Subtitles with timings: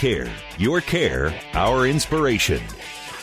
[0.00, 2.62] Care, your care, our inspiration.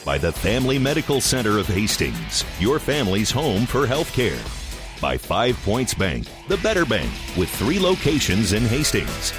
[0.06, 4.40] By the Family Medical Center of Hastings, your family's home for health care.
[5.02, 9.34] By Five Points Bank, the better bank, with three locations in Hastings.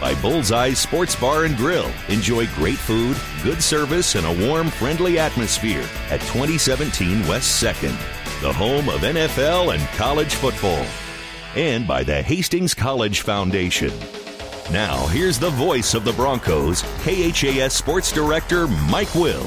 [0.00, 5.18] By Bullseye Sports Bar and Grill, enjoy great food, good service, and a warm, friendly
[5.18, 7.98] atmosphere at 2017 West 2nd,
[8.40, 10.86] the home of NFL and college football.
[11.54, 13.92] And by the Hastings College Foundation.
[14.70, 19.46] Now, here's the voice of the Broncos, KHAS Sports Director Mike Will.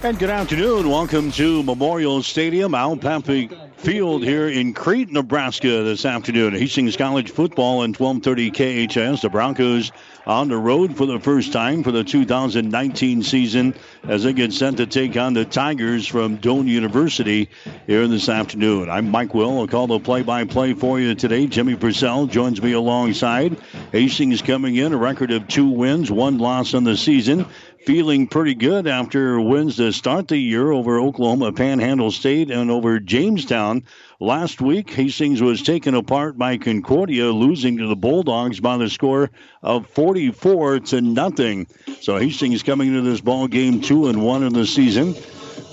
[0.00, 0.88] And good afternoon.
[0.88, 6.54] Welcome to Memorial Stadium, Al Papik Field here in Crete, Nebraska this afternoon.
[6.54, 9.22] Hastings College football and 1230 KHS.
[9.22, 9.90] The Broncos
[10.24, 14.76] on the road for the first time for the 2019 season as they get sent
[14.76, 17.48] to take on the Tigers from Doane University
[17.86, 18.90] here this afternoon.
[18.90, 19.58] I'm Mike Will.
[19.58, 21.46] I'll call the play-by-play for you today.
[21.46, 23.56] Jimmy Purcell joins me alongside.
[23.90, 27.46] Hastings coming in a record of two wins, one loss on the season
[27.84, 33.00] feeling pretty good after wins to start the year over Oklahoma Panhandle State and over
[33.00, 33.84] Jamestown.
[34.20, 39.30] Last week, Hastings was taken apart by Concordia, losing to the Bulldogs by the score
[39.62, 41.66] of 44 to nothing.
[42.00, 45.14] So Hastings coming into this ball game two and one in the season.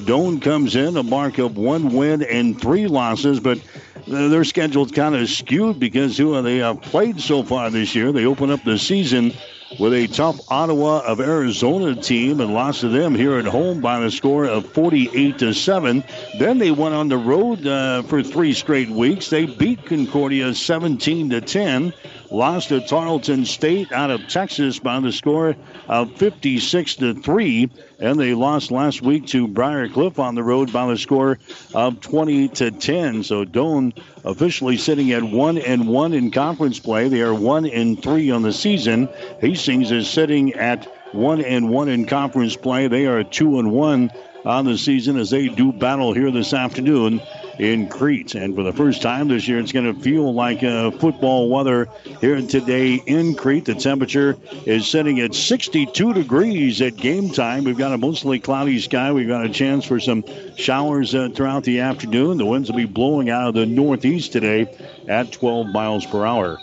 [0.02, 3.60] Doane comes in a mark of one win and three losses, but
[4.08, 8.12] their schedule's kind of skewed because who they have played so far this year.
[8.12, 9.34] They open up the season
[9.80, 14.00] with a tough Ottawa of Arizona team and lost to them here at home by
[14.00, 16.04] the score of 48 to 7.
[16.40, 19.30] Then they went on the road uh, for three straight weeks.
[19.30, 21.94] They beat Concordia 17 to 10
[22.32, 25.56] lost to Tarleton State out of Texas by the score
[25.88, 30.72] of 56 to 3 and they lost last week to Briar Cliff on the road
[30.72, 31.40] by the score
[31.74, 37.08] of 20 to 10 so Doane officially sitting at 1 and 1 in conference play.
[37.08, 39.10] They are 1 and 3 on the season.
[39.40, 42.88] Hastings is sitting at 1 and 1 in conference play.
[42.88, 44.12] They are 2 and 1
[44.46, 47.22] on the season as they do battle here this afternoon
[47.60, 48.36] in Crete.
[48.36, 51.88] And for the first time this year, it's going to feel like uh, football weather
[52.22, 53.66] here today in Crete.
[53.66, 57.64] The temperature is sitting at 62 degrees at game time.
[57.64, 59.12] We've got a mostly cloudy sky.
[59.12, 60.24] We've got a chance for some
[60.58, 62.38] showers uh, throughout the afternoon.
[62.38, 64.76] The winds will be blowing out of the northeast today
[65.08, 66.60] at 12 miles per hour.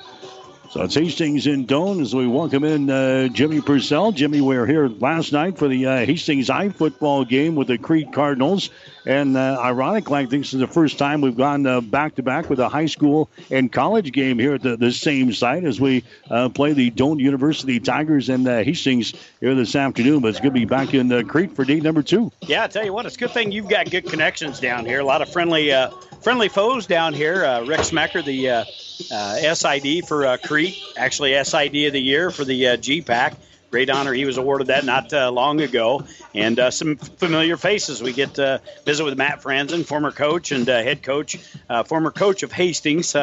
[0.72, 4.10] So it's Hastings in Doane as we welcome in uh, Jimmy Purcell.
[4.10, 7.76] Jimmy, we were here last night for the uh, Hastings High football game with the
[7.76, 8.70] Crete Cardinals.
[9.04, 12.48] And uh, ironically, I think this is the first time we've gone back to back
[12.48, 16.04] with a high school and college game here at the, the same site as we
[16.30, 20.20] uh, play the Doane University Tigers and uh, Hastings here this afternoon.
[20.20, 22.30] But it's going to be back in uh, Crete for day number two.
[22.42, 25.00] Yeah, I tell you what, it's a good thing you've got good connections down here.
[25.00, 25.72] A lot of friendly
[26.22, 27.40] friendly foes down here.
[27.66, 28.64] Rick Smecker, the
[29.10, 33.36] uh, SID for uh, Crete, actually SID of the year for the uh, GPAC.
[33.72, 34.12] Great honor.
[34.12, 36.04] He was awarded that not uh, long ago.
[36.34, 38.02] And uh, some familiar faces.
[38.02, 41.38] We get to visit with Matt Franzen, former coach and uh, head coach,
[41.70, 43.16] uh, former coach of Hastings,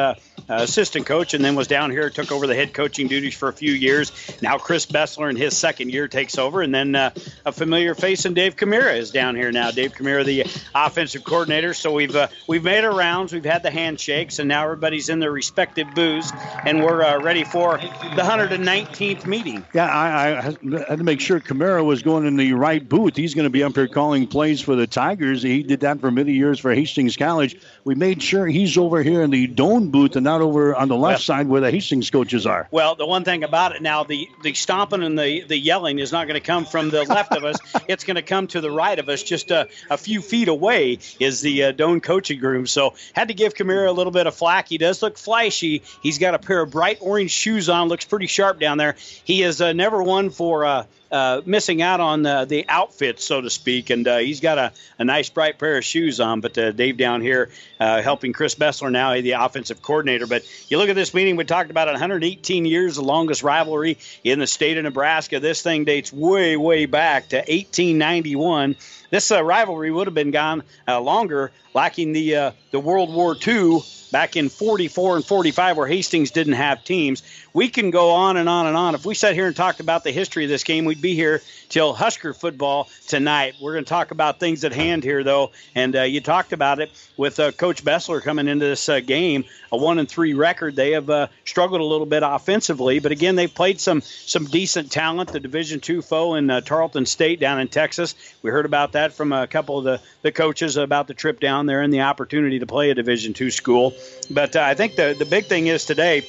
[0.48, 3.48] uh, assistant coach, and then was down here, took over the head coaching duties for
[3.48, 4.12] a few years.
[4.42, 6.62] Now Chris Bessler in his second year takes over.
[6.62, 7.10] And then uh,
[7.44, 9.70] a familiar face and Dave Camara is down here now.
[9.70, 11.74] Dave Camara, the offensive coordinator.
[11.74, 13.32] So we've we've made our rounds.
[13.32, 16.32] We've had the handshakes, and now everybody's in their respective booths,
[16.64, 19.64] and we're ready for the 119th meeting.
[19.74, 23.16] Yeah, I, I had to make sure Camara was going in the right booth.
[23.16, 25.42] He's going to be up here calling plays for the Tigers.
[25.42, 27.56] He did that for many years for Hastings College.
[27.84, 30.96] We made sure he's over here in the Doane booth and not over on the
[30.96, 32.68] left well, side where the Hastings coaches are.
[32.70, 36.12] Well, the one thing about it now, the, the stomping and the, the yelling is
[36.12, 37.56] not going to come from the left of us.
[37.88, 40.98] It's going to come to the right of us, just a, a few feet away
[41.18, 42.66] is the uh, Doane coaching room.
[42.66, 44.68] So had to give Camara a little bit of flack.
[44.68, 45.82] He does look flashy.
[46.02, 48.94] He's got a pair of bright orange shoes on, looks pretty sharp down there.
[49.24, 53.40] He has uh, never won for uh, uh, missing out on the, the outfit, so
[53.40, 53.90] to speak.
[53.90, 56.40] And uh, he's got a, a nice, bright pair of shoes on.
[56.40, 60.26] But uh, Dave down here uh, helping Chris Bessler now, the offensive coordinator.
[60.26, 64.38] But you look at this meeting, we talked about 118 years, the longest rivalry in
[64.38, 65.40] the state of Nebraska.
[65.40, 68.76] This thing dates way, way back to 1891.
[69.10, 73.80] This uh, rivalry would have been gone uh, longer, lacking the the World War II
[74.12, 77.22] back in 44 and 45 where Hastings didn't have teams.
[77.52, 78.94] We can go on and on and on.
[78.94, 81.42] If we sat here and talked about the history of this game, we'd be here
[81.68, 83.54] till Husker football tonight.
[83.60, 86.78] We're going to talk about things at hand here, though, and uh, you talked about
[86.78, 90.76] it with uh, Coach Bessler coming into this uh, game, a one and three record.
[90.76, 94.92] They have uh, struggled a little bit offensively, but again, they've played some some decent
[94.92, 95.32] talent.
[95.32, 98.14] The Division two foe in uh, Tarleton State down in Texas.
[98.42, 101.66] We heard about that from a couple of the the coaches about the trip down
[101.66, 103.92] there and the opportunity to play a Division two school.
[104.30, 106.24] But uh, I think the the big thing is today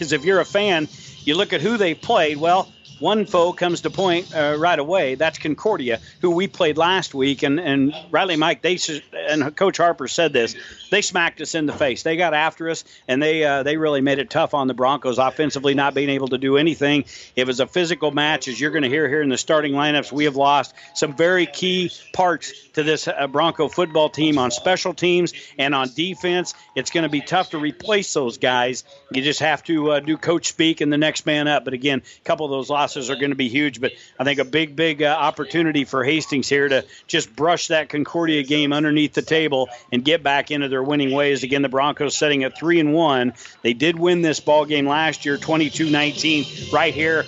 [0.00, 0.88] is if you're a fan
[1.24, 2.38] you look at who they played.
[2.38, 2.68] Well,
[2.98, 5.16] one foe comes to point uh, right away.
[5.16, 7.42] That's Concordia, who we played last week.
[7.42, 8.78] And, and Riley Mike, they
[9.12, 10.54] and Coach Harper said this.
[10.90, 12.04] They smacked us in the face.
[12.04, 15.18] They got after us, and they uh, they really made it tough on the Broncos
[15.18, 17.04] offensively, not being able to do anything.
[17.34, 20.12] It was a physical match, as you're going to hear here in the starting lineups.
[20.12, 24.94] We have lost some very key parts to this uh, Bronco football team on special
[24.94, 26.54] teams and on defense.
[26.74, 28.84] It's going to be tough to replace those guys.
[29.10, 31.64] You just have to uh, do coach speak and the next man up.
[31.64, 33.80] But again, a couple of those losses are going to be huge.
[33.80, 37.88] But I think a big, big uh, opportunity for Hastings here to just brush that
[37.88, 41.42] Concordia game underneath the table and get back into their winning ways.
[41.42, 43.34] Again, the Broncos setting at three and one.
[43.62, 47.24] They did win this ball game last year, 22-19, right here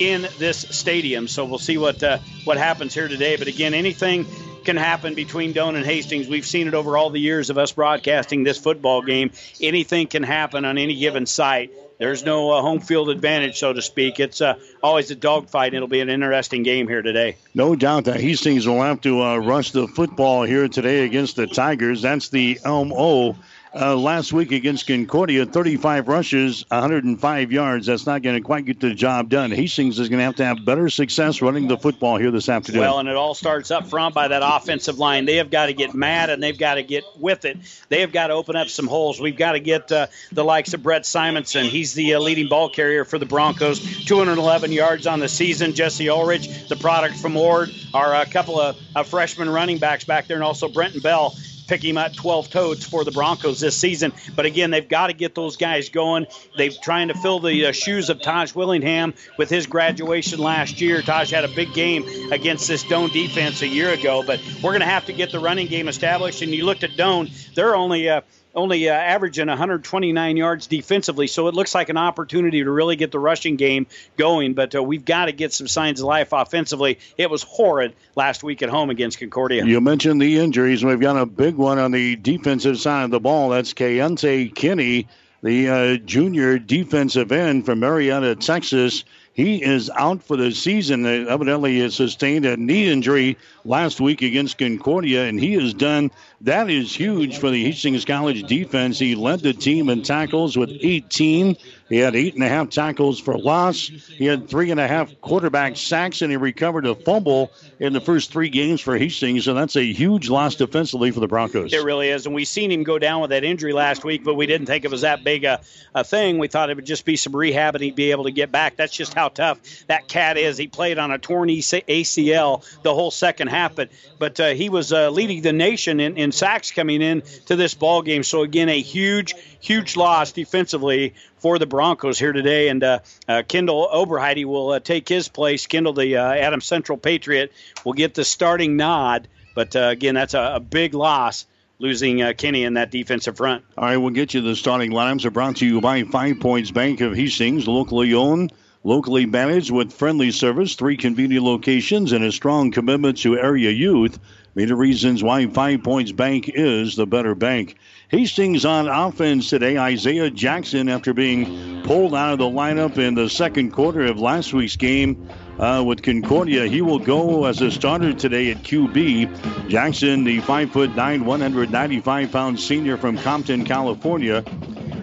[0.00, 1.28] in this stadium.
[1.28, 3.36] So we'll see what uh, what happens here today.
[3.36, 4.26] But again, anything
[4.64, 6.28] can happen between Doane and Hastings.
[6.28, 9.30] We've seen it over all the years of us broadcasting this football game.
[9.60, 11.70] Anything can happen on any given site
[12.00, 14.20] there's no uh, home field advantage, so to speak.
[14.20, 15.74] It's uh, always a dogfight.
[15.74, 17.36] It'll be an interesting game here today.
[17.52, 21.46] No doubt that Hastings will have to uh, rush the football here today against the
[21.46, 22.00] Tigers.
[22.00, 23.36] That's the Elm O
[23.74, 27.86] uh, last week against Concordia, 35 rushes, 105 yards.
[27.86, 29.50] That's not going to quite get the job done.
[29.50, 32.80] Hastings is going to have to have better success running the football here this afternoon.
[32.80, 35.24] Well, and it all starts up front by that offensive line.
[35.24, 37.58] They have got to get mad and they've got to get with it.
[37.88, 39.20] They have got to open up some holes.
[39.20, 41.66] We've got to get uh, the likes of Brett Simonson.
[41.66, 45.74] He's the uh, leading ball carrier for the Broncos, 211 yards on the season.
[45.74, 48.76] Jesse Ulrich, the product from Ord, are a couple of,
[49.06, 51.34] freshman running backs back there, and also Brenton Bell
[51.70, 54.12] pick him at 12 totes for the Broncos this season.
[54.34, 56.26] But again, they've got to get those guys going.
[56.56, 61.00] They're trying to fill the uh, shoes of Taj Willingham with his graduation last year.
[61.00, 64.80] Taj had a big game against this Doane defense a year ago, but we're going
[64.80, 66.42] to have to get the running game established.
[66.42, 68.22] And you looked at Doane; they're only uh,
[68.60, 71.26] only uh, averaging 129 yards defensively.
[71.26, 73.86] So it looks like an opportunity to really get the rushing game
[74.16, 74.54] going.
[74.54, 76.98] But uh, we've got to get some signs of life offensively.
[77.16, 79.64] It was horrid last week at home against Concordia.
[79.64, 80.84] You mentioned the injuries.
[80.84, 83.50] We've got a big one on the defensive side of the ball.
[83.50, 85.08] That's Kayente Kinney,
[85.42, 89.04] the uh, junior defensive end from Marietta, Texas.
[89.40, 91.06] He is out for the season.
[91.06, 96.10] Evidently, he sustained a knee injury last week against Concordia, and he is done.
[96.42, 98.98] That is huge for the Hastings College defense.
[98.98, 101.56] He led the team in tackles with 18.
[101.90, 103.88] He had eight and a half tackles for loss.
[103.88, 107.50] He had three and a half quarterback sacks, and he recovered a fumble
[107.80, 109.48] in the first three games for Hastings.
[109.48, 111.72] And that's a huge loss defensively for the Broncos.
[111.72, 112.26] It really is.
[112.26, 114.84] And we seen him go down with that injury last week, but we didn't think
[114.84, 115.60] it was that big a,
[115.92, 116.38] a thing.
[116.38, 118.76] We thought it would just be some rehab and he'd be able to get back.
[118.76, 119.58] That's just how tough
[119.88, 120.56] that cat is.
[120.56, 124.92] He played on a torn ACL the whole second half, but but uh, he was
[124.92, 128.22] uh, leading the nation in, in sacks coming in to this ball game.
[128.22, 132.68] So again, a huge, huge loss defensively for the Broncos here today.
[132.68, 132.98] And uh,
[133.28, 135.66] uh, Kendall Oberheide will uh, take his place.
[135.66, 137.52] Kendall, the uh, Adams Central Patriot,
[137.84, 139.28] will get the starting nod.
[139.54, 141.46] But uh, again, that's a, a, big loss.
[141.78, 143.64] Losing uh, Kenny in that defensive front.
[143.78, 145.24] All right, we'll get you the starting lineups.
[145.24, 148.52] Are brought to you by Five Points Bank of Hastings, locally owned,
[148.84, 154.18] locally managed with friendly service, three convenient locations, and a strong commitment to area youth.
[154.54, 157.76] Many reasons why Five Points Bank is the better bank.
[158.10, 159.78] Hastings on offense today.
[159.78, 164.52] Isaiah Jackson, after being pulled out of the lineup in the second quarter of last
[164.52, 165.30] week's game
[165.60, 169.68] uh, with Concordia, he will go as a starter today at QB.
[169.68, 174.42] Jackson, the 5'9, 195 pound senior from Compton, California.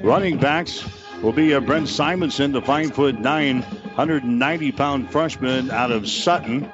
[0.03, 0.85] Running backs
[1.21, 6.69] will be a Brent Simonson, the 5'9, 190 pound freshman out of Sutton.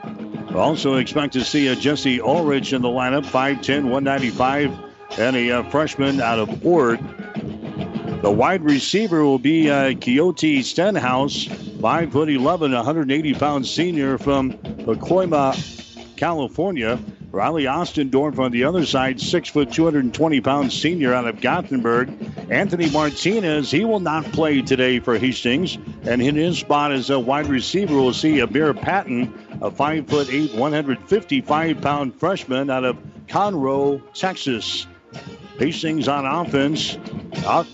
[0.55, 5.69] Also expect to see a Jesse Ulrich in the lineup, 5'10, 195 and a uh,
[5.69, 6.99] freshman out of Ord.
[8.21, 11.45] The wide receiver will be uh, Quixote Stenhouse,
[11.81, 15.55] 5 foot 11, 180 pound senior from Pacoima,
[16.15, 16.99] California.
[17.31, 22.13] Riley Ostendorf on the other side, 6 foot 220 pound senior out of Gothenburg.
[22.51, 25.77] Anthony Martinez, he will not play today for Hastings.
[26.03, 30.29] And in his spot as a wide receiver, we'll see Abir Patton, a 5 foot
[30.31, 34.85] 8, 155 pound freshman out of Conroe, Texas.
[35.57, 36.97] Hastings on offense.
[37.45, 37.67] Out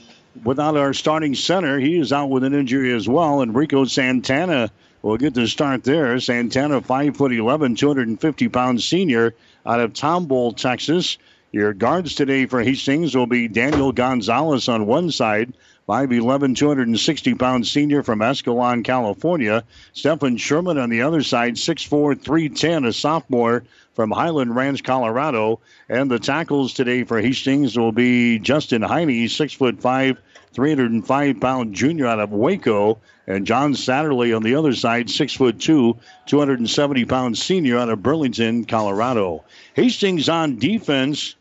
[0.43, 1.79] without our starting center.
[1.79, 3.41] He is out with an injury as well.
[3.41, 6.19] And Rico Santana will get the start there.
[6.19, 11.17] Santana, 5 foot 11, 250 pound senior out of Tomball, Texas.
[11.51, 15.53] Your guards today for Hastings will be Daniel Gonzalez on one side,
[15.89, 19.63] 5'11, 260 pound senior from Escalon, California.
[19.91, 23.63] Stephen Sherman on the other side, 6'4, 310, a sophomore
[23.95, 25.59] from Highland Ranch, Colorado.
[25.89, 30.17] And the tackles today for Hastings will be Justin Heine, 6'5,
[30.53, 32.99] 305 pound junior out of Waco.
[33.25, 38.03] And John Satterley on the other side, six foot two, 270 pound senior out of
[38.03, 39.43] Burlington, Colorado.
[39.73, 41.33] Hastings on defense.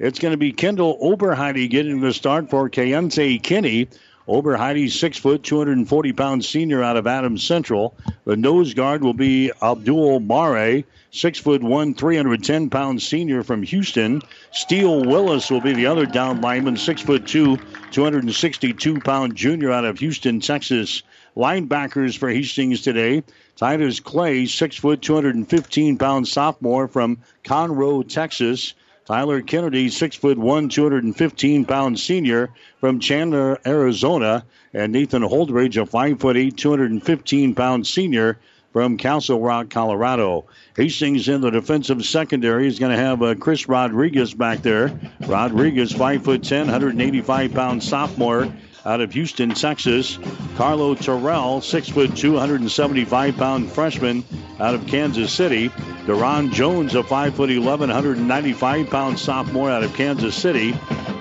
[0.00, 3.86] It's going to be Kendall Oberheide getting the start for Kayente Kinney.
[4.26, 7.94] Oberheide, six foot, 240 pound senior out of Adams Central.
[8.24, 14.22] The nose guard will be Abdul Mare, six foot one, 310 pound senior from Houston.
[14.52, 17.58] Steele Willis will be the other down lineman, six foot two,
[17.90, 21.02] 262 pound junior out of Houston, Texas.
[21.36, 23.22] Linebackers for Hastings today.
[23.54, 28.72] Titus Clay, six foot, 215 pound sophomore from Conroe, Texas.
[29.10, 35.84] Tyler Kennedy, six foot one, 215 pound senior from Chandler, Arizona, and Nathan Holdridge, a
[35.84, 38.38] five foot eight, 215 pound senior
[38.72, 40.44] from Castle Rock, Colorado.
[40.76, 44.96] Hastings in the defensive secondary is going to have uh, Chris Rodriguez back there.
[45.22, 48.48] Rodriguez, five foot 10, 185 pound sophomore
[48.84, 50.18] out of Houston, Texas.
[50.56, 54.24] Carlo Terrell, six foot two, 175 pound freshman
[54.58, 55.68] out of Kansas City.
[56.06, 60.72] Deron Jones, a five foot 11, 195 pound sophomore out of Kansas City.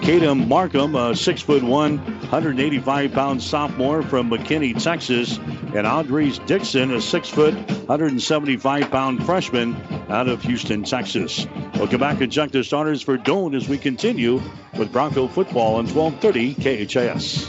[0.02, 5.38] Kadam Markham, a six foot 185 pound sophomore from McKinney, Texas.
[5.76, 9.76] And Andres Dixon, a six foot, 175 pound freshman
[10.10, 11.46] out of Houston, Texas.
[11.76, 14.42] We'll come back and check the starters for Doane as we continue
[14.78, 17.49] with Bronco football on 1230 KHAS.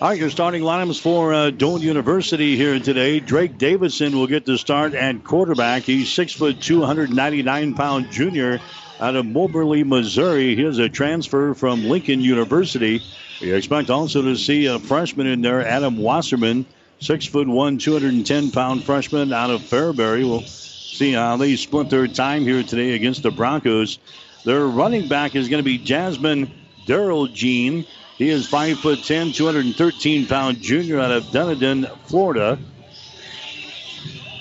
[0.00, 3.18] All right, your starting lineups for uh, Doane University here today.
[3.18, 5.82] Drake Davidson will get the start at quarterback.
[5.82, 8.60] He's six foot 299 pound junior
[9.00, 10.54] out of Moberly, Missouri.
[10.54, 13.02] He is a transfer from Lincoln University.
[13.40, 16.64] We expect also to see a freshman in there, Adam Wasserman,
[17.00, 20.22] six foot one, 210 pound freshman out of Fairbury.
[20.22, 23.98] We'll see how they split their time here today against the Broncos.
[24.44, 26.52] Their running back is going to be Jasmine
[26.86, 27.84] Daryl Jean.
[28.18, 32.58] He is 5 foot 10, 213 pound junior out of Dunedin, Florida.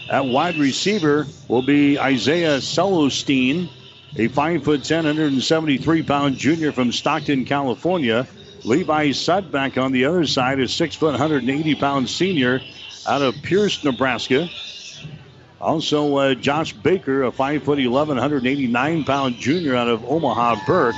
[0.10, 3.70] At wide receiver will be Isaiah Celostine,
[4.18, 8.28] a 5 foot 10, 173 pound junior from Stockton, California.
[8.64, 12.62] Levi Sudbeck on the other side is 6 foot 180 pound senior
[13.08, 14.50] out of Pierce, Nebraska.
[15.60, 20.96] Also, uh, Josh Baker, a 5 foot 11, 189 pound junior out of Omaha Burke.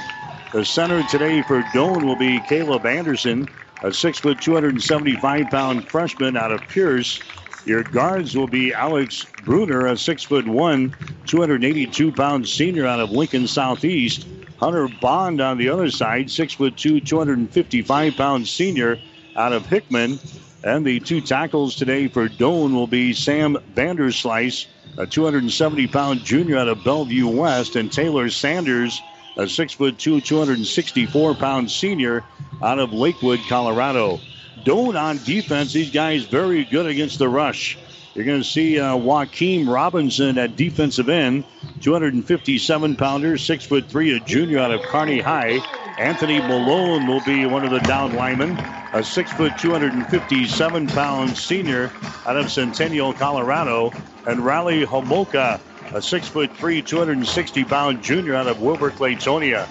[0.53, 3.49] The center today for Doane will be Caleb Anderson,
[3.81, 7.19] a six foot, 275 pound freshman out of Pierce.
[7.65, 10.95] Your guards will be Alex Bruner, a six foot one,
[11.25, 14.27] 282 pound senior out of Lincoln Southeast.
[14.57, 18.99] Hunter Bond on the other side, six foot two, 255 pound senior
[19.35, 20.19] out of Hickman.
[20.63, 24.67] And the two tackles today for Doane will be Sam Vanderslice,
[24.99, 29.01] a 270 pound junior out of Bellevue West, and Taylor Sanders,
[29.37, 32.23] a six foot two, 264 pound senior
[32.61, 34.19] out of Lakewood, Colorado.
[34.63, 35.73] Doane on defense.
[35.73, 37.77] These guys very good against the rush.
[38.13, 41.45] You're going to see uh, Joaquin Robinson at defensive end,
[41.81, 45.59] 257 pounder, six foot three, a junior out of Kearney High.
[45.97, 48.57] Anthony Malone will be one of the down linemen,
[48.93, 51.91] a six foot, 257 pound senior
[52.25, 53.91] out of Centennial, Colorado.
[54.27, 55.59] And Riley Homolka,
[55.93, 59.67] a six foot three, 260 pound junior out of Wilber-Clatonia.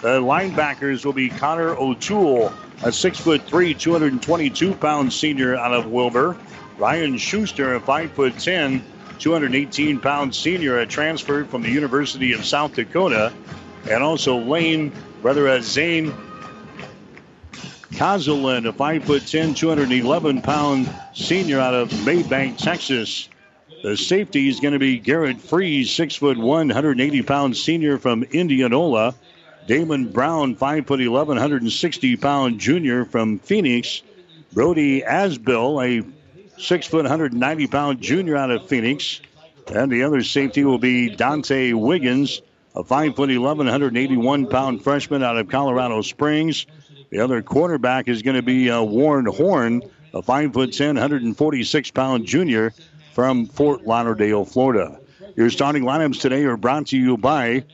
[0.00, 2.52] The linebackers will be Connor O'Toole,
[2.82, 6.36] a six foot three, 222 pound senior out of Wilber.
[6.78, 8.82] Ryan Schuster, a five foot 10,
[9.18, 13.32] 218 pound senior, a transfer from the University of South Dakota.
[13.88, 14.92] And also Lane,
[15.22, 16.14] brother uh, Zane
[17.92, 23.28] Kazelin, a five foot 10, 211 pound senior out of Mabank, Texas.
[23.82, 28.22] The safety is going to be Garrett Freeze, six foot one, 180 pound senior from
[28.24, 29.14] Indianola.
[29.66, 34.02] Damon Brown, five foot 11, 160 pound junior from Phoenix.
[34.52, 39.20] Brody Asbill, a six foot, 190 pound junior out of Phoenix.
[39.72, 42.40] And the other safety will be Dante Wiggins,
[42.74, 46.66] a five foot 11, 181 pound freshman out of Colorado Springs.
[47.10, 49.82] The other quarterback is going to be uh, Warren Horn,
[50.14, 52.72] a five foot 10, 146 pound junior
[53.16, 55.00] from Fort Lauderdale, Florida.
[55.36, 57.64] Your starting lineups today are brought to you by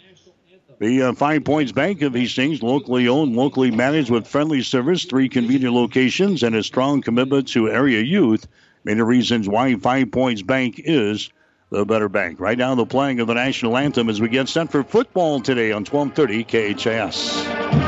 [0.79, 5.29] The uh, Five Points Bank of Hastings, locally owned, locally managed with friendly service, three
[5.29, 8.47] convenient locations, and a strong commitment to area youth.
[8.85, 11.29] Many reasons why Five Points Bank is
[11.71, 12.39] the better bank.
[12.39, 15.73] Right now, the playing of the national anthem as we get set for football today
[15.73, 17.82] on 1230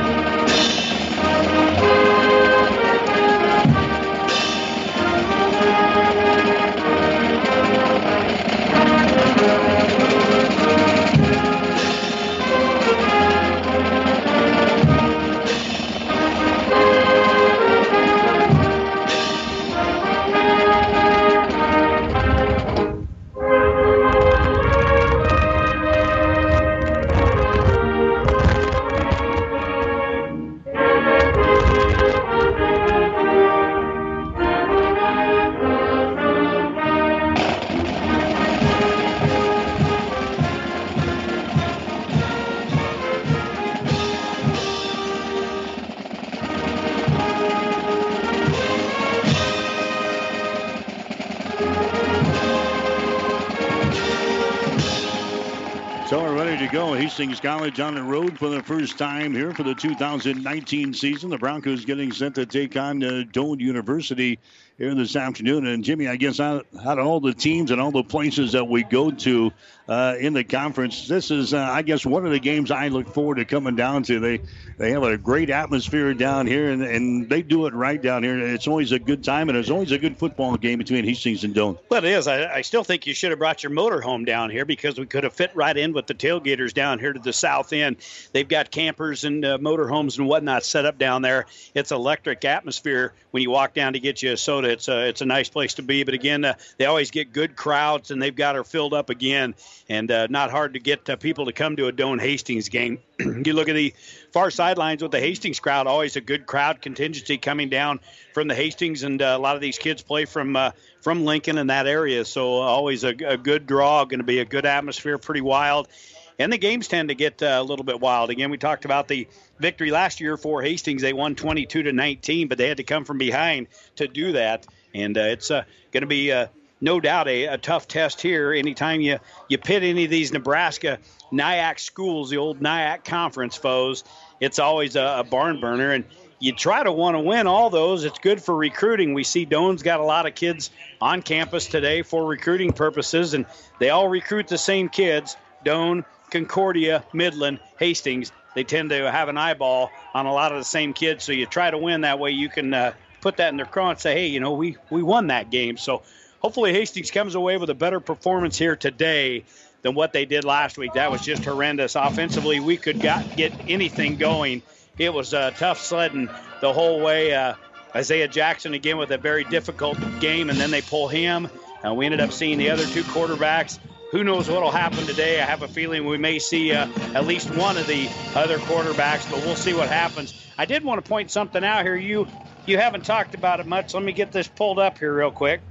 [56.75, 56.99] KHAS.
[56.99, 61.31] Hastings College on the road for the first time here for the 2019 season.
[61.31, 64.41] The Broncos getting set to take on uh, Doane University
[64.77, 65.69] here this afternoon.
[65.69, 68.65] And Jimmy, I guess out, out of all the teams and all the places that
[68.65, 69.53] we go to
[69.89, 73.09] uh, in the conference, this is, uh, I guess, one of the games I look
[73.09, 74.19] forward to coming down to.
[74.19, 74.41] They
[74.79, 78.39] they have a great atmosphere down here, and, and they do it right down here.
[78.39, 81.55] It's always a good time, and it's always a good football game between Hastings and
[81.55, 81.79] Doane.
[81.91, 82.27] Well, it is.
[82.27, 85.07] I, I still think you should have brought your motor home down here because we
[85.07, 87.97] could have fit right in with the tailgaters down here to the south end.
[88.33, 91.47] They've got campers and uh, motorhomes and whatnot set up down there.
[91.75, 94.71] It's electric atmosphere when you walk down to get you a soda.
[94.71, 96.05] It's a it's a nice place to be.
[96.05, 99.55] But again, uh, they always get good crowds, and they've got her filled up again,
[99.89, 102.99] and uh, not hard to get uh, people to come to a Doane Hastings game.
[103.19, 103.95] you look at the
[104.33, 108.01] far sidelines with the Hastings crowd, always a good crowd contingency coming down
[108.33, 110.71] from the Hastings, and uh, a lot of these kids play from uh,
[111.03, 114.05] from Lincoln and that area, so always a, a good draw.
[114.05, 115.89] Going to be a good atmosphere, pretty wild.
[116.37, 118.31] And the games tend to get uh, a little bit wild.
[118.31, 119.29] Again, we talked about the
[119.61, 121.01] victory last year for Hastings.
[121.01, 124.67] They won 22 to 19, but they had to come from behind to do that.
[124.93, 126.33] And uh, it's going to be
[126.81, 128.53] no doubt a, a, tough test here.
[128.53, 130.99] Anytime you, you pit any of these Nebraska
[131.33, 134.05] NIAC schools, the old NIAC conference foes,
[134.41, 135.93] it's always a, a barn burner.
[135.93, 136.05] And
[136.39, 138.05] you try to want to win all those.
[138.05, 139.15] It's good for recruiting.
[139.15, 143.47] We see Doane's got a lot of kids on campus today for recruiting purposes, and
[143.79, 145.37] they all recruit the same kids.
[145.65, 148.31] Doane, Concordia, Midland, Hastings.
[148.55, 151.47] They tend to have an eyeball on a lot of the same kids, so you
[151.47, 152.33] try to win that way.
[152.33, 155.03] You can uh, put that in their craw and say, hey, you know, we, we
[155.03, 155.77] won that game.
[155.77, 156.03] So
[156.45, 159.45] hopefully Hastings comes away with a better performance here today
[159.81, 160.93] than what they did last week.
[160.93, 161.95] That was just horrendous.
[161.95, 164.61] Offensively, we could got, get anything going.
[164.99, 166.29] It was uh, tough sledding
[166.61, 167.33] the whole way.
[167.33, 167.55] Uh,
[167.97, 171.49] Isaiah Jackson again with a very difficult game, and then they pull him.
[171.83, 173.79] Uh, we ended up seeing the other two quarterbacks.
[174.11, 175.41] Who knows what will happen today?
[175.41, 179.31] I have a feeling we may see uh, at least one of the other quarterbacks,
[179.31, 180.47] but we'll see what happens.
[180.59, 181.97] I did want to point something out here.
[181.97, 182.29] You
[182.67, 183.95] you haven't talked about it much.
[183.95, 185.63] Let me get this pulled up here real quick.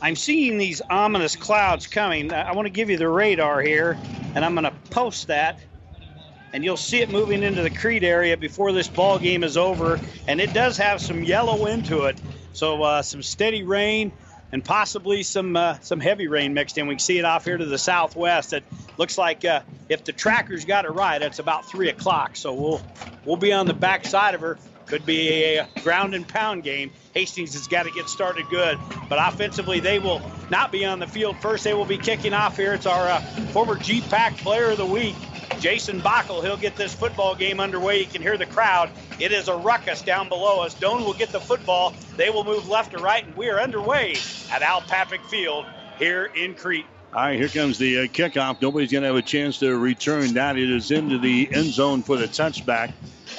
[0.00, 2.32] I'm seeing these ominous clouds coming.
[2.32, 3.98] I want to give you the radar here,
[4.34, 5.58] and I'm going to post that.
[6.52, 10.00] And you'll see it moving into the Crete area before this ball game is over.
[10.26, 12.20] And it does have some yellow into it.
[12.52, 14.12] So uh, some steady rain
[14.52, 16.86] and possibly some uh, some heavy rain mixed in.
[16.86, 18.52] We can see it off here to the southwest.
[18.52, 18.64] It
[18.96, 22.36] looks like uh, if the trackers got it right, it's about three o'clock.
[22.36, 22.82] So we'll
[23.24, 26.90] we'll be on the back side of her could be a ground and pound game.
[27.14, 31.06] Hastings has got to get started good, but offensively they will not be on the
[31.06, 31.64] field first.
[31.64, 32.74] They will be kicking off here.
[32.74, 33.20] It's our uh,
[33.52, 35.16] former GPAC Player of the Week,
[35.58, 36.42] Jason Bockel.
[36.42, 38.00] He'll get this football game underway.
[38.00, 38.90] You can hear the crowd.
[39.18, 40.74] It is a ruckus down below us.
[40.74, 41.94] Doane will get the football.
[42.16, 44.16] They will move left to right, and we are underway
[44.52, 45.66] at Al Papik Field
[45.98, 46.86] here in Crete.
[47.14, 48.60] All right, here comes the uh, kickoff.
[48.60, 50.58] Nobody's going to have a chance to return that.
[50.58, 52.92] It is into the end zone for the touchback.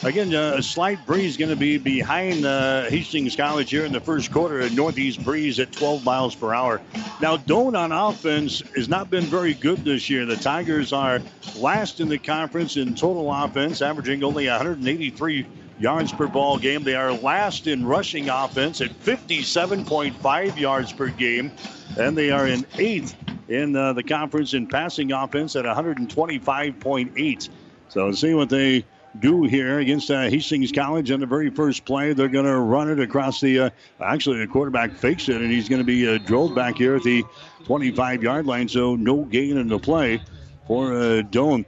[0.03, 3.99] Again, uh, a slight breeze going to be behind uh, Hastings College here in the
[3.99, 4.61] first quarter.
[4.61, 6.81] A northeast breeze at 12 miles per hour.
[7.21, 10.25] Now, Doane on offense has not been very good this year.
[10.25, 11.19] The Tigers are
[11.55, 15.45] last in the conference in total offense, averaging only 183
[15.79, 16.83] yards per ball game.
[16.83, 21.51] They are last in rushing offense at 57.5 yards per game,
[21.97, 23.15] and they are in eighth
[23.47, 27.49] in uh, the conference in passing offense at 125.8.
[27.89, 28.85] So see what they
[29.19, 32.13] do here against uh, Hastings College on the very first play.
[32.13, 33.59] They're going to run it across the.
[33.59, 36.95] Uh, actually, the quarterback fakes it, and he's going to be uh, drilled back here
[36.95, 37.23] at the
[37.65, 38.67] 25 yard line.
[38.67, 40.21] So no gain in the play
[40.67, 41.65] for uh, Doane.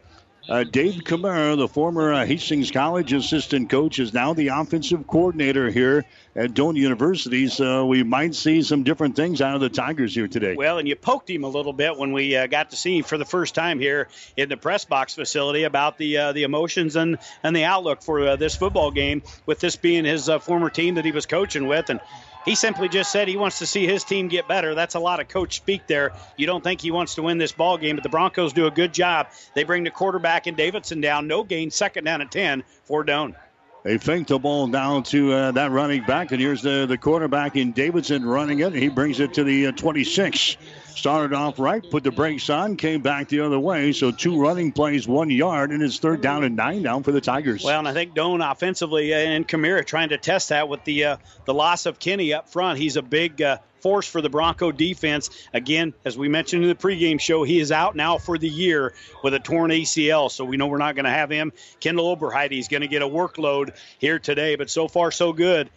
[0.49, 5.69] Uh, Dave Camara, the former uh, Hastings College assistant coach, is now the offensive coordinator
[5.69, 7.47] here at Doane University.
[7.47, 10.55] So we might see some different things out of the Tigers here today.
[10.55, 13.03] Well, and you poked him a little bit when we uh, got to see him
[13.03, 14.07] for the first time here
[14.37, 18.19] in the press box facility about the uh, the emotions and and the outlook for
[18.29, 21.67] uh, this football game, with this being his uh, former team that he was coaching
[21.67, 21.99] with, and
[22.45, 24.75] he simply just said he wants to see his team get better.
[24.75, 26.13] That's a lot of coach speak there.
[26.37, 28.71] You don't think he wants to win this ball game, but the Broncos do a
[28.71, 29.27] good job.
[29.55, 33.35] They bring the quarterback in Davidson down, no gain, second down and 10 for Doane.
[33.83, 37.55] They fake the ball down to uh, that running back, and here's the, the quarterback
[37.55, 38.73] in Davidson running it.
[38.73, 40.57] He brings it to the uh, 26.
[40.95, 43.91] Started off right, put the brakes on, came back the other way.
[43.91, 47.21] So two running plays, one yard, and it's third down and nine down for the
[47.21, 47.63] Tigers.
[47.63, 51.05] Well, and I think Doane offensively uh, and Camara trying to test that with the
[51.05, 52.79] uh, the loss of Kenny up front.
[52.79, 55.29] He's a big uh, force for the Bronco defense.
[55.53, 58.93] Again, as we mentioned in the pregame show, he is out now for the year
[59.23, 61.53] with a torn ACL, so we know we're not going to have him.
[61.79, 65.69] Kendall Oberheide, is going to get a workload here today, but so far so good.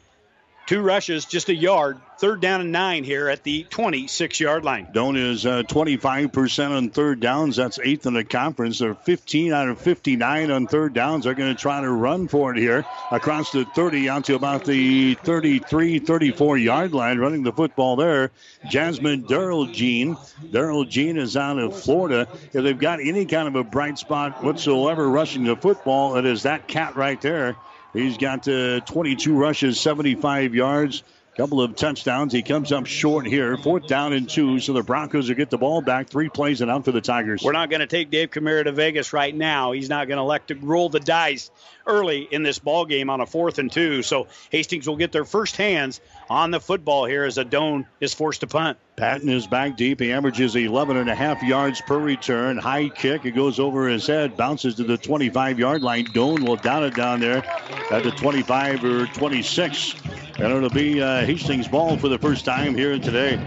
[0.67, 2.01] Two rushes, just a yard.
[2.19, 4.87] Third down and nine here at the 26 yard line.
[4.95, 7.57] Doane is uh, 25% on third downs.
[7.57, 8.79] That's eighth in the conference.
[8.79, 11.25] They're 15 out of 59 on third downs.
[11.25, 14.65] They're going to try to run for it here across the 30 out to about
[14.65, 17.19] the 33, 34 yard line.
[17.19, 18.31] Running the football there.
[18.71, 20.15] Jasmine Daryl Jean.
[20.45, 22.29] Daryl Jean is out of Florida.
[22.53, 26.45] If they've got any kind of a bright spot whatsoever rushing the football, it is
[26.45, 27.57] that cat right there.
[27.93, 31.03] He's got uh, 22 rushes, 75 yards,
[31.37, 32.33] couple of touchdowns.
[32.33, 34.61] He comes up short here, fourth down and two.
[34.61, 37.43] So the Broncos will get the ball back, three plays and out for the Tigers.
[37.43, 39.73] We're not going to take Dave Camara to Vegas right now.
[39.73, 41.51] He's not going to elect to roll the dice
[41.87, 44.03] early in this ball game on a fourth and two.
[44.03, 48.15] So Hastings will get their first hands on the football here as a Doane is
[48.15, 48.79] forced to punt.
[48.97, 50.01] Patton is back deep.
[50.01, 52.59] He averages 11 and a half yards per return.
[52.59, 53.25] High kick.
[53.25, 56.07] It goes over his head, bounces to the 25 yard line.
[56.07, 57.45] Doane will down it down there
[57.91, 59.95] at the 25 or 26.
[60.39, 63.39] And it'll be uh, Hastings ball for the first time here today.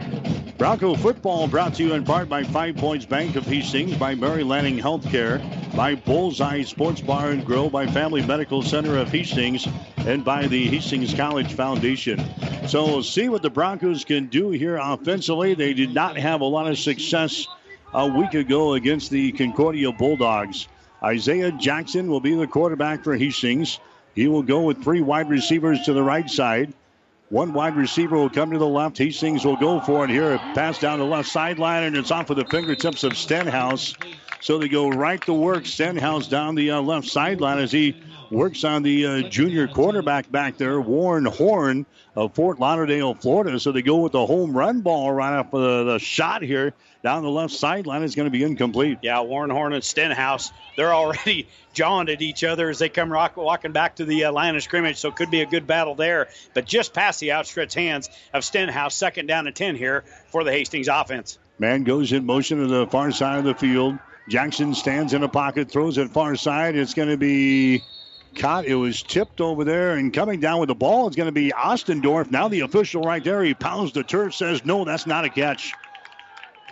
[0.57, 4.41] Bronco football brought to you in part by Five Points Bank of Hastings, by Mary
[4.41, 5.43] Lanning Healthcare,
[5.75, 10.67] by Bullseye Sports Bar and Grill, by Family Medical Center of Hastings, and by the
[10.67, 12.23] Hastings College Foundation.
[12.69, 15.55] So we'll see what the Broncos can do here offensively.
[15.55, 17.45] They did not have a lot of success
[17.93, 20.69] a week ago against the Concordia Bulldogs.
[21.03, 23.77] Isaiah Jackson will be the quarterback for Hastings.
[24.13, 26.73] He will go with three wide receivers to the right side.
[27.35, 28.97] One wide receiver will come to the left.
[28.97, 30.37] Hastings will go for it here.
[30.53, 33.93] Pass down the left sideline, and it's off of the fingertips of Stenhouse.
[34.39, 35.65] So they go right to work.
[35.65, 40.55] Stenhouse down the uh, left sideline as he works on the uh, junior quarterback back
[40.57, 43.59] there, Warren Horn of Fort Lauderdale, Florida.
[43.59, 46.73] So they go with the home run ball right off of the, the shot here
[47.05, 48.01] down the left sideline.
[48.01, 48.97] is going to be incomplete.
[49.03, 53.37] Yeah, Warren Horn and Stenhouse, they're already jawing at each other as they come rock,
[53.37, 54.97] walking back to the uh, line of scrimmage.
[54.97, 56.29] So it could be a good battle there.
[56.55, 60.51] But just past the outstretched hands of Stenhouse, second down and 10 here for the
[60.51, 61.37] Hastings offense.
[61.59, 63.99] Man goes in motion to the far side of the field.
[64.27, 66.75] Jackson stands in a pocket, throws it far side.
[66.75, 67.83] It's going to be
[68.35, 68.65] caught.
[68.65, 71.05] It was tipped over there and coming down with the ball.
[71.05, 72.31] It's going to be Ostendorf.
[72.31, 73.43] Now the official right there.
[73.43, 75.75] He pounds the turf, says, no, that's not a catch.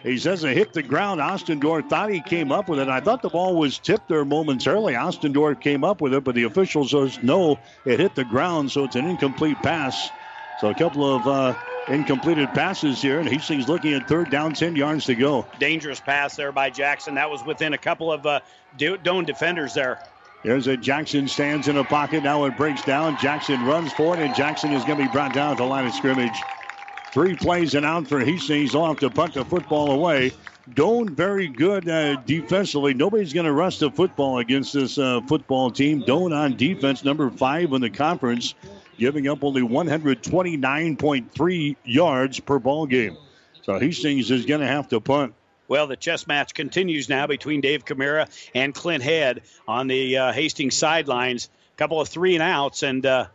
[0.04, 1.22] He says it hit the ground.
[1.22, 2.89] Ostendorf thought he came up with it.
[2.89, 4.94] I thought the ball was tipped there momentarily.
[4.94, 8.84] Ostendorf came up with it, but the official says no, it hit the ground, so
[8.84, 10.10] it's an incomplete pass.
[10.60, 11.56] So a couple of uh,
[11.88, 15.48] incompleted passes here, and Hastings looking at third down, 10 yards to go.
[15.58, 17.16] Dangerous pass there by Jackson.
[17.16, 18.42] That was within a couple of uh,
[18.78, 20.00] Doane defenders there.
[20.44, 22.24] There's a Jackson stands in a pocket.
[22.24, 23.18] Now it breaks down.
[23.18, 25.86] Jackson runs for it, and Jackson is going to be brought down at the line
[25.86, 26.44] of scrimmage.
[27.13, 28.71] Three plays and out for Hastings.
[28.71, 30.32] He'll have to punt the football away.
[30.71, 32.95] Doane very good uh, defensively.
[32.95, 36.02] Nobody's going to rush the football against this uh, football team.
[36.02, 38.56] Doane on defense, number five in the conference,
[38.97, 43.15] giving up only 129.3 yards per ball game.
[43.62, 45.36] So Hastings is going to have to punt.
[45.67, 50.32] Well, the chess match continues now between Dave Camara and Clint Head on the uh,
[50.32, 51.52] Hastings sidelines.
[51.76, 53.28] A couple of three and outs, and uh,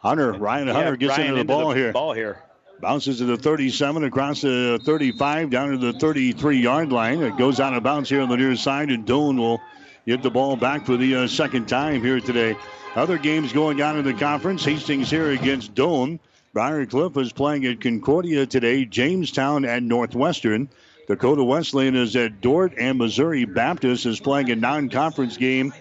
[0.00, 1.92] Hunter Ryan Hunter yeah, gets Ryan into the into ball the here.
[1.92, 2.42] Ball here.
[2.80, 7.20] Bounces to the 37 across the 35 down to the 33 yard line.
[7.22, 9.60] It goes out of bounds here on the near side, and Doane will
[10.06, 12.56] get the ball back for the uh, second time here today.
[12.94, 14.64] Other games going on in the conference.
[14.64, 16.20] Hastings here against Doane.
[16.52, 18.84] Briar Cliff is playing at Concordia today.
[18.84, 20.68] Jamestown at Northwestern.
[21.08, 25.74] Dakota Wesleyan is at Dordt, and Missouri Baptist is playing a non conference game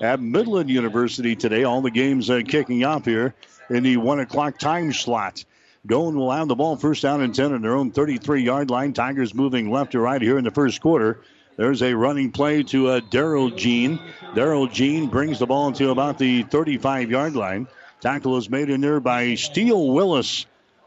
[0.00, 1.64] at Midland University today.
[1.64, 3.34] All the games uh, kicking off here
[3.70, 5.44] in the 1 o'clock time slot.
[5.86, 8.92] Doane will have the ball first down and 10 on their own 33 yard line.
[8.92, 11.20] Tigers moving left to right here in the first quarter.
[11.56, 14.00] There's a running play to uh, Daryl Jean.
[14.34, 17.68] Daryl Jean brings the ball to about the 35 yard line.
[18.00, 20.46] Tackle is made in there by Steele Willis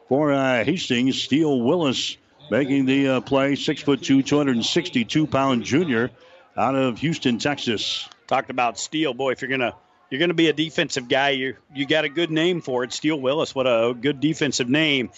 [0.09, 1.21] for uh, Hastings.
[1.21, 2.17] Steele Willis
[2.49, 3.55] making the uh, play.
[3.55, 6.09] Six foot two, 262 pound junior
[6.57, 8.09] out of Houston, Texas.
[8.25, 9.31] Talked about Steele, boy.
[9.31, 9.75] If you're gonna
[10.09, 12.93] you're gonna be a defensive guy, you you got a good name for it.
[12.93, 15.11] Steele Willis, what a good defensive name.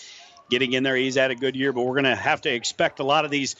[0.49, 3.03] Getting in there, he's had a good year, but we're gonna have to expect a
[3.03, 3.55] lot of these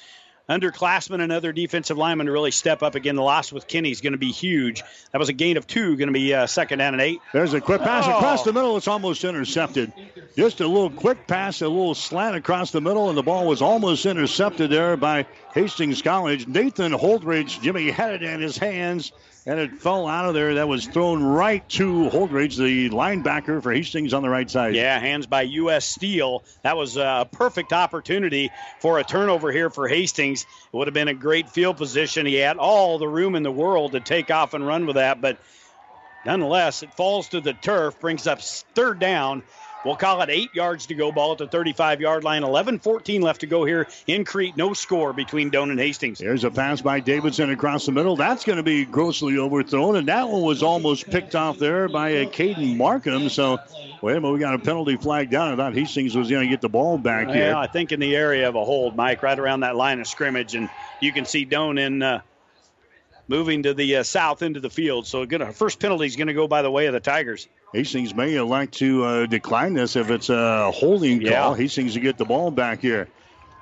[0.49, 3.15] underclassmen and other defensive linemen to really step up again.
[3.15, 4.81] The loss with Kenny is going to be huge.
[5.11, 7.21] That was a gain of two, going to be uh, second down and eight.
[7.31, 8.17] There's a quick pass oh.
[8.17, 8.75] across the middle.
[8.75, 9.93] It's almost intercepted.
[10.35, 13.61] Just a little quick pass, a little slant across the middle, and the ball was
[13.61, 16.47] almost intercepted there by Hastings College.
[16.47, 19.11] Nathan Holdridge, Jimmy had it in his hands
[19.45, 20.55] and it fell out of there.
[20.55, 24.75] That was thrown right to Holdridge, the linebacker for Hastings on the right side.
[24.75, 25.85] Yeah, hands by U.S.
[25.85, 26.43] Steel.
[26.63, 30.43] That was a perfect opportunity for a turnover here for Hastings.
[30.43, 32.25] It would have been a great field position.
[32.25, 35.21] He had all the room in the world to take off and run with that,
[35.21, 35.39] but
[36.25, 39.43] nonetheless, it falls to the turf, brings up third down
[39.85, 42.43] We'll call it eight yards to go, ball at the 35 yard line.
[42.43, 44.57] 11 14 left to go here in Crete.
[44.57, 46.19] No score between Doane and Hastings.
[46.19, 48.15] There's a pass by Davidson across the middle.
[48.17, 52.09] That's going to be grossly overthrown, and that one was almost picked off there by
[52.09, 53.29] a Caden Markham.
[53.29, 53.57] So,
[54.01, 55.53] wait a minute, we got a penalty flag down.
[55.53, 57.47] I thought Hastings was going to get the ball back yeah, here.
[57.47, 60.07] Yeah, I think in the area of a hold, Mike, right around that line of
[60.07, 62.03] scrimmage, and you can see Doane in.
[62.03, 62.21] Uh,
[63.29, 65.07] moving to the uh, south into the field.
[65.07, 67.47] So, again, first penalty is going to go by the way of the Tigers.
[67.73, 71.43] Hastings may like to uh, decline this if it's a holding yeah.
[71.43, 71.53] call.
[71.53, 73.07] Hastings to get the ball back here.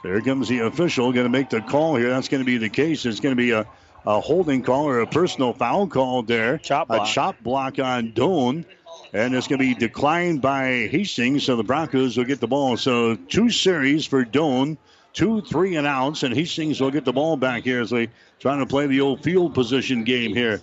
[0.04, 2.10] There comes the official going to make the call here.
[2.10, 3.06] That's going to be the case.
[3.06, 3.68] It's going to be a,
[4.06, 6.58] a holding call or a personal foul call there.
[6.60, 8.66] Chop a chop block on Doane.
[9.14, 12.78] And it's going to be declined by Hastings, so the Broncos will get the ball.
[12.78, 14.78] So two series for Doane
[15.18, 18.60] 2 3 and outs, and Hastings will get the ball back here as they trying
[18.60, 20.62] to play the old field position game here.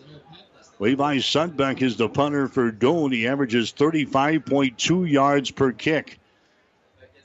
[0.78, 3.12] Levi Sudbeck is the punter for Doane.
[3.12, 6.20] He averages 35.2 yards per kick.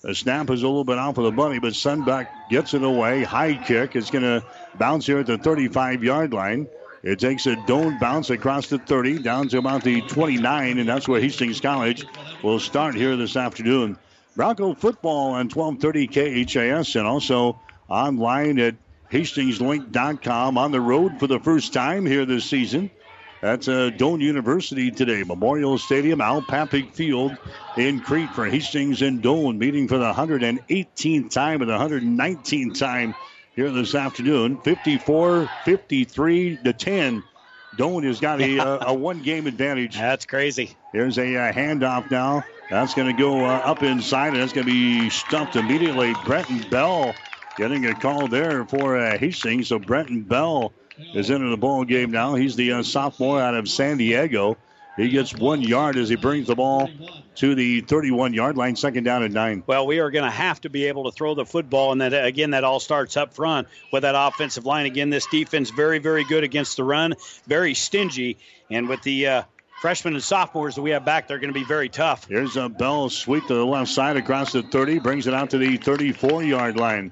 [0.02, 3.24] The snap is a little bit off for the bunny, but Sudbeck gets it away.
[3.24, 3.96] High kick.
[3.96, 4.44] It's going to
[4.80, 6.68] bounce here at the 35 yard line.
[7.04, 11.08] It takes a Doane bounce across the 30, down to about the 29, and that's
[11.08, 12.06] where Hastings College
[12.44, 14.00] will start here this afternoon.
[14.39, 18.75] Bronco football on 1230 KHAS and also online at
[19.12, 22.89] hastingslink.com on the road for the first time here this season.
[23.41, 25.23] That's uh, Doane University today.
[25.23, 27.36] Memorial Stadium, Al Papik Field
[27.75, 33.15] in Crete for Hastings and Doane, meeting for the 118th time and the 119th time
[33.58, 34.62] here this afternoon.
[34.62, 37.23] 54 53 to 10.
[37.75, 39.97] Doane has got a, uh, a one game advantage.
[39.97, 40.78] That's crazy.
[40.93, 42.45] There's a uh, handoff now.
[42.69, 46.13] That's going to go uh, up inside, and that's going to be stumped immediately.
[46.25, 47.15] Brenton Bell
[47.58, 49.69] getting a call there for uh, Hastings.
[49.69, 50.71] So Brenton Bell
[51.15, 52.36] is into the ball game now.
[52.36, 54.58] He's the uh, sophomore out of San Diego.
[54.97, 56.89] He gets one yard as he brings the ball
[57.36, 59.63] to the 31 yard line, second down and nine.
[59.65, 62.13] Well, we are going to have to be able to throw the football, and that
[62.25, 64.86] again, that all starts up front with that offensive line.
[64.86, 67.15] Again, this defense very, very good against the run,
[67.47, 68.38] very stingy,
[68.69, 69.43] and with the uh,
[69.80, 72.28] freshmen and sophomores that we have back, they're going to be very tough.
[72.28, 75.58] Here's a Bell sweep to the left side across the 30, brings it out to
[75.58, 77.12] the 34 yard line.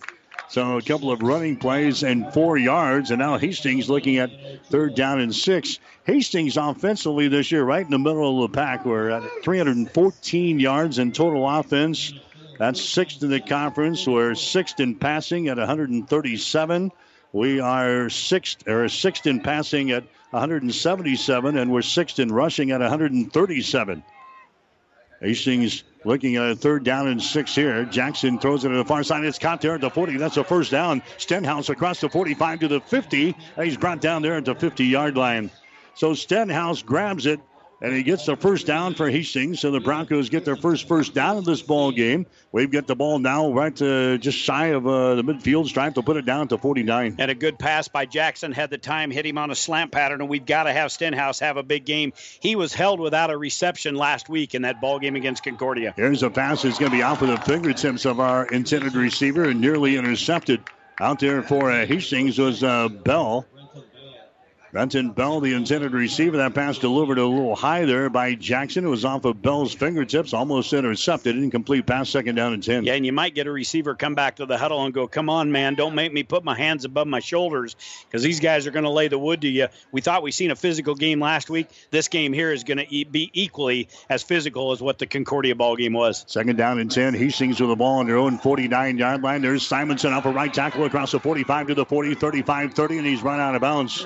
[0.49, 4.31] So a couple of running plays and four yards, and now Hastings looking at
[4.69, 5.79] third down and six.
[6.05, 8.85] Hastings offensively this year, right in the middle of the pack.
[8.85, 12.13] We're at 314 yards in total offense.
[12.59, 14.07] That's sixth in the conference.
[14.07, 16.91] We're sixth in passing at 137.
[17.33, 22.81] We are sixth or sixth in passing at 177, and we're sixth in rushing at
[22.81, 24.03] 137.
[25.21, 27.85] Hastings looking at a third down and six here.
[27.85, 29.23] Jackson throws it to the far side.
[29.23, 30.17] It's caught there at the 40.
[30.17, 31.01] That's a first down.
[31.17, 33.35] Stenhouse across the 45 to the 50.
[33.55, 35.49] He's brought down there at the 50 yard line.
[35.95, 37.39] So Stenhouse grabs it
[37.81, 39.59] and he gets the first down for Hastings.
[39.59, 42.25] So the Broncos get their first first down of this ball game.
[42.51, 46.01] We've got the ball now right to just shy of uh, the midfield stripe to
[46.01, 47.15] put it down to 49.
[47.19, 50.21] And a good pass by Jackson had the time hit him on a slant pattern,
[50.21, 52.13] and we've got to have Stenhouse have a big game.
[52.39, 55.93] He was held without a reception last week in that ball game against Concordia.
[55.95, 59.49] Here's a pass that's going to be off of the fingertips of our intended receiver
[59.49, 60.61] and nearly intercepted.
[60.99, 63.45] Out there for uh, Hastings was uh, Bell.
[64.77, 66.37] Brenton Bell, the intended receiver.
[66.37, 68.85] That pass delivered a little high there by Jackson.
[68.85, 71.35] It was off of Bell's fingertips, almost intercepted.
[71.35, 72.83] Incomplete pass, second down and 10.
[72.83, 75.31] Yeah, and you might get a receiver come back to the huddle and go, Come
[75.31, 78.71] on, man, don't make me put my hands above my shoulders because these guys are
[78.71, 79.65] going to lay the wood to you.
[79.91, 81.69] We thought we seen a physical game last week.
[81.89, 85.75] This game here is going to be equally as physical as what the Concordia ball
[85.75, 86.23] game was.
[86.27, 87.15] Second down and 10.
[87.15, 89.41] Hastings with the ball on their own 49 yard line.
[89.41, 93.07] There's Simonson up a right tackle across the 45 to the 40, 35 30, and
[93.07, 94.05] he's run out of bounds.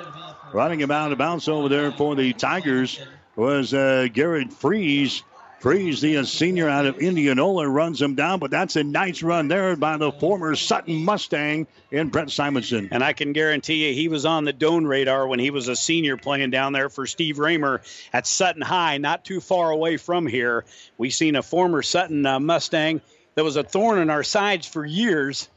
[0.53, 2.99] Running him out of bounds over there for the Tigers
[3.35, 5.23] was uh, Garrett Freeze.
[5.59, 9.75] Freeze, the senior out of Indianola, runs him down, but that's a nice run there
[9.75, 12.89] by the former Sutton Mustang in Brett Simonson.
[12.91, 15.75] And I can guarantee you he was on the Doane radar when he was a
[15.75, 20.25] senior playing down there for Steve Raymer at Sutton High, not too far away from
[20.25, 20.65] here.
[20.97, 22.99] We've seen a former Sutton uh, Mustang
[23.35, 25.47] that was a thorn in our sides for years.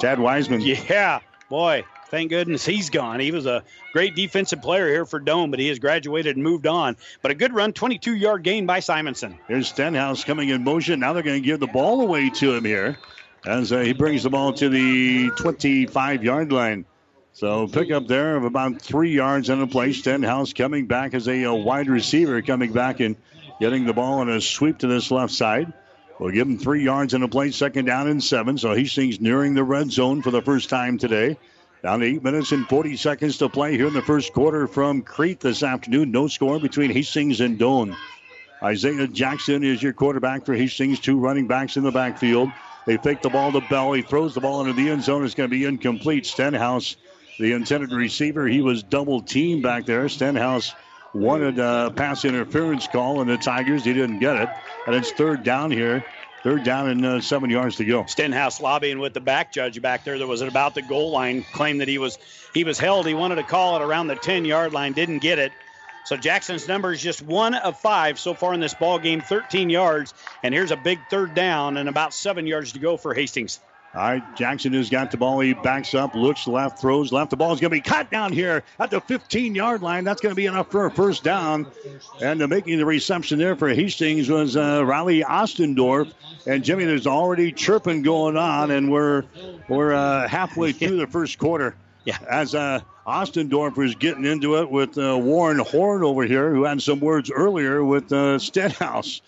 [0.00, 0.60] Chad Wiseman.
[0.60, 3.18] Yeah, boy, thank goodness he's gone.
[3.18, 6.68] He was a great defensive player here for Doane, but he has graduated and moved
[6.68, 6.96] on.
[7.22, 9.38] But a good run, 22 yard gain by Simonson.
[9.48, 11.00] Here's Stenhouse coming in motion.
[11.00, 12.98] Now they're going to give the ball away to him here
[13.44, 16.84] as uh, he brings the ball to the 25 yard line.
[17.32, 19.94] So pick up there of about three yards in the play.
[19.94, 23.16] Stenhouse coming back as a, a wide receiver coming back and
[23.58, 25.72] getting the ball on a sweep to this left side.
[26.18, 28.58] We'll give him three yards in the play, second down and seven.
[28.58, 31.38] So Hastings nearing the red zone for the first time today.
[31.82, 35.02] Down to eight minutes and 40 seconds to play here in the first quarter from
[35.02, 36.12] Crete this afternoon.
[36.12, 37.96] No score between Hastings and Doane.
[38.62, 41.00] Isaiah Jackson is your quarterback for Hastings.
[41.00, 42.50] Two running backs in the backfield.
[42.86, 43.94] They fake the ball to Bell.
[43.94, 45.24] He throws the ball into the end zone.
[45.24, 46.24] It's going to be incomplete.
[46.24, 46.94] Stenhouse,
[47.40, 50.08] the intended receiver, he was double teamed back there.
[50.08, 50.72] Stenhouse
[51.14, 54.48] wanted a pass interference call, and the Tigers, he didn't get it.
[54.86, 56.04] And it's third down here
[56.42, 58.04] Third down and uh, seven yards to go.
[58.06, 61.44] Stenhouse lobbying with the back judge back there that was about the goal line.
[61.52, 62.18] Claimed that he was
[62.52, 63.06] he was held.
[63.06, 64.92] He wanted to call it around the 10 yard line.
[64.92, 65.52] Didn't get it.
[66.04, 69.70] So Jackson's number is just one of five so far in this ball game, 13
[69.70, 70.14] yards.
[70.42, 73.60] And here's a big third down and about seven yards to go for Hastings.
[73.94, 75.40] All right, Jackson has got the ball.
[75.40, 77.28] He backs up, looks left, throws left.
[77.28, 80.04] The ball is going to be caught down here at the 15 yard line.
[80.04, 81.66] That's going to be enough for a first down.
[82.18, 86.10] And uh, making the reception there for Hastings was uh, Riley Ostendorf.
[86.46, 89.24] And Jimmy, there's already chirping going on, and we're
[89.68, 91.74] we're uh, halfway through the first quarter.
[92.04, 92.16] Yeah.
[92.28, 96.80] As uh, Ostendorf was getting into it with uh, Warren Horn over here, who had
[96.80, 99.20] some words earlier with uh, Stenhouse.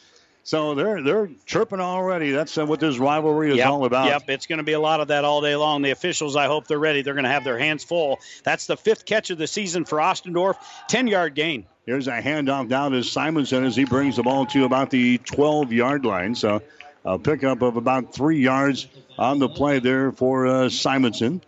[0.45, 2.31] So they're they're chirping already.
[2.31, 4.07] That's uh, what this rivalry is yep, all about.
[4.07, 5.81] Yep, it's going to be a lot of that all day long.
[5.81, 7.01] The officials, I hope they're ready.
[7.01, 8.21] They're going to have their hands full.
[8.45, 10.57] That's the fifth catch of the season for Ostendorf.
[10.87, 11.65] Ten yard gain.
[11.87, 15.73] Here's a handoff down to Simonson as he brings the ball to about the 12
[15.73, 16.35] yard line.
[16.35, 16.63] So
[17.07, 18.87] a pickup of about three yards
[19.19, 21.43] on the play there for uh, Simonson.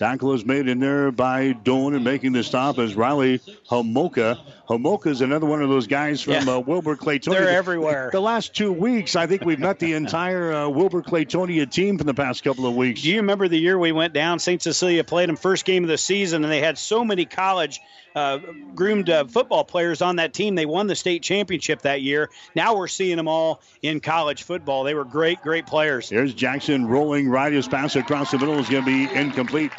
[0.00, 4.40] Tackle is made in there by Doane and making the stop is Riley Homoka.
[4.66, 6.54] Homoka is another one of those guys from yeah.
[6.54, 7.32] uh, Wilber Clatonia.
[7.32, 8.08] They're everywhere.
[8.10, 12.06] The last two weeks, I think we've met the entire uh, Wilber Clatonia team from
[12.06, 13.02] the past couple of weeks.
[13.02, 14.38] Do you remember the year we went down?
[14.38, 14.62] St.
[14.62, 17.78] Cecilia played them first game of the season, and they had so many college
[18.16, 18.38] uh,
[18.74, 20.54] groomed uh, football players on that team.
[20.54, 22.30] They won the state championship that year.
[22.54, 24.84] Now we're seeing them all in college football.
[24.84, 26.08] They were great, great players.
[26.08, 27.52] Here's Jackson rolling right.
[27.52, 29.72] His pass across the middle is going to be incomplete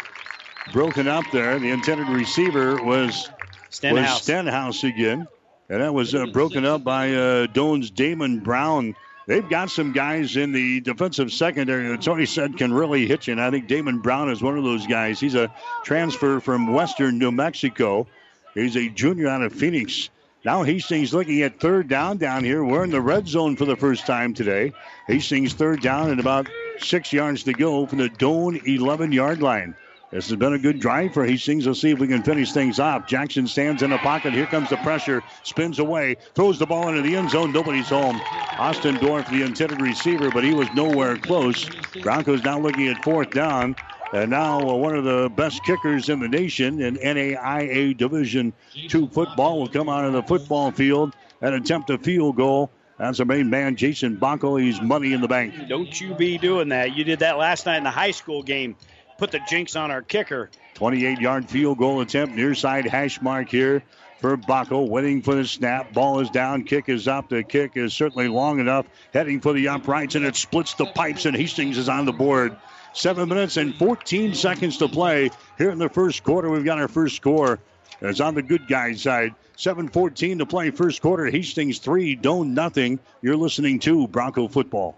[0.72, 1.60] broken up there.
[1.60, 3.30] The intended receiver was
[3.70, 5.28] Stenhouse, was Stenhouse again.
[5.70, 8.96] And that was uh, broken up by uh, Doane's Damon Brown.
[9.28, 13.34] They've got some guys in the defensive secondary that Tony said can really hit you.
[13.34, 15.20] And I think Damon Brown is one of those guys.
[15.20, 18.08] He's a transfer from Western New Mexico.
[18.54, 20.10] He's a junior out of Phoenix.
[20.44, 22.64] Now Hastings looking at third down down here.
[22.64, 24.74] We're in the red zone for the first time today.
[25.08, 29.76] Hastings third down and about six yards to go from the Doane 11 yard line.
[30.12, 31.66] This has been a good drive for Hastings.
[31.66, 33.08] Let's see if we can finish things off.
[33.08, 34.34] Jackson stands in the pocket.
[34.34, 35.24] Here comes the pressure.
[35.44, 36.18] Spins away.
[36.36, 37.54] Throws the ball into the end zone.
[37.54, 38.18] Nobody's home.
[38.18, 41.70] Ostendorf, the intended receiver, but he was nowhere close.
[42.02, 43.78] Broncos now looking at fourth down.
[44.12, 49.08] And now uh, one of the best kickers in the nation in NAIA Division II
[49.08, 52.70] football will come out of the football field and attempt a field goal.
[52.98, 54.62] That's the main man, Jason Bockel.
[54.62, 55.70] He's money in the bank.
[55.70, 56.96] Don't you be doing that.
[56.96, 58.76] You did that last night in the high school game
[59.22, 60.50] put the jinx on our kicker.
[60.74, 63.84] 28 yard field goal attempt, near side hash mark here
[64.20, 64.90] for Bockel.
[64.90, 65.94] Waiting for the snap.
[65.94, 66.64] Ball is down.
[66.64, 67.30] Kick is up.
[67.30, 68.88] The kick is certainly long enough.
[69.14, 72.58] Heading for the uprights, and it splits the pipes, and Hastings is on the board.
[72.94, 75.30] Seven minutes and 14 seconds to play
[75.60, 76.50] here in the first quarter.
[76.50, 77.60] We've got our first score.
[78.02, 79.36] It's on the good guys' side.
[79.56, 81.28] 7-14 to play first quarter.
[81.28, 83.00] Hastings 3, Doane nothing.
[83.22, 84.98] You're listening to Bronco Football.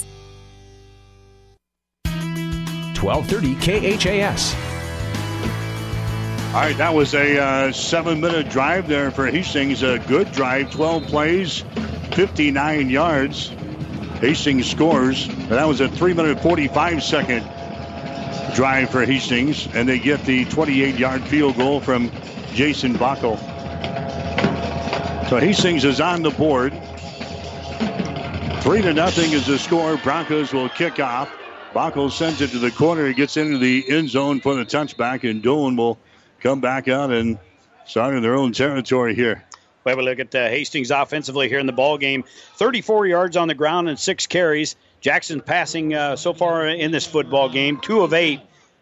[3.01, 4.55] 1230 KHAS.
[6.53, 9.83] All right, that was a uh, seven minute drive there for Hastings.
[9.83, 11.63] A good drive, 12 plays,
[12.11, 13.53] 59 yards.
[14.19, 15.27] Hastings scores.
[15.27, 17.43] And That was a three minute 45 second
[18.53, 22.11] drive for Hastings, and they get the 28 yard field goal from
[22.53, 23.39] Jason Bockel.
[25.29, 26.73] So Hastings is on the board.
[28.61, 29.95] Three to nothing is the score.
[29.97, 31.31] Broncos will kick off.
[31.73, 33.07] Bockel sends it to the corner.
[33.07, 35.97] He gets into the end zone for the touchback, and Doane will
[36.41, 37.39] come back out and
[37.85, 39.45] start in their own territory here.
[39.85, 42.25] We have a look at uh, Hastings offensively here in the ball game.
[42.57, 44.75] 34 yards on the ground and six carries.
[44.99, 48.41] Jackson passing uh, so far in this football game, two of eight,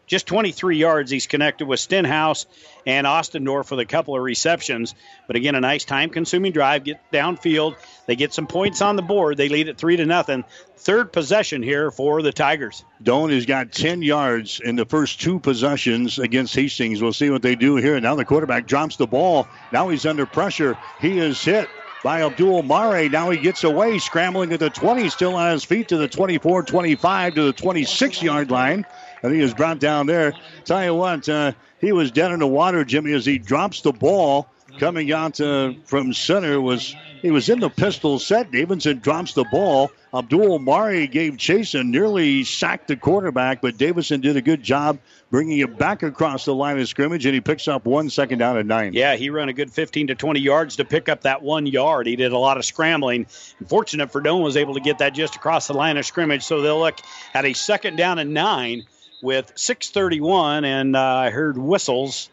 [0.09, 1.11] just 23 yards.
[1.11, 2.47] He's connected with Stenhouse
[2.85, 4.95] and Ostendorf with a couple of receptions.
[5.27, 6.83] But again, a nice time-consuming drive.
[6.83, 7.75] Get downfield.
[8.07, 9.37] They get some points on the board.
[9.37, 10.43] They lead at three to nothing.
[10.77, 12.83] Third possession here for the Tigers.
[13.03, 17.01] Doane has got 10 yards in the first two possessions against Hastings.
[17.01, 17.99] We'll see what they do here.
[18.01, 19.47] Now the quarterback drops the ball.
[19.71, 20.75] Now he's under pressure.
[20.99, 21.69] He is hit
[22.03, 23.09] by Abdul Mare.
[23.09, 26.63] Now he gets away, scrambling at the 20, still on his feet to the 24
[26.63, 28.85] 25 to the 26 yard line.
[29.23, 30.33] And he is brought down there.
[30.65, 33.91] Tell you what, uh, he was dead in the water, Jimmy, as he drops the
[33.91, 34.47] ball.
[34.77, 38.51] Coming out uh, from center was he was in the pistol set.
[38.51, 39.91] Davidson drops the ball.
[40.13, 44.99] Abdul Mari gave chase and nearly sacked the quarterback, but Davidson did a good job
[45.29, 48.57] bringing it back across the line of scrimmage, and he picks up one second down
[48.57, 48.93] at nine.
[48.93, 52.07] Yeah, he ran a good 15 to 20 yards to pick up that one yard.
[52.07, 53.25] He did a lot of scrambling.
[53.67, 56.61] Fortunate for Doane was able to get that just across the line of scrimmage, so
[56.61, 56.99] they'll look
[57.33, 58.85] at a second down and nine
[59.21, 62.29] with 6:31, and uh, I heard whistles.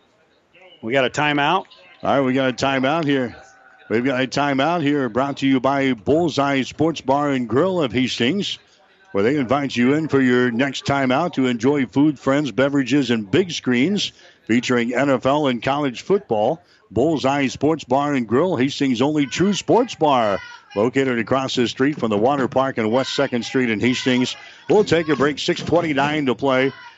[0.82, 1.66] We got a timeout.
[2.02, 3.36] All right, we got a timeout here.
[3.88, 7.92] We've got a timeout here brought to you by Bullseye Sports Bar and Grill of
[7.92, 8.58] Hastings,
[9.12, 13.30] where they invite you in for your next timeout to enjoy food, friends, beverages, and
[13.30, 14.12] big screens
[14.46, 16.60] featuring NFL and college football.
[16.90, 20.38] Bullseye Sports Bar and Grill, Hastings' only true sports bar,
[20.76, 24.36] located across the street from the Water Park and West 2nd Street in Hastings.
[24.68, 26.72] We'll take a break, 6.29 to play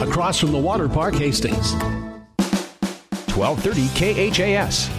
[0.00, 1.74] across from the Water Park, Hastings.
[3.34, 4.90] 1230 KHAS.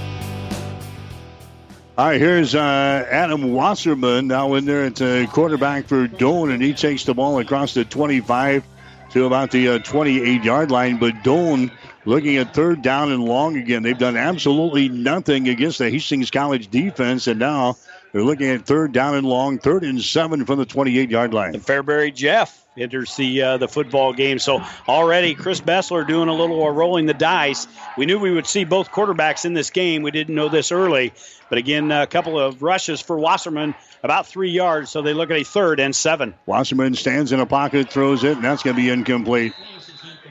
[1.98, 6.64] All right, here's uh, Adam Wasserman now in there at the quarterback for Doane, and
[6.64, 8.64] he takes the ball across the 25
[9.12, 10.98] to about the uh, 28 yard line.
[10.98, 11.70] But Doane
[12.06, 13.84] looking at third down and long again.
[13.84, 17.76] They've done absolutely nothing against the Hastings College defense, and now
[18.12, 21.56] they're looking at third down and long, third and seven from the 28 yard line.
[21.56, 24.40] And Fairbury Jeff enters the uh, the football game.
[24.40, 27.68] So already Chris Bessler doing a little uh, rolling the dice.
[27.98, 30.04] We knew we would see both quarterbacks in this game.
[30.04, 31.14] We didn't know this early,
[31.50, 34.90] but again, a couple of rushes for Wasserman, about three yards.
[34.90, 36.34] So they look at a third and seven.
[36.46, 39.54] Wasserman stands in a pocket, throws it, and that's going to be incomplete.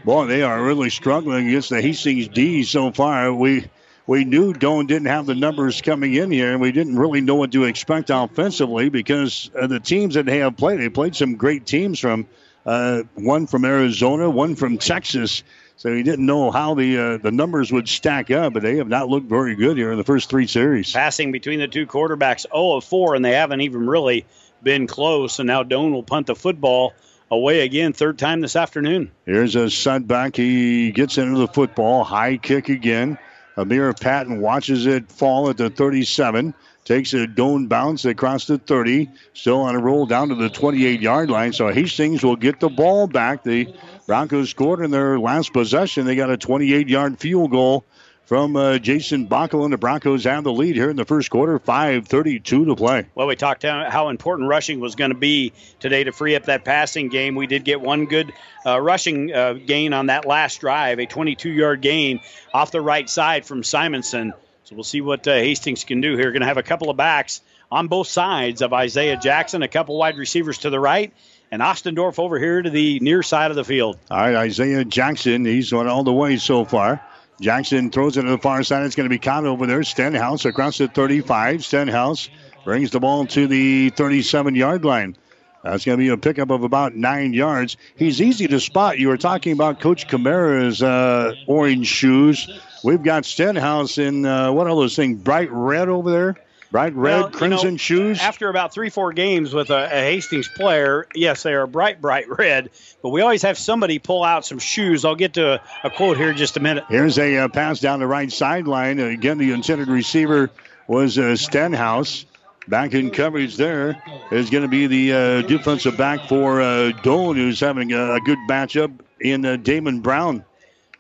[0.05, 3.35] Boy, they are really struggling against the Hastings D so far.
[3.35, 3.67] We
[4.11, 7.37] we knew Doane didn't have the numbers coming in here, and we didn't really know
[7.37, 10.81] what to expect offensively because of the teams that they have played.
[10.81, 12.27] They played some great teams from
[12.67, 15.45] uh, one from Arizona, one from Texas.
[15.77, 18.89] So he didn't know how the uh, the numbers would stack up, but they have
[18.89, 20.93] not looked very good here in the first three series.
[20.93, 24.27] Passing between the two quarterbacks, 0 of 4, and they haven't even really
[24.61, 25.39] been close.
[25.39, 26.95] And now Doane will punt the football
[27.31, 29.13] away again, third time this afternoon.
[29.25, 30.35] Here's a setback.
[30.35, 33.17] He gets into the football, high kick again.
[33.57, 36.55] Amir Patton watches it fall at the 37.
[36.85, 39.09] Takes a Doane bounce across the 30.
[39.35, 41.53] Still on a roll down to the 28 yard line.
[41.53, 43.45] So Hastings will get the ball back.
[43.45, 43.73] The
[44.07, 46.07] Broncos scored in their last possession.
[46.07, 47.85] They got a 28 yard field goal
[48.31, 51.59] from uh, Jason Bockel, and the Broncos have the lead here in the first quarter.
[51.59, 53.07] 5:32 to play.
[53.17, 56.65] Well, we talked how important rushing was going to be today to free up that
[56.65, 57.35] passing game.
[57.35, 58.33] We did get one good
[58.65, 62.21] uh, rushing uh, gain on that last drive, a 22-yard gain
[62.55, 64.33] off the right side from Simonson.
[64.63, 66.31] So we'll see what uh, Hastings can do here.
[66.31, 69.99] Going to have a couple of backs on both sides of Isaiah Jackson, a couple
[69.99, 71.13] wide receivers to the right,
[71.51, 73.99] and Ostendorf over here to the near side of the field.
[74.09, 77.03] All right, Isaiah Jackson, he's went all the way so far.
[77.41, 78.85] Jackson throws it to the far side.
[78.85, 79.83] It's going to be caught over there.
[79.83, 81.65] Stenhouse across the 35.
[81.65, 82.29] Stenhouse
[82.65, 85.17] brings the ball to the 37 yard line.
[85.65, 87.77] That's going to be a pickup of about nine yards.
[87.97, 88.99] He's easy to spot.
[88.99, 92.49] You were talking about Coach Camara's uh, orange shoes.
[92.83, 96.37] We've got Stenhouse in, uh, what are those things, bright red over there?
[96.71, 98.21] Bright red, well, crimson you know, shoes.
[98.21, 102.27] After about three, four games with a, a, Hastings player, yes, they are bright, bright
[102.39, 102.71] red.
[103.03, 105.05] But we always have somebody pull out some shoes.
[105.05, 106.85] I'll get to a, a quote here in just a minute.
[106.89, 109.01] Here's a uh, pass down the right sideline.
[109.01, 110.51] again, the intended receiver
[110.87, 112.25] was uh, Stenhouse.
[112.69, 114.01] Back in coverage there
[114.31, 118.21] is going to be the uh, defensive back for uh, Doane, who's having a, a
[118.21, 120.45] good matchup in uh, Damon Brown.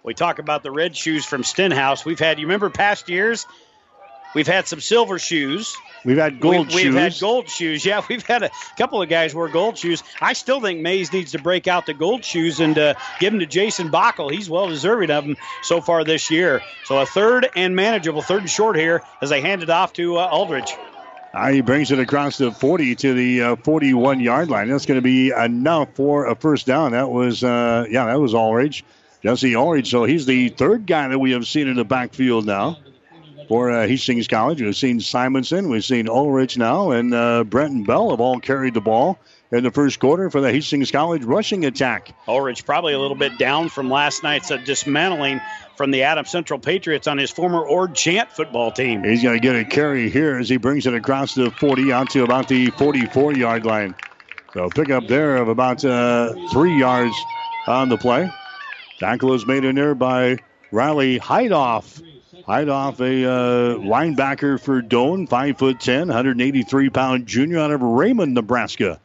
[0.02, 2.04] We talk about the red shoes from Stenhouse.
[2.04, 3.46] We've had, you remember past years,
[4.34, 5.76] We've had some silver shoes.
[6.04, 6.84] We've had gold we've, shoes.
[6.84, 7.84] We've had gold shoes.
[7.84, 10.02] Yeah, we've had a couple of guys wear gold shoes.
[10.20, 13.40] I still think Mays needs to break out the gold shoes and uh, give them
[13.40, 14.30] to Jason Bockel.
[14.30, 16.62] He's well deserving of them so far this year.
[16.84, 20.18] So a third and manageable, third and short here as they hand it off to
[20.18, 20.76] uh, Aldridge.
[21.32, 24.68] Uh, he brings it across the 40 to the uh, 41 yard line.
[24.68, 26.92] That's going to be enough for a first down.
[26.92, 28.84] That was, uh, yeah, that was Aldridge.
[29.22, 29.90] Jesse Aldridge.
[29.90, 32.78] So he's the third guy that we have seen in the backfield now
[33.50, 34.62] for uh, Hastings College.
[34.62, 38.80] We've seen Simonson, we've seen Ulrich now, and uh, Brenton Bell have all carried the
[38.80, 39.18] ball
[39.50, 42.14] in the first quarter for the Hastings College rushing attack.
[42.28, 45.40] Ulrich probably a little bit down from last night's uh, dismantling
[45.76, 49.02] from the Adams Central Patriots on his former Ord Chant football team.
[49.02, 52.10] He's going to get a carry here as he brings it across the 40 out
[52.10, 53.96] to about the 44 yard line.
[54.54, 57.16] So pick up there of about uh, three yards
[57.66, 58.30] on the play.
[59.00, 60.36] Tackle is made in there by
[60.70, 62.00] Riley Heidoff.
[62.50, 68.98] Heidoff, a uh, linebacker for Doane, 5'10, 183 pound junior out of Raymond, Nebraska.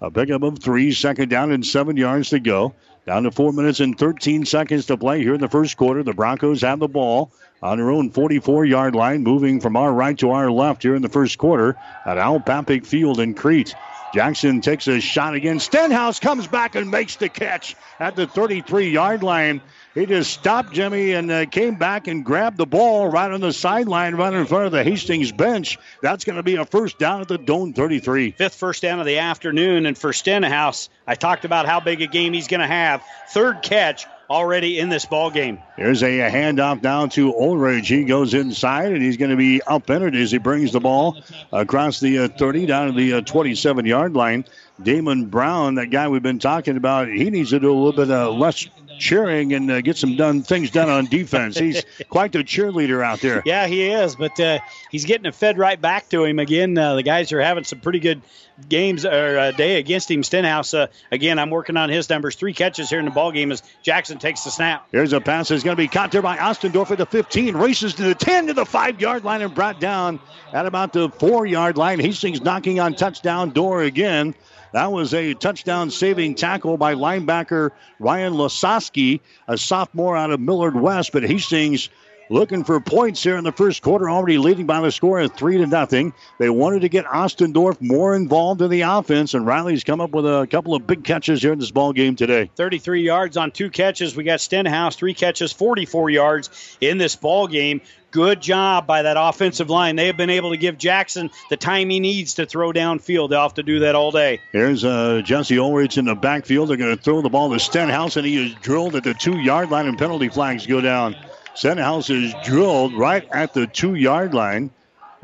[0.00, 2.72] A pickup of three, second down and seven yards to go.
[3.04, 6.04] Down to four minutes and 13 seconds to play here in the first quarter.
[6.04, 10.16] The Broncos have the ball on their own 44 yard line, moving from our right
[10.18, 11.76] to our left here in the first quarter
[12.06, 13.74] at Al Papik Field in Crete.
[14.14, 15.58] Jackson takes a shot again.
[15.58, 19.60] Stenhouse comes back and makes the catch at the 33 yard line.
[19.94, 23.52] He just stopped Jimmy and uh, came back and grabbed the ball right on the
[23.52, 25.78] sideline, right in front of the Hastings bench.
[26.02, 28.32] That's going to be a first down at the Doane 33.
[28.32, 29.86] Fifth first down of the afternoon.
[29.86, 33.04] And for Stenhouse, I talked about how big a game he's going to have.
[33.28, 35.60] Third catch already in this ball game.
[35.76, 37.86] Here's a, a handoff down to Ulrich.
[37.86, 41.22] He goes inside, and he's going to be upended as he brings the ball
[41.52, 44.44] across the uh, 30 down to the uh, 27 yard line.
[44.82, 48.10] Damon Brown, that guy we've been talking about, he needs to do a little bit
[48.10, 48.66] uh, less
[48.98, 51.58] cheering and uh, get some done things done on defense.
[51.58, 53.42] He's quite the cheerleader out there.
[53.44, 54.58] Yeah, he is, but uh,
[54.90, 56.76] he's getting it fed right back to him again.
[56.76, 58.22] Uh, the guys are having some pretty good
[58.68, 60.22] games or uh, day against him.
[60.22, 62.36] Stenhouse, uh, again, I'm working on his numbers.
[62.36, 64.86] Three catches here in the ball game as Jackson takes the snap.
[64.92, 67.94] Here's a pass that's going to be caught there by Ostendorf at the 15, races
[67.94, 70.20] to the 10 to the five yard line and brought down
[70.52, 71.98] at about the four yard line.
[71.98, 74.34] Hastings knocking on touchdown door again.
[74.74, 77.70] That was a touchdown saving tackle by linebacker
[78.00, 81.12] Ryan Lasoski, a sophomore out of Millard West.
[81.12, 81.90] But Hastings
[82.28, 85.58] looking for points here in the first quarter, already leading by the score of three
[85.58, 86.12] to nothing.
[86.40, 90.26] They wanted to get Ostendorf more involved in the offense, and Riley's come up with
[90.26, 92.50] a couple of big catches here in this ball game today.
[92.56, 94.16] 33 yards on two catches.
[94.16, 97.80] We got Stenhouse, three catches, 44 yards in this ball game.
[98.14, 99.96] Good job by that offensive line.
[99.96, 103.30] They have been able to give Jackson the time he needs to throw downfield.
[103.30, 104.40] They'll have to do that all day.
[104.52, 106.68] Here's uh, Jesse Ulrich in the backfield.
[106.68, 109.40] They're going to throw the ball to Stenhouse, and he is drilled at the two
[109.40, 111.16] yard line, and penalty flags go down.
[111.56, 114.70] Stenhouse is drilled right at the two yard line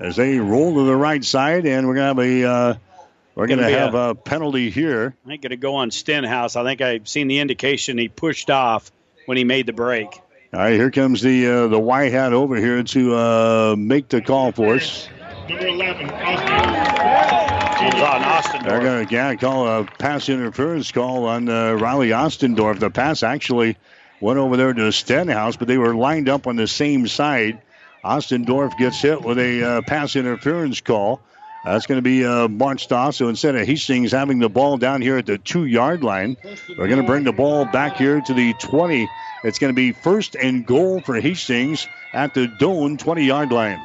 [0.00, 2.44] as they roll to the right side, and we're going to have a.
[2.44, 2.74] Uh,
[3.36, 5.14] we're going to have a, a, penalty here.
[5.24, 6.56] I think going to go on Stenhouse.
[6.56, 8.90] I think I've seen the indication he pushed off
[9.26, 10.08] when he made the break.
[10.52, 14.20] All right, here comes the uh, the white hat over here to uh, make the
[14.20, 15.08] call for us.
[15.48, 16.48] Number 11, Austin.
[18.64, 22.80] They're going to yeah, call a pass interference call on uh, Riley Ostendorf.
[22.80, 23.76] The pass actually
[24.20, 27.62] went over there to Stenhouse, but they were lined up on the same side.
[28.04, 31.20] Ostendorf gets hit with a uh, pass interference call.
[31.64, 33.14] That's going to be uh, marched off.
[33.14, 36.36] So instead of Hastings having the ball down here at the two yard line,
[36.76, 39.08] we're going to bring the ball back here to the 20
[39.42, 43.80] It's going to be first and goal for Hastings at the Doane 20 yard line.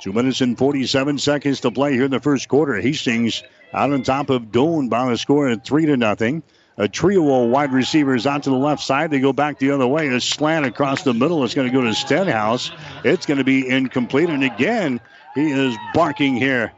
[0.00, 2.80] Two minutes and 47 seconds to play here in the first quarter.
[2.80, 3.42] Hastings
[3.72, 6.42] out on top of Doane by a score of three to nothing.
[6.76, 9.10] A trio of wide receivers out to the left side.
[9.10, 10.08] They go back the other way.
[10.08, 11.44] A slant across the middle.
[11.44, 12.70] It's going to go to Stenhouse.
[13.04, 14.28] It's going to be incomplete.
[14.28, 15.00] And again,
[15.34, 16.72] he is barking here.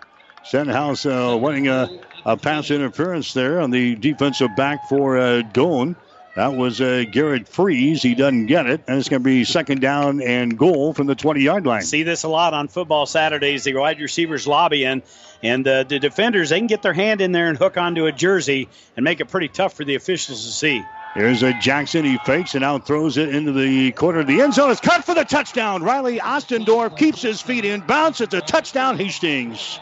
[0.45, 1.89] Stenhouse uh, winning a,
[2.25, 5.97] a pass interference there on the defensive back for uh, Doane.
[6.37, 8.03] That was uh, Garrett Freeze.
[8.03, 11.15] He doesn't get it, and it's going to be second down and goal from the
[11.15, 11.81] 20 yard line.
[11.81, 13.65] See this a lot on football Saturdays.
[13.65, 15.03] The wide receivers lobbying,
[15.43, 18.13] and uh, the defenders, they can get their hand in there and hook onto a
[18.13, 20.85] jersey and make it pretty tough for the officials to see.
[21.15, 22.05] Here's a Jackson.
[22.05, 24.71] He fakes and out throws it into the corner of the end zone.
[24.71, 25.83] It's cut for the touchdown.
[25.83, 28.21] Riley Ostendorf keeps his feet in bounce.
[28.21, 29.81] It's a touchdown, Hastings.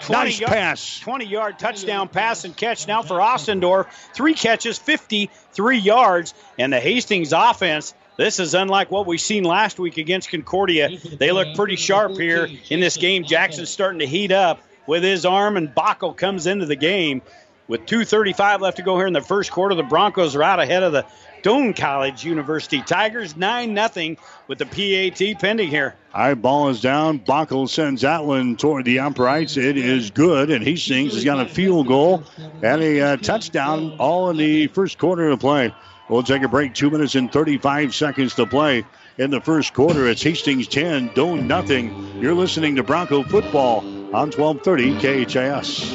[0.00, 1.00] 20 Nice yard, pass.
[1.00, 3.86] 20 yard touchdown pass and catch now for Ostendorf.
[4.14, 6.34] Three catches, 53 yards.
[6.58, 10.90] And the Hastings offense, this is unlike what we've seen last week against Concordia.
[11.18, 13.24] They look pretty sharp here in this game.
[13.24, 17.22] Jackson's starting to heat up with his arm, and Bockel comes into the game.
[17.68, 20.84] With 2.35 left to go here in the first quarter, the Broncos are out ahead
[20.84, 21.04] of the
[21.46, 24.16] Doane College University Tigers 9 0
[24.48, 25.94] with the PAT pending here.
[26.10, 27.20] High ball is down.
[27.20, 29.56] Bockel sends that one toward the uprights.
[29.56, 32.24] It is good, and he Hastings has got a field goal
[32.64, 35.72] and a uh, touchdown all in the first quarter of play.
[36.08, 36.74] We'll take a break.
[36.74, 38.84] Two minutes and 35 seconds to play
[39.16, 40.08] in the first quarter.
[40.08, 42.20] It's Hastings 10, Doane nothing.
[42.20, 43.82] You're listening to Bronco football
[44.12, 45.94] on 1230 KHAS.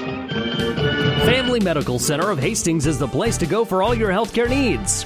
[1.26, 5.06] Family Medical Center of Hastings is the place to go for all your healthcare needs.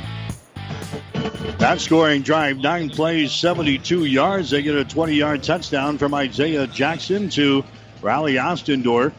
[1.59, 4.49] That scoring drive, nine plays, 72 yards.
[4.49, 7.63] They get a 20 yard touchdown from Isaiah Jackson to
[8.01, 9.13] Riley Ostendorf.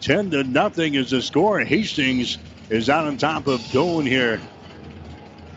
[0.00, 1.60] 10 to nothing is the score.
[1.60, 2.38] Hastings
[2.70, 4.40] is out on top of Doane here.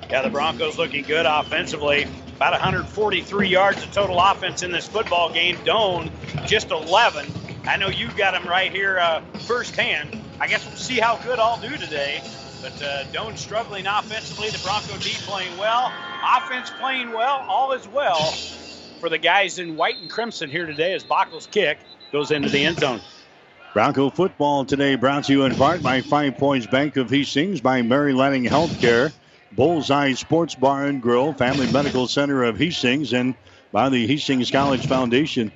[0.10, 2.08] Yeah, the Broncos looking good offensively.
[2.36, 5.56] About 143 yards of total offense in this football game.
[5.58, 6.12] Doane
[6.48, 7.26] just 11.
[7.66, 10.20] I know you got them right here uh, firsthand.
[10.40, 12.22] I guess we'll see how good I'll do today.
[12.62, 14.50] But uh, Doane struggling offensively.
[14.50, 15.92] The Bronco D playing well.
[16.24, 17.46] Offense playing well.
[17.48, 18.34] All is well
[19.00, 21.80] for the guys in white and crimson here today as Bockel's kick
[22.12, 23.02] goes into the end zone.
[23.74, 27.82] Bronco football today brought to you in part by Five Points Bank of Hastings, by
[27.82, 29.14] Mary Lanning Healthcare,
[29.52, 33.36] Bullseye Sports Bar and Grill, Family Medical Center of Hastings, and
[33.72, 35.52] by the Hastings College Foundation.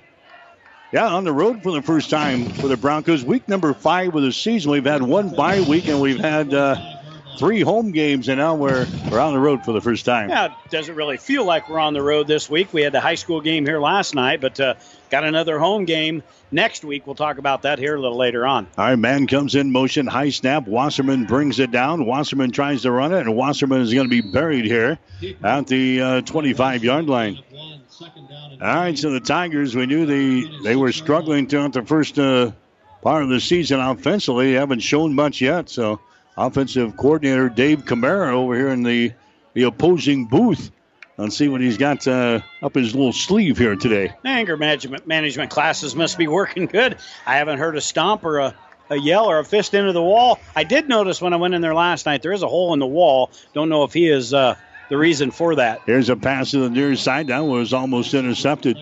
[0.92, 3.26] Yeah, on the road for the first time for the Broncos.
[3.26, 4.72] Week number five of the season.
[4.72, 6.76] We've had one bye week and we've had uh,
[7.38, 10.30] three home games, and now we're, we're on the road for the first time.
[10.30, 12.74] Yeah, it doesn't really feel like we're on the road this week.
[12.74, 14.76] We had the high school game here last night, but uh,
[15.10, 17.06] got another home game next week.
[17.06, 18.68] We'll talk about that here a little later on.
[18.78, 20.68] All right, man comes in motion, high snap.
[20.68, 22.06] Wasserman brings it down.
[22.06, 25.00] Wasserman tries to run it, and Wasserman is going to be buried here
[25.44, 27.40] at the 25 uh, yard line.
[28.62, 32.52] All right, so the Tigers, we knew they they were struggling throughout the first uh,
[33.02, 34.52] part of the season offensively.
[34.52, 35.70] They haven't shown much yet.
[35.70, 36.00] So,
[36.38, 39.14] offensive coordinator Dave Camara over here in the
[39.54, 40.72] the opposing booth.
[41.18, 44.14] Let's see what he's got uh, up his little sleeve here today.
[44.26, 46.98] Anger management management classes must be working good.
[47.26, 48.56] I haven't heard a stomp or a,
[48.90, 50.40] a yell or a fist into the wall.
[50.56, 52.80] I did notice when I went in there last night there is a hole in
[52.80, 53.30] the wall.
[53.54, 54.56] Don't know if he is uh,
[54.90, 55.82] the reason for that.
[55.86, 57.28] Here's a pass to the near side.
[57.28, 58.78] That was almost intercepted.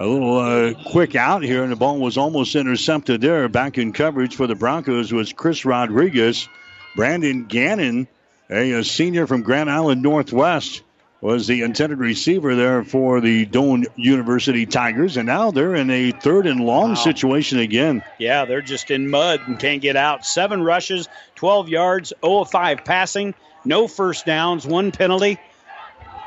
[0.00, 3.48] A little uh, quick out here, and the ball was almost intercepted there.
[3.48, 6.48] Back in coverage for the Broncos was Chris Rodriguez.
[6.94, 8.06] Brandon Gannon,
[8.48, 10.82] a, a senior from Grand Island Northwest,
[11.20, 15.16] was the intended receiver there for the Doane University Tigers.
[15.16, 16.94] And now they're in a third and long Wow.
[16.94, 18.04] situation again.
[18.20, 20.24] Yeah, they're just in mud and can't get out.
[20.24, 23.34] Seven rushes, 12 yards, 0 of 5 passing,
[23.64, 25.40] no first downs, one penalty.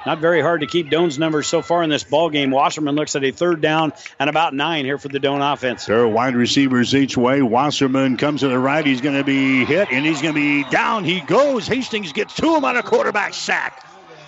[0.06, 2.50] Not very hard to keep Doane's numbers so far in this ball game.
[2.50, 5.86] Wasserman looks at a third down and about nine here for the Doane offense.
[5.86, 7.42] There are wide receivers each way.
[7.44, 8.84] Wasserman comes to the right.
[8.84, 11.04] He's going to be hit, and he's going to be down.
[11.04, 11.68] He goes.
[11.68, 13.86] Hastings gets to him on a quarterback sack.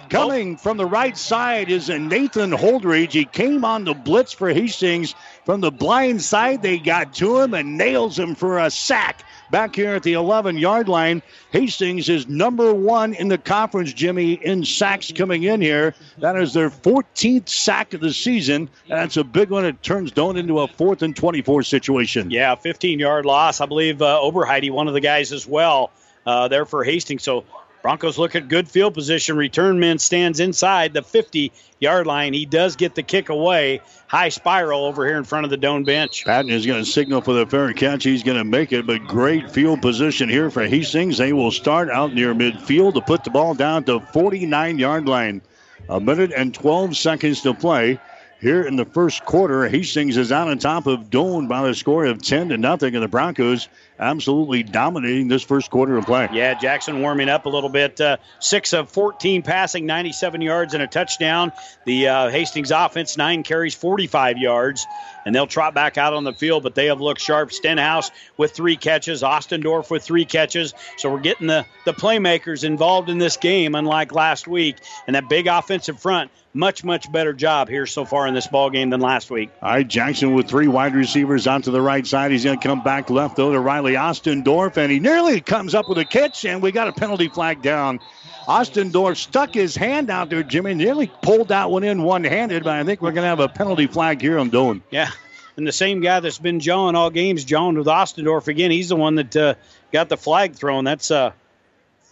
[0.09, 3.13] Coming from the right side is Nathan Holdridge.
[3.13, 6.61] He came on the blitz for Hastings from the blind side.
[6.61, 10.57] They got to him and nails him for a sack back here at the 11
[10.57, 11.21] yard line.
[11.51, 15.95] Hastings is number one in the conference, Jimmy, in sacks coming in here.
[16.17, 18.69] That is their 14th sack of the season.
[18.89, 19.65] And that's a big one.
[19.65, 22.31] It turns Doane into a fourth and 24 situation.
[22.31, 23.61] Yeah, 15 yard loss.
[23.61, 25.91] I believe uh, Oberheide, one of the guys as well,
[26.25, 27.23] uh, there for Hastings.
[27.23, 27.45] So
[27.83, 29.35] Broncos look at good field position.
[29.35, 32.33] Return man stands inside the 50 yard line.
[32.33, 33.81] He does get the kick away.
[34.07, 36.23] High spiral over here in front of the Doane bench.
[36.23, 38.05] Patton is going to signal for the fair catch.
[38.05, 41.17] He's going to make it, but great field position here for Hastings.
[41.17, 45.41] They will start out near midfield to put the ball down to 49 yard line.
[45.89, 47.99] A minute and 12 seconds to play.
[48.43, 52.03] Here in the first quarter, Hastings is out on top of Doane by the score
[52.03, 56.27] of 10 to nothing, and the Broncos absolutely dominating this first quarter of play.
[56.33, 58.01] Yeah, Jackson warming up a little bit.
[58.01, 61.53] Uh, six of 14 passing, 97 yards and a touchdown.
[61.85, 64.85] The uh, Hastings offense, nine carries, 45 yards,
[65.25, 67.53] and they'll trot back out on the field, but they have looked sharp.
[67.53, 70.73] Stenhouse with three catches, Ostendorf with three catches.
[70.97, 74.79] So we're getting the, the playmakers involved in this game, unlike last week.
[75.07, 78.69] And that big offensive front much, much better job here so far in this ball
[78.69, 79.49] game than last week.
[79.61, 82.31] All right, Jackson with three wide receivers out to the right side.
[82.31, 85.89] He's going to come back left, though, to Riley Ostendorf, and he nearly comes up
[85.89, 87.99] with a catch, and we got a penalty flag down.
[88.47, 92.73] Ostendorf stuck his hand out there, Jimmy, nearly pulled that one in one handed, but
[92.73, 94.81] I think we're going to have a penalty flag here on Doane.
[94.91, 95.09] Yeah.
[95.55, 98.71] And the same guy that's been jawing all games, jawing with Ostendorf again.
[98.71, 99.53] He's the one that uh,
[99.91, 100.83] got the flag thrown.
[100.83, 101.31] That's uh,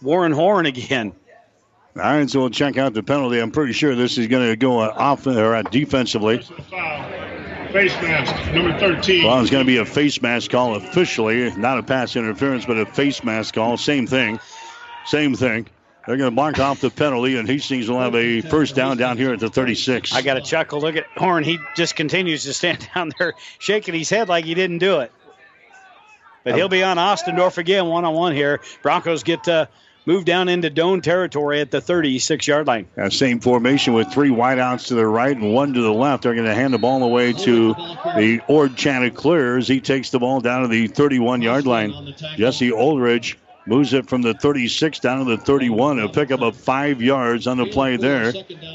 [0.00, 1.12] Warren Horn again.
[1.94, 3.38] All right, so we'll check out the penalty.
[3.38, 6.38] I'm pretty sure this is going to go off or defensively.
[6.38, 9.24] Face mask, number 13.
[9.24, 12.78] Well, it's going to be a face mask call officially, not a pass interference, but
[12.78, 13.76] a face mask call.
[13.76, 14.40] Same thing.
[15.04, 15.66] Same thing.
[16.06, 19.16] They're going to mark off the penalty, and Hastings will have a first down down
[19.16, 20.14] here at the 36.
[20.14, 20.80] I got a chuckle.
[20.80, 21.44] Look at Horn.
[21.44, 25.12] He just continues to stand down there shaking his head like he didn't do it.
[26.44, 28.60] But he'll be on Ostendorf again, one on one here.
[28.82, 29.66] Broncos get uh,
[30.06, 32.86] move down into Doane territory at the 36 yard line.
[33.10, 36.22] Same formation with three wideouts to the right and one to the left.
[36.22, 39.68] They're going to hand the ball away to the Ord Chanticleers.
[39.68, 42.14] He takes the ball down to the 31 yard line.
[42.36, 43.36] Jesse Oldridge
[43.66, 46.00] moves it from the 36 down to the 31.
[46.00, 48.32] A pick up of five yards on the play there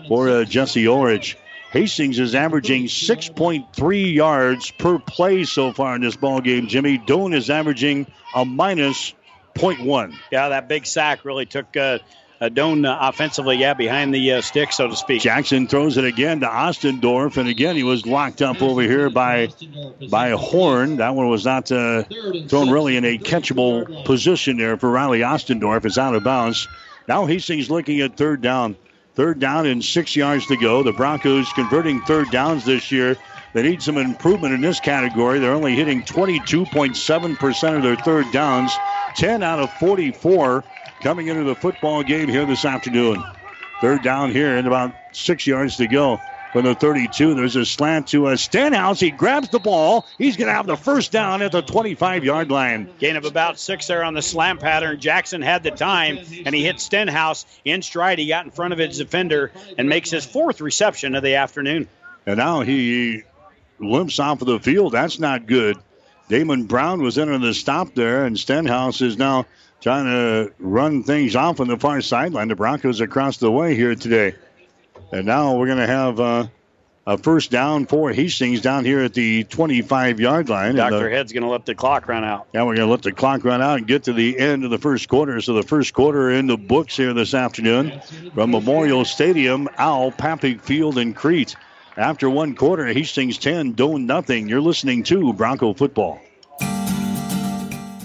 [0.08, 1.36] for uh, Jesse Oldridge.
[1.72, 6.68] Hastings is averaging 6.3 yards per play so far in this ball game.
[6.68, 9.14] Jimmy Doane is averaging a minus
[9.58, 10.16] 0.1.
[10.32, 12.00] Yeah, that big sack really took uh,
[12.40, 15.22] uh, Doane uh, offensively, yeah, behind the uh, stick, so to speak.
[15.22, 19.50] Jackson throws it again to Ostendorf, and again he was locked up over here by
[20.10, 20.98] by Horn.
[20.98, 22.04] That one was not uh,
[22.48, 25.86] thrown really in a catchable position there for Riley Ostendorf.
[25.86, 26.68] It's out of bounds.
[27.08, 28.76] Now Hastings looking at third down.
[29.16, 30.84] Third down and six yards to go.
[30.84, 33.18] The Broncos converting third downs this year.
[33.58, 35.40] They need some improvement in this category.
[35.40, 38.72] They're only hitting 22.7% of their third downs,
[39.16, 40.64] 10 out of 44
[41.02, 43.24] coming into the football game here this afternoon.
[43.82, 46.22] Third down here and about six yards to go
[46.54, 47.34] from the 32.
[47.34, 49.00] There's a slant to a Stenhouse.
[49.00, 50.06] He grabs the ball.
[50.20, 52.88] He's going to have the first down at the 25 yard line.
[53.00, 55.00] Gain of about six there on the slant pattern.
[55.00, 58.20] Jackson had the time, and he hit Stenhouse in stride.
[58.20, 61.88] He got in front of his defender and makes his fourth reception of the afternoon.
[62.28, 63.24] And now he
[63.80, 64.94] limps off of the field.
[64.94, 65.78] That's not good.
[66.30, 69.46] Damon Brown was in on the stop there, and Stenhouse is now
[69.82, 72.50] trying to run things off on the far sideline.
[72.50, 74.36] The Broncos across the way here today.
[75.12, 76.48] And now we're going to have uh,
[77.06, 80.76] a first down for Hastings down here at the 25 yard line.
[80.76, 81.10] Dr.
[81.10, 82.48] Head's going to let the clock run out.
[82.54, 84.72] Yeah, we're going to let the clock run out and get to the end of
[84.72, 85.40] the first quarter.
[85.40, 88.02] So the first quarter in the books here this afternoon
[88.34, 91.56] from Memorial Stadium, Al Papik Field in Crete.
[91.98, 94.48] After one quarter, Hastings 10, Doane nothing.
[94.48, 96.20] You're listening to Bronco Football.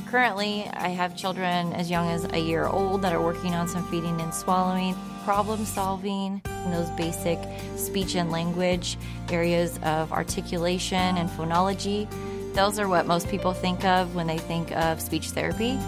[0.07, 3.87] Currently, I have children as young as a year old that are working on some
[3.91, 6.41] feeding and swallowing, problem solving,
[6.71, 7.39] those basic
[7.77, 8.97] speech and language
[9.31, 12.09] areas of articulation and phonology.
[12.55, 15.79] Those are what most people think of when they think of speech therapy.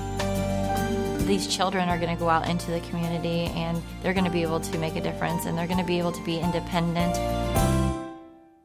[1.24, 4.42] These children are going to go out into the community and they're going to be
[4.42, 7.18] able to make a difference and they're going to be able to be independent.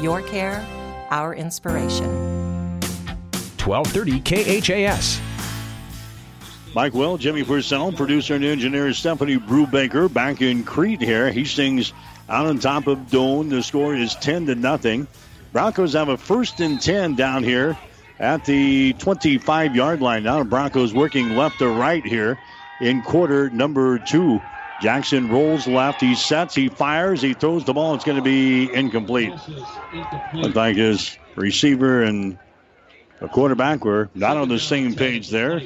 [0.00, 0.66] Your care,
[1.10, 2.08] our inspiration.
[3.62, 5.20] 1230 KHAS.
[6.74, 11.30] Mike Will, Jimmy Purcell, producer and engineer Stephanie Brubaker back in Crete here.
[11.30, 11.92] Hastings
[12.30, 13.50] out on top of Doane.
[13.50, 15.06] The score is 10 to nothing.
[15.52, 17.76] Broncos have a first and 10 down here
[18.18, 20.22] at the 25 yard line.
[20.22, 22.38] Now the Broncos working left to right here
[22.80, 24.40] in quarter number two.
[24.80, 26.00] Jackson rolls left.
[26.00, 26.54] He sets.
[26.54, 27.20] He fires.
[27.20, 27.94] He throws the ball.
[27.94, 29.34] It's going to be incomplete.
[30.32, 32.38] Looks like his receiver and
[33.20, 35.60] the quarterback were not on the same page there.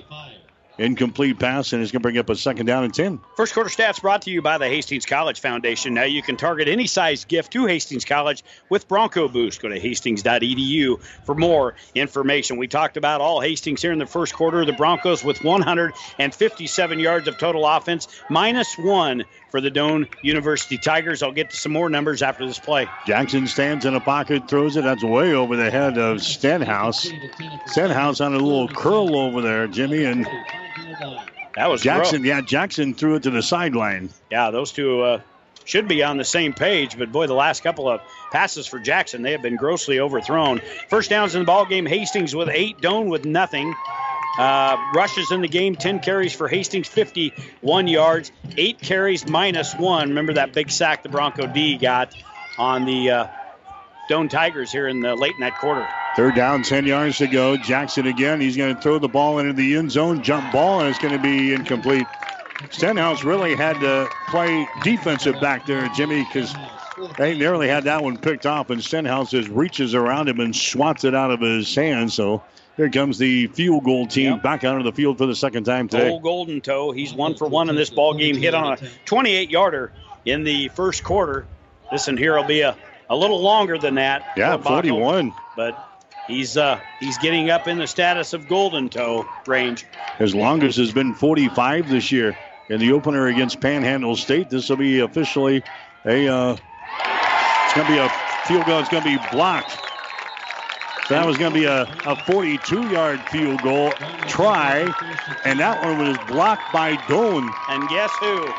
[0.77, 3.21] Incomplete pass, and it's going to bring up a second down and 10.
[3.37, 5.95] First quarter stats brought to you by the Hastings College Foundation.
[5.95, 9.63] Now you can target any size gift to Hastings College with Bronco Boost.
[9.63, 12.57] Go to hastings.edu for more information.
[12.57, 14.65] We talked about all Hastings here in the first quarter.
[14.65, 21.23] The Broncos with 157 yards of total offense, minus one for the Doane University Tigers.
[21.23, 22.89] I'll get to some more numbers after this play.
[23.07, 24.83] Jackson stands in a pocket, throws it.
[24.83, 27.09] That's way over the head of Stenhouse.
[27.67, 30.27] Stenhouse on a little curl over there, Jimmy, and
[31.57, 32.23] that was Jackson.
[32.23, 32.29] Gross.
[32.29, 34.11] Yeah, Jackson threw it to the sideline.
[34.31, 35.21] Yeah, those two uh,
[35.65, 39.23] should be on the same page, but boy, the last couple of passes for Jackson,
[39.23, 40.61] they have been grossly overthrown.
[40.89, 41.87] First downs in the ball game.
[41.87, 43.75] Hastings with eight, Doane with nothing.
[44.39, 50.09] Uh, rushes in the game, 10 carries for Hastings, 51 yards, eight carries minus one.
[50.09, 52.13] Remember that big sack the Bronco D got
[52.59, 53.27] on the uh,
[54.09, 55.87] Doane Tigers here in the late in that quarter.
[56.17, 57.57] Third down, 10 yards to go.
[57.57, 58.41] Jackson again.
[58.41, 61.17] He's going to throw the ball into the end zone, jump ball, and it's going
[61.17, 62.07] to be incomplete.
[62.71, 66.55] Stenhouse really had to play defensive back there, Jimmy, because
[67.19, 71.05] they nearly had that one picked off, and Stenhouse just reaches around him and swats
[71.05, 72.13] it out of his hand.
[72.13, 72.45] So
[72.77, 74.43] here comes the field goal team Yep.
[74.43, 76.11] back out of the field for the second time today.
[76.11, 78.37] Old Golden Toe, he's one for one in this ball game.
[78.37, 79.93] Hit on a 28 yarder
[80.25, 81.47] in the first quarter.
[81.91, 82.77] This one here will be a,
[83.09, 84.25] a little longer than that.
[84.37, 85.35] Yeah, for Bockel, 41.
[85.57, 85.79] But
[86.27, 89.87] he's uh, he's getting up in the status of Golden Toe range.
[90.19, 92.37] His longest has been 45 this year.
[92.71, 95.63] In the opener against Panhandle State, this will be officially
[96.07, 96.29] a.
[96.29, 96.57] Uh,
[97.65, 98.09] it's going to be a
[98.47, 98.81] field goal.
[98.81, 99.73] It's going to be blocked.
[101.09, 103.91] So that was going to be a, a 42 yard field goal
[104.27, 104.91] try,
[105.45, 107.53] and that one was blocked by Doane.
[107.69, 108.55] And guess who?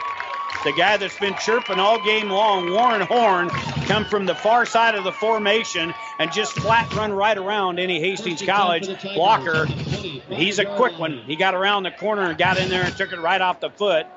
[0.66, 3.50] The guy that's been chirping all game long, Warren Horn,
[3.86, 8.00] come from the far side of the formation and just flat run right around any
[8.00, 9.68] Hastings College blocker.
[9.68, 11.20] He's a quick one.
[11.20, 13.70] He got around the corner and got in there and took it right off the
[13.70, 14.08] foot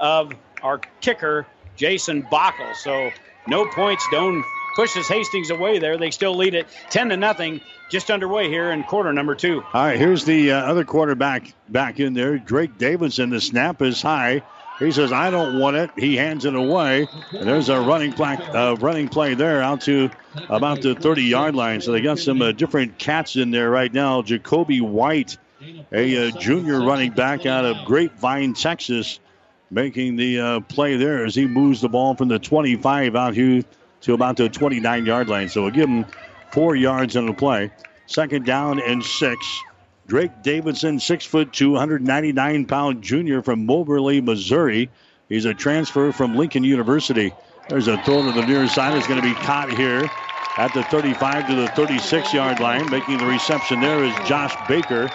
[0.00, 1.46] of our kicker,
[1.76, 2.74] Jason Bockel.
[2.74, 3.10] So
[3.46, 4.04] no points.
[4.12, 4.42] Doane
[4.74, 5.98] pushes Hastings away there.
[5.98, 7.60] They still lead it 10 to nothing.
[7.90, 9.62] Just underway here in quarter number two.
[9.72, 12.38] All right, here's the uh, other quarterback back in there.
[12.38, 13.30] Drake Davidson.
[13.30, 14.42] The snap is high.
[14.84, 18.36] He says, "I don't want it." He hands it away, and there's a running play,
[18.36, 20.10] uh, running play there out to
[20.48, 21.80] about the 30-yard line.
[21.80, 24.22] So they got some uh, different cats in there right now.
[24.22, 25.36] Jacoby White,
[25.92, 29.20] a uh, junior running back out of Grapevine, Texas,
[29.70, 33.62] making the uh, play there as he moves the ball from the 25 out here
[34.02, 35.48] to about the 29-yard line.
[35.48, 36.06] So we'll give him
[36.50, 37.70] four yards on the play.
[38.06, 39.46] Second down and six.
[40.06, 44.90] Drake Davidson, six foot two, 199 pound junior from Moberly, Missouri.
[45.28, 47.32] He's a transfer from Lincoln University.
[47.68, 48.96] There's a throw to the near side.
[48.96, 50.10] It's going to be caught here
[50.58, 52.90] at the 35 to the 36 yard line.
[52.90, 55.10] Making the reception there is Josh Baker.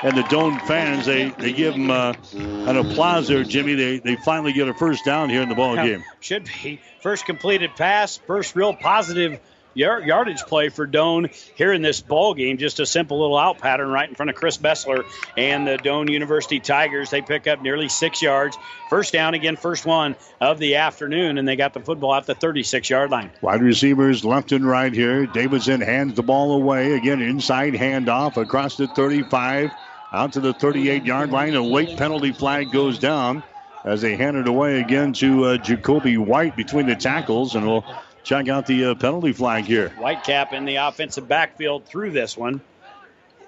[0.00, 3.74] And the Doane fans, they, they give him uh, an applause there, Jimmy.
[3.74, 6.04] They, they finally get a first down here in the ball game.
[6.20, 9.40] Should be first completed pass, first real positive
[9.74, 12.58] yardage play for Doane here in this ball game.
[12.58, 15.04] Just a simple little out pattern right in front of Chris Bessler
[15.36, 17.10] and the Doane University Tigers.
[17.10, 18.56] They pick up nearly six yards.
[18.90, 22.34] First down again, first one of the afternoon, and they got the football at the
[22.34, 23.30] 36 yard line.
[23.40, 25.26] Wide receivers left and right here.
[25.26, 26.94] Davidson hands the ball away.
[26.94, 29.70] Again, inside handoff across the 35
[30.12, 31.54] out to the 38 yard line.
[31.54, 33.42] A late penalty flag goes down
[33.84, 37.54] as they hand it away again to uh, Jacoby White between the tackles.
[37.54, 37.84] And we'll
[38.28, 39.88] check out the uh, penalty flag here.
[39.98, 42.60] Whitecap in the offensive backfield through this one.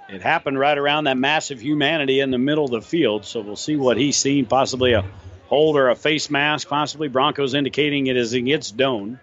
[0.08, 3.56] It happened right around that massive humanity in the middle of the field, so we'll
[3.56, 4.46] see what he's seen.
[4.46, 5.04] Possibly a
[5.48, 9.20] hold or a face mask, possibly Broncos indicating it is against Doane.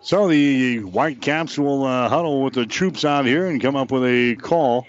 [0.00, 4.04] So the Whitecaps will uh, huddle with the troops out here and come up with
[4.04, 4.86] a call.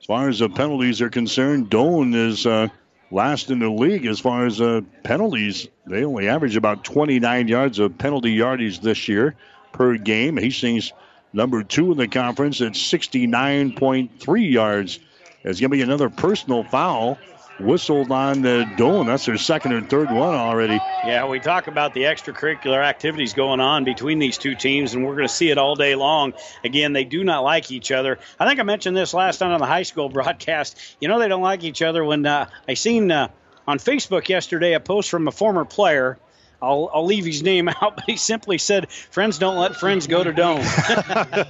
[0.00, 2.68] As far as the penalties are concerned, Doane is uh,
[3.10, 5.68] last in the league as far as uh, penalties.
[5.86, 9.36] They only average about 29 yards of penalty yardage this year
[9.72, 10.36] per game.
[10.36, 10.92] Hastings
[11.32, 14.98] number two in the conference at 69.3 yards.
[15.42, 17.18] There's going to be another personal foul
[17.60, 19.06] whistled on the Doane.
[19.06, 20.80] That's their second or third one already.
[21.04, 25.16] Yeah, we talk about the extracurricular activities going on between these two teams, and we're
[25.16, 26.32] going to see it all day long.
[26.64, 28.18] Again, they do not like each other.
[28.38, 30.78] I think I mentioned this last time on the high school broadcast.
[31.00, 33.28] You know, they don't like each other when uh, I seen uh,
[33.66, 36.18] on Facebook yesterday a post from a former player.
[36.62, 40.22] I'll, I'll leave his name out, but he simply said, "Friends don't let friends go
[40.22, 40.62] to Doane."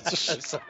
[0.42, 0.60] so,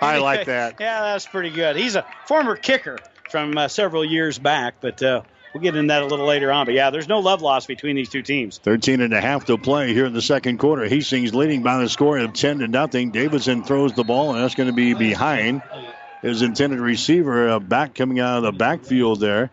[0.00, 0.76] I like that.
[0.80, 1.76] Yeah, that's pretty good.
[1.76, 2.98] He's a former kicker
[3.30, 5.22] from uh, several years back, but uh,
[5.52, 6.66] we'll get into that a little later on.
[6.66, 8.58] But yeah, there's no love lost between these two teams.
[8.58, 10.86] 13 and a half to play here in the second quarter.
[10.86, 13.10] Hastings leading by the score of 10 to nothing.
[13.10, 15.62] Davidson throws the ball, and that's going to be behind
[16.22, 19.50] his intended receiver, uh, back coming out of the backfield there.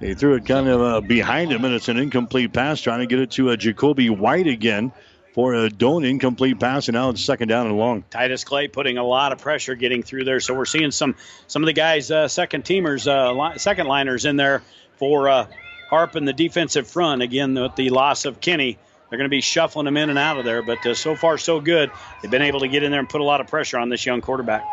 [0.00, 3.06] He threw it kind of uh, behind him, and it's an incomplete pass, trying to
[3.06, 4.92] get it to uh, Jacoby White again
[5.32, 8.04] for a Doane incomplete pass, and now it's second down and long.
[8.10, 11.16] Titus Clay putting a lot of pressure getting through there, so we're seeing some
[11.46, 14.62] some of the guys, uh, second teamers, uh, li- second liners in there
[14.98, 15.46] for uh,
[15.88, 17.22] Harp in the defensive front.
[17.22, 18.78] Again, with the loss of Kenny,
[19.08, 21.38] they're going to be shuffling them in and out of there, but uh, so far
[21.38, 21.90] so good.
[22.20, 24.04] They've been able to get in there and put a lot of pressure on this
[24.04, 24.64] young quarterback.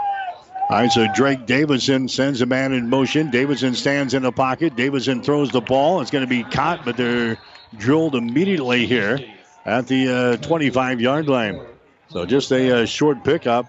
[0.69, 3.31] All right, so Drake Davidson sends a man in motion.
[3.31, 4.75] Davidson stands in the pocket.
[4.75, 6.01] Davidson throws the ball.
[6.01, 7.39] It's going to be caught, but they're
[7.77, 9.19] drilled immediately here
[9.69, 11.61] at the 25 uh, yard line.
[12.09, 13.67] So just a uh, short pickup.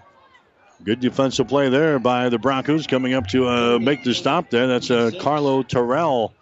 [0.83, 4.65] Good defensive play there by the Broncos coming up to uh, make the stop there.
[4.65, 6.33] That's uh, Carlo Terrell.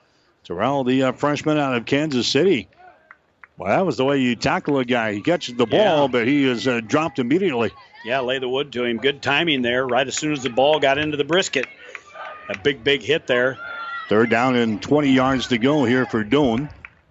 [0.46, 2.70] Terrell, the uh, freshman out of Kansas City.
[3.58, 5.12] Well, that was the way you tackle a guy.
[5.12, 6.08] He catches the ball, yeah.
[6.08, 7.72] but he is uh, dropped immediately.
[8.06, 8.98] Yeah, lay the wood to him.
[8.98, 11.68] Good timing there, right as soon as the ball got into the brisket.
[12.48, 13.58] A big, big hit there.
[14.08, 16.70] Third down and 20 yards to go here for Doane.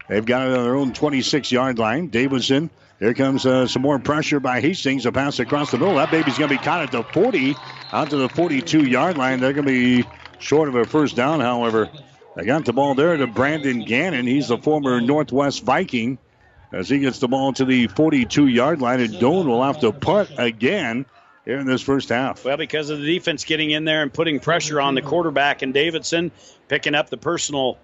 [0.09, 2.09] They've got it on their own 26 yard line.
[2.09, 2.71] Davidson.
[2.99, 5.07] Here comes uh, some more pressure by Hastings.
[5.07, 5.95] A pass across the middle.
[5.95, 7.55] That baby's going to be caught at the 40,
[7.93, 9.39] out to the 42 yard line.
[9.39, 10.09] They're going to be
[10.41, 11.89] short of a first down, however.
[12.35, 14.27] They got the ball there to Brandon Gannon.
[14.27, 16.19] He's the former Northwest Viking.
[16.73, 19.93] As he gets the ball to the 42 yard line, and Doane will have to
[19.93, 21.07] punt again
[21.49, 22.45] here in this first half.
[22.45, 25.73] Well, because of the defense getting in there and putting pressure on the quarterback and
[25.73, 26.31] Davidson
[26.69, 27.79] picking up the personal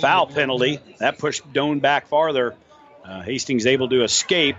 [0.00, 2.56] foul penalty, that pushed Doane back farther.
[3.04, 4.56] Uh, Hastings able to escape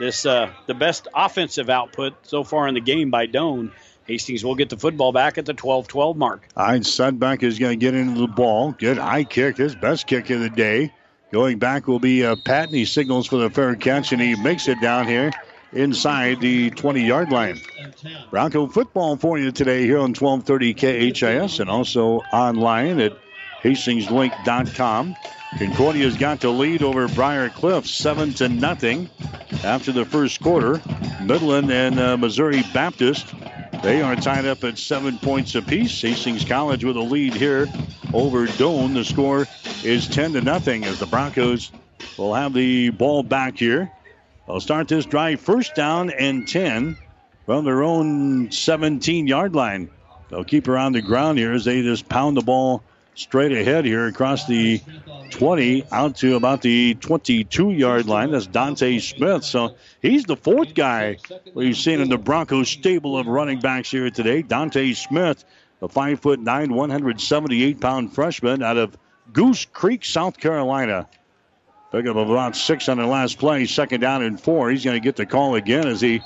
[0.00, 3.70] this uh, the best offensive output so far in the game by Doane.
[4.08, 6.48] Hastings will get the football back at the 12-12 mark.
[6.56, 8.72] All right, Sudbeck is going to get into the ball.
[8.72, 10.92] Good high kick, his best kick of the day.
[11.32, 12.74] Going back will be uh, Patton.
[12.74, 15.30] He signals for the fair catch, and he makes it down here
[15.74, 17.60] inside the 20 yard line.
[18.30, 20.74] Bronco football for you today here on 1230
[21.12, 23.16] KHAS and also online at
[23.62, 25.16] hastingslink.com.
[25.58, 29.08] Concordia's got the lead over Briar Cliff, 7 to nothing
[29.62, 30.82] after the first quarter.
[31.22, 33.32] Midland and uh, Missouri Baptist,
[33.82, 36.00] they are tied up at seven points apiece.
[36.02, 37.68] Hastings College with a lead here
[38.12, 38.94] over Doane.
[38.94, 39.46] The score
[39.84, 41.70] is 10 to nothing as the Broncos
[42.18, 43.92] will have the ball back here.
[44.46, 46.96] They'll start this drive first down and 10
[47.46, 49.90] from their own 17 yard line.
[50.30, 52.82] They'll keep her on the ground here as they just pound the ball
[53.14, 54.80] straight ahead here across the
[55.30, 58.32] 20 out to about the 22 yard line.
[58.32, 59.44] That's Dante Smith.
[59.44, 61.18] So he's the fourth guy
[61.54, 64.42] we've seen in the Broncos stable of running backs here today.
[64.42, 65.44] Dante Smith,
[65.80, 68.96] a 5 foot 9, 178 pound freshman out of
[69.32, 71.08] Goose Creek, South Carolina.
[71.94, 73.66] Pick up about six on the last play.
[73.66, 74.68] Second down and four.
[74.68, 76.20] He's going to get the call again as he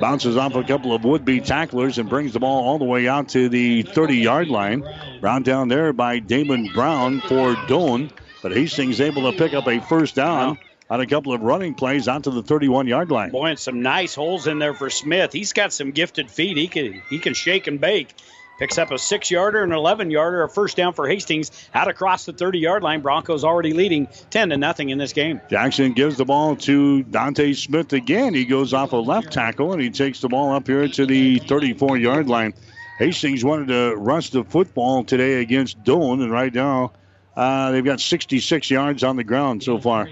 [0.00, 3.28] bounces off a couple of would-be tacklers and brings the ball all the way out
[3.28, 4.82] to the 30-yard line.
[5.20, 8.10] Round down there by Damon Brown for Doane.
[8.42, 10.58] But Hastings able to pick up a first down
[10.90, 13.30] on a couple of running plays out to the 31-yard line.
[13.30, 15.32] Boy, and some nice holes in there for Smith.
[15.32, 16.56] He's got some gifted feet.
[16.56, 18.12] He can he can shake and bake.
[18.58, 21.86] Picks up a six yarder, and an 11 yarder, a first down for Hastings out
[21.86, 23.00] across the 30 yard line.
[23.00, 25.40] Broncos already leading 10 to nothing in this game.
[25.48, 28.34] Jackson gives the ball to Dante Smith again.
[28.34, 31.38] He goes off a left tackle and he takes the ball up here to the
[31.38, 32.52] 34 yard line.
[32.98, 36.94] Hastings wanted to rush the football today against Doane, and right now
[37.36, 40.08] uh, they've got 66 yards on the ground so far.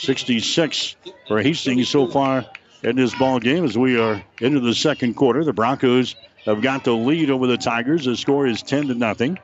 [0.00, 0.96] 66
[1.28, 2.44] for Hastings so far
[2.82, 5.44] in this ball game as we are into the second quarter.
[5.44, 8.04] The Broncos have got the lead over the Tigers.
[8.04, 9.38] The score is 10 to nothing.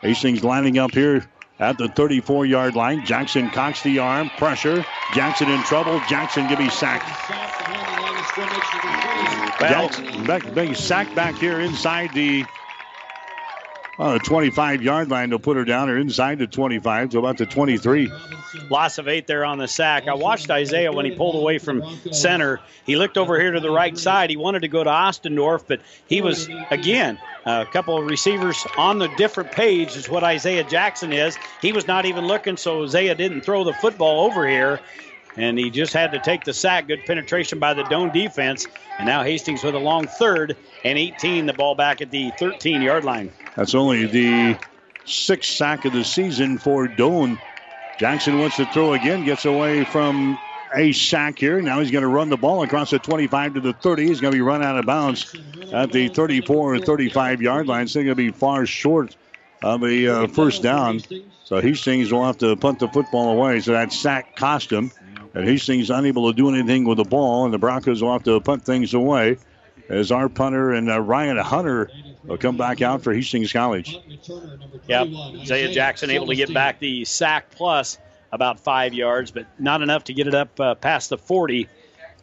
[0.00, 3.04] Hastings lining up here at the 34 yard line.
[3.04, 4.30] Jackson cocks the arm.
[4.38, 4.84] Pressure.
[5.14, 6.00] Jackson in trouble.
[6.08, 7.06] Jackson give me sacked.
[9.60, 12.44] Jackson, back, being sacked back here inside the
[14.00, 17.36] on the 25 yard line to put her down or inside the 25 to about
[17.36, 18.10] the 23.
[18.70, 20.08] Loss of eight there on the sack.
[20.08, 22.60] I watched Isaiah when he pulled away from center.
[22.86, 24.30] He looked over here to the right side.
[24.30, 28.98] He wanted to go to Ostendorf, but he was, again, a couple of receivers on
[28.98, 31.36] the different page is what Isaiah Jackson is.
[31.60, 34.80] He was not even looking, so Isaiah didn't throw the football over here
[35.40, 36.86] and he just had to take the sack.
[36.86, 38.66] Good penetration by the Doane defense.
[38.98, 42.82] And now Hastings with a long third and 18, the ball back at the 13
[42.82, 43.32] yard line.
[43.56, 44.58] That's only the
[45.06, 47.38] sixth sack of the season for Doane.
[47.98, 50.38] Jackson wants to throw again, gets away from
[50.74, 51.60] a sack here.
[51.60, 54.06] Now he's going to run the ball across the 25 to the 30.
[54.06, 55.34] He's going to be run out of bounds
[55.72, 57.88] at the 34 or 35 yard line.
[57.88, 59.16] Still going to be far short
[59.62, 61.00] of a uh, first down.
[61.44, 63.60] So Hastings will have to punt the football away.
[63.60, 64.92] So that sack cost him.
[65.34, 68.40] And Hastings unable to do anything with the ball, and the Broncos will have to
[68.40, 69.38] punt things away
[69.90, 71.90] as our punter and uh, Ryan Hunter
[72.24, 73.98] will come back out for Hastings College.
[74.86, 75.08] Yep,
[75.40, 77.98] Isaiah Jackson able to get back the sack plus
[78.32, 81.68] about five yards, but not enough to get it up uh, past the 40.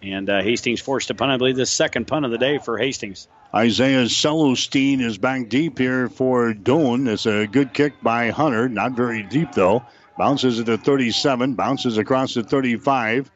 [0.01, 2.77] And uh, Hastings forced to punt, I believe, the second punt of the day for
[2.77, 3.27] Hastings.
[3.53, 7.07] Isaiah Celestine is back deep here for Doane.
[7.07, 8.69] It's a good kick by Hunter.
[8.69, 9.83] Not very deep, though.
[10.17, 13.31] Bounces at the 37, bounces across the 35,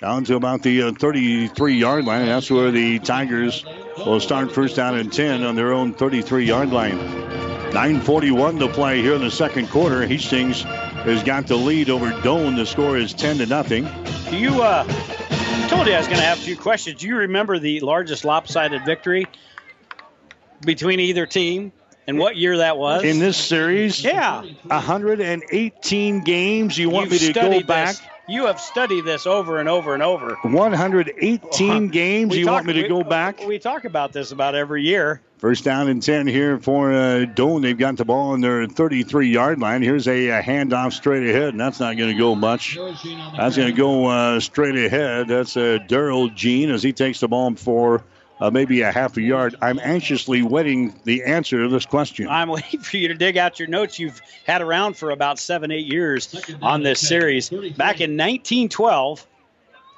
[0.00, 2.26] down to about the uh, 33 yard line.
[2.26, 3.64] That's where the Tigers
[3.98, 6.98] will start first down and 10 on their own 33 yard line.
[7.70, 10.06] 9.41 to play here in the second quarter.
[10.06, 12.56] Hastings has got the lead over Doan.
[12.56, 13.88] The score is 10 to nothing.
[14.30, 14.84] Do you, uh,
[15.68, 17.00] told you I was going to have a few questions.
[17.00, 19.26] Do you remember the largest lopsided victory
[20.64, 21.72] between either team?
[22.06, 23.04] And what year that was?
[23.04, 24.02] In this series?
[24.02, 24.42] Yeah.
[24.64, 26.78] 118 games.
[26.78, 27.96] You want You've me to go back?
[27.96, 28.02] This.
[28.28, 30.36] You have studied this over and over and over.
[30.42, 32.30] 118 games.
[32.32, 33.46] We you talk, want me to we, go back?
[33.46, 35.20] We talk about this about every year.
[35.38, 37.62] First down and 10 here for uh, Doane.
[37.62, 39.82] They've got the ball on their 33 yard line.
[39.82, 42.76] Here's a, a handoff straight ahead, and that's not going to go much.
[43.36, 45.28] That's going to go uh, straight ahead.
[45.28, 48.02] That's uh, Daryl Jean as he takes the ball for
[48.40, 49.56] uh, maybe a half a yard.
[49.62, 52.28] I'm anxiously waiting the answer to this question.
[52.28, 55.70] I'm waiting for you to dig out your notes you've had around for about seven,
[55.70, 57.48] eight years on this series.
[57.48, 59.26] Back in 1912,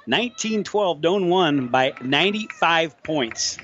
[0.07, 3.59] 1912, Doane won by 95 points.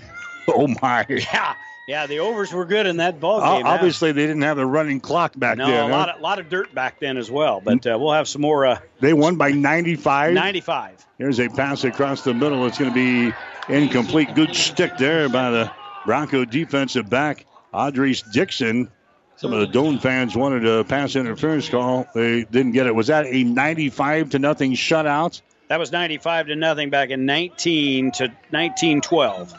[0.48, 1.06] Oh my!
[1.08, 1.54] Yeah,
[1.86, 3.66] yeah, the overs were good in that ball game.
[3.66, 5.68] obviously, they didn't have the running clock back then.
[5.68, 5.90] no, then.
[5.90, 7.60] a lot, of, lot of dirt back then as well.
[7.60, 8.66] But uh, we'll have some more.
[8.66, 10.32] Uh, they won by 95.
[10.32, 11.06] 95.
[11.18, 12.66] Here's a pass across the middle.
[12.66, 13.34] It's going to be
[13.68, 14.34] incomplete.
[14.34, 15.72] Good stick there by the
[16.04, 18.90] Bronco defensive back, Audrey Dixon.
[19.36, 22.06] Some of the Doane fans wanted a pass interference call.
[22.14, 22.94] They didn't get it.
[22.94, 25.40] Was that a 95 to nothing shutout?
[25.68, 29.54] That was 95 to nothing back in 19 to 1912.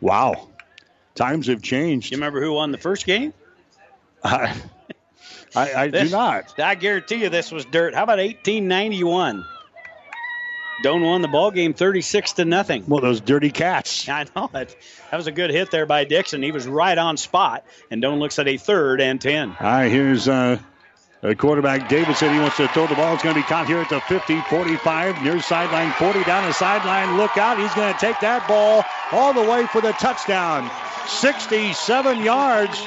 [0.00, 0.48] Wow.
[1.14, 2.12] Times have changed.
[2.12, 3.32] You remember who won the first game?
[4.24, 4.54] I,
[5.54, 6.58] I, I this, do not.
[6.60, 7.94] I guarantee you this was dirt.
[7.94, 9.44] How about 1891?
[10.82, 12.84] Doane won the ball game 36 to nothing.
[12.88, 14.08] Well, those dirty cats.
[14.08, 14.76] I know it.
[15.10, 16.42] That was a good hit there by Dixon.
[16.42, 19.50] He was right on spot, and Doane looks at a third and 10.
[19.50, 20.58] All right, here's uh,
[21.20, 22.34] the quarterback Davidson.
[22.34, 23.14] He wants to throw the ball.
[23.14, 26.52] It's going to be caught here at the 50, 45, near sideline 40, down the
[26.52, 27.16] sideline.
[27.16, 27.58] Look out.
[27.58, 30.70] He's going to take that ball all the way for the touchdown.
[31.06, 32.86] 67 yards.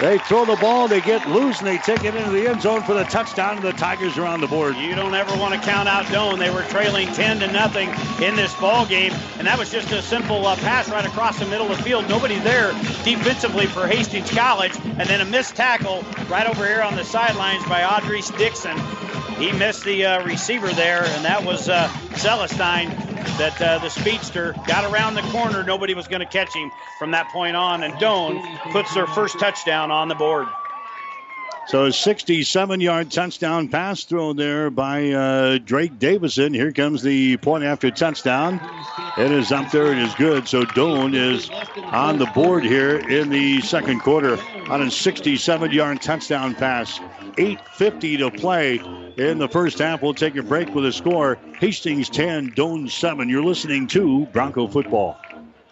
[0.00, 2.82] They throw the ball, they get loose, and they take it into the end zone
[2.82, 4.76] for the touchdown, and the Tigers are on the board.
[4.76, 6.38] You don't ever want to count out Doane.
[6.38, 7.88] They were trailing 10 to nothing
[8.22, 11.46] in this ball game, and that was just a simple uh, pass right across the
[11.46, 12.08] middle of the field.
[12.08, 12.70] Nobody there
[13.02, 17.64] defensively for Hastings College, and then a missed tackle right over here on the sidelines
[17.64, 18.78] by Audrey Dixon.
[19.36, 22.88] He missed the uh, receiver there, and that was uh, Celestine
[23.38, 25.37] that uh, the speedster got around the corner.
[25.38, 29.38] Nobody was going to catch him from that point on, and Doane puts their first
[29.38, 30.48] touchdown on the board.
[31.68, 36.54] So a 67 yard touchdown pass thrown there by uh, Drake Davison.
[36.54, 38.58] Here comes the point after touchdown.
[39.18, 39.92] It is up there.
[39.92, 40.48] It is good.
[40.48, 41.50] So Doane is
[41.92, 44.38] on the board here in the second quarter
[44.70, 47.00] on a 67 yard touchdown pass.
[47.36, 48.76] 8.50 to play
[49.18, 50.00] in the first half.
[50.00, 53.28] We'll take a break with a score Hastings 10, Doane 7.
[53.28, 55.20] You're listening to Bronco Football.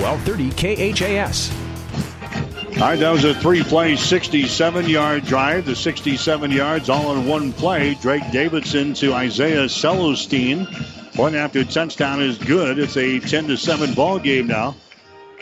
[0.00, 1.50] 1230 KHAS.
[2.80, 5.66] All right, that was a three play, 67 yard drive.
[5.66, 7.94] The 67 yards all in one play.
[8.00, 10.66] Drake Davidson to Isaiah Celestine.
[11.16, 12.78] One after touchdown is good.
[12.78, 14.76] It's a 10 to 7 ball game now.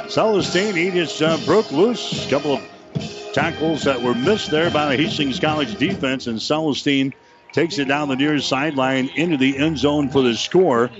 [0.08, 2.26] Celestine, he just uh, broke loose.
[2.26, 2.62] A couple of
[3.32, 7.12] tackles that were missed there by the Hastings College defense, and Celestine
[7.52, 10.90] takes it down the near sideline into the end zone for the score.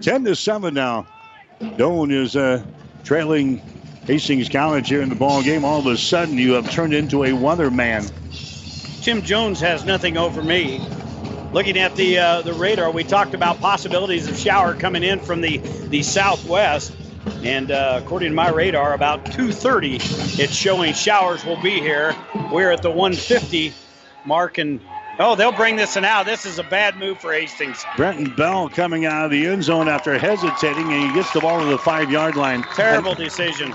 [0.00, 1.06] 10 to 7 now.
[1.60, 2.64] Doane is uh,
[3.04, 3.58] trailing
[4.06, 5.64] Hastings College here in the ball game.
[5.64, 8.10] All of a sudden, you have turned into a weatherman.
[9.02, 10.80] Tim Jones has nothing over me.
[11.52, 15.40] Looking at the uh, the radar, we talked about possibilities of shower coming in from
[15.40, 15.58] the
[15.88, 16.94] the southwest,
[17.42, 22.14] and uh, according to my radar, about 2:30, it's showing showers will be here.
[22.52, 23.72] We're at the 150
[24.26, 24.80] mark, and
[25.20, 26.26] Oh, they'll bring this one out.
[26.26, 27.84] This is a bad move for Hastings.
[27.96, 31.58] Brenton Bell coming out of the end zone after hesitating, and he gets the ball
[31.58, 32.62] to the five yard line.
[32.74, 33.72] Terrible decision.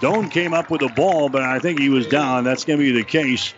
[0.00, 2.42] Doane came up with the ball, but I think he was down.
[2.42, 3.54] That's going to be the case.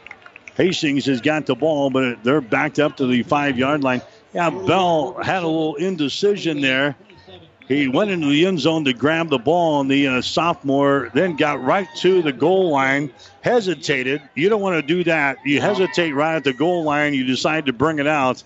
[0.56, 4.02] Hastings has got the ball, but they're backed up to the five yard line.
[4.34, 6.96] Yeah, Bell had a little indecision there.
[7.66, 11.36] He went into the end zone to grab the ball, and the uh, sophomore then
[11.36, 13.11] got right to the goal line,
[13.41, 14.20] hesitated.
[14.35, 15.39] You don't want to do that.
[15.47, 18.43] You hesitate right at the goal line, you decide to bring it out.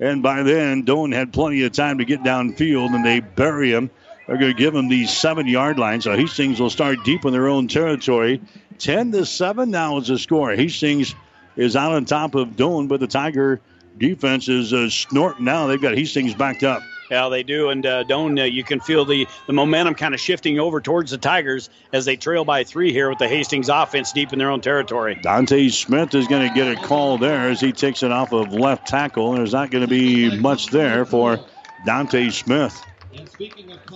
[0.00, 3.90] And by then, Doane had plenty of time to get downfield, and they bury him.
[4.26, 6.02] They're going to give him the seven yard line.
[6.02, 8.40] So Hastings will start deep in their own territory.
[8.78, 10.52] 10 to 7 now is the score.
[10.52, 11.14] Hastings
[11.56, 13.60] is out on top of Doane, but the Tiger
[13.96, 15.66] defense is uh, snorting now.
[15.66, 16.82] They've got Hastings backed up.
[17.10, 17.70] Yeah, they do.
[17.70, 21.10] And uh, Doane, uh, you can feel the, the momentum kind of shifting over towards
[21.10, 24.50] the Tigers as they trail by three here with the Hastings offense deep in their
[24.50, 25.14] own territory.
[25.14, 28.52] Dante Smith is going to get a call there as he takes it off of
[28.52, 29.32] left tackle.
[29.32, 31.40] There's not going to be much there for
[31.82, 32.84] Dante Smith.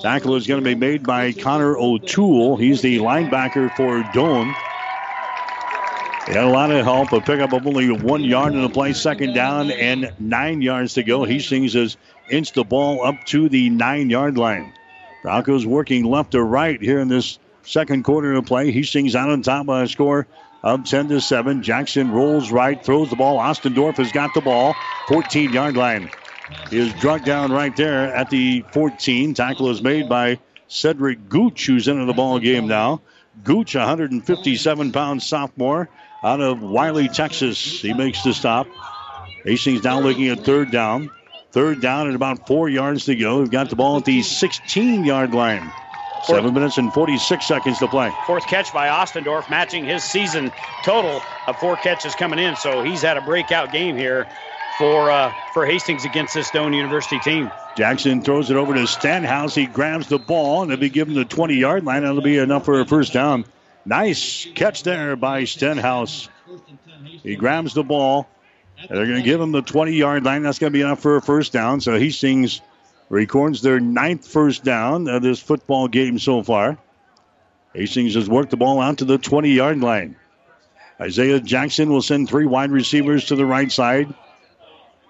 [0.00, 2.56] Tackle is going to be made by Connor O'Toole.
[2.56, 4.56] He's the linebacker for Doane.
[6.26, 7.12] He had a lot of help.
[7.12, 11.02] A pickup of only one yard in the play, second down, and nine yards to
[11.02, 11.24] go.
[11.24, 11.96] Hastings his
[12.30, 14.72] inch the ball up to the nine yard line.
[15.22, 18.70] Broncos working left to right here in this second quarter of play.
[18.70, 20.26] Hastings out on top by a score
[20.62, 21.62] of 10 to 7.
[21.62, 23.38] Jackson rolls right, throws the ball.
[23.38, 24.74] Ostendorf has got the ball,
[25.08, 26.08] 14 yard line.
[26.70, 29.34] He is drugged down right there at the 14.
[29.34, 30.38] Tackle is made by
[30.68, 33.00] Cedric Gooch, who's into the ball game now.
[33.44, 35.88] Gooch, 157 pound sophomore,
[36.22, 37.80] out of Wylie, Texas.
[37.80, 38.66] He makes the stop.
[39.44, 41.10] Hastings now looking at third down.
[41.50, 43.40] Third down and about four yards to go.
[43.40, 45.70] We've got the ball at the 16 yard line.
[46.24, 48.12] Seven minutes and 46 seconds to play.
[48.26, 50.52] Fourth catch by Ostendorf, matching his season
[50.84, 52.54] total of four catches coming in.
[52.54, 54.28] So he's had a breakout game here
[54.78, 57.50] for uh, for Hastings against this Doane University team.
[57.76, 59.54] Jackson throws it over to Stenhouse.
[59.54, 62.02] He grabs the ball, and it'll be given the 20 yard line.
[62.02, 63.44] That'll be enough for a first down.
[63.84, 66.28] Nice catch there by Stenhouse.
[67.22, 68.28] He grabs the ball.
[68.88, 70.42] They're going to give him the 20 yard line.
[70.42, 71.80] That's going to be enough for a first down.
[71.80, 72.60] So Hastings
[73.08, 76.78] records their ninth first down of this football game so far.
[77.74, 80.16] Hastings has worked the ball out to the 20 yard line.
[81.00, 84.14] Isaiah Jackson will send three wide receivers to the right side.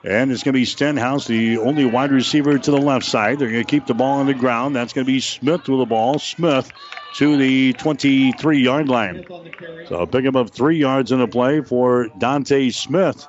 [0.05, 3.39] And it's going to be Stenhouse, the only wide receiver to the left side.
[3.39, 4.75] They're going to keep the ball on the ground.
[4.75, 6.19] That's going to be Smith with the ball.
[6.19, 6.73] Smith
[7.15, 9.25] to the 23 yard line.
[9.89, 13.27] So a pickup of three yards in the play for Dante Smith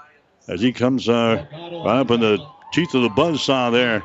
[0.48, 4.04] as he comes uh, right up in the teeth of the buzzsaw there.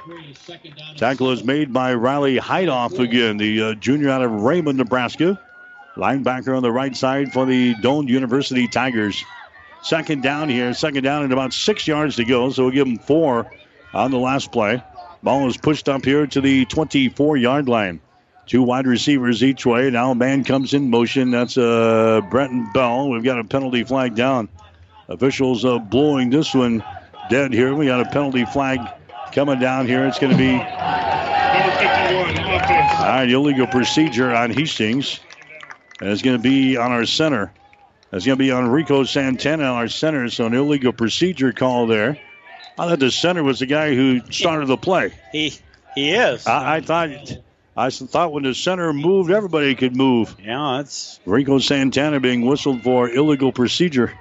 [0.97, 5.41] Tackle is made by Riley Heidoff again, the uh, junior out of Raymond, Nebraska.
[5.97, 9.25] Linebacker on the right side for the Doane University Tigers.
[9.83, 12.99] Second down here, second down and about six yards to go, so we'll give them
[12.99, 13.51] four
[13.93, 14.83] on the last play.
[15.23, 18.01] Ball is pushed up here to the 24 yard line.
[18.49, 19.91] Two wide receivers each way.
[19.91, 21.31] Now a man comes in motion.
[21.31, 23.11] That's uh, Brenton Bell.
[23.11, 24.49] We've got a penalty flag down.
[25.09, 26.83] Officials uh, blowing this one
[27.29, 27.75] dead here.
[27.75, 28.81] We got a penalty flag
[29.33, 30.07] coming down here.
[30.07, 30.53] It's going to be.
[30.53, 30.65] All
[33.05, 35.21] right, illegal procedure on Hastings.
[36.01, 37.53] And it's going to be on our center.
[38.13, 40.31] It's going to be on Rico Santana, our center.
[40.31, 42.19] So an illegal procedure call there.
[42.79, 45.13] I thought the center was the guy who started the play.
[45.33, 45.59] He
[45.95, 46.47] he is.
[46.47, 47.11] I, I thought
[47.79, 50.35] I thought when the center moved, everybody could move.
[50.45, 54.13] Yeah, that's Rico Santana being whistled for illegal procedure.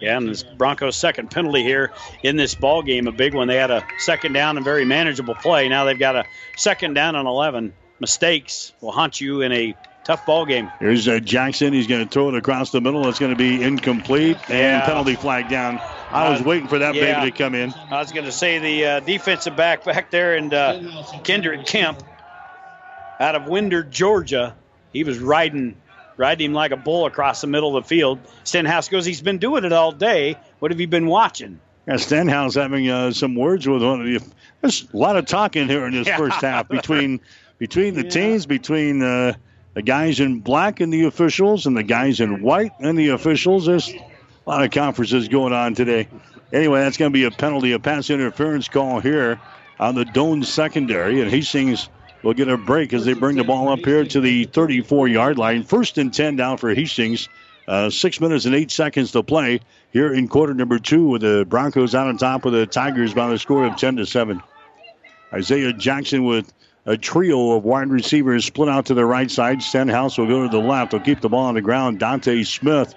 [0.00, 1.92] Yeah, and this Broncos' second penalty here
[2.24, 3.46] in this ball game, a big one.
[3.46, 5.68] They had a second down and very manageable play.
[5.68, 6.24] Now they've got a
[6.56, 7.72] second down and 11.
[8.00, 10.70] Mistakes will haunt you in a tough ball game.
[10.80, 11.72] Here's uh, Jackson.
[11.72, 13.06] He's going to throw it across the middle.
[13.08, 14.86] It's going to be incomplete and Yeah.
[14.86, 15.80] penalty flag down.
[16.10, 17.20] I was Uh, waiting for that yeah.
[17.20, 17.72] baby to come in.
[17.90, 20.80] I was going to say the uh, defensive back back there, and uh,
[21.24, 22.02] Kendrick Kemp
[23.20, 24.54] out of Winder, Georgia.
[24.92, 25.76] He was riding
[26.16, 28.18] riding him like a bull across the middle of the field.
[28.42, 30.36] Stenhouse goes, he's been doing it all day.
[30.58, 31.60] What have you been watching?
[31.86, 34.20] Yeah, Stenhouse having uh, some words with one of you.
[34.60, 36.16] There's a lot of talking here in this Yeah.
[36.16, 37.20] first half between
[37.58, 39.34] between the teams, between uh,
[39.74, 43.66] the guys in black and the officials, and the guys in white and the officials.
[43.66, 44.00] There's a
[44.50, 46.08] lot of conferences going on today.
[46.52, 49.40] Anyway, that's going to be a penalty, a pass interference call here
[49.78, 51.88] on the Doane secondary, and Hastings
[52.22, 55.62] will get a break as they bring the ball up here to the 34-yard line.
[55.62, 57.28] First and 10 down for Hastings.
[57.66, 59.60] Uh, six minutes and eight seconds to play
[59.92, 63.28] here in quarter number two with the Broncos out on top of the Tigers by
[63.28, 64.42] the score of 10 to 7.
[65.34, 66.50] Isaiah Jackson with
[66.86, 69.62] a trio of wide receivers split out to the right side.
[69.62, 70.92] Stenhouse will go to the left.
[70.92, 71.98] He'll keep the ball on the ground.
[71.98, 72.94] Dante Smith.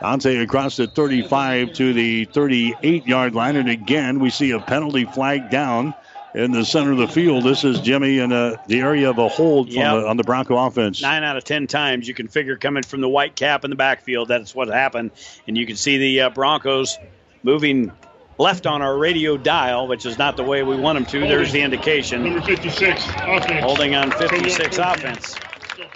[0.00, 3.56] Dante across the 35 to the 38 yard line.
[3.56, 5.94] And again, we see a penalty flag down
[6.36, 7.42] in the center of the field.
[7.44, 9.94] This is Jimmy in uh, the area of a hold from Yep.
[10.02, 11.00] the, on the Bronco offense.
[11.00, 13.76] Nine out of ten times you can figure coming from the white cap in the
[13.76, 15.12] backfield, that's what happened.
[15.48, 16.98] And you can see the uh, Broncos
[17.42, 17.90] moving
[18.38, 21.20] left on our radio dial, which is not the way we want them to.
[21.26, 22.22] There's the indication.
[22.22, 23.64] Number 56, offense.
[23.64, 25.34] Holding on 56 offense.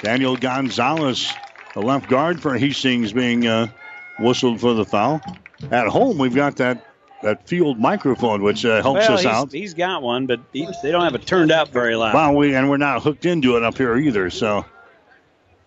[0.02, 1.30] Daniel Gonzalez,
[1.74, 3.66] the left guard for Hastings, being uh,
[4.18, 5.20] whistled for the foul.
[5.70, 6.86] At home, we've got that,
[7.22, 9.52] that field microphone, which uh, helps well, us he's, out.
[9.52, 12.14] he's got one, but he, they don't have it turned up very loud.
[12.14, 14.64] Well, we and we're not hooked into it up here either, so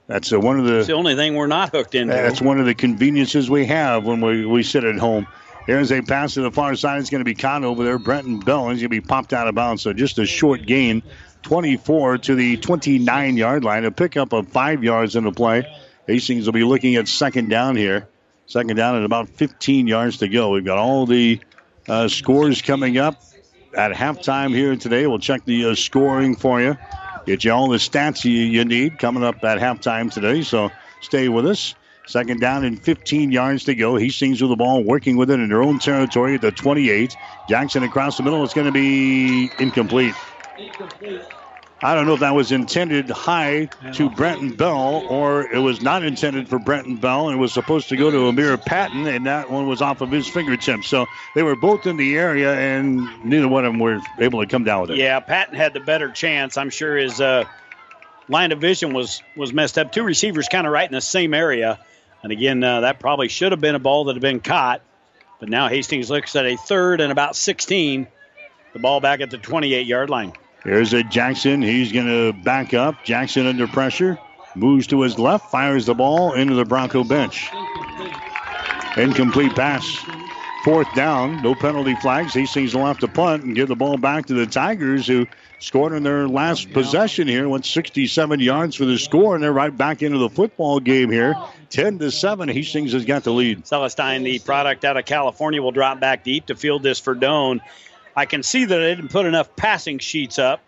[0.08, 0.80] that's uh, one of the.
[0.80, 2.14] It's the only thing we're not hooked into.
[2.14, 5.28] that's one of the conveniences we have when we, we sit at home.
[5.66, 7.00] Here's a pass to the far side.
[7.00, 7.98] It's going to be caught over there.
[7.98, 9.82] Brenton Bell is going to be popped out of bounds.
[9.82, 11.04] So just a short gain,
[11.44, 13.86] 24 to the 29 yard line.
[13.86, 15.66] A pickup of five yards in the play.
[16.06, 18.10] Hastings will be looking at second down here.
[18.54, 20.52] Second down at about 15 yards to go.
[20.52, 21.42] We've got all the
[21.90, 23.20] uh, scores coming up
[23.76, 25.08] at halftime here today.
[25.08, 26.78] We'll check the uh, scoring for you.
[27.26, 30.44] Get you all the stats you, you need coming up at halftime today.
[30.44, 30.70] So
[31.02, 31.74] stay with us.
[32.06, 33.98] Second down and 15 yards to go.
[33.98, 37.18] Hastings with the ball, working with it in their own territory at the 28.
[37.50, 38.44] Jackson across the middle.
[38.44, 40.14] It's going to be incomplete.
[41.84, 46.04] I don't know if that was intended high to Brenton Bell or it was not
[46.04, 49.52] intended for Brenton Bell and it was supposed to go to Amir Patton and that
[49.52, 50.88] one was off of his fingertips.
[50.88, 54.48] So they were both in the area and neither one of them were able to
[54.48, 54.98] come down with it.
[54.98, 56.56] Yeah, Patton had the better chance.
[56.58, 57.44] I'm sure his uh,
[58.30, 59.92] line of vision was was messed up.
[59.92, 61.80] Two receivers kind of right in the same area,
[62.22, 64.82] and again, uh, that probably should have been a ball that had been caught.
[65.40, 68.08] But now Hastings looks at a third and about 16.
[68.72, 70.32] The ball back at the 28 yard line.
[70.64, 71.62] Here's a Jackson.
[71.62, 73.04] He's going to back up.
[73.04, 74.18] Jackson under pressure.
[74.56, 75.52] Moves to his left.
[75.52, 77.50] Fires the ball into the Bronco bench.
[78.96, 79.86] Incomplete pass.
[80.64, 81.42] Fourth down.
[81.44, 82.34] No penalty flags.
[82.34, 85.28] Hastings will have to punt and give the ball back to the Tigers, who
[85.60, 87.50] scored in their last possession here.
[87.50, 91.36] Went 67 yards for the score, and they're right back into the football game here.
[91.72, 92.48] 10 to 7.
[92.48, 93.66] Hastings has got the lead.
[93.66, 97.60] Celestine, the product out of California, will drop back deep to field this for Doane.
[98.16, 100.62] I can see that I didn't put enough passing sheets up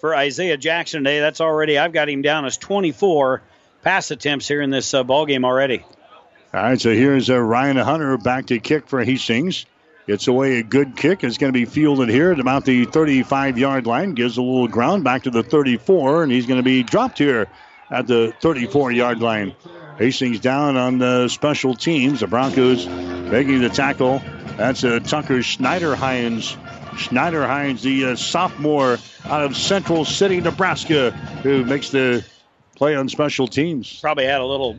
[0.00, 1.20] for Isaiah Jackson today.
[1.20, 3.42] That's already, I've got him down as 24
[3.82, 5.84] pass attempts here in this uh, ball game already.
[6.54, 9.64] All right, so here's uh, Ryan Hunter back to kick for Hastings.
[10.06, 11.22] Gets away a good kick.
[11.22, 14.14] It's going to be fielded here at about the 35 yard line.
[14.14, 17.46] Gives a little ground back to the 34, and he's going to be dropped here
[17.90, 19.54] at the 34 yard line.
[19.98, 22.20] Hastings down on the special teams.
[22.20, 24.20] The Broncos making the tackle.
[24.56, 26.56] That's uh, Tucker Schneider Hines.
[26.96, 31.10] Schneider Hines, the uh, sophomore out of Central City, Nebraska,
[31.42, 32.24] who makes the
[32.76, 34.00] play on special teams.
[34.00, 34.78] Probably had a little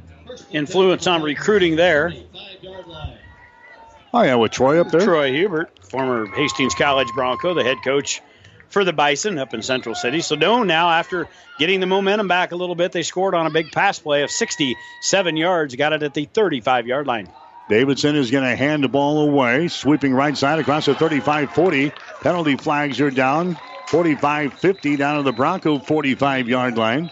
[0.52, 2.14] influence on recruiting there.
[4.14, 5.02] Oh, yeah, with Troy up there.
[5.02, 8.22] Troy Hubert, former Hastings College Bronco, the head coach
[8.70, 10.22] for the Bison up in Central City.
[10.22, 11.28] So Doane now, after
[11.60, 14.32] getting the momentum back a little bit, they scored on a big pass play of
[14.32, 17.30] 67 yards, got it at the 35 yard line.
[17.70, 21.92] Davidson is going to hand the ball away, sweeping right side across the 35 40.
[22.22, 23.58] Penalty flags are down.
[23.88, 27.12] 45 50 down to the Bronco 45 yard line.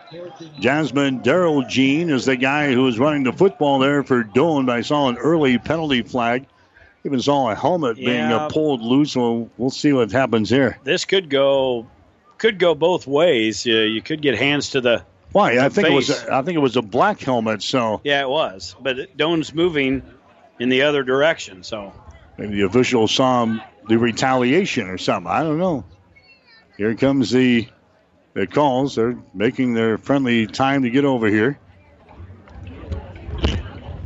[0.60, 4.78] Jasmine Daryl Jean is the guy who was running the football there for Doane, but
[4.78, 6.46] I saw an early penalty flag.
[7.04, 9.12] Even saw a helmet being uh, pulled loose.
[9.14, 10.80] So we'll see what happens here.
[10.84, 11.88] This could go
[12.38, 13.66] could go both ways.
[13.68, 15.60] Uh, you could get hands to the Why?
[15.60, 16.08] I the think it was.
[16.08, 16.24] face.
[16.28, 17.64] A, I think it was a black helmet.
[17.64, 18.76] So Yeah, it was.
[18.80, 20.04] But Doane's moving
[20.62, 21.92] in the other direction, so
[22.38, 25.32] maybe the official saw him- the retaliation or something.
[25.32, 25.84] I don't know.
[26.78, 27.68] Here comes the
[28.34, 28.96] the calls.
[28.96, 31.60] They're making their friendly time to get over here.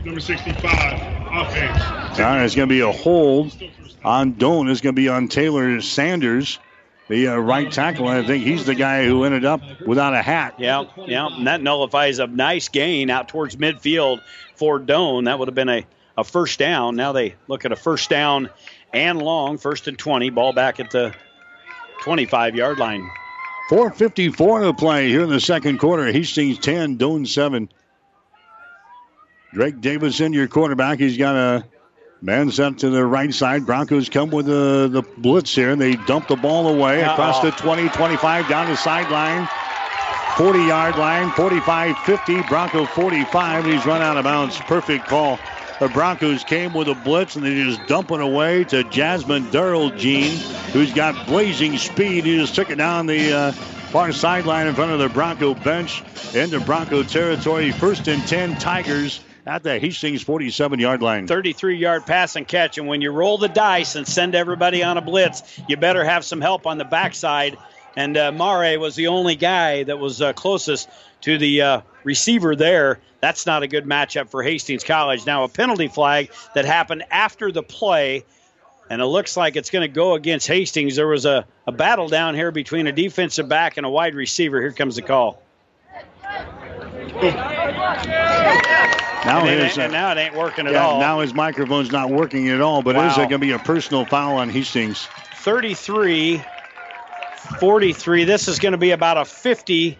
[0.03, 0.93] Number 65,
[1.31, 1.81] offense.
[2.19, 3.55] All right, it's going to be a hold
[4.03, 4.69] on Doane.
[4.71, 6.59] It's going to be on Taylor Sanders.
[7.07, 8.07] the uh, right tackle.
[8.07, 10.55] I think he's the guy who ended up without a hat.
[10.59, 11.27] Yeah, yeah.
[11.27, 14.21] And that nullifies a nice gain out towards midfield
[14.55, 15.25] for Doane.
[15.25, 15.85] That would have been a,
[16.17, 16.95] a first down.
[16.95, 18.49] Now they look at a first down
[18.93, 20.29] and long, first and 20.
[20.29, 21.13] Ball back at the
[22.03, 23.09] 25 yard line.
[23.69, 26.05] 4.54 to play here in the second quarter.
[26.11, 27.67] Hastings 10, Doane 7.
[29.53, 30.99] Drake Davidson, your quarterback.
[30.99, 31.65] He's got a
[32.21, 33.65] man set to the right side.
[33.65, 35.71] Broncos come with the, the blitz here.
[35.71, 37.13] and They dump the ball away Uh-oh.
[37.13, 39.47] across the 20, 25, down the sideline.
[40.37, 42.41] 40 yard line, 45 50.
[42.43, 43.65] Bronco 45.
[43.65, 44.57] He's run out of bounds.
[44.59, 45.39] Perfect call.
[45.77, 49.89] The Broncos came with a blitz and they just dump it away to Jasmine Durrell
[49.89, 50.37] Jean,
[50.71, 52.23] who's got blazing speed.
[52.23, 56.01] He just took it down the uh, far sideline in front of the Bronco bench
[56.33, 57.71] into Bronco territory.
[57.71, 61.27] First and 10 Tigers at the Hastings 47 yard line.
[61.27, 62.77] 33 yard pass and catch.
[62.77, 66.23] And when you roll the dice and send everybody on a blitz, you better have
[66.23, 67.57] some help on the backside.
[67.97, 70.89] And uh, Mare was the only guy that was uh, closest
[71.21, 72.99] to the uh, receiver there.
[73.25, 75.25] That's not a good matchup for Hastings College.
[75.25, 78.23] Now, a penalty flag that happened after the play,
[78.87, 80.95] and it looks like it's going to go against Hastings.
[80.95, 84.61] There was a, a battle down here between a defensive back and a wide receiver.
[84.61, 85.41] Here comes the call.
[89.25, 90.99] Now and, his, and now it ain't working at yeah, all.
[90.99, 93.09] Now his microphone's not working at all, but wow.
[93.09, 95.07] is going to be a personal foul on Hastings?
[95.37, 96.43] 33
[97.59, 98.23] 43.
[98.25, 99.97] This is going to be about a 50.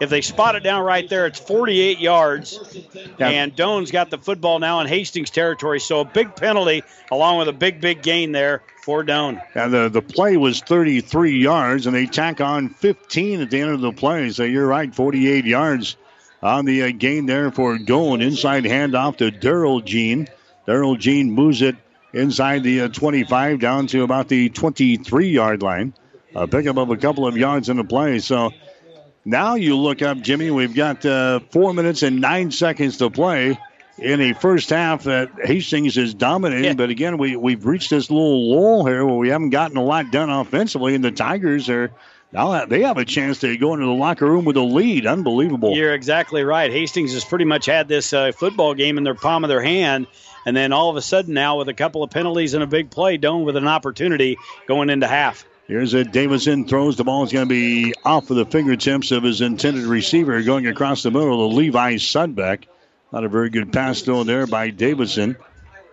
[0.00, 2.58] If they spot it down right there, it's 48 yards.
[3.18, 3.28] Yeah.
[3.28, 5.80] And Doane's got the football now in Hastings territory.
[5.80, 9.42] So a big penalty along with a big, big gain there for Doane.
[9.54, 13.70] And the, the play was 33 yards, and they tack on 15 at the end
[13.70, 14.30] of the play.
[14.30, 15.96] So you're right, 48 yards
[16.42, 18.22] on the uh, gain there for Doane.
[18.22, 20.28] Inside handoff to Daryl Jean.
[20.66, 21.76] Daryl Jean moves it
[22.12, 25.92] inside the uh, 25 down to about the 23 yard line.
[26.34, 28.18] A pickup of a couple of yards in the play.
[28.20, 28.52] So
[29.24, 30.50] now you look up, Jimmy.
[30.50, 33.58] We've got uh, four minutes and nine seconds to play
[33.98, 36.64] in the first half that Hastings is dominating.
[36.64, 36.74] Yeah.
[36.74, 40.10] But again, we, we've reached this little lull here where we haven't gotten a lot
[40.10, 41.90] done offensively, and the Tigers are
[42.32, 45.06] now they have a chance to go into the locker room with a lead.
[45.06, 45.74] Unbelievable.
[45.74, 46.70] You're exactly right.
[46.70, 50.06] Hastings has pretty much had this uh, football game in their palm of their hand.
[50.44, 52.90] And then all of a sudden now with a couple of penalties and a big
[52.90, 54.36] play, Doane with an opportunity
[54.66, 55.44] going into half.
[55.68, 57.24] Here's a Davison throws the ball.
[57.24, 61.10] is going to be off of the fingertips of his intended receiver going across the
[61.10, 62.64] middle to Levi Sudbeck.
[63.12, 65.36] Not a very good pass throw there by Davison.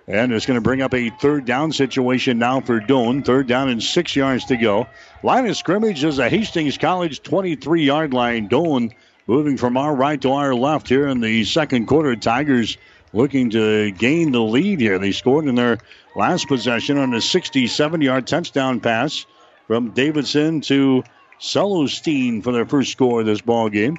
[0.07, 3.25] And it's going to bring up a third down situation now for Doane.
[3.25, 4.87] Third down and six yards to go.
[5.23, 8.47] Line of scrimmage is a Hastings College 23 yard line.
[8.47, 8.93] Doane
[9.27, 12.15] moving from our right to our left here in the second quarter.
[12.15, 12.77] Tigers
[13.11, 14.99] looking to gain the lead here.
[14.99, 15.79] They scored in their
[16.15, 19.25] last possession on a 67 yard touchdown pass
[19.67, 21.03] from Davidson to
[21.39, 23.97] Celestine for their first score of this ball game.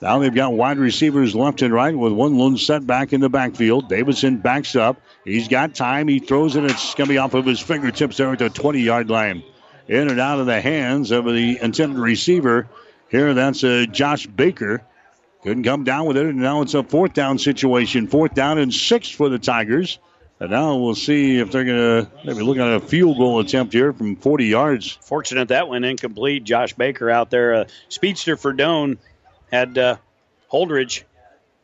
[0.00, 3.28] Now they've got wide receivers left and right with one lone set back in the
[3.28, 3.88] backfield.
[3.88, 5.00] Davidson backs up.
[5.24, 6.08] He's got time.
[6.08, 6.64] He throws it.
[6.64, 9.44] It's going to be off of his fingertips there at the 20 yard line.
[9.86, 12.68] In and out of the hands of the intended receiver.
[13.10, 14.82] Here, that's uh, Josh Baker.
[15.44, 16.26] Couldn't come down with it.
[16.26, 18.08] And now it's a fourth down situation.
[18.08, 20.00] Fourth down and six for the Tigers.
[20.42, 23.72] And now we'll see if they're going to maybe look at a field goal attempt
[23.72, 24.90] here from 40 yards.
[24.90, 26.42] Fortunate that went incomplete.
[26.42, 28.98] Josh Baker out there, a speedster for Doane,
[29.52, 29.98] had uh,
[30.52, 31.04] Holdridge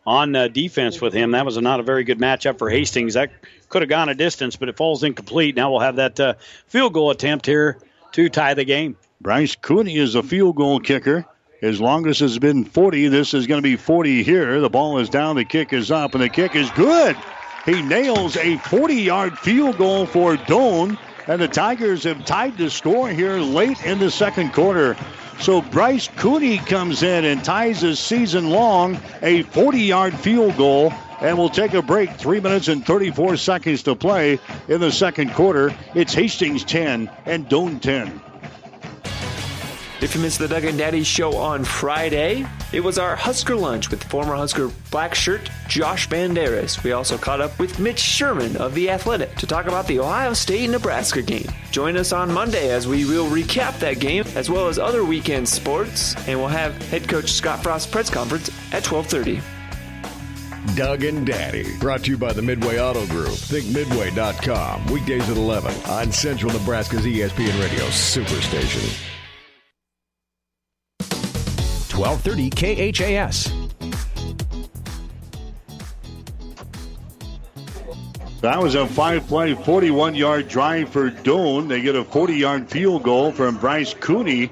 [0.06, 1.32] on uh, defense with him.
[1.32, 3.14] That was a, not a very good matchup for Hastings.
[3.14, 3.32] That
[3.68, 5.56] could have gone a distance, but it falls incomplete.
[5.56, 6.34] Now we'll have that uh,
[6.68, 7.78] field goal attempt here
[8.12, 8.96] to tie the game.
[9.20, 11.26] Bryce Cooney is a field goal kicker.
[11.60, 13.08] His longest has been 40.
[13.08, 14.60] This is going to be 40 here.
[14.60, 15.34] The ball is down.
[15.34, 17.16] The kick is up, and the kick is good.
[17.68, 20.96] He nails a 40 yard field goal for Doane,
[21.26, 24.96] and the Tigers have tied the score here late in the second quarter.
[25.38, 30.94] So Bryce Cooney comes in and ties his season long a 40 yard field goal.
[31.20, 32.12] And we'll take a break.
[32.12, 34.38] Three minutes and 34 seconds to play
[34.68, 35.74] in the second quarter.
[35.94, 38.22] It's Hastings 10 and Doane 10.
[40.00, 43.90] If you missed the Doug and Daddy show on Friday, it was our Husker lunch
[43.90, 46.80] with former Husker black shirt Josh Banderas.
[46.84, 50.34] We also caught up with Mitch Sherman of The Athletic to talk about the Ohio
[50.34, 51.48] State Nebraska game.
[51.72, 55.48] Join us on Monday as we will recap that game as well as other weekend
[55.48, 59.42] sports, and we'll have head coach Scott Frost press conference at 12:30.
[60.76, 63.30] Doug and Daddy, brought to you by the Midway Auto Group.
[63.30, 64.86] ThinkMidway.com.
[64.86, 69.07] Weekdays at 11 on Central Nebraska's ESPN Radio Superstation.
[71.98, 73.50] 1230 KHAS.
[78.40, 81.66] That was a five play, 41 yard drive for Doane.
[81.66, 84.48] They get a 40 yard field goal from Bryce Cooney.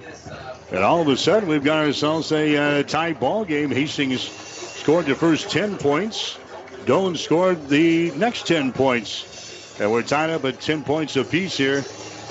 [0.73, 3.71] And all of a sudden, we've got ourselves a uh, tie ball game.
[3.71, 6.37] Hastings scored the first 10 points.
[6.85, 9.79] Doane scored the next 10 points.
[9.79, 11.85] And we're tied up at 10 points apiece here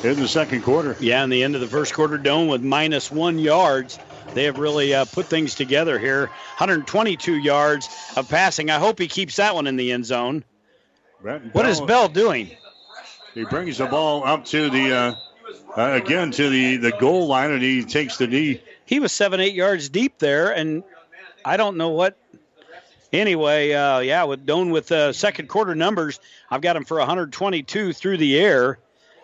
[0.03, 0.97] in the second quarter.
[0.99, 3.97] Yeah, in the end of the first quarter, Doane with minus one yards.
[4.36, 6.28] They have really uh, put things together here.
[6.57, 7.88] 122 yards
[8.18, 8.70] of passing.
[8.70, 10.44] I hope he keeps that one in the end zone.
[11.24, 12.52] Bell, what is Bell doing?
[13.34, 15.16] He brings the ball up to the uh,
[15.78, 18.62] uh, again to the the goal line, and he takes the knee.
[18.86, 20.84] He was seven, eight yards deep there, and
[21.44, 22.18] I don't know what.
[23.14, 26.20] Anyway, uh, yeah, with Doane with uh, second quarter numbers,
[26.52, 28.80] I've got him for 122 through the air.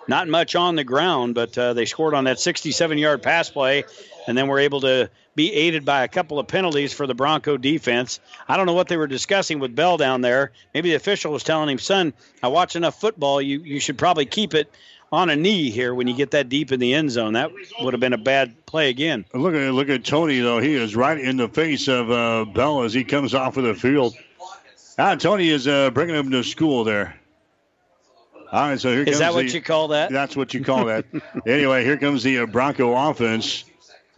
[0.07, 3.83] Not much on the ground, but uh, they scored on that 67 yard pass play,
[4.27, 7.57] and then were able to be aided by a couple of penalties for the Bronco
[7.57, 8.19] defense.
[8.47, 10.51] I don't know what they were discussing with Bell down there.
[10.73, 13.41] Maybe the official was telling him, son, I watch enough football.
[13.41, 14.71] You, you should probably keep it
[15.11, 17.33] on a knee here when you get that deep in the end zone.
[17.33, 19.25] That would have been a bad play again.
[19.33, 20.59] Look at look at Tony though.
[20.59, 23.75] He is right in the face of uh, Bell as he comes off of the
[23.75, 24.15] field.
[24.97, 27.15] Ah, Tony is uh, bringing him to school there.
[28.51, 30.11] All right, so here is comes that what the, you call that?
[30.11, 31.05] That's what you call that.
[31.47, 33.63] anyway, here comes the uh, Bronco offense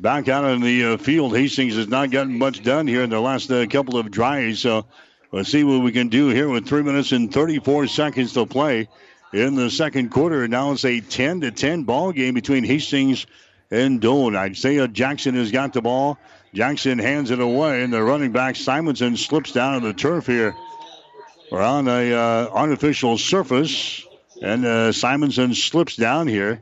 [0.03, 1.33] back out on the uh, field.
[1.33, 4.59] Hastings has not gotten much done here in the last uh, couple of drives.
[4.59, 4.85] So
[5.31, 8.89] let's see what we can do here with three minutes and 34 seconds to play
[9.31, 10.45] in the second quarter.
[10.49, 13.25] Now it's a 10 to 10 ball game between Hastings
[13.71, 14.35] and Doane.
[14.35, 16.19] Isaiah Jackson has got the ball.
[16.53, 20.53] Jackson hands it away, and the running back Simonson slips down on the turf here.
[21.49, 24.05] We're on a uh, artificial surface,
[24.41, 26.61] and uh, Simonson slips down here.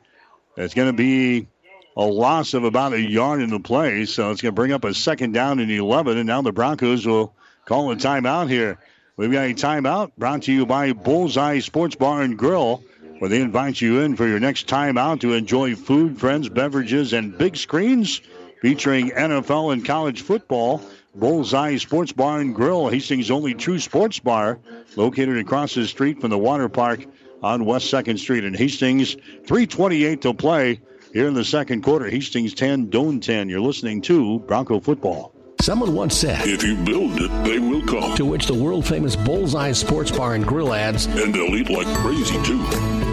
[0.56, 1.48] It's going to be
[1.96, 4.84] a loss of about a yard in the play, so it's going to bring up
[4.84, 7.34] a second down and 11, and now the Broncos will
[7.66, 8.78] call a timeout here.
[9.18, 12.84] We've got a timeout brought to you by Bullseye Sports Bar and Grill,
[13.20, 17.38] where they invite you in for your next timeout to enjoy food, friends, beverages, and
[17.38, 18.22] big screens
[18.62, 20.82] featuring NFL and college football.
[21.14, 24.60] Bullseye Sports Bar and Grill, Hastings' only true sports bar,
[24.96, 27.06] located across the street from the water park
[27.44, 29.16] on West 2nd Street in Hastings.
[29.46, 30.80] 328 to play
[31.14, 32.10] here in the second quarter.
[32.10, 33.50] Hastings 10, Doane 10.
[33.50, 35.34] You're listening to Bronco Football.
[35.62, 38.16] Someone once said, If you build it, they will come.
[38.16, 41.86] To which the world famous Bullseye Sports Bar and Grill adds, And they'll eat like
[41.98, 42.58] crazy, too.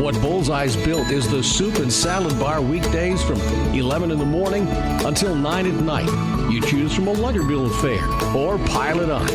[0.02, 3.38] What Bullseye's built is the soup and salad bar weekdays from
[3.74, 4.66] 11 in the morning
[5.04, 6.50] until 9 at night.
[6.50, 9.26] You choose from a Luggerbill fare or pile it on.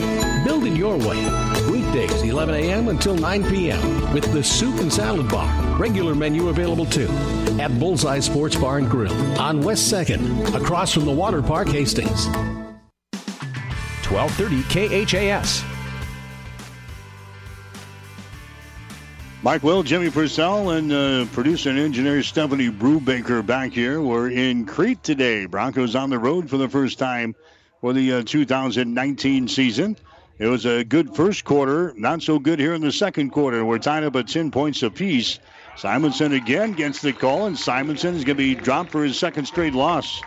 [0.43, 1.23] Build it your way.
[1.69, 2.87] Weekdays, 11 a.m.
[2.87, 4.13] until 9 p.m.
[4.13, 5.62] with the soup and salad bar.
[5.77, 7.09] Regular menu available too
[7.59, 12.27] at Bullseye Sports Bar and Grill on West 2nd, across from the Water Park, Hastings.
[14.07, 15.63] 1230 KHAS.
[19.43, 24.01] Mike Will, Jimmy Purcell, and uh, producer and engineer Stephanie Brubaker back here.
[24.01, 25.45] We're in Crete today.
[25.47, 27.35] Broncos on the road for the first time
[27.81, 29.97] for the uh, 2019 season.
[30.39, 33.65] It was a good first quarter, not so good here in the second quarter.
[33.65, 35.39] We're tied up at 10 points apiece.
[35.75, 39.45] Simonson again gets the call, and Simonson is going to be dropped for his second
[39.45, 40.21] straight loss.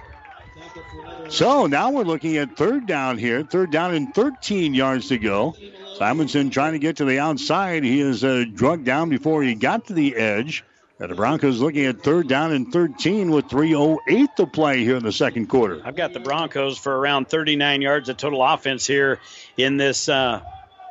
[1.29, 3.43] So now we're looking at third down here.
[3.43, 5.57] Third down and 13 yards to go.
[5.99, 7.85] Simonson trying to get to the outside.
[7.85, 10.65] He is uh, drugged down before he got to the edge.
[10.99, 15.03] And the Broncos looking at third down and 13 with 3.08 to play here in
[15.03, 15.83] the second quarter.
[15.85, 19.21] I've got the Broncos for around 39 yards of total offense here
[19.59, 20.41] in this uh,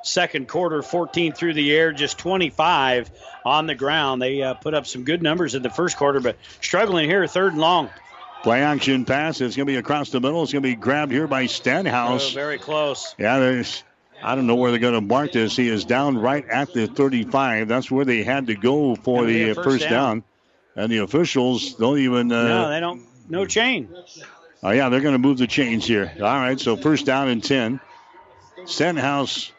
[0.06, 0.82] second quarter.
[0.82, 3.12] 14 through the air, just 25
[3.46, 4.22] on the ground.
[4.22, 7.54] They uh, put up some good numbers in the first quarter, but struggling here, third
[7.54, 7.90] and long.
[8.44, 9.42] Play action pass.
[9.42, 10.44] It's going to be across the middle.
[10.44, 12.32] It's going to be grabbed here by Stenhouse.
[12.32, 13.16] Oh, very close.
[13.18, 13.84] Yeah, there's.
[14.24, 15.56] I don't know where they're going to mark this.
[15.56, 17.68] He is down right at the 35.
[17.68, 19.92] That's where they had to go for the first, first down.
[19.92, 20.24] down.
[20.76, 22.32] And the officials don't even.
[22.32, 23.02] Uh, no, they don't.
[23.30, 23.90] No chain.
[24.64, 26.12] Oh, yeah, they're going to move the chains here.
[26.18, 27.80] All right, so first down and 10.
[28.66, 29.52] Stenhouse,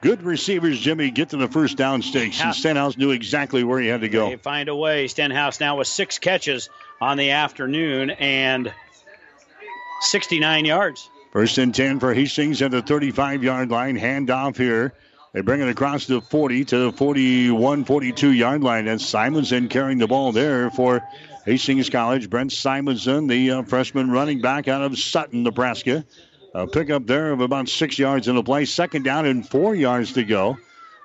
[0.00, 2.40] good receivers, Jimmy, get to the first down stakes.
[2.40, 4.30] And Stenhouse knew exactly where he had to go.
[4.30, 5.08] They find a way.
[5.08, 6.68] Stenhouse now with six catches
[7.00, 8.72] on the afternoon and
[10.00, 11.08] 69 yards.
[11.32, 13.98] First and 10 for Hastings at the 35 yard line.
[13.98, 14.92] Handoff here.
[15.32, 18.88] They bring it across the 40 to the 41, 42 yard line.
[18.88, 21.02] And Simonson carrying the ball there for
[21.44, 22.30] Hastings College.
[22.30, 26.06] Brent Simonson, the uh, freshman running back out of Sutton, Nebraska.
[26.56, 28.64] A pickup there of about six yards in the play.
[28.64, 30.56] Second down and four yards to go.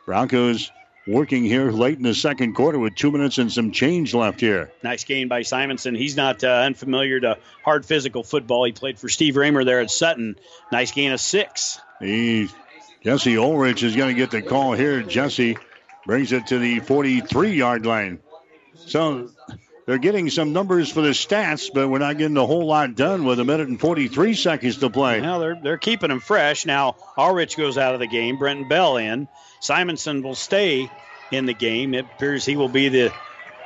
[0.05, 0.71] Broncos
[1.05, 4.71] working here late in the second quarter with two minutes and some change left here.
[4.81, 5.93] Nice gain by Simonson.
[5.93, 8.63] He's not uh, unfamiliar to hard physical football.
[8.63, 10.37] He played for Steve Raymer there at Sutton.
[10.71, 11.81] Nice gain of six.
[11.99, 12.47] He,
[13.03, 15.01] Jesse Ulrich is going to get the call here.
[15.03, 15.57] Jesse
[16.05, 18.19] Brings it to the 43 yard line.
[18.75, 19.29] So
[19.91, 23.25] they're getting some numbers for the stats, but we're not getting a whole lot done
[23.25, 25.19] with a minute and 43 seconds to play.
[25.19, 26.65] Now they're they're keeping them fresh.
[26.65, 28.37] Now Ulrich goes out of the game.
[28.37, 29.27] Brenton Bell in.
[29.59, 30.89] Simonson will stay
[31.33, 31.93] in the game.
[31.93, 33.13] It appears he will be the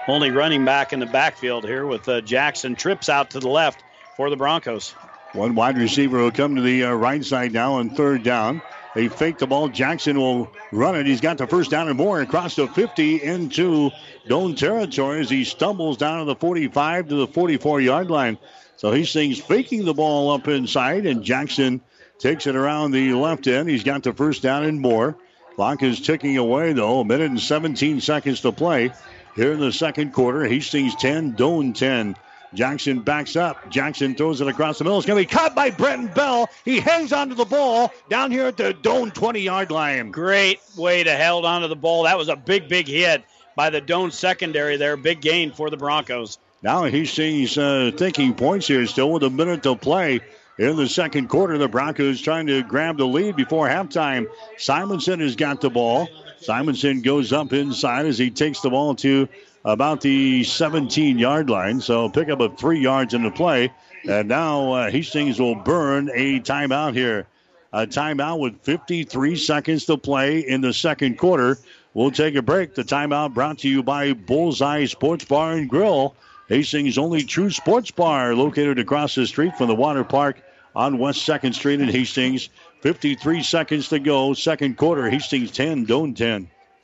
[0.07, 3.83] only running back in the backfield here with uh, Jackson trips out to the left
[4.17, 4.95] for the Broncos.
[5.33, 8.63] One wide receiver will come to the uh, right side now on third down.
[8.95, 9.67] They fake the ball.
[9.67, 11.05] Jackson will run it.
[11.05, 13.91] He's got the first down and more across the 50 into
[14.27, 18.37] Doane territory as he stumbles down to the 45 to the 44 yard line.
[18.77, 21.81] So he's things faking the ball up inside, and Jackson
[22.19, 23.69] takes it around the left end.
[23.69, 25.17] He's got the first down and more.
[25.55, 27.01] Clock is ticking away, though.
[27.01, 28.91] A minute and 17 seconds to play
[29.35, 30.45] here in the second quarter.
[30.45, 32.15] Hastings 10, Doane 10.
[32.55, 33.69] Jackson backs up.
[33.69, 34.97] Jackson throws it across the middle.
[34.97, 36.49] It's going to be caught by Brenton Bell.
[36.63, 40.11] He hangs onto the ball down here at the Doane 20 yard line.
[40.11, 42.03] Great way to held onto the ball.
[42.03, 43.23] That was a big, big hit
[43.55, 44.97] by the Doane secondary there.
[44.97, 46.37] Big gain for the Broncos.
[46.63, 50.21] Now he's seeing uh, thinking points here still with a minute to play.
[50.57, 54.27] In the second quarter, the Broncos trying to grab the lead before halftime.
[54.57, 56.07] Simonson has got the ball.
[56.39, 59.27] Simonson goes up inside as he takes the ball to
[59.65, 61.81] about the 17 yard line.
[61.81, 63.73] So pick up of three yards in the play.
[64.07, 67.27] And now uh, Hastings will burn a timeout here.
[67.73, 71.57] A timeout with 53 seconds to play in the second quarter.
[71.93, 72.75] We'll take a break.
[72.75, 76.15] The timeout brought to you by Bullseye Sports Bar and Grill.
[76.47, 80.41] Hastings' only true sports bar located across the street from the water park
[80.75, 82.49] on West 2nd Street in Hastings.
[82.81, 84.33] 53 seconds to go.
[84.33, 85.09] Second quarter.
[85.09, 86.47] Hastings 10, Doane 10.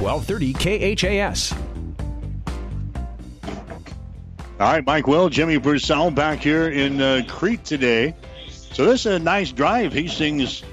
[0.00, 1.54] 1230 KHAS.
[4.60, 8.14] All right, Mike Will, Jimmy Purcell back here in uh, Crete today.
[8.48, 9.92] So this is a nice drive.
[9.92, 10.64] Hastings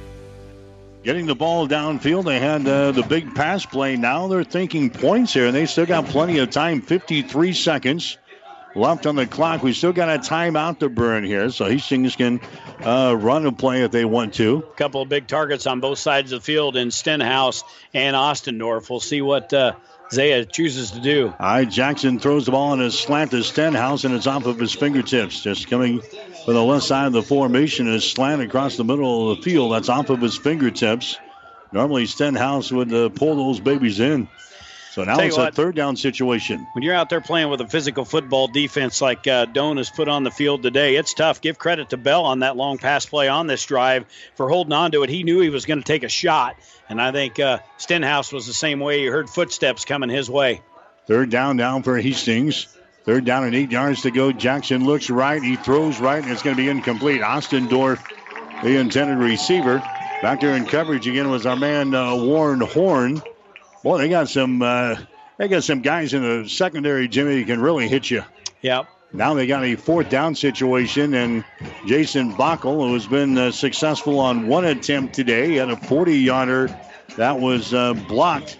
[1.03, 2.25] getting the ball downfield.
[2.25, 3.95] They had uh, the big pass play.
[3.95, 6.81] Now they're thinking points here, and they still got plenty of time.
[6.81, 8.17] 53 seconds
[8.75, 9.63] left on the clock.
[9.63, 12.41] We still got a timeout to burn here, so Hastings can
[12.81, 14.57] uh, run and play if they want to.
[14.57, 18.89] A couple of big targets on both sides of the field in Stenhouse and Ostendorf.
[18.89, 19.73] We'll see what uh,
[20.11, 21.27] Zaya chooses to do.
[21.27, 24.59] All right, Jackson throws the ball in a slant to Stenhouse, and it's off of
[24.59, 25.41] his fingertips.
[25.41, 26.01] Just coming
[26.43, 29.71] from the left side of the formation, is slant across the middle of the field.
[29.73, 31.17] That's off of his fingertips.
[31.71, 34.27] Normally, Stenhouse would uh, pull those babies in.
[34.95, 36.65] So now it's what, a third down situation.
[36.71, 40.07] When you're out there playing with a physical football defense like uh, Doane has put
[40.07, 41.41] on the field today, it's tough.
[41.41, 44.05] Give credit to Bell on that long pass play on this drive
[44.35, 45.09] for holding on to it.
[45.09, 46.55] He knew he was going to take a shot,
[46.87, 48.99] and I think uh, Stenhouse was the same way.
[48.99, 50.61] He heard footsteps coming his way.
[51.07, 52.73] Third down down for Hastings.
[53.03, 54.31] Third down and eight yards to go.
[54.31, 55.43] Jackson looks right.
[55.43, 57.21] He throws right, and it's going to be incomplete.
[57.21, 58.01] Austin Ostendorf,
[58.63, 59.79] the intended receiver.
[60.21, 63.21] Back there in coverage again was our man uh, Warren Horn.
[63.85, 64.95] Boy, they got some uh,
[65.37, 68.23] they got some guys in the secondary, Jimmy, who can really hit you.
[68.63, 68.87] Yep.
[69.13, 71.45] Now they got a fourth down situation, and
[71.85, 76.75] Jason Bockel, who has been uh, successful on one attempt today, had a 40 yarder
[77.15, 78.57] that was uh, blocked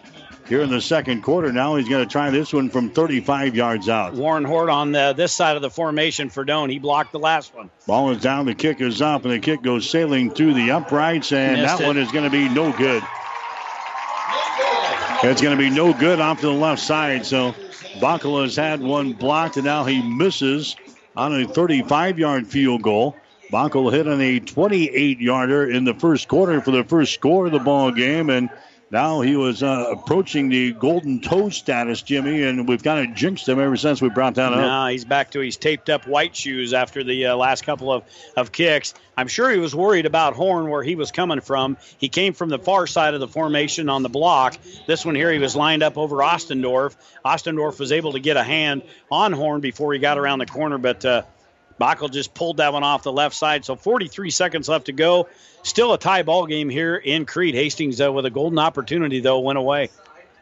[0.47, 1.52] here in the second quarter.
[1.52, 4.14] Now he's going to try this one from 35 yards out.
[4.14, 6.69] Warren Horn on the, this side of the formation for Doane.
[6.69, 7.72] He blocked the last one.
[7.88, 8.45] Ball is down.
[8.45, 11.84] The kick is up, and the kick goes sailing through the uprights, and Missed that
[11.84, 11.88] it.
[11.88, 13.02] one is going to be no good.
[15.27, 17.26] It's going to be no good off to the left side.
[17.26, 17.53] So
[17.99, 20.76] Bockel has had one blocked, and now he misses
[21.18, 23.15] on a 35 yard field goal.
[23.52, 27.52] Bockel hit on a 28 yarder in the first quarter for the first score of
[27.52, 28.52] the ball game, and
[28.95, 33.45] now he was uh, approaching the golden toe status, Jimmy, and we've kind of jinxed
[33.45, 34.59] him ever since we brought that up.
[34.59, 38.05] No, he's back to his taped up white shoes after the uh, last couple of,
[38.38, 38.93] of kicks.
[39.17, 41.76] I'm sure he was worried about Horn where he was coming from.
[41.97, 44.57] He came from the far side of the formation on the block.
[44.88, 46.95] This one here, he was lined up over Ostendorf.
[47.26, 50.77] Ostendorf was able to get a hand on Horn before he got around the corner,
[50.77, 51.23] but uh,
[51.80, 53.65] Bockel just pulled that one off the left side.
[53.65, 55.27] So 43 seconds left to go.
[55.64, 57.56] Still a tie ball game here in Crete.
[57.56, 59.89] Hastings with a golden opportunity, though, went away.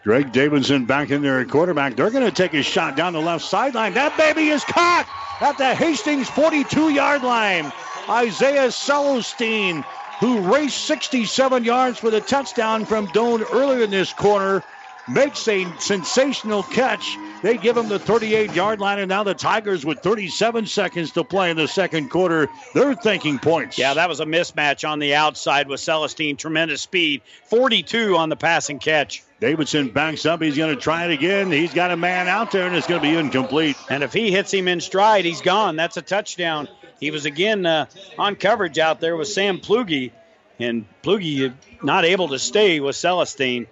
[0.03, 1.95] Greg Davidson back in there at quarterback.
[1.95, 3.93] They're going to take a shot down the left sideline.
[3.93, 5.07] That baby is caught
[5.39, 7.71] at the Hastings 42 yard line.
[8.09, 9.85] Isaiah Celestine.
[10.19, 14.63] who raced 67 yards for the touchdown from Doane earlier in this quarter,
[15.09, 17.17] makes a sensational catch.
[17.43, 21.25] They give him the 38 yard line, and now the Tigers, with 37 seconds to
[21.25, 23.77] play in the second quarter, they're thinking points.
[23.77, 26.37] Yeah, that was a mismatch on the outside with Celestine.
[26.37, 27.21] Tremendous speed.
[27.49, 29.23] 42 on the passing catch.
[29.41, 30.41] Davidson backs up.
[30.41, 31.51] He's going to try it again.
[31.51, 33.75] He's got a man out there, and it's going to be incomplete.
[33.89, 35.75] And if he hits him in stride, he's gone.
[35.75, 36.69] That's a touchdown.
[37.01, 37.87] He was again uh,
[38.17, 40.13] on coverage out there with Sam Plugi,
[40.59, 41.53] and Plugi
[41.83, 43.67] not able to stay with Celestine.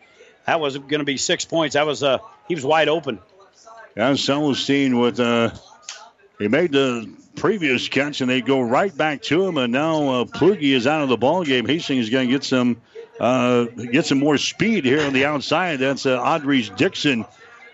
[0.46, 1.76] That was going to be six points.
[1.76, 2.18] That was uh,
[2.50, 3.20] he was wide open.
[3.96, 5.52] Yeah, Celestine with uh,
[6.40, 9.58] he made the previous catch, and they go right back to him.
[9.58, 11.66] And now uh, Plugi is out of the ball game.
[11.66, 12.78] Hastings is going to get some
[13.20, 15.80] uh, get some more speed here on the outside.
[15.80, 17.26] That's uh, Audrey's Dixon.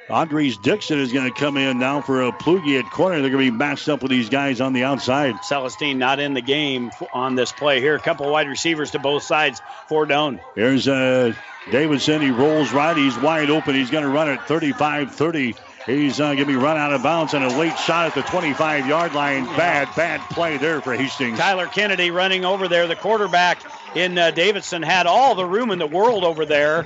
[0.10, 3.20] Audrey's Dixon is going to come in now for a Plugi at corner.
[3.22, 5.36] They're going to be matched up with these guys on the outside.
[5.44, 7.96] Celestine not in the game on this play here.
[7.96, 10.42] A couple wide receivers to both sides Four down.
[10.56, 11.34] Here's uh,
[11.72, 12.22] Davidson.
[12.22, 12.96] He rolls right.
[12.96, 13.74] He's wide open.
[13.74, 15.56] He's going to run it 35 30.
[15.88, 18.88] He's going to be run out of bounds and a late shot at the 25
[18.88, 19.46] yard line.
[19.46, 21.40] Bad, bad play there for Hastings.
[21.40, 22.88] Tyler Kennedy running over there.
[22.88, 23.62] The quarterback
[23.96, 26.86] in uh, Davidson had all the room in the world over there.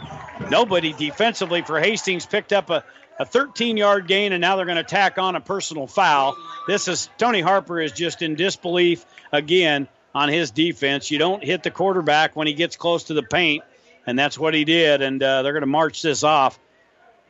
[0.51, 2.83] Nobody defensively for Hastings picked up a,
[3.17, 6.37] a 13 yard gain, and now they're going to tack on a personal foul.
[6.67, 11.09] This is Tony Harper is just in disbelief again on his defense.
[11.09, 13.63] You don't hit the quarterback when he gets close to the paint,
[14.05, 15.01] and that's what he did.
[15.01, 16.59] And uh, they're going to march this off.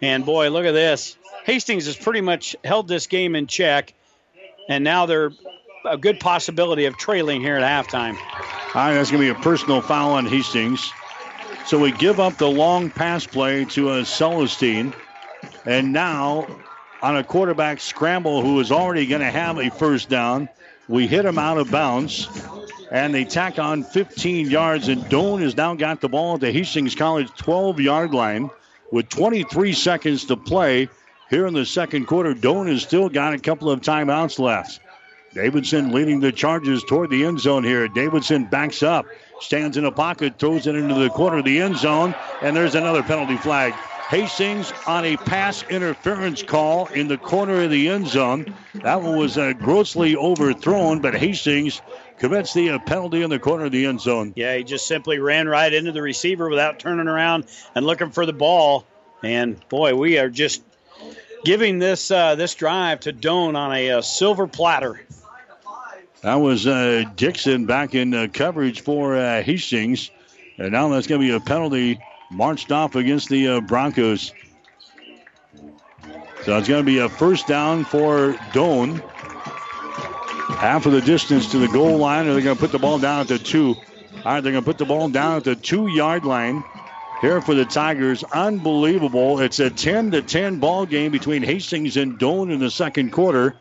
[0.01, 1.15] And boy, look at this.
[1.45, 3.93] Hastings has pretty much held this game in check,
[4.69, 5.31] and now they're
[5.85, 8.15] a good possibility of trailing here at halftime.
[8.15, 10.91] All right, that's going to be a personal foul on Hastings.
[11.65, 14.93] So we give up the long pass play to a Celestine.
[15.65, 16.47] And now,
[17.01, 20.49] on a quarterback scramble who is already going to have a first down,
[20.87, 22.27] we hit him out of bounds.
[22.91, 26.51] And they tack on 15 yards, and Doane has now got the ball at the
[26.51, 28.49] Hastings College 12 yard line
[28.91, 30.89] with 23 seconds to play
[31.31, 32.35] here in the second quarter.
[32.35, 34.81] Doane has still got a couple of timeouts left.
[35.33, 37.87] Davidson leading the charges toward the end zone here.
[37.87, 39.05] Davidson backs up,
[39.39, 42.75] stands in a pocket, throws it into the corner of the end zone, and there's
[42.75, 43.73] another penalty flag.
[44.09, 48.53] Hastings on a pass interference call in the corner of the end zone.
[48.83, 51.81] That one was uh, grossly overthrown, but Hastings
[52.19, 54.33] commits the uh, penalty in the corner of the end zone.
[54.35, 58.25] Yeah, he just simply ran right into the receiver without turning around and looking for
[58.25, 58.85] the ball.
[59.23, 60.61] And boy, we are just
[61.43, 65.01] giving this uh, this drive to Doane on a, uh, silver platter.
[66.21, 70.11] That was uh, Dixon back in uh, coverage for uh, Hastings.
[70.57, 71.99] And now that's going to be a penalty
[72.29, 74.31] marched off against the uh, Broncos.
[76.43, 79.01] So it's going to be a first down for Doane.
[80.57, 82.99] Half of the distance to the goal line, and they're going to put the ball
[82.99, 83.75] down at the two.
[84.23, 86.63] All right, they're going to put the ball down at the two yard line
[87.21, 88.23] here for the Tigers.
[88.23, 89.39] Unbelievable.
[89.39, 93.55] It's a 10 to 10 ball game between Hastings and Doane in the second quarter.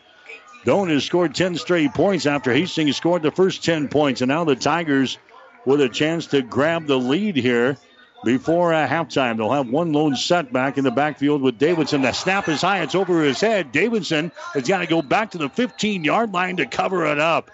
[0.64, 4.22] Doane has scored 10 straight points after Hastings scored the first 10 points.
[4.22, 5.18] And now the Tigers
[5.66, 7.76] with a chance to grab the lead here
[8.24, 9.36] before uh, halftime.
[9.36, 12.02] They'll have one lone setback in the backfield with Davidson.
[12.02, 12.82] The snap is high.
[12.82, 13.72] It's over his head.
[13.72, 17.50] Davidson has got to go back to the 15 yard line to cover it up.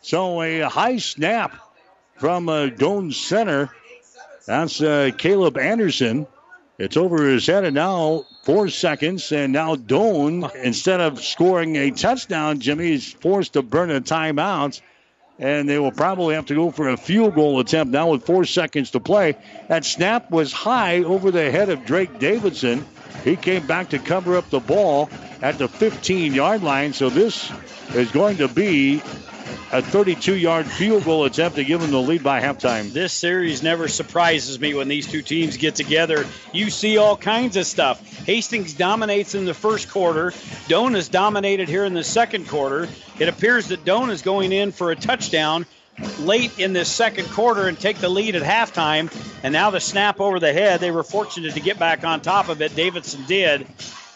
[0.00, 1.56] So a high snap
[2.16, 2.70] from uh,
[3.10, 3.70] Center.
[4.46, 6.26] That's uh, Caleb Anderson.
[6.78, 11.90] It's over his head, and now four seconds, and now Doane, instead of scoring a
[11.90, 14.80] touchdown, Jimmy is forced to burn a timeout,
[15.38, 18.44] and they will probably have to go for a field goal attempt now with four
[18.44, 19.36] seconds to play.
[19.68, 22.84] That snap was high over the head of Drake Davidson.
[23.22, 25.08] He came back to cover up the ball
[25.40, 27.52] at the 15 yard line, so this
[27.94, 29.02] is going to be
[29.72, 32.92] a 32 yard field goal attempt to give them the lead by halftime.
[32.92, 36.26] This series never surprises me when these two teams get together.
[36.52, 38.00] You see all kinds of stuff.
[38.24, 40.30] Hastings dominates in the first quarter,
[40.68, 42.88] Doane is dominated here in the second quarter.
[43.18, 45.66] It appears that Doane is going in for a touchdown
[46.20, 49.12] late in this second quarter and take the lead at halftime.
[49.42, 50.80] And now the snap over the head.
[50.80, 52.74] They were fortunate to get back on top of it.
[52.74, 53.66] Davidson did.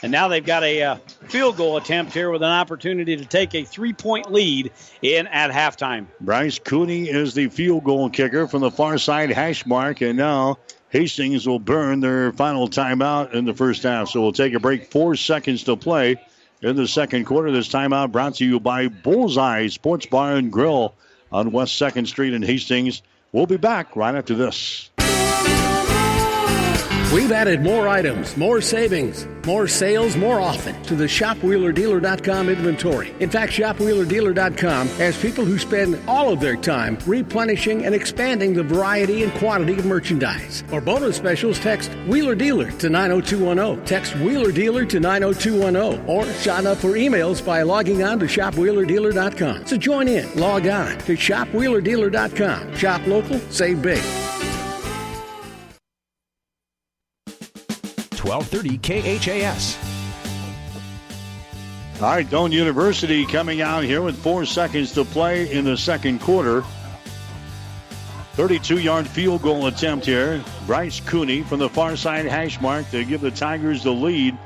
[0.03, 0.97] And now they've got a uh,
[1.29, 4.71] field goal attempt here with an opportunity to take a three point lead
[5.03, 6.07] in at halftime.
[6.21, 10.03] Bryce Cooney is the field goal kicker from the far side hash mark.
[10.03, 10.59] And now
[10.91, 14.09] Hastings will burn their final timeout in the first half.
[14.09, 14.91] So we'll take a break.
[14.91, 16.17] Four seconds to play
[16.63, 17.51] in the second quarter.
[17.51, 20.95] This timeout brought to you by Bullseye Sports Bar and Grill
[21.33, 23.03] on West 2nd Street in Hastings.
[23.33, 24.91] We'll be back right after this.
[27.17, 33.15] We've added more items, more savings, more sales more often to the ShopWheelerDealer.com inventory.
[33.21, 38.63] In fact, ShopWheelerDealer.com has people who spend all of their time replenishing and expanding the
[38.63, 40.63] variety and quantity of merchandise.
[40.67, 43.87] For bonus specials, text Wheeler Dealer to 90210.
[43.87, 49.65] Text Wheeler Dealer to 90210 or sign up for emails by logging on to ShopWheelerDealer.com.
[49.65, 52.77] So join in, log on to ShopWheelerDealer.com.
[52.77, 54.05] Shop local, save big.
[58.27, 59.79] 1230 KHAS.
[62.03, 66.21] All right, Doane University coming out here with four seconds to play in the second
[66.21, 66.63] quarter.
[68.35, 70.45] 32 yard field goal attempt here.
[70.67, 74.37] Bryce Cooney from the far side hash mark to give the Tigers the lead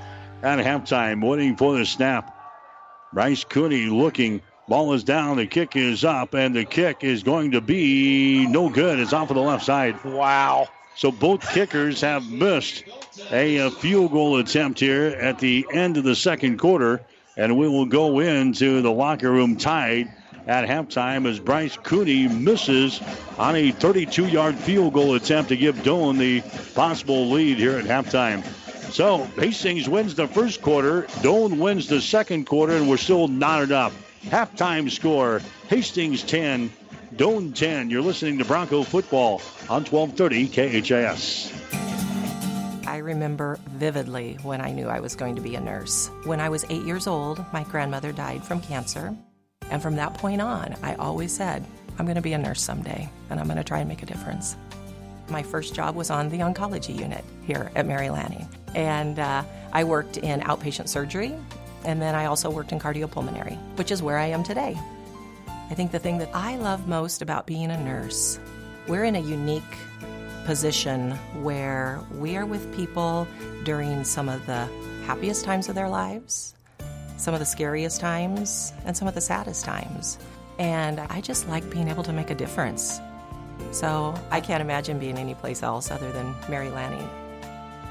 [0.43, 2.37] at halftime, waiting for the snap.
[3.13, 4.43] Bryce Cooney looking.
[4.69, 5.39] Ball is down.
[5.39, 9.01] The kick is up, and the kick is going to be no good.
[9.01, 10.05] It's off of the left side.
[10.05, 10.69] Wow.
[10.97, 12.85] So both kickers have missed
[13.31, 17.01] a, a, field goal attempt here at the end of the second quarter,
[17.37, 20.13] and we will go into the locker room tied
[20.47, 23.01] at halftime as Bryce Cooney misses
[23.39, 26.41] on a 32 yard field goal attempt to give Doane the
[26.75, 28.45] possible lead here at halftime.
[28.93, 33.73] So Hastings wins the first quarter, Doane wins the second quarter, and we're still knotted
[33.73, 33.93] up.
[34.25, 36.73] Halftime score Hastings 10,
[37.17, 37.91] 10.
[37.91, 40.49] You're listening to Bronco football on 1230
[40.81, 41.53] KHAS.
[42.87, 46.09] I remember vividly when I knew I was going to be a nurse.
[46.25, 49.17] When I was eight years old, my grandmother died from cancer.
[49.71, 51.65] And from that point on, I always said,
[51.99, 54.07] I'm going to be a nurse someday, and I'm going to try and make a
[54.07, 54.57] difference.
[55.29, 58.49] My first job was on the oncology unit here at Mary Lanning.
[58.75, 61.35] And uh, I worked in outpatient surgery,
[61.85, 64.79] and then I also worked in cardiopulmonary, which is where I am today.
[65.71, 68.41] I think the thing that I love most about being a nurse,
[68.89, 69.63] we're in a unique
[70.45, 71.13] position
[71.45, 73.29] where we are with people
[73.63, 74.69] during some of the
[75.07, 76.57] happiest times of their lives,
[77.19, 80.19] some of the scariest times, and some of the saddest times.
[80.59, 83.01] And I just like being able to make a difference.
[83.71, 87.09] So I can't imagine being anyplace else other than Mary Lanning.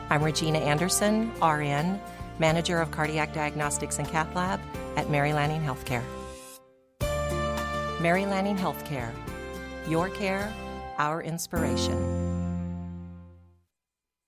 [0.09, 2.01] I'm Regina Anderson, RN,
[2.39, 4.59] Manager of Cardiac Diagnostics and Cath Lab
[4.97, 6.03] at Mary Lanning Healthcare.
[7.99, 9.11] Mary Lanning Healthcare.
[9.87, 10.53] Your care,
[10.97, 11.97] our inspiration.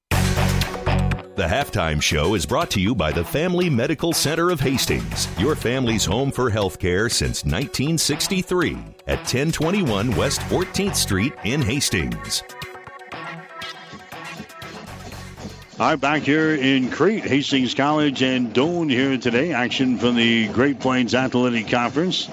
[0.10, 5.56] The halftime show is brought to you by the Family Medical Center of Hastings, your
[5.56, 8.74] family's home for healthcare since 1963
[9.08, 12.44] at 1021 West 14th Street in Hastings.
[15.80, 19.54] All right, back here in Crete, Hastings College and Doane here today.
[19.54, 22.30] Action from the Great Plains Athletic Conference.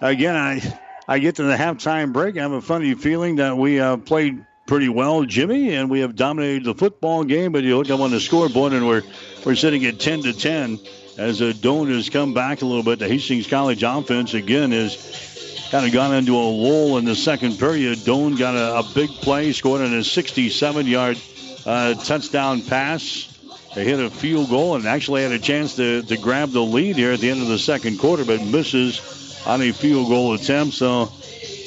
[0.00, 2.36] Again, I I get to the halftime break.
[2.36, 6.16] I have a funny feeling that we uh, played pretty well, Jimmy, and we have
[6.16, 7.52] dominated the football game.
[7.52, 9.02] But you look up on the scoreboard, and we're
[9.44, 10.78] we're sitting at 10 to 10
[11.18, 12.98] as a Doane has come back a little bit.
[12.98, 17.58] The Hastings College offense again is kind of gone into a lull in the second
[17.58, 17.98] period.
[17.98, 21.20] Doane got a, a big play, scored on a 67-yard
[21.66, 23.30] uh, touchdown pass.
[23.74, 26.96] They hit a field goal and actually had a chance to, to grab the lead
[26.96, 30.74] here at the end of the second quarter, but misses on a field goal attempt.
[30.74, 31.10] So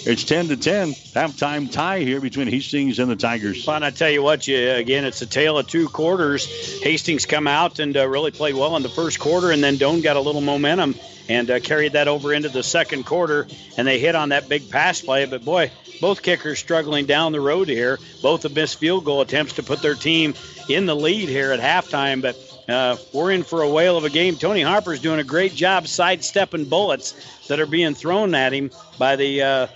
[0.10, 0.94] it's 10 to 10.
[0.94, 3.66] Halftime tie here between Hastings and the Tigers.
[3.66, 6.82] Fun, I tell you what, you again, it's a tale of two quarters.
[6.82, 10.02] Hastings come out and uh, really played well in the first quarter, and then Doane
[10.02, 10.96] got a little momentum
[11.30, 13.48] and uh, carried that over into the second quarter,
[13.78, 15.26] and they hit on that big pass play.
[15.26, 18.00] But boy, both kickers struggling down the road here.
[18.22, 20.36] Both have missed field goal attempts to put their team
[20.70, 22.36] in the lead here at halftime, but
[22.68, 24.36] uh, we're in for a whale of a game.
[24.36, 27.16] Tony Harper's doing a great job sidestepping bullets
[27.48, 29.68] that are being thrown at him by the uh,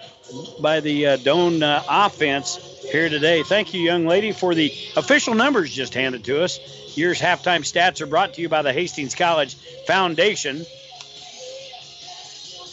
[0.61, 2.57] by the uh, Doane uh, offense
[2.91, 3.43] here today.
[3.43, 6.59] Thank you, young lady, for the official numbers just handed to us.
[6.97, 9.55] Year's halftime stats are brought to you by the Hastings College
[9.87, 10.65] Foundation.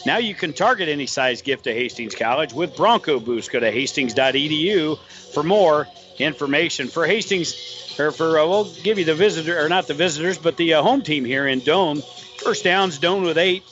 [0.05, 3.51] Now you can target any size gift to Hastings College with Bronco Boost.
[3.51, 4.97] Go to hastings.edu
[5.33, 5.87] for more
[6.19, 6.87] information.
[6.87, 10.57] For Hastings, or for uh, we'll give you the visitor, or not the visitors, but
[10.57, 12.03] the uh, home team here in Doane.
[12.37, 13.63] First downs, Doane with eight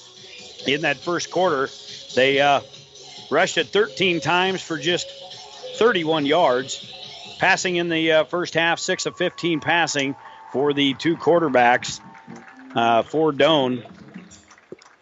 [0.65, 1.69] in that first quarter.
[2.15, 2.61] They uh,
[3.29, 5.09] rushed it 13 times for just
[5.75, 6.93] 31 yards.
[7.39, 10.15] Passing in the uh, first half, 6 of 15 passing
[10.51, 11.99] for the two quarterbacks
[12.75, 13.85] uh, for Doane.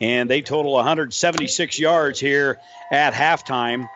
[0.01, 2.59] And they total 176 yards here
[2.91, 3.87] at halftime.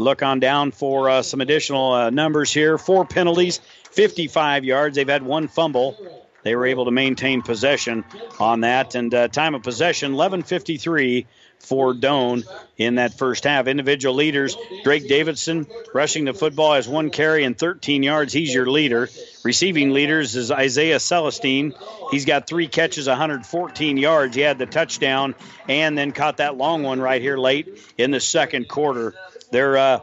[0.00, 2.78] Look on down for uh, some additional uh, numbers here.
[2.78, 3.60] Four penalties,
[3.90, 4.96] 55 yards.
[4.96, 5.96] They've had one fumble.
[6.42, 8.04] they were able to maintain possession
[8.38, 8.94] on that.
[8.94, 11.26] And uh, time of possession, 11:53
[11.58, 12.44] for Doane
[12.78, 13.66] in that first half.
[13.66, 18.32] Individual leaders, Drake Davidson rushing the football has one carry and 13 yards.
[18.32, 19.08] He's your leader.
[19.44, 21.74] Receiving leaders is Isaiah Celestine.
[22.10, 24.34] He's got three catches, 114 yards.
[24.34, 25.34] He had the touchdown
[25.68, 29.14] and then caught that long one right here late in the second quarter.
[29.50, 30.00] Their uh,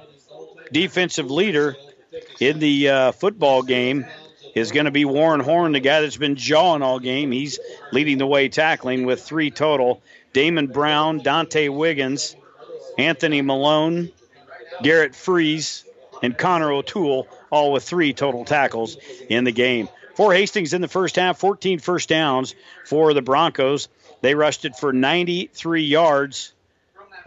[0.72, 1.76] defensive leader
[2.40, 4.06] in the uh, football game
[4.56, 7.32] is going to be Warren Horn, the guy that's been jawing all game.
[7.32, 7.60] He's
[7.92, 10.02] leading the way tackling with three total.
[10.34, 12.36] Damon Brown, Dante Wiggins,
[12.98, 14.10] Anthony Malone,
[14.84, 15.86] Garrett Freeze,
[16.22, 18.98] and Connor O'Toole, all with three total tackles
[19.30, 19.88] in the game.
[20.16, 22.56] For Hastings in the first half, 14 first downs
[22.86, 23.88] for the Broncos.
[24.22, 26.54] They rushed it for 93 yards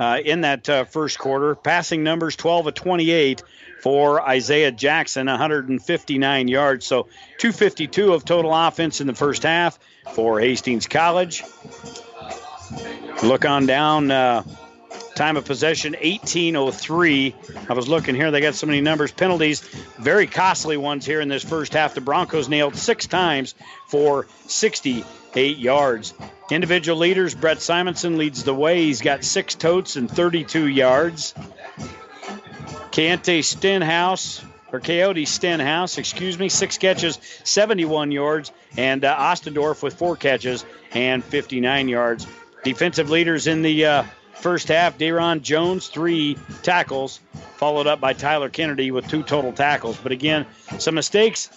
[0.00, 1.54] uh, in that uh, first quarter.
[1.54, 3.42] Passing numbers 12 of 28
[3.82, 6.86] for Isaiah Jackson, 159 yards.
[6.86, 7.04] So
[7.38, 9.78] 252 of total offense in the first half
[10.14, 11.44] for Hastings College.
[13.22, 14.10] Look on down.
[14.10, 14.42] Uh,
[15.14, 17.34] time of possession 1803
[17.68, 19.60] i was looking here they got so many numbers penalties
[19.98, 23.54] very costly ones here in this first half the broncos nailed six times
[23.88, 24.26] for
[25.32, 26.14] 68 yards
[26.50, 31.34] individual leaders brett simonson leads the way he's got six totes and 32 yards
[32.90, 34.42] Keontae Stenhouse,
[34.72, 40.64] or Coyote Stenhouse, excuse me, six catches, 71 yards, and uh, Ostendorf with four catches
[40.92, 42.26] and 59 yards.
[42.64, 44.02] Defensive leaders in the uh,
[44.34, 47.20] first half, Deron Jones, three tackles,
[47.56, 49.96] followed up by Tyler Kennedy with two total tackles.
[49.96, 50.46] But again,
[50.78, 51.48] some mistakes.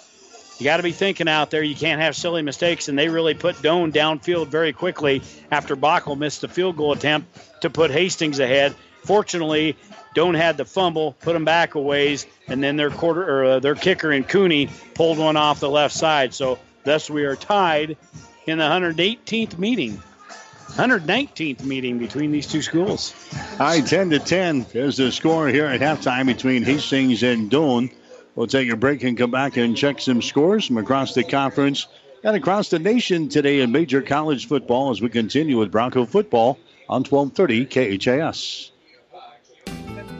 [0.60, 1.64] You got to be thinking out there.
[1.64, 5.22] You can't have silly mistakes, and they really put Doane downfield very quickly
[5.52, 8.76] after Bockel missed the field goal attempt to put Hastings ahead.
[9.04, 9.76] Fortunately,
[10.16, 13.60] Doane had the fumble, put them back a ways, and then their quarter or uh,
[13.60, 16.34] their kicker in Cooney pulled one off the left side.
[16.34, 17.98] So thus we are tied
[18.46, 20.02] in the 118th meeting.
[20.76, 23.14] 119th meeting between these two schools.
[23.58, 27.92] High 10 to 10 is the score here at halftime between Hastings and Doane.
[28.36, 31.88] We'll take a break and come back and check some scores from across the conference
[32.24, 36.58] and across the nation today in major college football as we continue with Bronco football
[36.90, 38.72] on 1230 KHAS.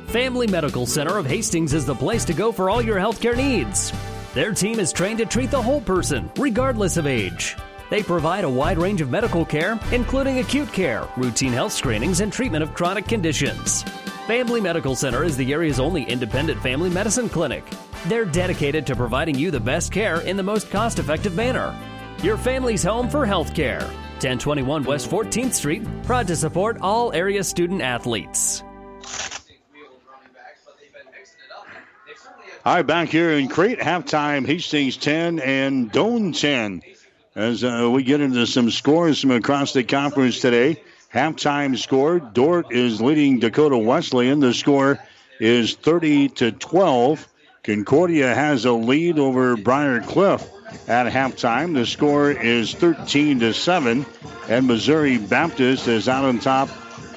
[0.08, 3.92] Family Medical Center of Hastings is the place to go for all your healthcare needs.
[4.36, 7.56] Their team is trained to treat the whole person, regardless of age.
[7.90, 12.32] They provide a wide range of medical care, including acute care, routine health screenings, and
[12.32, 13.84] treatment of chronic conditions.
[14.28, 17.64] Family Medical Center is the area's only independent family medicine clinic.
[18.06, 21.74] They're dedicated to providing you the best care in the most cost effective manner.
[22.22, 23.80] Your family's home for health care.
[24.24, 28.64] 1021 West 14th Street, proud to support all area student athletes.
[32.66, 36.82] All right, back here in Crete, halftime, Hastings 10 and Doane 10.
[37.36, 40.82] As uh, we get into some scores from across the conference today.
[41.14, 44.40] Halftime score, Dordt is leading Dakota Wesleyan.
[44.40, 45.00] The score
[45.40, 47.28] is 30 to 12.
[47.64, 50.46] Concordia has a lead over Briar Cliff
[50.90, 51.74] at halftime.
[51.74, 54.06] The score is 13 to 7.
[54.50, 56.70] And Missouri Baptist is out on top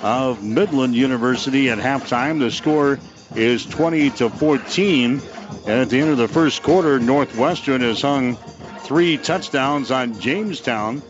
[0.04, 2.38] of Midland University at halftime.
[2.38, 3.00] The score
[3.34, 5.20] is 20 to 14.
[5.66, 8.36] And at the end of the first quarter, Northwestern has hung
[8.82, 11.02] three touchdowns on Jamestown.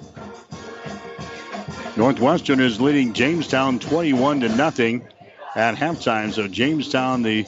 [1.94, 5.06] Northwestern is leading Jamestown 21 to nothing
[5.54, 6.32] at halftime.
[6.32, 7.44] So Jamestown, the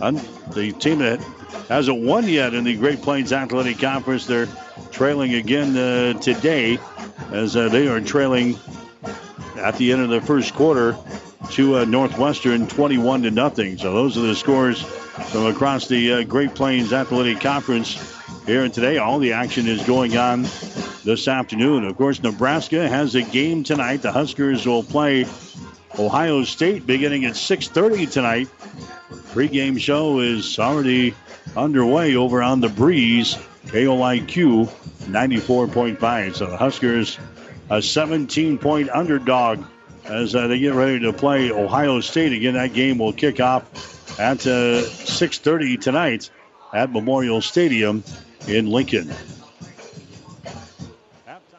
[0.00, 1.20] the team that
[1.68, 4.48] hasn't won yet in the Great Plains Athletic Conference, they're
[4.90, 6.78] trailing again uh, today
[7.32, 8.58] as uh, they are trailing
[9.56, 10.96] at the end of the first quarter
[11.50, 13.78] to uh, Northwestern 21 to nothing.
[13.78, 18.98] So those are the scores from across the uh, Great Plains Athletic Conference here today.
[18.98, 20.42] All the action is going on
[21.04, 21.84] this afternoon.
[21.84, 24.02] Of course, Nebraska has a game tonight.
[24.02, 25.26] The Huskers will play
[25.98, 28.48] Ohio State beginning at 6:30 tonight.
[29.32, 31.14] Pre-game show is already
[31.56, 34.68] underway over on the Breeze, KOIQ
[35.06, 36.34] 94.5.
[36.34, 37.18] So the Huskers
[37.70, 39.64] a 17-point underdog
[40.04, 42.54] as uh, they get ready to play Ohio State again.
[42.54, 46.30] That game will kick off at uh, 6.30 tonight
[46.74, 48.02] at Memorial Stadium
[48.48, 49.12] in Lincoln.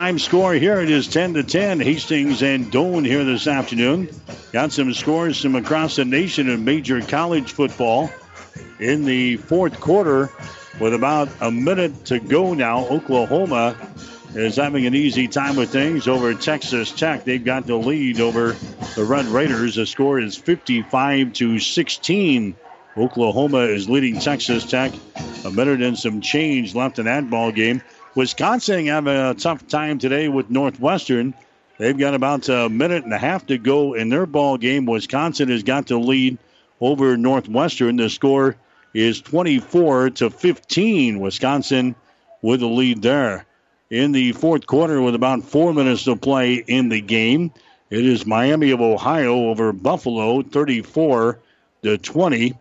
[0.02, 1.80] Halftime score here it is 10 to 10.
[1.80, 4.10] Hastings and Doane here this afternoon.
[4.52, 8.10] Got some scores from across the nation in major college football.
[8.80, 10.32] In the fourth quarter,
[10.80, 13.78] with about a minute to go now, Oklahoma
[14.34, 17.24] is having an easy time with things over Texas Tech.
[17.24, 18.56] They've got the lead over
[18.96, 19.76] the Red Raiders.
[19.76, 22.56] The score is 55 to 16.
[22.98, 24.94] Oklahoma is leading Texas Tech.
[25.46, 27.84] A minute and some change left in that ball game.
[28.14, 31.34] Wisconsin having a tough time today with Northwestern.
[31.78, 34.86] They've got about a minute and a half to go in their ball game.
[34.86, 36.38] Wisconsin has got the lead
[36.82, 37.96] over Northwestern.
[37.96, 38.58] The score
[38.94, 41.22] is 24 to 15.
[41.22, 41.96] Wisconsin
[42.42, 43.46] with the lead there.
[43.90, 47.52] In the fourth quarter, with about four minutes to play in the game,
[47.90, 51.40] it is Miami of Ohio over Buffalo, 34
[51.84, 52.54] to 20.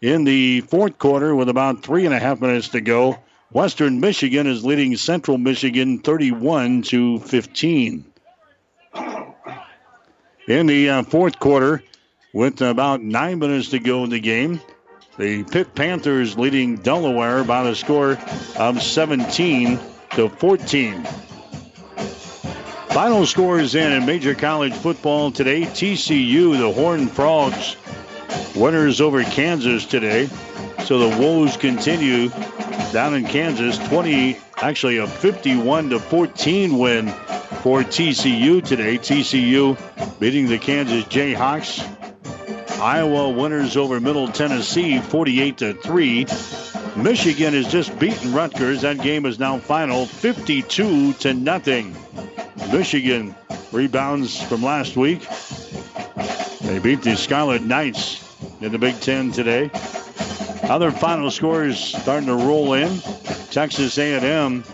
[0.00, 3.18] In the fourth quarter, with about three and a half minutes to go,
[3.52, 8.04] Western Michigan is leading Central Michigan 31 to 15.
[10.48, 11.82] In the uh, fourth quarter,
[12.32, 14.60] with about nine minutes to go in the game,
[15.18, 18.18] the Pitt Panthers leading Delaware by a score
[18.56, 19.78] of 17
[20.12, 21.04] to 14.
[22.88, 25.62] Final scores in in major college football today.
[25.62, 27.76] TCU, the Horned Frogs,
[28.56, 30.30] winners over Kansas today.
[30.84, 32.28] So the woes continue
[32.92, 33.78] down in Kansas.
[33.88, 37.08] 20, actually a 51 to 14 win
[37.62, 38.98] for TCU today.
[38.98, 39.78] TCU
[40.18, 41.88] beating the Kansas Jayhawks.
[42.80, 46.26] Iowa winners over Middle Tennessee 48 to 3.
[46.96, 48.82] Michigan has just beaten Rutgers.
[48.82, 51.96] That game is now final 52 to nothing.
[52.72, 53.34] Michigan
[53.70, 55.26] rebounds from last week.
[56.62, 58.22] They beat the Scarlet Knights
[58.60, 59.70] in the Big Ten today.
[60.64, 62.98] Other final scores starting to roll in.
[63.50, 64.64] Texas A&M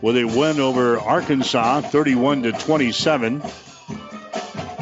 [0.00, 3.42] with a win over Arkansas, 31 to 27.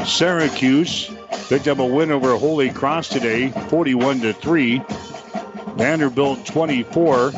[0.05, 1.11] Syracuse
[1.49, 4.83] picked up a win over Holy Cross today, 41 to 3.
[5.77, 7.33] Vanderbilt 24,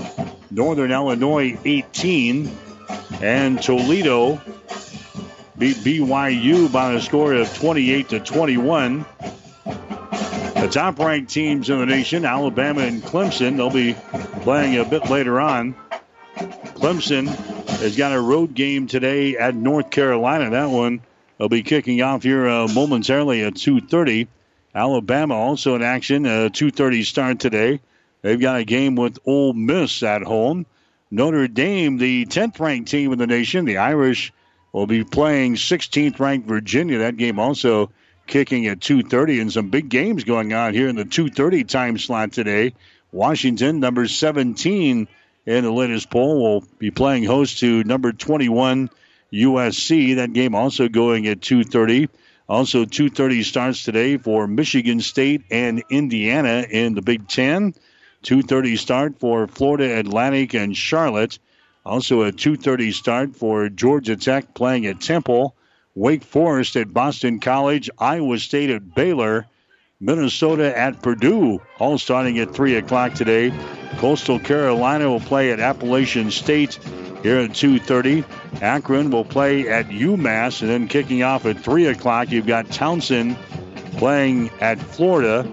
[0.51, 2.51] Northern Illinois 18,
[3.23, 4.41] and Toledo
[5.57, 9.05] beat BYU by a score of 28 to 21.
[10.65, 13.93] The top ranked teams in the nation, Alabama and Clemson, they'll be
[14.45, 15.75] playing a bit later on.
[16.37, 17.27] Clemson
[17.81, 20.49] has got a road game today at North Carolina.
[20.49, 21.03] That one
[21.37, 24.27] will be kicking off here uh, momentarily at 2:30.
[24.75, 26.25] Alabama also in action.
[26.25, 27.81] A 2:30 start today.
[28.23, 30.65] They've got a game with Ole Miss at home.
[31.11, 34.33] Notre Dame, the 10th ranked team in the nation, the Irish
[34.73, 37.01] will be playing 16th ranked Virginia.
[37.01, 37.91] That game also
[38.27, 42.33] kicking at 2:30, and some big games going on here in the 2:30 time slot
[42.33, 42.75] today.
[43.13, 45.09] Washington, number 17
[45.47, 48.91] in the latest poll, will be playing host to number 21
[49.33, 50.15] USC.
[50.15, 52.09] That game also going at 2:30.
[52.49, 57.75] Also 2:30 starts today for Michigan State and Indiana in the Big Ten.
[58.23, 61.39] 2:30 start for Florida Atlantic and Charlotte.
[61.87, 65.55] Also a 2:30 start for Georgia Tech playing at Temple.
[65.95, 69.47] Wake Forest at Boston College, Iowa State at Baylor,
[70.01, 73.53] Minnesota at Purdue, all starting at 3 o'clock today.
[73.99, 76.81] Coastal Carolina will play at Appalachian State
[77.23, 78.25] here at 2.30.
[78.61, 83.37] Akron will play at UMass, and then kicking off at 3 o'clock, you've got Towson
[83.97, 85.47] playing at Florida,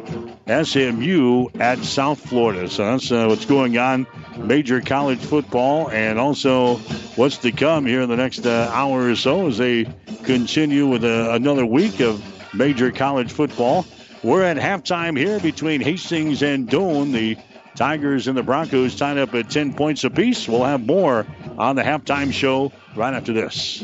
[0.48, 2.70] SMU at South Florida.
[2.70, 4.08] So that's uh, what's going on
[4.38, 6.76] major college football and also
[7.16, 9.86] what's to come here in the next uh, hour or so as they
[10.24, 12.24] continue with uh, another week of
[12.54, 13.86] major college football.
[14.24, 17.12] We're at halftime here between Hastings and Doane.
[17.12, 17.38] The
[17.76, 20.48] Tigers and the Broncos tied up at 10 points apiece.
[20.48, 21.26] We'll have more
[21.58, 23.84] on the halftime show right after this.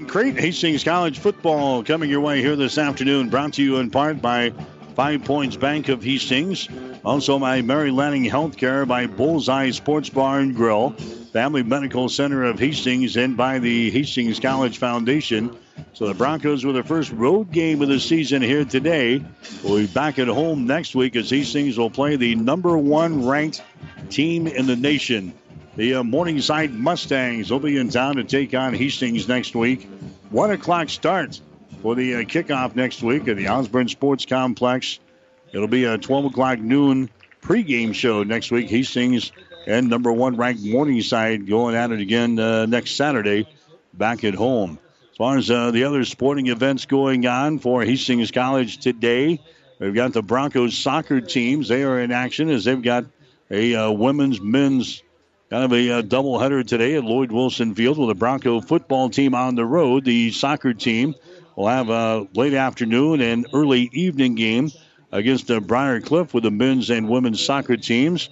[0.00, 4.22] Crete, Hastings College football coming your way here this afternoon, brought to you in part
[4.22, 4.50] by
[4.96, 6.66] Five Points Bank of Hastings.
[7.04, 10.92] Also by Mary Lanning Healthcare, by Bullseye Sports Bar and Grill,
[11.32, 15.54] Family Medical Center of Hastings, and by the Hastings College Foundation.
[15.92, 19.22] So the Broncos were their first road game of the season here today.
[19.62, 23.62] We'll be back at home next week as Hastings will play the number one ranked
[24.08, 25.34] team in the nation.
[25.74, 29.88] The uh, Morningside Mustangs will be in town to take on Hastings next week.
[30.28, 31.40] One o'clock start
[31.80, 34.98] for the uh, kickoff next week at the Osborne Sports Complex.
[35.50, 37.08] It'll be a 12 o'clock noon
[37.40, 38.68] pregame show next week.
[38.68, 39.32] Hastings
[39.66, 43.48] and number one ranked Morningside going at it again uh, next Saturday
[43.94, 44.78] back at home.
[45.12, 49.40] As far as uh, the other sporting events going on for Hastings College today,
[49.78, 51.68] we've got the Broncos soccer teams.
[51.68, 53.06] They are in action as they've got
[53.50, 55.02] a uh, women's, men's
[55.52, 59.34] kind of a uh, doubleheader today at Lloyd Wilson Field with the Bronco football team
[59.34, 60.02] on the road.
[60.02, 61.14] The soccer team
[61.56, 64.70] will have a late afternoon and early evening game
[65.12, 68.30] against uh, Briar Cliff with the men's and women's soccer teams.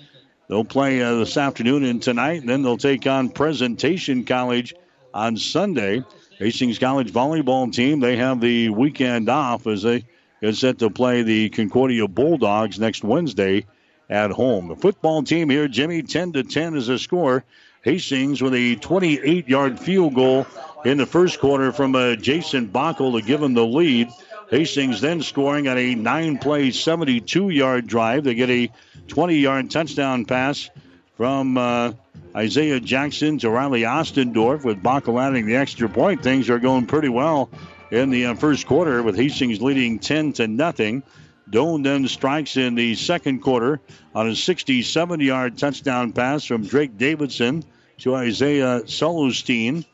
[0.48, 4.72] They'll play uh, this afternoon and tonight, and then they'll take on Presentation College
[5.12, 6.02] on Sunday.
[6.38, 10.06] Hastings College volleyball team, they have the weekend off as they
[10.40, 13.66] get set to play the Concordia Bulldogs next Wednesday
[14.10, 14.68] at home.
[14.68, 17.44] The football team here, Jimmy, 10 to 10 is a score.
[17.82, 20.46] Hastings with a 28 yard field goal
[20.84, 24.08] in the first quarter from uh, Jason Bockel to give them the lead.
[24.50, 28.24] Hastings then scoring on a nine play, 72 yard drive.
[28.24, 28.70] They get a
[29.08, 30.68] 20 yard touchdown pass
[31.16, 31.92] from uh,
[32.36, 36.22] Isaiah Jackson to Riley Ostendorf with Bockel adding the extra point.
[36.22, 37.48] Things are going pretty well
[37.90, 41.02] in the uh, first quarter with Hastings leading 10 to nothing.
[41.50, 43.80] Doane then strikes in the second quarter
[44.14, 47.64] on a 67 yard touchdown pass from Drake Davidson
[47.98, 49.84] to Isaiah Celestine.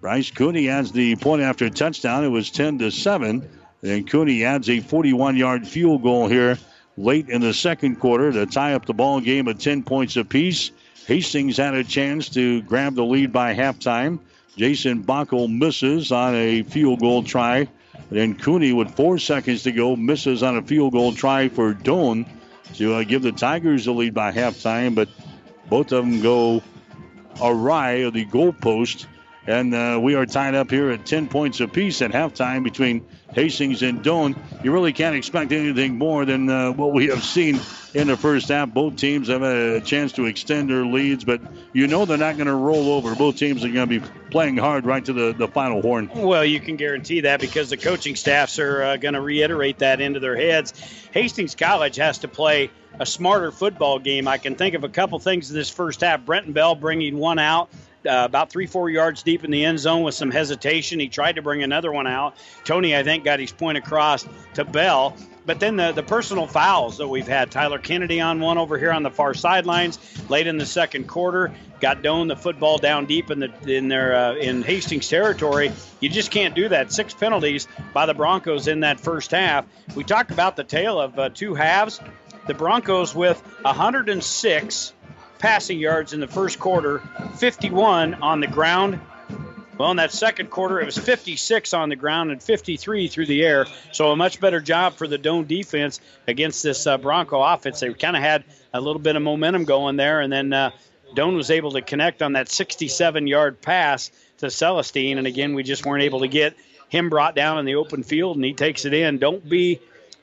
[0.00, 2.24] Bryce Cooney adds the point after touchdown.
[2.24, 3.48] It was 10 to 7.
[3.82, 6.58] And Cooney adds a 41 yard field goal here
[6.96, 10.70] late in the second quarter to tie up the ball game at 10 points apiece.
[11.06, 14.18] Hastings had a chance to grab the lead by halftime.
[14.56, 17.68] Jason Bockel misses on a field goal try.
[18.14, 22.24] Then Cooney, with four seconds to go, misses on a field goal try for Doane
[22.74, 24.94] to uh, give the Tigers the lead by halftime.
[24.94, 25.08] But
[25.68, 26.62] both of them go
[27.42, 29.06] awry of the goalpost.
[29.48, 33.04] And uh, we are tied up here at 10 points apiece at halftime between
[33.34, 34.36] Hastings and Doane.
[34.62, 37.60] You really can't expect anything more than uh, what we have seen
[37.92, 38.70] in the first half.
[38.70, 41.40] Both teams have a chance to extend their leads, but
[41.72, 43.14] you know they're not going to roll over.
[43.14, 46.10] Both teams are going to be playing hard right to the, the final horn.
[46.14, 50.00] Well, you can guarantee that because the coaching staffs are uh, going to reiterate that
[50.00, 50.72] into their heads.
[51.12, 52.70] Hastings College has to play
[53.00, 54.28] a smarter football game.
[54.28, 56.24] I can think of a couple things in this first half.
[56.24, 57.70] Brenton Bell bringing one out
[58.06, 61.00] uh, about three, four yards deep in the end zone with some hesitation.
[61.00, 62.36] He tried to bring another one out.
[62.64, 65.16] Tony, I think, got his point across to Bell.
[65.46, 68.92] But then the, the personal fouls that we've had Tyler Kennedy on one over here
[68.92, 69.98] on the far sidelines
[70.30, 71.52] late in the second quarter.
[71.80, 75.70] Got Doane the football down deep in the in their uh, in Hastings territory.
[76.00, 76.92] You just can't do that.
[76.92, 79.66] Six penalties by the Broncos in that first half.
[79.94, 82.00] We talked about the tale of uh, two halves.
[82.46, 84.92] The Broncos with 106
[85.44, 87.02] passing yards in the first quarter,
[87.36, 88.98] 51 on the ground.
[89.76, 93.44] Well, in that second quarter, it was 56 on the ground and 53 through the
[93.44, 93.66] air.
[93.92, 97.80] So a much better job for the Doane defense against this uh, Bronco offense.
[97.80, 100.70] They kind of had a little bit of momentum going there, and then uh,
[101.14, 105.18] Doane was able to connect on that 67-yard pass to Celestine.
[105.18, 106.56] And again, we just weren't able to get
[106.88, 109.18] him brought down in the open field, and he takes it in.
[109.18, 109.78] Don't be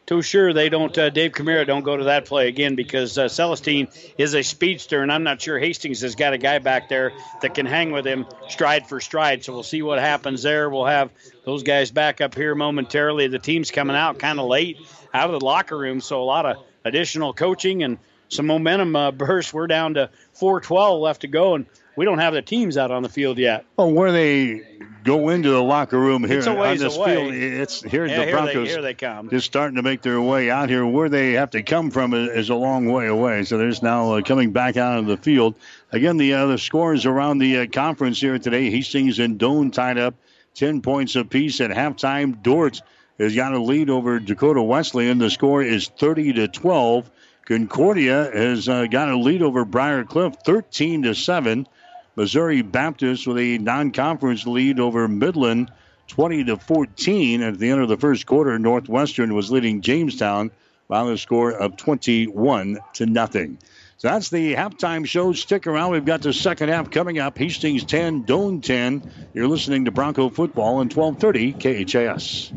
[0.06, 0.96] too sure they don't.
[0.98, 3.88] Uh, Dave Camara don't go to that play again because uh, Celestine
[4.18, 7.54] is a speedster, and I'm not sure Hastings has got a guy back there that
[7.54, 9.44] can hang with him stride for stride.
[9.44, 10.70] So we'll see what happens there.
[10.70, 11.12] We'll have
[11.46, 13.28] those guys back up here momentarily.
[13.28, 14.78] The team's coming out kind of late
[15.14, 17.98] out of the locker room, so a lot of additional coaching and
[18.30, 19.54] some momentum uh, burst.
[19.54, 20.10] We're down to
[20.40, 21.66] 4:12 left to go, and
[21.96, 23.66] we don't have the teams out on the field yet.
[23.78, 27.16] Well, where they go into the locker room here on this away.
[27.16, 28.54] field, it's here yeah, the Broncos.
[28.54, 29.30] Here they, here they come.
[29.30, 30.86] Just starting to make their way out here.
[30.86, 33.44] Where they have to come from is, a long way away.
[33.44, 35.56] So there's now uh, coming back out of the field.
[35.92, 38.70] Again, the uh, the scores around the uh, conference here today.
[38.70, 40.16] Hastings and Doane tied up
[40.56, 42.42] 10 points apiece at halftime.
[42.42, 42.82] Dordt
[43.20, 45.18] has got a lead over Dakota Wesleyan.
[45.18, 47.10] The score is 30 to 12.
[47.46, 51.68] Concordia has uh, got a lead over Briar Cliff, 13 to 7.
[52.16, 55.72] Missouri Baptist with a non-conference lead over Midland,
[56.08, 57.42] 20 to 14.
[57.42, 60.52] At the end of the first quarter, Northwestern was leading Jamestown
[60.88, 63.58] by a score of 21 to nothing.
[63.98, 65.32] So that's the halftime show.
[65.32, 65.92] Stick around.
[65.92, 67.38] We've got the second half coming up.
[67.38, 69.30] Hastings 10, Doane 10.
[69.34, 72.52] You're listening to Bronco Football on 1230 KHAS.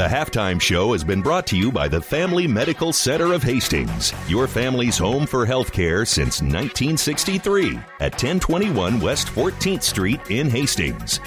[0.00, 4.14] The halftime show has been brought to you by the Family Medical Center of Hastings,
[4.28, 11.20] your family's home for healthcare since 1963 at 1021 West 14th Street in Hastings.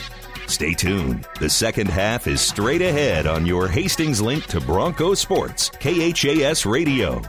[0.47, 1.27] Stay tuned.
[1.39, 7.21] The second half is straight ahead on your Hastings link to Bronco Sports, KHAS Radio.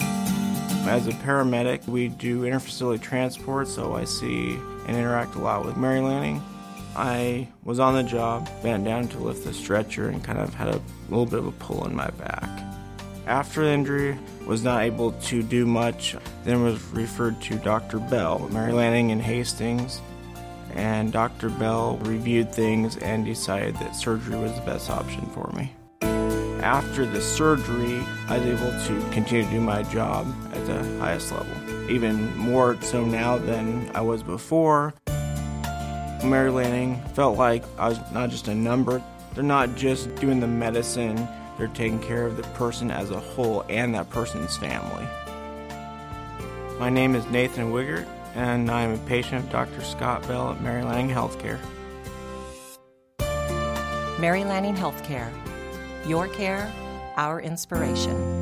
[0.00, 5.76] As a paramedic, we do interfacility transport, so I see and interact a lot with
[5.76, 6.42] Mary Lanning.
[6.94, 10.68] I was on the job, bent down to lift the stretcher, and kind of had
[10.68, 12.50] a little bit of a pull in my back.
[13.26, 16.16] After the injury, was not able to do much.
[16.44, 17.98] Then was referred to Dr.
[17.98, 20.00] Bell, Mary Lanning in Hastings,
[20.74, 21.48] and Dr.
[21.48, 25.72] Bell reviewed things and decided that surgery was the best option for me.
[26.62, 31.32] After the surgery, I was able to continue to do my job at the highest
[31.32, 34.94] level, even more so now than I was before.
[36.24, 39.02] Mary Lanning felt like I was not just a number.
[39.34, 41.28] They're not just doing the medicine,
[41.58, 45.06] they're taking care of the person as a whole and that person's family.
[46.78, 49.82] My name is Nathan Wiggert, and I'm a patient of Dr.
[49.82, 51.58] Scott Bell at Mary Lanning Healthcare.
[54.18, 55.30] Mary Lanning Healthcare.
[56.06, 56.72] Your care,
[57.16, 58.41] our inspiration.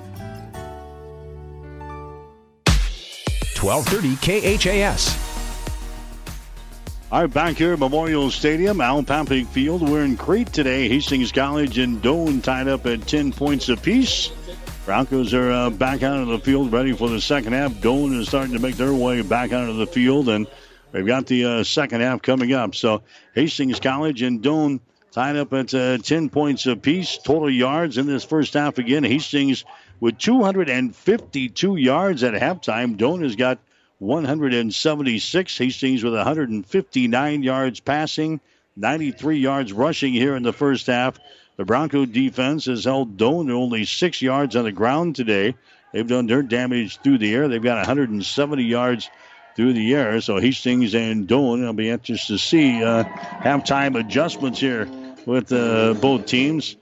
[3.61, 5.31] 1230 KHAS.
[7.11, 9.87] All right, back here at Memorial Stadium, Al Papik Field.
[9.87, 10.87] We're in Crete today.
[10.87, 14.31] Hastings College and Doane tied up at 10 points apiece.
[14.85, 17.73] Broncos are uh, back out of the field, ready for the second half.
[17.73, 20.47] Doane is starting to make their way back out of the field, and
[20.91, 22.73] we've got the uh, second half coming up.
[22.73, 23.03] So
[23.35, 24.79] Hastings College and Doane
[25.11, 27.17] tied up at uh, 10 points apiece.
[27.17, 29.03] Total yards in this first half again.
[29.03, 29.65] Hastings
[30.01, 32.97] with 252 yards at halftime.
[32.97, 33.59] Doane has got
[33.99, 35.57] 176.
[35.57, 38.41] Hastings with 159 yards passing,
[38.75, 41.17] 93 yards rushing here in the first half.
[41.55, 45.55] The Bronco defense has held Doane to only six yards on the ground today.
[45.93, 47.47] They've done their damage through the air.
[47.47, 49.09] They've got 170 yards
[49.55, 50.19] through the air.
[50.21, 54.89] So Hastings and Doane, I'll be anxious to see uh, halftime adjustments here
[55.27, 56.77] with uh, both teams.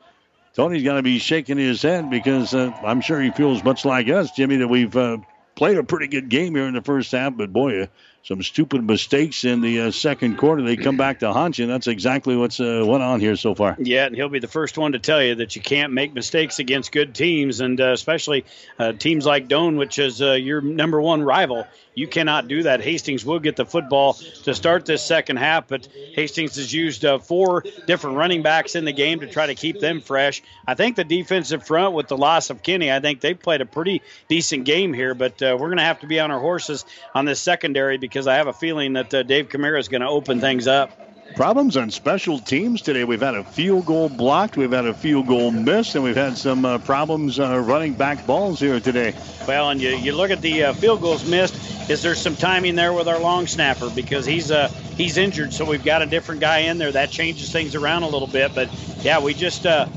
[0.60, 4.10] Tony's going to be shaking his head because uh, I'm sure he feels much like
[4.10, 5.20] us, Jimmy, that we've uh,
[5.56, 7.38] played a pretty good game here in the first half.
[7.38, 7.88] But boy,
[8.24, 10.62] some stupid mistakes in the uh, second quarter.
[10.62, 11.66] They come back to haunt you.
[11.66, 13.76] And that's exactly what's uh, went on here so far.
[13.80, 16.60] Yeah, and he'll be the first one to tell you that you can't make mistakes
[16.60, 18.46] against good teams, and uh, especially
[18.78, 21.66] uh, teams like Doane, which is uh, your number one rival.
[21.96, 22.82] You cannot do that.
[22.82, 27.20] Hastings will get the football to start this second half, but Hastings has used uh,
[27.20, 30.42] four different running backs in the game to try to keep them fresh.
[30.66, 33.66] I think the defensive front, with the loss of Kenny, I think they've played a
[33.66, 37.26] pretty decent game here, but we're going to have to be on our horses on
[37.26, 40.42] this secondary because I have a feeling that uh, Dave Camara is going to open
[40.42, 40.92] things up.
[41.36, 43.04] Problems on special teams today.
[43.04, 46.36] We've had a field goal blocked, we've had a field goal missed, and we've had
[46.36, 49.14] some uh, problems uh, running back balls here today.
[49.48, 51.54] Well, and you, you look at the uh, field goals missed.
[51.88, 55.66] Is there some timing there with our long snapper because he's uh he's injured, so
[55.66, 58.54] we've got a different guy in there that changes things around a little bit.
[58.56, 58.70] But
[59.04, 59.88] yeah, we just uh,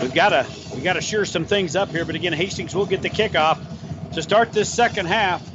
[0.00, 2.04] we've got to we got to sure some things up here.
[2.06, 3.58] But again, Hastings will get the kickoff
[4.14, 5.51] to start this second half.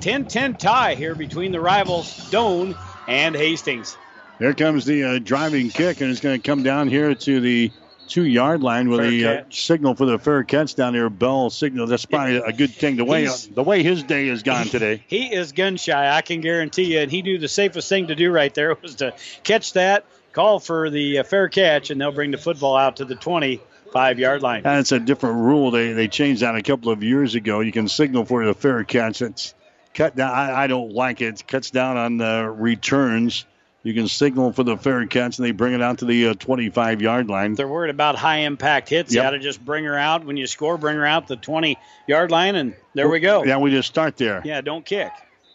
[0.00, 3.96] 10-10 tie here between the rivals Doane and Hastings.
[4.38, 7.70] Here comes the uh, driving kick, and it's going to come down here to the
[8.08, 11.08] two yard line with Fair the uh, signal for the fair catch down there.
[11.10, 11.86] Bell signal.
[11.86, 12.96] That's probably a good thing.
[12.96, 15.04] The way He's- the way his day has gone today.
[15.06, 17.00] He is gun shy, I can guarantee you.
[17.00, 19.14] And he knew the safest thing to do right there was to
[19.44, 23.04] catch that, call for the uh, fair catch, and they'll bring the football out to
[23.04, 24.62] the 25 yard line.
[24.62, 25.70] That's a different rule.
[25.70, 27.60] They they changed that a couple of years ago.
[27.60, 29.22] You can signal for the fair catch.
[29.22, 29.54] It's
[29.94, 30.32] cut down.
[30.32, 31.40] I, I don't like it.
[31.40, 33.44] It cuts down on the returns.
[33.82, 36.34] You can signal for the fair catch, and they bring it out to the uh,
[36.34, 37.54] 25 yard line.
[37.54, 39.14] They're worried about high impact hits.
[39.14, 41.78] You got to just bring her out when you score, bring her out the 20
[42.06, 43.44] yard line, and there we go.
[43.44, 44.42] Yeah, we just start there.
[44.44, 45.10] Yeah, don't kick.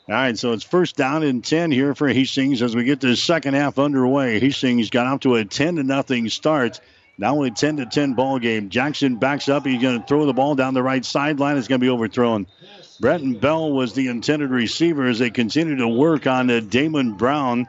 [0.08, 3.16] All right, so it's first down and 10 here for Hastings as we get the
[3.16, 4.40] second half underway.
[4.40, 6.80] Hastings got out to a 10 to nothing start.
[7.18, 8.70] Now a 10 to 10 ball game.
[8.70, 9.66] Jackson backs up.
[9.66, 11.58] He's going to throw the ball down the right sideline.
[11.58, 12.46] It's going to be overthrown.
[13.00, 17.68] Brenton Bell was the intended receiver as they continue to work on uh, Damon Brown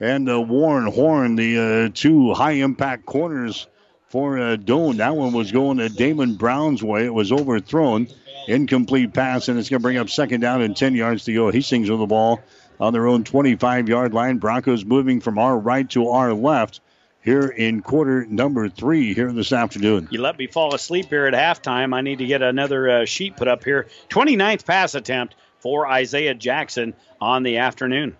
[0.00, 3.66] and uh, Warren Horn, the uh, two high impact corners
[4.08, 4.98] for uh, Doane.
[4.98, 7.04] That one was going to Damon Brown's way.
[7.04, 8.08] It was overthrown.
[8.48, 11.50] Incomplete pass, and it's going to bring up second down and 10 yards to go.
[11.50, 12.40] Hastings with the ball
[12.78, 14.38] on their own 25 yard line.
[14.38, 16.80] Broncos moving from our right to our left
[17.26, 20.06] here in quarter number three here this afternoon.
[20.12, 21.92] You let me fall asleep here at halftime.
[21.92, 23.88] I need to get another uh, sheet put up here.
[24.10, 28.16] 29th pass attempt for Isaiah Jackson on the afternoon.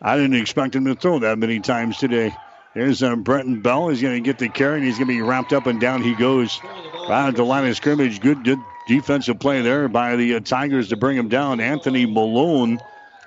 [0.00, 2.32] I didn't expect him to throw that many times today.
[2.72, 3.88] There's uh, Brenton Bell.
[3.88, 6.00] He's going to get the carry, and he's going to be wrapped up and down
[6.00, 6.60] he goes.
[7.08, 8.20] Right at the line of scrimmage.
[8.20, 11.58] Good, good defensive play there by the uh, Tigers to bring him down.
[11.58, 12.78] Anthony Malone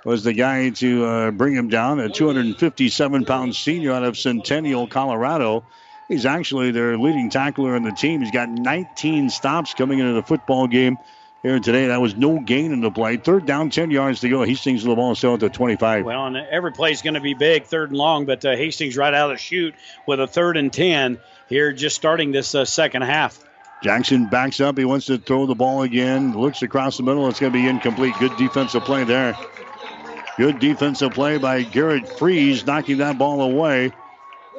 [0.05, 1.99] was the guy to uh, bring him down.
[1.99, 5.65] A 257 pound senior out of Centennial, Colorado.
[6.07, 8.21] He's actually their leading tackler on the team.
[8.21, 10.97] He's got 19 stops coming into the football game
[11.41, 11.88] here today.
[11.88, 13.17] That was no gain in the play.
[13.17, 14.43] Third down, 10 yards to go.
[14.43, 16.05] Hastings the ball still at the 25.
[16.05, 18.97] Well, and every play is going to be big, third and long, but uh, Hastings
[18.97, 19.75] right out of the chute
[20.05, 23.39] with a third and 10 here just starting this uh, second half.
[23.81, 24.77] Jackson backs up.
[24.77, 26.38] He wants to throw the ball again.
[26.38, 27.27] Looks across the middle.
[27.27, 28.15] It's going to be incomplete.
[28.17, 29.35] Good defensive play there.
[30.35, 33.91] Good defensive play by Garrett Freeze, knocking that ball away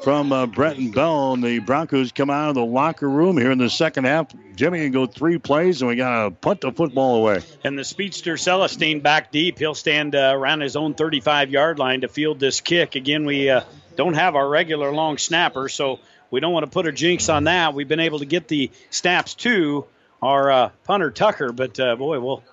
[0.04, 1.32] from uh, Brenton Bell.
[1.32, 4.28] And the Broncos come out of the locker room here in the second half.
[4.54, 7.40] Jimmy can go three plays, and we got to punt the football away.
[7.64, 9.58] And the speedster Celestine back deep.
[9.58, 12.94] He'll stand uh, around his own 35 yard line to field this kick.
[12.94, 13.62] Again, we uh,
[13.96, 15.98] don't have our regular long snapper, so
[16.30, 17.74] we don't want to put a jinx on that.
[17.74, 19.86] We've been able to get the snaps to
[20.22, 22.44] our uh, punter Tucker, but uh, boy, well,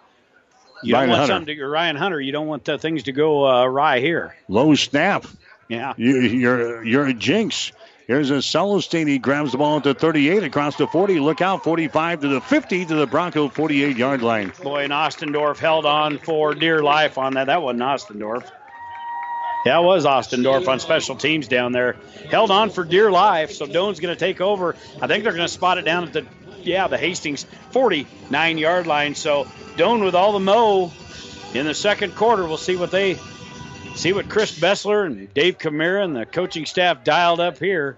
[0.83, 1.33] you Ryan don't want Hunter.
[1.33, 2.21] something to Ryan Hunter.
[2.21, 4.35] You don't want uh, things to go uh, awry here.
[4.47, 5.25] Low snap.
[5.67, 5.93] Yeah.
[5.97, 7.71] You, you're you're a jinx.
[8.07, 9.07] Here's a Celestine.
[9.07, 11.19] He grabs the ball at the 38 across the 40.
[11.19, 14.51] Look out, 45 to the 50 to the Bronco 48 yard line.
[14.61, 17.45] Boy, and Ostendorf held on for dear life on that.
[17.45, 18.49] That wasn't Ostendorf.
[19.65, 21.95] Yeah, it was Ostendorf on special teams down there.
[22.31, 24.75] Held on for dear life, so Doane's going to take over.
[24.99, 26.25] I think they're going to spot it down at the,
[26.65, 29.15] yeah, the Hastings 49 yard line.
[29.15, 30.91] So Doane with all the mo
[31.53, 32.45] in the second quarter.
[32.45, 33.17] We'll see what they,
[33.95, 37.97] see what Chris Bessler and Dave Camara and the coaching staff dialed up here.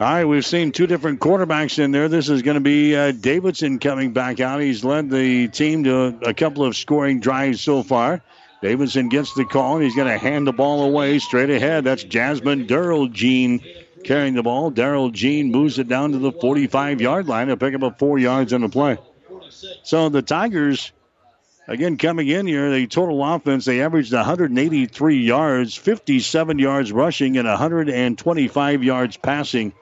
[0.00, 2.08] All right, we've seen two different quarterbacks in there.
[2.08, 4.60] This is going to be uh, Davidson coming back out.
[4.60, 8.20] He's led the team to a, couple of scoring drives so far.
[8.62, 11.84] Davidson gets the call, and he's going to hand the ball away straight ahead.
[11.84, 13.60] That's Jasmine Darrell Jean
[14.04, 14.70] carrying the ball.
[14.70, 18.18] Daryl Jean moves it down to the 45 yard line to pick up up four
[18.18, 18.98] yards on the play.
[19.84, 20.92] So the Tigers,
[21.68, 27.48] again, coming in here, the total offense, they averaged 183 yards, 57 yards rushing, and
[27.48, 29.72] 125 yards passing.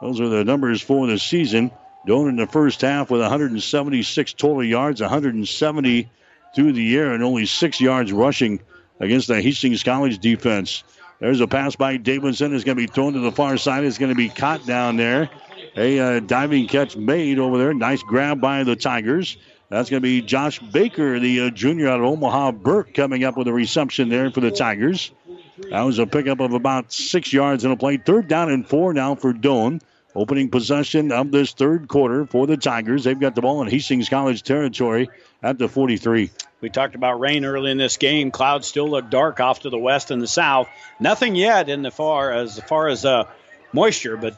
[0.00, 1.70] Those are the numbers for the season.
[2.06, 6.08] Doane in the first half with 176 total yards, 170
[6.54, 8.60] through the air, and only six yards rushing
[9.00, 10.84] against the Hastings College defense.
[11.20, 12.54] There's a pass by Davidson.
[12.54, 13.84] It's going to be thrown to the far side.
[13.84, 15.28] It's going to be caught down there.
[15.76, 17.74] A uh, diving catch made over there.
[17.74, 19.36] Nice grab by the Tigers.
[19.68, 23.36] That's going to be Josh Baker, the uh, junior out of Omaha Burke, coming up
[23.36, 25.10] with a reception there for the Tigers.
[25.70, 27.96] That was a pickup of about six yards in a play.
[27.96, 29.80] Third down and four now for Doane.
[30.14, 33.04] Opening possession of this third quarter for the Tigers.
[33.04, 35.08] They've got the ball in Hastings College territory
[35.42, 36.30] at the 43.
[36.60, 38.30] We talked about rain early in this game.
[38.30, 40.68] Clouds still look dark off to the west and the south.
[40.98, 43.24] Nothing yet in the far as far as uh,
[43.72, 44.36] moisture, but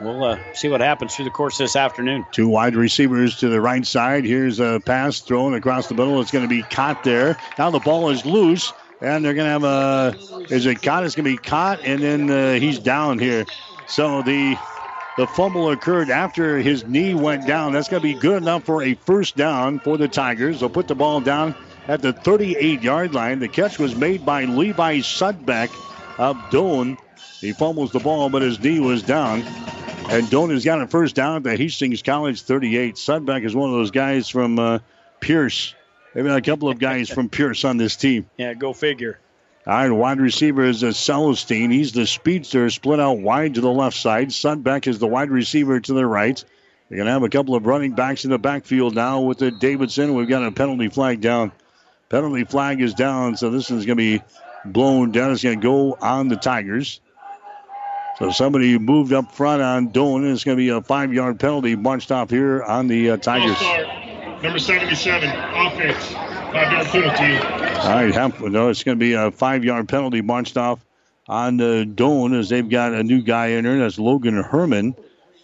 [0.00, 2.26] we'll uh, see what happens through the course this afternoon.
[2.32, 4.24] Two wide receivers to the right side.
[4.24, 6.20] Here's a pass thrown across the middle.
[6.20, 7.36] It's going to be caught there.
[7.56, 10.52] Now the ball is loose, and they're going to have a.
[10.52, 11.04] Is it caught?
[11.04, 13.46] It's going to be caught, and then uh, he's down here.
[13.86, 14.56] So the
[15.16, 17.72] the fumble occurred after his knee went down.
[17.72, 20.60] That's going to be good enough for a first down for the Tigers.
[20.60, 21.54] They'll put the ball down
[21.88, 23.38] at the 38 yard line.
[23.38, 25.70] The catch was made by Levi Sudbeck
[26.18, 26.96] of Doane.
[27.40, 29.42] He fumbles the ball, but his knee was down.
[30.10, 32.94] And Doane has got a first down at the Hastings College 38.
[32.96, 34.78] Sudbeck is one of those guys from uh,
[35.20, 35.74] Pierce.
[36.14, 38.28] Got a couple of guys from Pierce on this team.
[38.36, 39.20] Yeah, go figure.
[39.66, 41.70] All right, wide receiver is uh, Celestine.
[41.70, 44.28] He's the speedster, split out wide to the left side.
[44.28, 46.42] Sudbeck is the wide receiver to the right.
[46.88, 49.50] They're going to have a couple of running backs in the backfield now with the
[49.50, 50.14] Davidson.
[50.14, 51.52] We've got a penalty flag down.
[52.08, 54.22] Penalty flag is down, so this is going to be
[54.64, 55.30] blown down.
[55.30, 57.00] It's going to go on the Tigers.
[58.18, 61.74] So somebody moved up front on Doane, and it's going to be a five-yard penalty
[61.74, 63.60] bunched off here on the uh, Tigers.
[64.42, 66.39] Number 77, offense.
[67.84, 70.84] All right, half, no, it's going to be a five-yard penalty bunched off
[71.28, 73.78] on uh, Doane as they've got a new guy in there.
[73.78, 74.96] That's Logan Herman.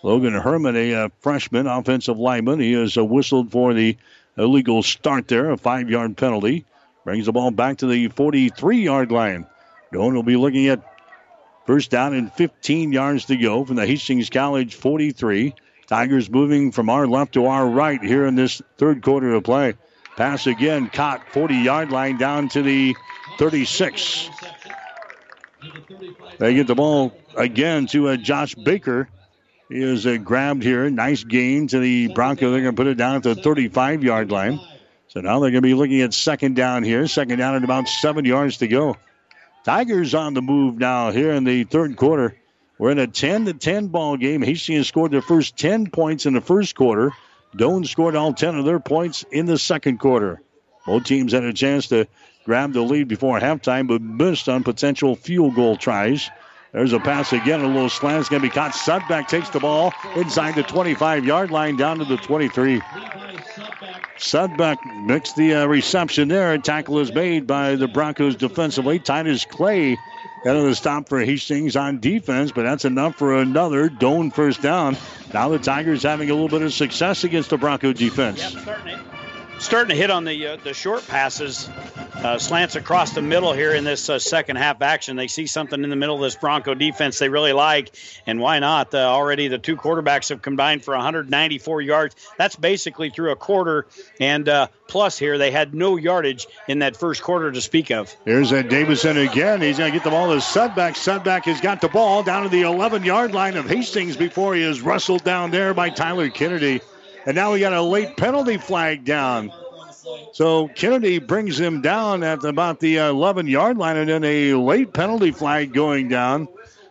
[0.03, 2.61] Logan Herman, a uh, freshman offensive lineman.
[2.61, 3.97] He has uh, whistled for the
[4.37, 6.65] illegal start there, a five-yard penalty.
[7.05, 9.47] Brings the ball back to the 43-yard line.
[9.93, 10.83] Doane will be looking at
[11.66, 15.55] first down and 15 yards to go from the Hastings College 43.
[15.87, 19.74] Tigers moving from our left to our right here in this third quarter of play.
[20.16, 22.97] Pass again, caught 40 yard line down to the
[23.38, 24.30] 36.
[26.38, 29.09] They get the ball again to uh, Josh Baker.
[29.68, 30.88] He is uh, grabbed here.
[30.88, 32.51] Nice gain to the Bronco.
[32.51, 34.60] They're going to put it down at the 35 yard line.
[35.09, 37.06] So now they're going to be looking at second down here.
[37.06, 38.97] Second down at about seven yards to go.
[39.64, 42.36] Tigers on the move now here in the third quarter.
[42.78, 44.43] We're in a 10 to 10 ball game.
[44.43, 47.12] Hastings scored their first 10 points in the first quarter.
[47.55, 50.40] Doane scored all 10 of their points in the second quarter.
[50.86, 52.06] Both teams had a chance to
[52.44, 56.31] grab the lead before halftime, but missed on potential field goal tries.
[56.73, 58.20] There's a pass again, a little slant.
[58.20, 58.73] It's going to be caught.
[58.73, 62.81] Sudbeck takes the ball inside the 25 yard line down to the 23.
[64.18, 66.52] Sudbeck makes the uh, reception there.
[66.52, 68.98] A tackle is made by the Broncos defensively.
[68.98, 69.97] Titus Clay
[70.55, 74.97] the stop for Hastings on defense, but that's enough for another Doane first down.
[75.32, 78.55] Now the Tigers having a little bit of success against the Bronco defense.
[78.55, 79.26] Yep,
[79.59, 81.69] starting to hit on the uh, the short passes,
[82.15, 85.16] uh, slants across the middle here in this uh, second half action.
[85.16, 87.95] They see something in the middle of this Bronco defense they really like,
[88.27, 88.95] and why not?
[88.95, 92.16] Uh, already the two quarterbacks have combined for 194 yards.
[92.39, 93.87] That's basically through a quarter,
[94.20, 98.15] and uh, plus here they had no yardage in that first quarter to speak of.
[98.24, 99.61] Here's a Davidson again.
[99.61, 100.95] He's going to get the ball to Sudbeck.
[100.95, 104.62] Sudbeck has got the ball down to the 11 yard line of Hastings before he
[104.62, 106.81] is rustled down there by Tyler Kennedy.
[107.27, 109.53] And now we got a late penalty flag down.
[110.32, 114.93] So Kennedy brings him down at about the 11 yard line, and then a late
[114.93, 116.47] penalty flag going down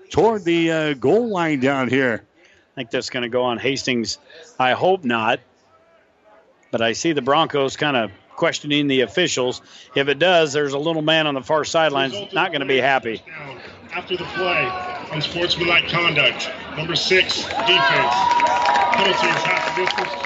[0.09, 2.25] toward the uh, goal line down here.
[2.73, 4.17] I think that's going to go on Hastings.
[4.59, 5.39] I hope not.
[6.71, 9.61] But I see the Broncos kind of questioning the officials.
[9.95, 12.77] If it does, there's a little man on the far sideline not going to be
[12.77, 13.21] happy.
[13.93, 14.69] After the play,
[15.11, 16.49] unsportsmanlike conduct.
[16.77, 18.13] Number six, defense.
[18.95, 20.25] Penalties half distance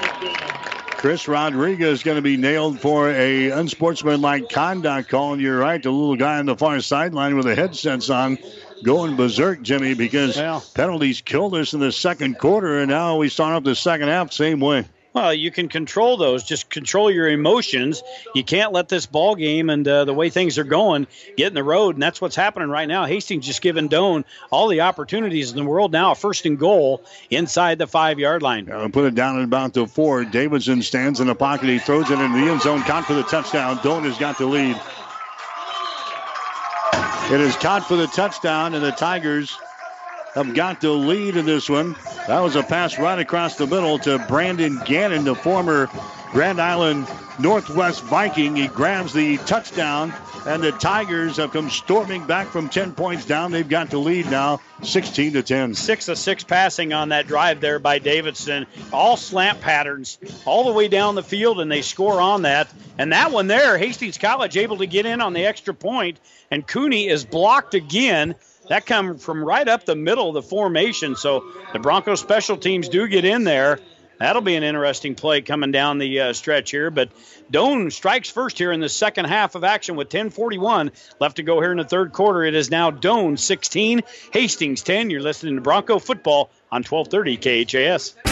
[1.00, 5.32] Chris Rodriguez is going to be nailed for a unsportsmanlike conduct call.
[5.32, 8.36] And you're right, the little guy on the far sideline with the headsets on
[8.84, 10.60] going berserk, Jimmy, because yeah.
[10.74, 14.30] penalties killed us in the second quarter, and now we start off the second half
[14.30, 14.84] same way.
[15.12, 16.44] Well, you can control those.
[16.44, 18.02] Just control your emotions.
[18.34, 21.54] You can't let this ball game and uh, the way things are going get in
[21.54, 23.06] the road, and that's what's happening right now.
[23.06, 26.14] Hastings just giving Doane all the opportunities in the world now.
[26.14, 28.70] First and goal inside the five yard line.
[28.70, 30.24] Uh, put it down at about the four.
[30.24, 31.68] Davidson stands in the pocket.
[31.68, 32.82] He throws it into the end zone.
[32.82, 33.78] Caught for the touchdown.
[33.78, 34.80] Doane has got the lead.
[37.32, 39.56] It is caught for the touchdown, and the Tigers
[40.34, 41.96] have got the lead in this one.
[42.26, 45.88] That was a pass right across the middle to Brandon Gannon, the former
[46.32, 47.08] Grand Island
[47.40, 48.54] Northwest Viking.
[48.54, 50.12] He grabs the touchdown,
[50.46, 53.50] and the Tigers have come storming back from 10 points down.
[53.50, 55.74] They've got the lead now, 16 to 10.
[55.74, 58.66] Six of six passing on that drive there by Davidson.
[58.92, 62.72] All slant patterns all the way down the field, and they score on that.
[62.98, 66.20] And that one there, Hastings College able to get in on the extra point,
[66.50, 68.34] and Cooney is blocked again.
[68.70, 71.16] That come from right up the middle of the formation.
[71.16, 73.80] So the Broncos special teams do get in there.
[74.20, 76.88] That'll be an interesting play coming down the uh, stretch here.
[76.92, 77.08] But
[77.50, 81.60] Doane strikes first here in the second half of action with 10:41 left to go
[81.60, 82.44] here in the third quarter.
[82.44, 84.02] It is now Doane 16,
[84.32, 85.10] Hastings 10.
[85.10, 88.29] You're listening to Bronco football on 1230 KHAS.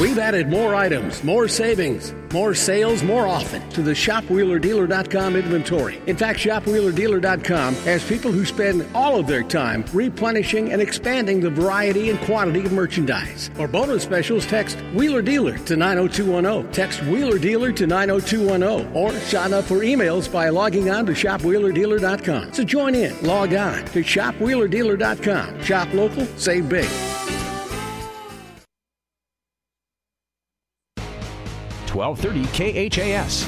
[0.00, 6.00] We've added more items, more savings, more sales more often to the ShopWheelerDealer.com inventory.
[6.06, 11.50] In fact, ShopWheelerDealer.com has people who spend all of their time replenishing and expanding the
[11.50, 13.50] variety and quantity of merchandise.
[13.52, 16.72] For bonus specials, text Wheeler Dealer to 90210.
[16.72, 18.96] Text Wheeler Dealer to 90210.
[18.96, 22.54] Or sign up for emails by logging on to ShopWheelerDealer.com.
[22.54, 25.62] So join in, log on to ShopWheelerDealer.com.
[25.62, 26.88] Shop local, save big.
[31.94, 33.46] 1230 KHAS.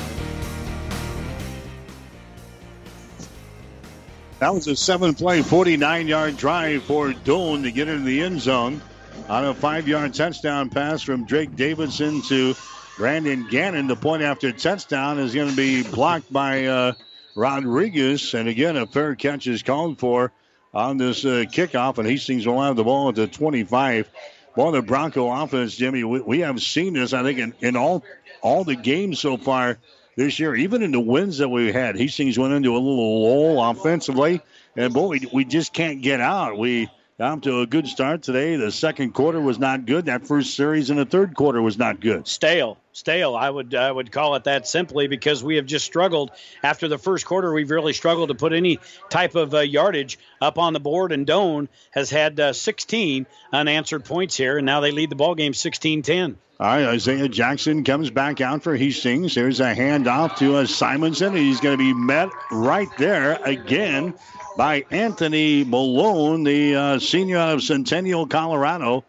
[4.42, 8.40] That was a seven play, 49 yard drive for Doane to get into the end
[8.40, 8.82] zone.
[9.28, 12.56] On a five yard touchdown pass from Drake Davidson to
[12.96, 13.86] Brandon Gannon.
[13.86, 16.94] The point after touchdown is going to be blocked by uh,
[17.36, 18.34] Rodriguez.
[18.34, 20.32] And again, a fair catch is called for
[20.74, 21.98] on this uh, kickoff.
[21.98, 24.10] And Hastings will have the ball at the 25.
[24.56, 28.04] Well, the Bronco offense, Jimmy, we, we have seen this, I think, in, in all
[28.42, 29.78] all the games so far
[30.16, 31.96] this year, even in the wins that we had.
[31.96, 34.42] Hastings went into a little lull offensively,
[34.76, 36.58] and boy, we, we just can't get out.
[36.58, 38.56] We got to a good start today.
[38.56, 40.06] The second quarter was not good.
[40.06, 42.28] That first series in the third quarter was not good.
[42.28, 43.34] Stale, stale.
[43.34, 46.30] I would I would call it that simply because we have just struggled
[46.62, 47.52] after the first quarter.
[47.52, 48.78] We've really struggled to put any
[49.10, 51.12] type of uh, yardage up on the board.
[51.12, 55.34] And Doane has had uh, 16 unanswered points here, and now they lead the ball
[55.34, 56.36] game 16-10.
[56.60, 59.34] All right, Isaiah Jackson comes back out for Hastings.
[59.34, 61.34] There's a handoff to uh, Simonson.
[61.34, 64.14] He's going to be met right there again
[64.56, 69.04] by Anthony Malone, the uh, senior out of Centennial, Colorado.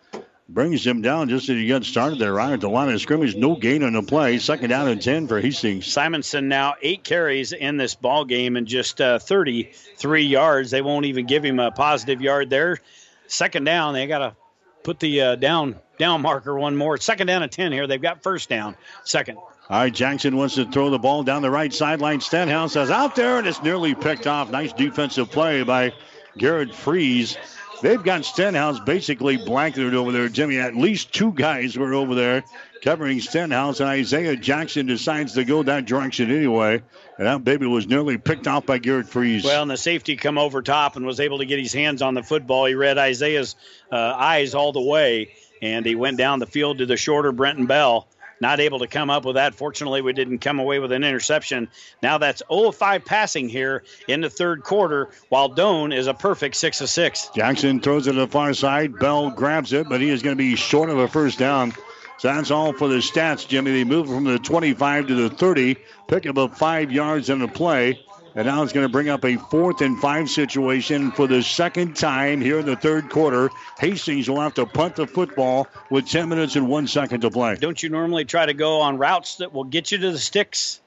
[0.50, 3.36] Brings him down just as he got started there, right at the line of scrimmage.
[3.36, 4.40] No gain on the play.
[4.40, 5.88] Second down and 10 for Hastings.
[5.88, 10.70] Simonson now eight carries in this ball game and just uh, 33 yards.
[10.70, 12.80] They won't even give him a positive yard there.
[13.28, 14.36] Second down, they got to
[14.84, 16.98] put the uh, down down marker one more.
[16.98, 17.88] Second down and 10 here.
[17.88, 18.76] They've got first down.
[19.06, 19.38] Second.
[19.38, 22.20] All right, Jackson wants to throw the ball down the right sideline.
[22.20, 24.52] Stenhouse is out there, and it's nearly picked off.
[24.52, 25.94] Nice defensive play by
[26.38, 27.38] Garrett Freeze.
[27.84, 30.58] They've got Stenhouse basically blanketed over there, Jimmy.
[30.58, 32.46] At least two guys were over there
[32.82, 36.82] covering Stenhouse, and Isaiah Jackson decides to go that direction anyway.
[37.18, 39.44] And that baby was nearly picked off by Garrett Freeze.
[39.44, 42.14] Well, and the safety come over top and was able to get his hands on
[42.14, 42.68] the football.
[42.68, 43.58] He read Isaiah's
[43.92, 47.66] uh, eyes all the way, and he went down the field to the shorter Brenton
[47.66, 48.08] Bell
[48.44, 49.56] not able to come up with that.
[49.56, 51.70] Fortunately, we didn't come away with an interception.
[52.04, 56.14] Now that's 0 of 5 passing here in the third quarter, while Doane is a
[56.14, 57.30] perfect 6 of 6.
[57.36, 59.00] Jackson throws it to the far side.
[59.00, 61.72] Bell grabs it, but he is going to be short of a first down.
[62.20, 63.72] So that's all for the stats, Jimmy.
[63.72, 68.00] They move from the 25 to the 30, pick up five yards in the play.
[68.36, 71.96] And now it's going to bring up a fourth and five situation for the second
[71.96, 73.52] time here in the third quarter.
[73.78, 77.56] Hastings will have to punt the football with 10 minutes and one second to play.
[77.56, 80.82] Don't you normally try to go on routes that will get you to the sticks?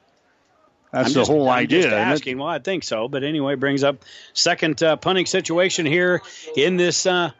[0.92, 1.82] That's I'm the just, whole I'm idea.
[1.82, 2.38] Just asking.
[2.38, 3.06] Well, I think so.
[3.06, 6.22] But anyway, brings up second uh, punting situation here
[6.56, 7.30] in this uh,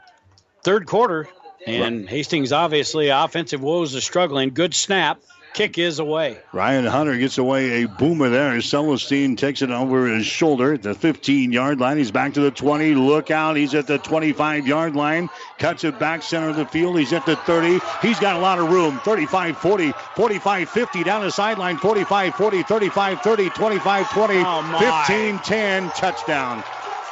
[0.62, 1.28] third quarter.
[1.66, 4.50] And Hastings obviously offensive woes are struggling.
[4.50, 5.20] Good snap
[5.56, 6.38] kick is away.
[6.52, 8.60] Ryan Hunter gets away a boomer there.
[8.60, 11.96] Celestine takes it over his shoulder at the 15 yard line.
[11.96, 12.94] He's back to the 20.
[12.94, 13.56] Look out.
[13.56, 15.30] He's at the 25 yard line.
[15.58, 16.98] Cuts it back center of the field.
[16.98, 17.80] He's at the 30.
[18.02, 18.98] He's got a lot of room.
[18.98, 21.78] 35 40, 45 50 down the sideline.
[21.78, 25.90] 45 40, 35 30, 25 20, oh 15 10.
[25.90, 26.62] Touchdown.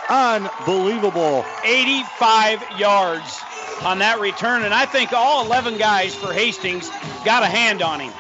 [0.09, 1.45] Unbelievable.
[1.65, 3.45] 85 yards
[3.85, 4.63] on that return.
[4.65, 6.91] And I think all 11 guys for Hastings
[7.25, 8.13] got a hand on him.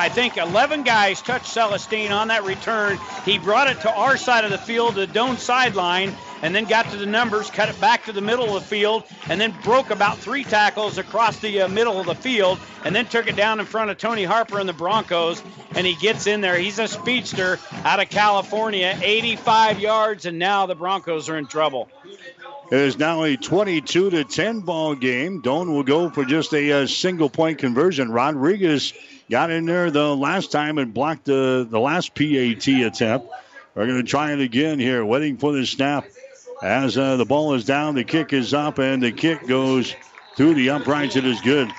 [0.00, 2.98] I think 11 guys touched Celestine on that return.
[3.26, 6.90] He brought it to our side of the field, the Doane sideline, and then got
[6.90, 9.90] to the numbers, cut it back to the middle of the field, and then broke
[9.90, 13.60] about three tackles across the uh, middle of the field, and then took it down
[13.60, 15.42] in front of Tony Harper and the Broncos.
[15.72, 16.56] And he gets in there.
[16.56, 21.90] He's a speedster out of California, 85 yards, and now the Broncos are in trouble.
[22.70, 25.42] It is now a 22 to 10 ball game.
[25.42, 28.12] Doane will go for just a, a, single point conversion.
[28.12, 28.94] Rodriguez
[29.30, 33.28] got in there the last time and blocked the, the last PAT attempt.
[33.74, 36.04] We're going to try it again here, waiting for the snap.
[36.62, 39.94] As uh, the ball is down, the kick is up, and the kick goes
[40.36, 41.16] through the uprights.
[41.16, 41.70] It is good.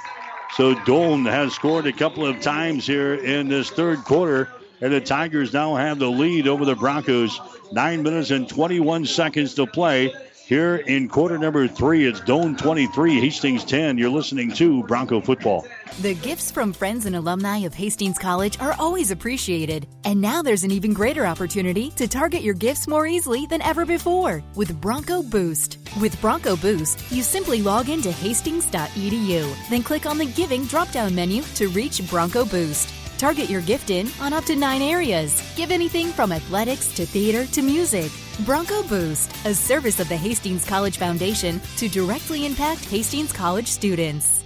[0.56, 4.50] So Doane has scored a couple of times here in this third quarter,
[4.80, 7.40] and the Tigers now have the lead over the Broncos.
[7.72, 10.14] Nine minutes and 21 seconds to play
[10.52, 12.06] here in quarter number three.
[12.06, 13.98] It's Doane 23, Hastings 10.
[13.98, 15.66] You're listening to Bronco Football.
[16.02, 19.88] The gifts from friends and alumni of Hastings College are always appreciated.
[20.04, 23.86] And now there's an even greater opportunity to target your gifts more easily than ever
[23.86, 25.78] before with Bronco Boost.
[26.02, 31.16] With Bronco Boost, you simply log into hastings.edu, then click on the Giving drop down
[31.16, 33.01] menu to reach Bronco Boost.
[33.22, 35.44] Target your gift in on up to nine areas.
[35.56, 38.12] Give anything from athletics to theater to music.
[38.48, 44.44] Bronco Boost, a service of the Hastings College Foundation to directly impact Hastings College students.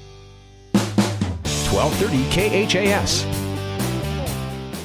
[1.72, 3.24] 1230 KHAS.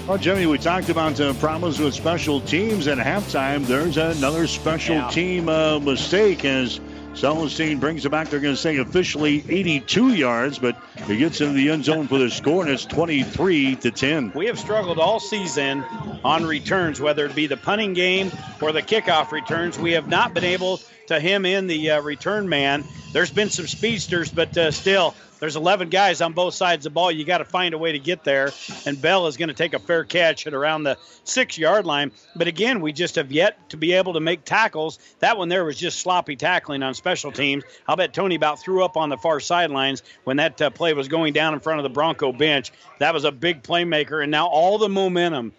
[0.07, 3.67] Well, Jimmy, we talked about uh, problems with special teams at halftime.
[3.67, 5.09] There's another special Yeah.
[5.09, 6.79] team uh, mistake as
[7.15, 8.31] Celestine brings it back.
[8.31, 10.77] They're going to say officially 82 yards, but
[11.07, 14.33] he gets into the end zone for the score, and it's 23 to 10.
[14.35, 15.85] We have struggled all season
[16.25, 18.31] on returns, whether it be the punting game
[18.61, 19.79] or the kickoff returns.
[19.79, 22.85] We have not been able to him in the uh, return man.
[23.13, 26.95] There's been some speedsters, but uh, still, there's 11 guys on both sides of the
[26.95, 27.11] ball.
[27.11, 28.53] You got to find a way to get there.
[28.87, 32.13] And Bell is going to take a fair catch at around the six yard line.
[32.37, 34.99] But again, we just have yet to be able to make tackles.
[35.21, 37.65] That one there was just sloppy tackling on special teams.
[37.89, 41.09] I'll bet Tony about threw up on the far sidelines when that uh, play was
[41.09, 42.71] going down in front of the Bronco bench.
[42.99, 44.23] That was a big playmaker.
[44.23, 45.53] And now all the momentum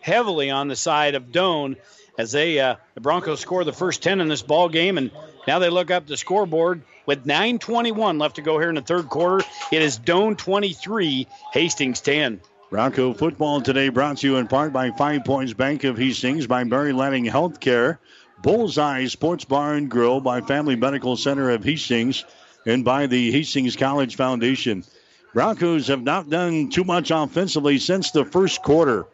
[0.00, 1.76] heavily on the side of Doane
[2.18, 5.10] as they uh, the Broncos score the first 10 in this ball game and
[5.46, 9.08] now they look up the scoreboard with 9:21 left to go here in the third
[9.08, 9.44] quarter.
[9.70, 12.40] It is Doane 23, Hastings 10.
[12.70, 16.64] Bronco football today brought to you in part by Five Points Bank of Hastings, by
[16.64, 17.98] Mary Lanning Healthcare,
[18.42, 22.24] Bullseye Sports Bar and Grill, by Family Medical Center of Hastings,
[22.64, 24.84] and by the Hastings College Foundation.
[25.34, 29.06] Broncos have not done too much offensively since the first quarter.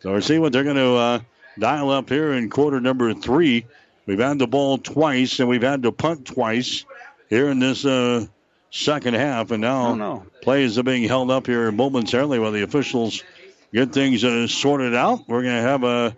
[0.00, 1.20] So we'll see what they're going to uh,
[1.58, 3.66] dial up here in quarter number three.
[4.06, 6.84] We've had the ball twice, and we've had to punt twice
[7.30, 8.26] here in this uh,
[8.70, 9.50] second half.
[9.52, 10.26] And now Oh, no.
[10.42, 13.22] plays are being held up here momentarily while the officials
[13.72, 15.20] get things uh, sorted out.
[15.28, 16.16] We're going to have a.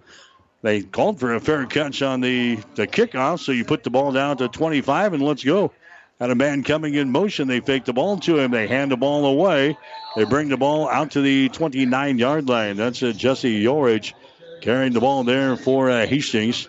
[0.63, 4.13] They called for a fair catch on the, the kickoff, so you put the ball
[4.13, 5.73] down to 25 and let's go.
[6.19, 7.49] Had a man coming in motion.
[7.49, 8.51] They fake the ball to him.
[8.51, 9.77] They hand the ball away.
[10.17, 12.77] They bring the ball out to the 29 yard line.
[12.77, 14.15] That's uh, Jesse Yorich
[14.63, 16.67] carrying the ball there for uh, Hastings.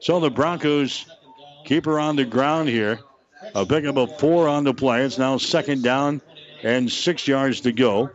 [0.00, 1.06] So the Broncos
[1.64, 3.00] keep her on the ground here.
[3.54, 5.02] A pickup of four on the play.
[5.04, 6.20] It's now second down
[6.62, 8.10] and six yards to go.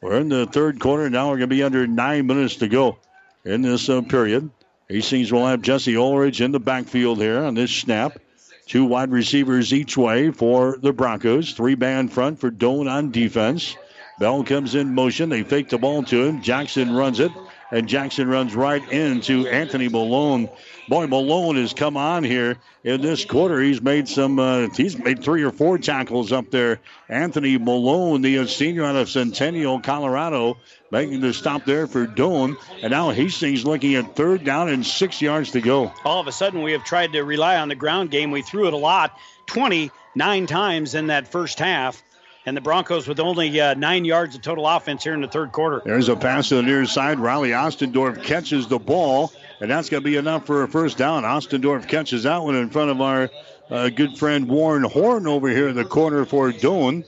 [0.00, 1.10] We're in the third quarter.
[1.10, 2.98] Now we're going to be under nine minutes to go
[3.44, 4.50] in this uh, period.
[4.88, 8.18] Hastings will have Jesse Ulrich in the backfield here on this snap.
[8.66, 11.52] Two wide receivers each way for the Broncos.
[11.52, 13.76] Three man front for Doane on defense.
[14.18, 15.28] Bell comes in motion.
[15.28, 16.42] They fake the ball to him.
[16.42, 17.32] Jackson runs it,
[17.70, 20.48] and Jackson runs right into Anthony Malone.
[20.88, 23.60] Boy, Malone has come on here in this quarter.
[23.60, 24.38] He's made some.
[24.38, 26.80] Uh, he's made three or four tackles up there.
[27.08, 30.56] Anthony Malone, the senior out of Centennial, Colorado,
[30.90, 32.56] making the stop there for Doane.
[32.82, 35.92] And now Hastings looking at third down and six yards to go.
[36.04, 38.30] All of a sudden, we have tried to rely on the ground game.
[38.30, 39.16] We threw it a lot,
[39.46, 42.02] 29 times in that first half
[42.46, 45.52] and the Broncos with only uh, nine yards of total offense here in the third
[45.52, 45.82] quarter.
[45.84, 47.18] There's a pass to the near side.
[47.18, 51.22] Riley Ostendorf catches the ball and that's going to be enough for a first down.
[51.22, 53.30] Ostendorf catches that one in front of our
[53.70, 57.04] uh, good friend Warren Horn over here in the corner for Doane.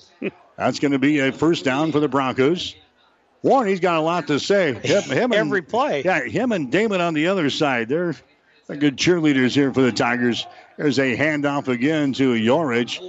[0.56, 2.76] That's going to be a first down for the Broncos.
[3.42, 4.74] Warren, he's got a lot to say.
[4.74, 6.02] Him, him Every and, play.
[6.04, 7.88] Yeah, him and Damon on the other side.
[7.88, 8.14] They're,
[8.66, 10.46] they're good cheerleaders here for the Tigers.
[10.76, 13.00] There's a handoff again to Yorich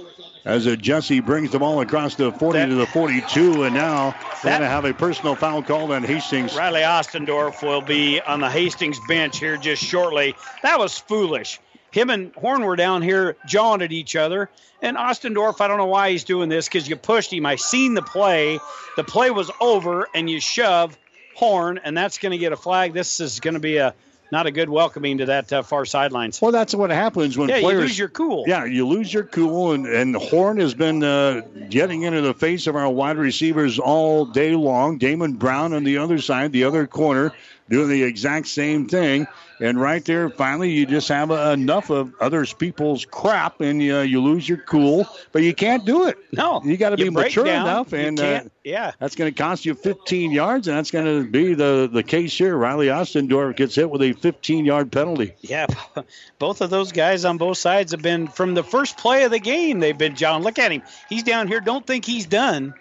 [0.44, 4.14] as a Jesse brings the ball across the 40 that, to the 42, and now
[4.42, 6.54] they're going to have a personal foul called on Hastings.
[6.54, 10.34] Riley Ostendorf will be on the Hastings bench here just shortly.
[10.62, 11.60] That was foolish.
[11.92, 14.50] Him and Horn were down here jawing at each other.
[14.82, 17.46] And Ostendorf, I don't know why he's doing this because you pushed him.
[17.46, 18.58] I seen the play.
[18.96, 20.98] The play was over, and you shove
[21.36, 22.92] Horn, and that's going to get a flag.
[22.92, 23.94] This is going to be a
[24.30, 26.40] not a good welcoming to that uh, far sidelines.
[26.40, 28.44] Well, that's what happens when yeah, players you lose your cool.
[28.46, 32.66] Yeah, you lose your cool, and and Horn has been uh, getting into the face
[32.66, 34.98] of our wide receivers all day long.
[34.98, 37.32] Damon Brown on the other side, the other corner,
[37.68, 39.26] doing the exact same thing.
[39.60, 44.20] And right there, finally, you just have enough of other people's crap, and you, you
[44.20, 45.06] lose your cool.
[45.30, 46.18] But you can't do it.
[46.32, 47.66] No, you got to be mature down.
[47.66, 51.30] enough, and uh, yeah, that's going to cost you 15 yards, and that's going to
[51.30, 52.56] be the the case here.
[52.56, 55.34] Riley Ostendorf gets hit with a 15 yard penalty.
[55.40, 55.66] Yeah,
[56.40, 59.38] both of those guys on both sides have been from the first play of the
[59.38, 59.78] game.
[59.78, 60.42] They've been John.
[60.42, 60.82] Look at him.
[61.08, 61.60] He's down here.
[61.60, 62.74] Don't think he's done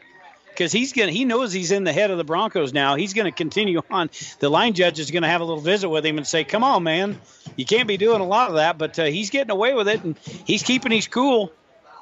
[0.53, 2.95] because he's gonna he knows he's in the head of the Broncos now.
[2.95, 4.09] He's gonna continue on.
[4.39, 6.83] The line judge is gonna have a little visit with him and say, "Come on,
[6.83, 7.19] man,
[7.55, 10.03] you can't be doing a lot of that." But uh, he's getting away with it
[10.03, 11.51] and he's keeping his cool.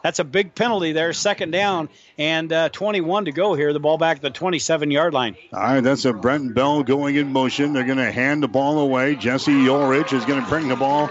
[0.04, 3.72] That's a big penalty there, second down and uh, 21 to go here.
[3.72, 5.36] The ball back at the 27 yard line.
[5.54, 7.74] All right, that's a Brent Bell going in motion.
[7.74, 9.16] They're going to hand the ball away.
[9.16, 11.10] Jesse Ulrich is going to bring the ball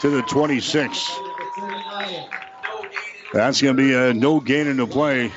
[0.00, 1.10] to the 26.
[3.32, 5.32] That's going to be a no gain in the play.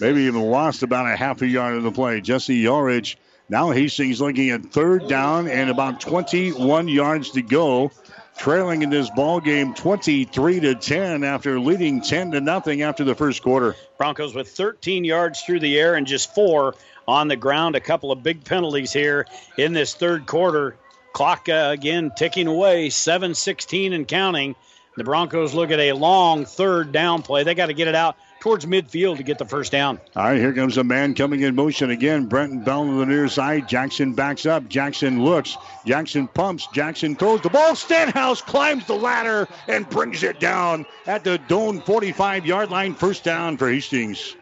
[0.00, 2.20] Maybe even lost about a half a yard in the play.
[2.20, 3.18] Jesse Ulrich.
[3.48, 7.90] Now Hastings looking at third down and about 21 yards to go.
[8.38, 13.14] Trailing in this ball game 23 to 10 after leading 10 to nothing after the
[13.14, 13.76] first quarter.
[13.98, 16.74] Broncos with 13 yards through the air and just four
[17.06, 17.76] on the ground.
[17.76, 19.26] A couple of big penalties here
[19.58, 20.76] in this third quarter.
[21.12, 24.54] Clock uh, again ticking away, 7 16 and counting.
[24.96, 27.44] The Broncos look at a long third down play.
[27.44, 29.98] They got to get it out towards midfield to get the first down.
[30.14, 32.26] All right, here comes a man coming in motion again.
[32.26, 33.68] Brenton Bell to the near side.
[33.68, 34.68] Jackson backs up.
[34.68, 35.56] Jackson looks.
[35.86, 36.68] Jackson pumps.
[36.74, 37.74] Jackson throws the ball.
[37.74, 42.94] Stenhouse climbs the ladder and brings it down at the Doane 45 yard line.
[42.94, 44.36] First down for Hastings.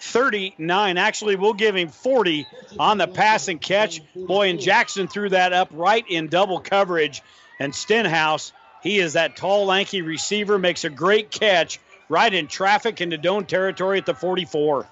[0.00, 0.98] 39.
[0.98, 2.46] Actually, we'll give him 40
[2.78, 4.00] on the pass and catch.
[4.14, 7.22] Boy, and Jackson threw that up right in double coverage.
[7.58, 13.00] And Stenhouse he is that tall, lanky receiver, makes a great catch right in traffic
[13.00, 14.86] into Doane territory at the 44.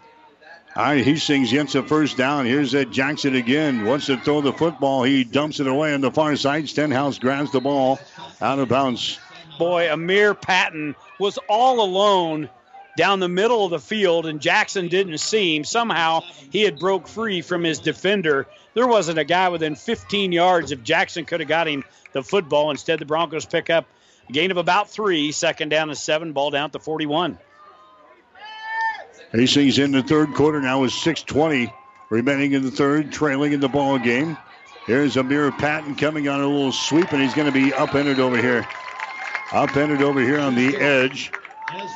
[0.77, 2.47] All right, Hastings gets a first down.
[2.47, 3.85] Here's Ed Jackson again.
[3.85, 5.05] Wants to throw the football.
[5.05, 6.69] He dumps it away on the far side.
[6.69, 8.01] Stenhouse grabs the ball
[8.41, 9.21] out of bounds.
[9.57, 12.51] Boy, Amir Patton was all alone
[12.97, 15.65] down the middle of the field, and Jackson didn't see him.
[15.65, 18.47] Somehow he had broke free from his defender.
[18.75, 20.73] There wasn't a guy within 15 yards.
[20.73, 22.71] If Jackson could have got him the football.
[22.71, 23.87] Instead, the Broncos pick up
[24.29, 27.39] a gain of about three, second down and seven, ball down to 41.
[29.33, 31.71] Hastings in the third quarter now with 6:20
[32.09, 34.39] remaining in the third, trailing in the ball game.
[34.87, 38.37] Here's Amir Patton coming on a little sweep, and he's going to be upended over
[38.37, 38.67] here.
[39.53, 41.33] Upended over here on the edge.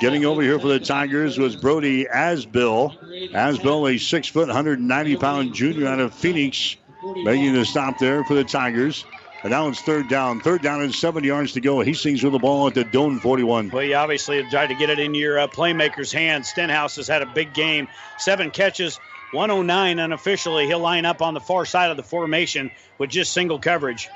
[0.01, 2.97] Getting over here for the Tigers was Brody Asbill.
[3.33, 6.77] Asbill, a six foot, 190 pound junior out of Phoenix,
[7.25, 9.05] making the stop there for the Tigers.
[9.43, 10.41] And now it's third down.
[10.41, 11.81] Third down and seven yards to go.
[11.81, 13.71] Hastings with the ball at the Doane 41.
[13.71, 16.49] Well, you obviously tried to get it in your uh, playmaker's hands.
[16.49, 17.87] Stenhouse has had a big game.
[18.19, 18.99] Seven catches,
[19.33, 20.67] 109 unofficially.
[20.67, 24.09] He'll line up on the far side of the formation with just single coverage.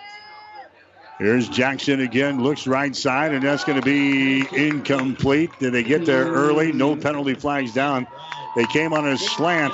[1.23, 5.53] Here's Jackson again, looks right side, and that's going to be incomplete.
[5.61, 6.73] Did they get there early?
[6.73, 8.09] No penalty flags down.
[8.57, 9.73] They came on a slant.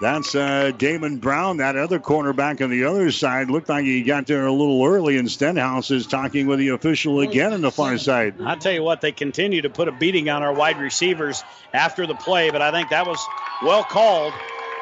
[0.00, 3.50] That's uh, Damon Brown, that other cornerback on the other side.
[3.50, 7.20] Looked like he got there a little early, and Stenhouse is talking with the official
[7.20, 8.36] again on the far side.
[8.40, 11.44] I tell you what, they continue to put a beating on our wide receivers
[11.74, 13.22] after the play, but I think that was
[13.62, 14.32] well called.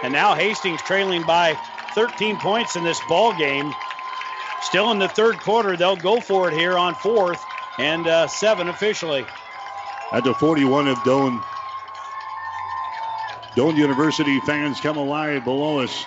[0.05, 1.59] And now Hastings trailing by
[1.97, 3.73] 13 points in this ball game.
[4.63, 7.45] Still in the third quarter, they'll go for it here on fourth
[7.79, 9.27] and uh, seven officially.
[10.13, 11.43] At the 41 of Doane.
[13.57, 16.07] Doane University fans come alive below us.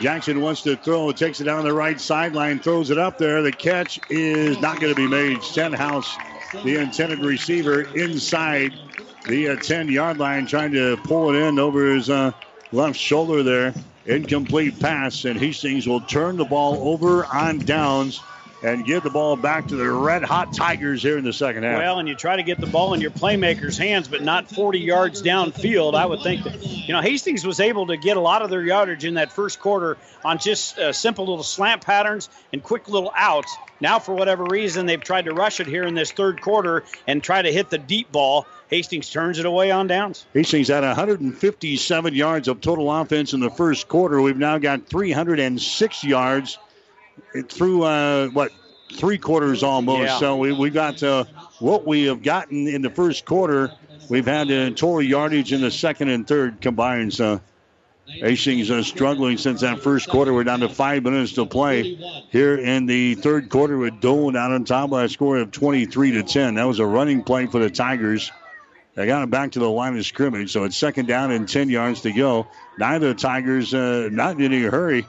[0.00, 3.42] Jackson wants to throw, takes it down the right sideline, throws it up there.
[3.42, 5.42] The catch is not going to be made.
[5.42, 6.16] Stenhouse,
[6.64, 8.72] the intended receiver, inside
[9.26, 12.32] the 10 yard line, trying to pull it in over his uh,
[12.72, 13.72] left shoulder there.
[14.06, 18.20] Incomplete pass, and Hastings will turn the ball over on downs
[18.64, 21.78] and give the ball back to the red hot Tigers here in the second half.
[21.78, 24.78] Well, and you try to get the ball in your playmakers' hands, but not 40
[24.78, 25.94] yards downfield.
[25.94, 28.62] I would think that, you know, Hastings was able to get a lot of their
[28.62, 33.12] yardage in that first quarter on just uh, simple little slant patterns and quick little
[33.14, 33.54] outs.
[33.80, 37.22] Now, for whatever reason, they've tried to rush it here in this third quarter and
[37.22, 38.46] try to hit the deep ball.
[38.68, 40.26] Hastings turns it away on downs.
[40.32, 44.20] Hastings had 157 yards of total offense in the first quarter.
[44.20, 46.58] We've now got 306 yards
[47.48, 48.52] through uh, what
[48.94, 50.02] three quarters almost.
[50.02, 50.18] Yeah.
[50.18, 51.24] So we we got uh,
[51.58, 53.72] what we have gotten in the first quarter.
[54.08, 57.14] We've had a total yardage in the second and third combined.
[57.14, 57.40] So
[58.06, 60.32] Hastings are struggling since that first quarter.
[60.32, 61.94] We're down to five minutes to play
[62.30, 66.12] here in the third quarter with Doane out on top by a score of 23
[66.12, 66.54] to 10.
[66.54, 68.30] That was a running play for the Tigers.
[68.94, 71.68] They got it back to the line of scrimmage, so it's second down and 10
[71.68, 72.46] yards to go.
[72.78, 75.04] Neither Tigers uh, not in any hurry.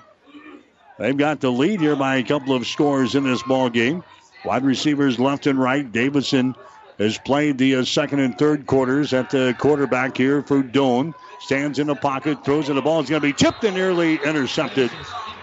[0.97, 4.03] They've got the lead here by a couple of scores in this ball game.
[4.43, 5.89] Wide receivers left and right.
[5.91, 6.55] Davidson
[6.97, 11.13] has played the uh, second and third quarters at the quarterback here for Doane.
[11.41, 12.73] Stands in the pocket, throws it.
[12.73, 14.89] The ball is going to be tipped and nearly intercepted.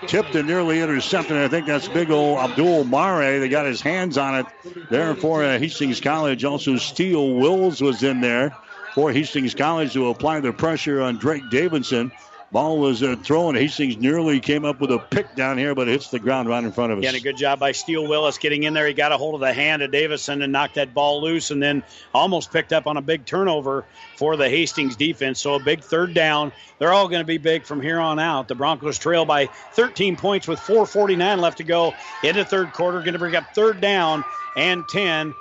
[0.06, 1.36] Tipped and nearly intercepted.
[1.36, 3.40] I think that's big old Abdul Mare.
[3.40, 4.46] They got his hands on it
[4.90, 6.44] there for uh, Hastings College.
[6.44, 8.56] Also, Steele Wills was in there
[8.94, 12.10] for Hastings College to apply the pressure on Drake Davidson.
[12.52, 13.54] Ball was uh, thrown.
[13.54, 16.62] Hastings nearly came up with a pick down here, but it hits the ground right
[16.62, 17.02] in front of us.
[17.02, 18.86] Yeah, and a good job by Steele Willis getting in there.
[18.86, 21.62] He got a hold of the hand of Davidson and knocked that ball loose, and
[21.62, 21.82] then
[22.12, 25.40] almost picked up on a big turnover for the Hastings defense.
[25.40, 26.52] So a big third down.
[26.78, 28.48] They're all going to be big from here on out.
[28.48, 32.98] The Broncos trail by 13 points with 4:49 left to go in the third quarter.
[32.98, 34.24] Going to bring up third down
[34.56, 35.34] and 10.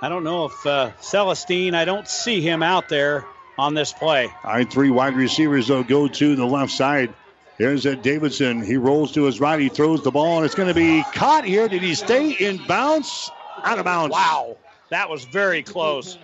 [0.00, 1.74] I don't know if uh, Celestine.
[1.74, 3.26] I don't see him out there
[3.58, 4.28] on this play.
[4.44, 7.12] All right, three wide receivers, though, go to the left side.
[7.58, 8.62] Here's Ed Davidson.
[8.62, 9.58] He rolls to his right.
[9.58, 11.68] He throws the ball, and it's going to be caught here.
[11.68, 13.30] Did he stay in bounds?
[13.64, 14.12] Out of bounds.
[14.12, 14.58] Wow.
[14.90, 16.18] That was very close.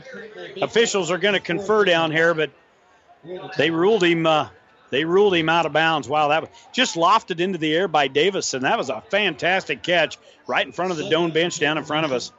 [0.60, 2.50] Officials are going to confer down here, but
[3.56, 4.26] they ruled him.
[4.26, 4.48] Uh,
[4.90, 6.06] they ruled him out of bounds.
[6.06, 8.62] Wow, that was just lofted into the air by Davidson.
[8.62, 12.04] That was a fantastic catch right in front of the Doane bench down in front
[12.04, 12.30] of us.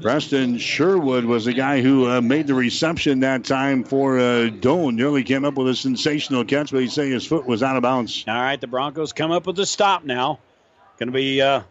[0.00, 4.94] Preston Sherwood was the guy who uh, made the reception that time for uh, Doane.
[4.94, 7.82] Nearly came up with a sensational catch, but he's saying his foot was out of
[7.82, 8.24] bounds.
[8.26, 10.40] All right, the Broncos come up with a stop now.
[10.98, 11.62] Going to be uh,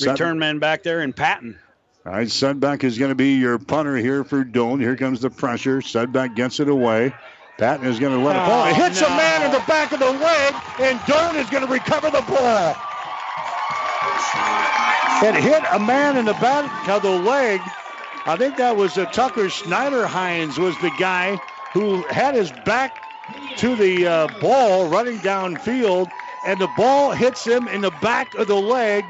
[0.00, 1.58] return man back there in Patton.
[2.06, 4.80] All right, Sudbeck is going to be your punter here for Doane.
[4.80, 5.80] Here comes the pressure.
[5.80, 7.14] Sudbeck gets it away.
[7.58, 8.66] Patton is going to let oh, it fall.
[8.68, 9.08] It hits no.
[9.08, 12.22] a man in the back of the leg, and Doane is going to recover the
[12.22, 12.74] ball.
[15.22, 17.60] It hit a man in the back of the leg.
[18.26, 21.36] I think that was a Tucker Schneider Hines was the guy
[21.72, 22.96] who had his back
[23.56, 26.10] to the uh, ball running downfield,
[26.46, 29.04] and the ball hits him in the back of the leg.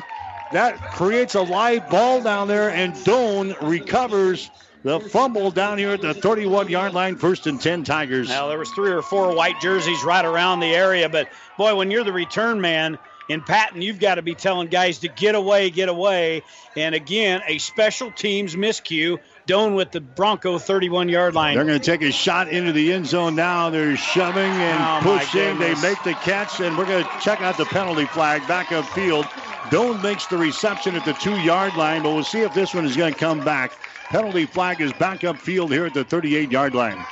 [0.53, 4.51] That creates a live ball down there, and Doane recovers
[4.83, 8.29] the fumble down here at the 31 yard line, first and 10 Tigers.
[8.29, 11.91] Now, there was three or four white jerseys right around the area, but boy, when
[11.91, 12.99] you're the return man,
[13.31, 16.42] in Patton, you've got to be telling guys to get away, get away.
[16.76, 19.18] And again, a special teams miscue.
[19.47, 21.55] Doane with the Bronco 31 yard line.
[21.55, 23.70] They're going to take a shot into the end zone now.
[23.70, 25.59] They're shoving and oh pushing.
[25.60, 28.84] They make the catch, and we're going to check out the penalty flag back up
[28.86, 29.26] field.
[29.70, 32.84] Doane makes the reception at the two yard line, but we'll see if this one
[32.84, 33.73] is going to come back.
[34.09, 37.05] Penalty flag is back up field here at the 38 yard line.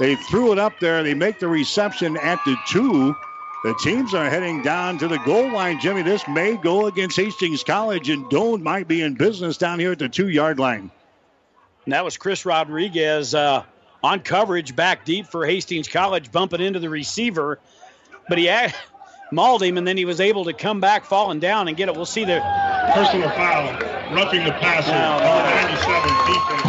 [0.00, 1.04] They threw it up there.
[1.04, 3.14] They make the reception at the two.
[3.64, 6.02] The teams are heading down to the goal line, Jimmy.
[6.02, 9.98] This may go against Hastings College, and Doane might be in business down here at
[9.98, 10.92] the two yard line.
[11.84, 13.64] And that was Chris Rodriguez uh,
[14.04, 17.58] on coverage back deep for Hastings College, bumping into the receiver.
[18.28, 18.48] But he
[19.32, 21.96] mauled him, and then he was able to come back falling down and get it.
[21.96, 22.40] We'll see the
[22.94, 23.72] personal foul,
[24.14, 26.67] roughing the passer, number 97 defense.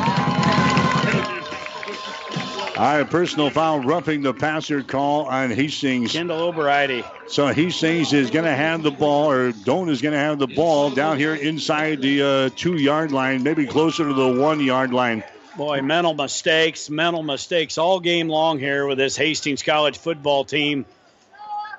[2.79, 6.13] All right, personal foul, roughing the passer call on Hastings.
[6.13, 7.03] Kendall O'Brien.
[7.27, 10.47] So Hastings is going to have the ball, or Doane is going to have the
[10.47, 14.93] ball down here inside the uh, two yard line, maybe closer to the one yard
[14.93, 15.25] line.
[15.57, 20.85] Boy, mental mistakes, mental mistakes all game long here with this Hastings College football team.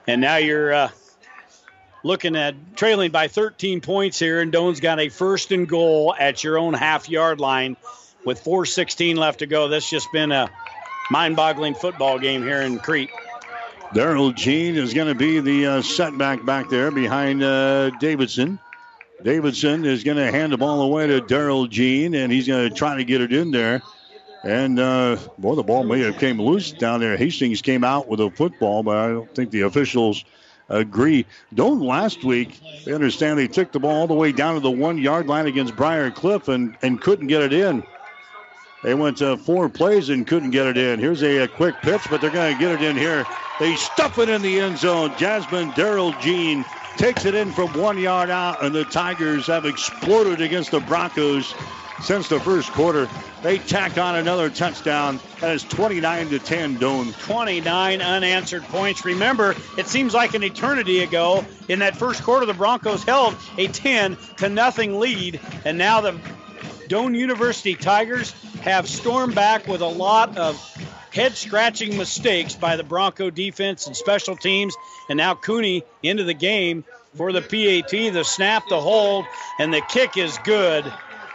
[0.07, 0.89] And now you're uh,
[2.05, 6.45] looking at trailing by 13 points here, and Doane's got a first and goal at
[6.45, 7.79] your own half yard line
[8.27, 9.69] with 4.16 left to go.
[9.69, 10.51] That's just been a
[11.11, 13.11] mind boggling football game here in Crete.
[13.95, 18.59] Daryl Jean is going to be the uh, setback back there behind uh, Davidson.
[19.23, 22.75] Davidson is going to hand the ball away to Daryl Jean, and he's going to
[22.75, 23.83] try to get it in there.
[24.45, 27.17] And, uh, boy, the ball may have came loose down there.
[27.17, 30.25] Hastings came out with a football, but I don't think the officials
[30.71, 31.27] agree.
[31.53, 34.71] Don't last week, they understand they took the ball all the way down to the
[34.71, 37.83] one yard line against Briar Cliff and, and couldn't get it in.
[38.83, 40.99] They went to four plays and couldn't get it in.
[40.99, 43.27] Here's a, a quick pitch, but they're going to get it in here.
[43.59, 45.15] They stuff it in the end zone.
[45.19, 46.65] Jasmine Daryl Jean
[46.97, 51.55] takes it in from one yard out, and the Tigers have exploded against the Broncos
[52.01, 53.07] since the first quarter.
[53.43, 55.21] They tack on another touchdown.
[55.41, 57.19] That is 29 to 10, Doane.
[57.27, 59.05] 29 unanswered points.
[59.05, 61.45] Remember, it seems like an eternity ago.
[61.69, 66.19] In that first quarter, the Broncos held a 10 to nothing lead, and now the
[66.91, 70.57] Doane University Tigers have stormed back with a lot of
[71.13, 74.75] head scratching mistakes by the Bronco defense and special teams.
[75.09, 78.13] And now Cooney into the game for the PAT.
[78.13, 79.25] The snap, the hold,
[79.61, 80.93] and the kick is good.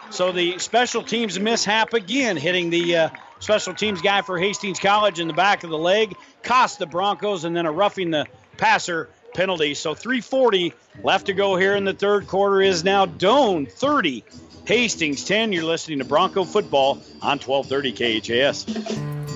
[0.10, 3.10] So the special teams mishap again, hitting the uh,
[3.40, 7.46] special teams guy for Hastings College in the back of the leg, cost the Broncos,
[7.46, 8.26] and then a roughing the
[8.58, 9.74] passer penalty.
[9.74, 14.24] So 340 left to go here in the third quarter is now Doane 30,
[14.66, 15.54] Hastings 10.
[15.54, 18.66] You're listening to Bronco football on 1230 KHAS.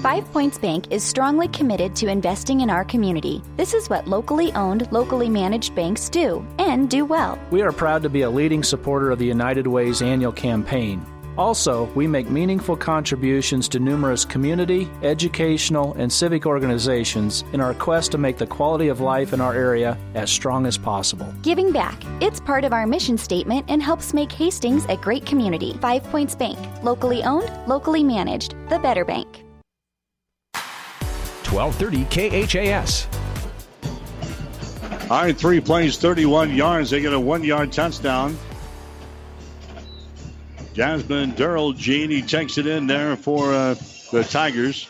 [0.02, 3.44] Five Points Bank is strongly committed to investing in our community.
[3.58, 7.38] This is what locally owned, locally managed banks do, and do well.
[7.52, 11.06] We are proud to be a leading supporter of the United Way's annual campaign.
[11.40, 18.12] Also, we make meaningful contributions to numerous community, educational, and civic organizations in our quest
[18.12, 21.34] to make the quality of life in our area as strong as possible.
[21.42, 22.04] Giving back.
[22.20, 25.78] It's part of our mission statement and helps make Hastings a great community.
[25.80, 26.60] Five Points Bank.
[26.84, 28.56] Locally owned, locally managed.
[28.68, 29.46] The Better Bank.
[31.48, 33.08] 1230 KHAS.
[35.10, 36.90] All right, three plays, 31 yards.
[36.90, 38.38] They get a one yard touchdown.
[40.80, 43.76] Jasmine Durrell Jean, he takes it in there for uh,
[44.14, 44.88] the Tigers.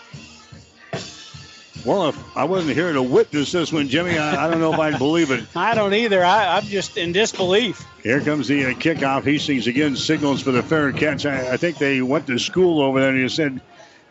[1.83, 4.79] Well, if I wasn't here to witness this one, Jimmy, I, I don't know if
[4.79, 5.45] I'd believe it.
[5.55, 6.23] I don't either.
[6.23, 7.83] I, am just in disbelief.
[8.03, 9.23] Here comes the uh, kickoff.
[9.23, 11.25] Hastings again signals for the fair catch.
[11.25, 13.59] I, I, think they went to school over there and you said,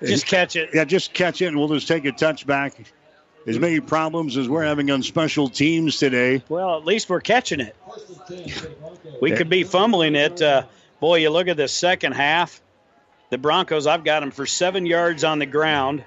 [0.04, 0.70] just catch it.
[0.74, 2.86] Yeah, just catch it, and we'll just take a touchback.
[3.46, 6.42] As many problems as we're having on special teams today.
[6.48, 7.76] Well, at least we're catching it.
[9.22, 10.42] we could be fumbling it.
[10.42, 10.64] Uh,
[11.00, 12.60] boy, you look at the second half.
[13.30, 16.02] The Broncos, I've got them for seven yards on the ground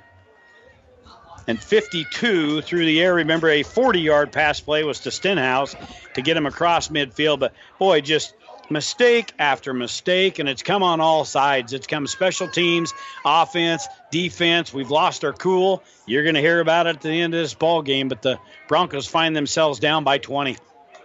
[1.48, 3.16] and 52 through the air.
[3.16, 5.76] Remember, a 40 yard pass play was to Stenhouse
[6.16, 7.40] to get him across midfield.
[7.40, 8.34] But boy, just
[8.70, 11.74] mistake after mistake, and it's come on all sides.
[11.74, 12.94] It's come special teams,
[13.26, 14.74] offense, defense.
[14.74, 15.84] We've lost our cool.
[16.06, 18.40] You're going to hear about it at the end of this ball game, but the
[18.68, 20.58] Broncos find themselves down by 20.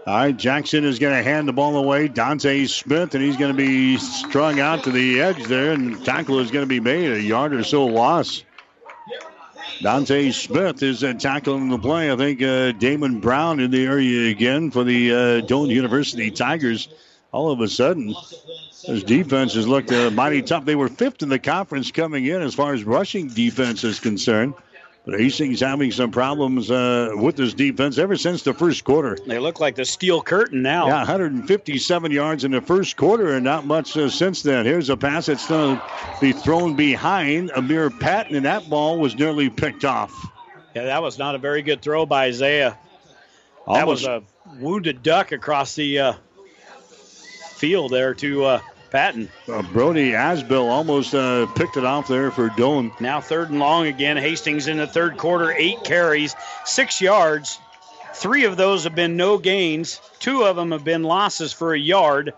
[0.06, 2.06] All right, Jackson is going to hand the ball away.
[2.06, 6.38] Dante Smith, and he's going to be strung out to the edge there, and tackle
[6.38, 7.10] is going to be made.
[7.10, 8.44] A yard or so loss.
[9.82, 12.12] Dante Smith is uh, tackling the play.
[12.12, 16.88] I think uh, Damon Brown in the area again for the uh, Doane University Tigers
[17.36, 18.14] all of a sudden,
[18.86, 20.64] his defense has looked uh, mighty tough.
[20.64, 24.54] They were fifth in the conference coming in as far as rushing defense is concerned.
[25.06, 29.16] But Hastings having some problems uh, with this defense ever since the first quarter.
[29.24, 30.88] They look like the steel curtain now.
[30.88, 34.66] Yeah, 157 yards in the first quarter, and not much uh, since then.
[34.66, 35.82] Here's a pass that's going to
[36.20, 40.12] be thrown behind Amir Patton, and that ball was nearly picked off.
[40.74, 42.76] Yeah, that was not a very good throw by Isaiah.
[43.64, 44.02] Almost.
[44.02, 44.24] That was
[44.58, 46.12] a wounded duck across the uh,
[47.54, 48.60] field there to uh,
[48.97, 49.28] Patton.
[49.47, 52.99] Uh, Brody Asbill almost uh, picked it off there for Doane.
[52.99, 54.16] Now third and long again.
[54.16, 56.34] Hastings in the third quarter, eight carries,
[56.65, 57.58] six yards.
[58.15, 60.00] Three of those have been no gains.
[60.18, 62.33] Two of them have been losses for a yard.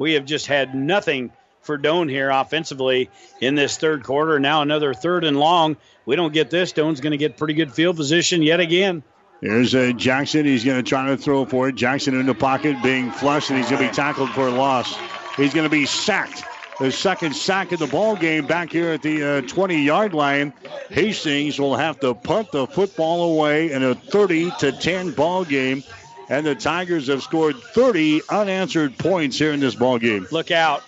[0.00, 3.08] We have just had nothing for Doane here offensively
[3.40, 4.40] in this third quarter.
[4.40, 5.76] Now another third and long.
[6.04, 6.72] We don't get this.
[6.72, 9.04] Doane's going to get pretty good field position yet again.
[9.40, 10.46] There's uh, Jackson.
[10.46, 11.76] He's going to try to throw for it.
[11.76, 14.98] Jackson in the pocket, being flushed, and he's going to be tackled for a loss.
[15.36, 16.44] He's going to be sacked.
[16.78, 20.52] The second sack of the ball game back here at the 20 uh, yard line.
[20.90, 25.84] Hastings will have to punt the football away in a 30 to 10 ball game.
[26.28, 30.26] And the Tigers have scored 30 unanswered points here in this ball game.
[30.32, 30.82] Look out.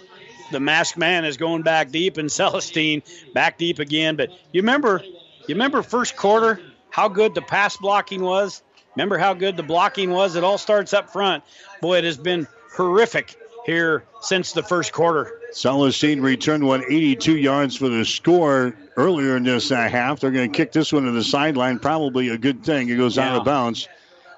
[0.50, 4.16] The masked man is going back deep, and Celestine back deep again.
[4.16, 8.62] But you remember, you remember first quarter how good the pass blocking was.
[8.96, 10.36] Remember how good the blocking was.
[10.36, 11.44] It all starts up front.
[11.80, 15.40] Boy, it has been horrific here since the first quarter.
[15.52, 20.20] Celestine returned 182 yards for the score earlier in this uh, half.
[20.20, 21.78] They're going to kick this one to the sideline.
[21.78, 22.88] Probably a good thing.
[22.88, 23.30] It goes yeah.
[23.30, 23.88] out of bounds.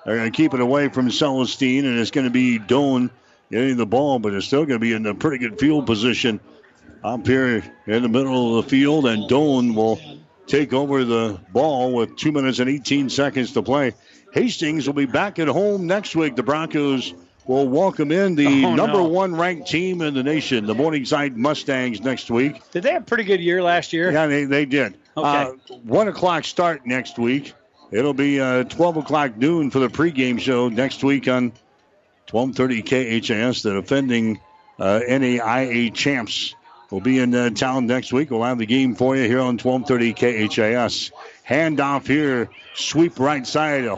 [0.05, 3.11] They're going to keep it away from Celestine, and it's going to be Doane
[3.51, 6.39] getting the ball, but it's still going to be in a pretty good field position
[7.03, 10.01] up here in the middle of the field, and Doane will
[10.47, 13.95] take over the ball with two minutes and 18 seconds to play.
[14.33, 16.37] Hastings will be back at home next week.
[16.37, 17.15] The Broncos
[17.47, 19.05] will welcome in the oh, number no.
[19.05, 22.61] one ranked team in the nation, the Morningside Mustangs, next week.
[22.73, 24.11] Did they have a pretty good year last year?
[24.11, 24.97] Yeah, they, they did.
[25.17, 25.29] Okay.
[25.29, 25.53] Uh,
[25.85, 27.55] one o'clock start next week.
[27.91, 31.53] It'll be uh, 12 o'clock noon for the pregame show next week on
[32.31, 32.83] 1230
[33.21, 33.63] KHAS.
[33.63, 34.41] The defending
[34.79, 36.55] uh, NAIA champs
[36.91, 38.31] will be in uh, town next week.
[38.31, 41.13] We'll have the game for you here on 1230 KHAS.
[41.49, 43.85] Handoff here, sweep right side.
[43.85, 43.97] A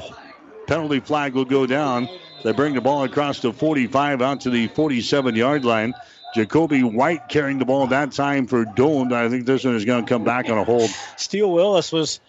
[0.67, 2.09] penalty flag will go down.
[2.45, 5.95] They bring the ball across the 45 out to the 47 yard line.
[6.35, 9.13] Jacoby White carrying the ball that time for Doane.
[9.13, 10.91] I think this one is going to come back on a hold.
[11.17, 12.21] Steele Willis was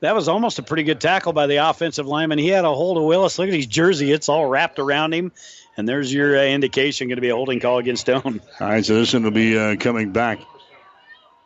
[0.00, 2.38] that was almost a pretty good tackle by the offensive lineman.
[2.38, 3.38] He had a hold of Willis.
[3.38, 5.32] Look at his jersey; it's all wrapped around him.
[5.76, 8.40] And there's your uh, indication going to be a holding call against Doane.
[8.60, 10.40] All right, so this one will be uh, coming back.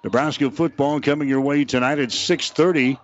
[0.02, 2.98] Nebraska football coming your way tonight at 6:30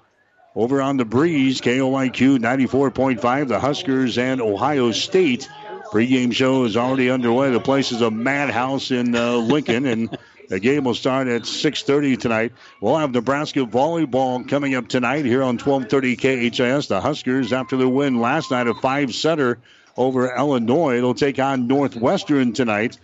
[0.55, 1.61] over on the breeze.
[1.61, 3.49] KOIQ 94.5.
[3.49, 5.49] The Huskers and Ohio State.
[5.93, 7.51] Pregame show is already underway.
[7.51, 10.17] The place is a madhouse in uh, Lincoln, and
[10.49, 12.53] the game will start at 6:30 tonight.
[12.81, 16.87] We'll have Nebraska volleyball coming up tonight here on 12:30 KHAS.
[16.87, 19.59] The Huskers, after the win last night of five setter
[19.97, 22.97] over Illinois, it'll take on Northwestern tonight.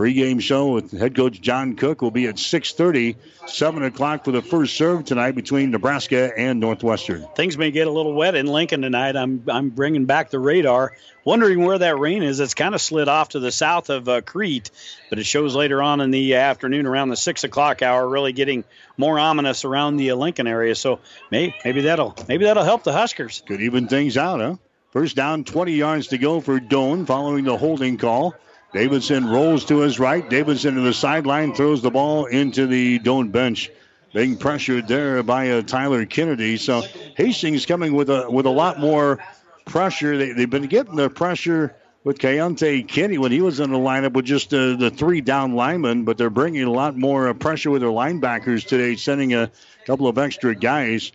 [0.00, 4.40] Pre-game show with head coach John Cook will be at 6:30, 7 o'clock for the
[4.40, 7.26] first serve tonight between Nebraska and Northwestern.
[7.36, 9.14] Things may get a little wet in Lincoln tonight.
[9.14, 12.40] I'm I'm bringing back the radar, wondering where that rain is.
[12.40, 14.70] It's kind of slid off to the south of uh, Crete,
[15.10, 18.64] but it shows later on in the afternoon around the six o'clock hour, really getting
[18.96, 20.74] more ominous around the uh, Lincoln area.
[20.76, 23.42] So maybe maybe that'll maybe that'll help the Huskers.
[23.46, 24.56] Could even things out, huh?
[24.92, 28.34] First down, 20 yards to go for Doane following the holding call.
[28.72, 30.28] Davidson rolls to his right.
[30.28, 33.70] Davidson to the sideline, throws the ball into the Doane bench.
[34.12, 36.56] Being pressured there by uh, Tyler Kennedy.
[36.56, 36.82] So
[37.16, 39.20] Hastings coming with a with a lot more
[39.66, 40.16] pressure.
[40.16, 44.14] They, they've been getting the pressure with Keontae Kenny when he was in the lineup
[44.14, 47.70] with just uh, the three down linemen, but they're bringing a lot more uh, pressure
[47.70, 49.50] with their linebackers today, sending a
[49.86, 51.12] couple of extra guys.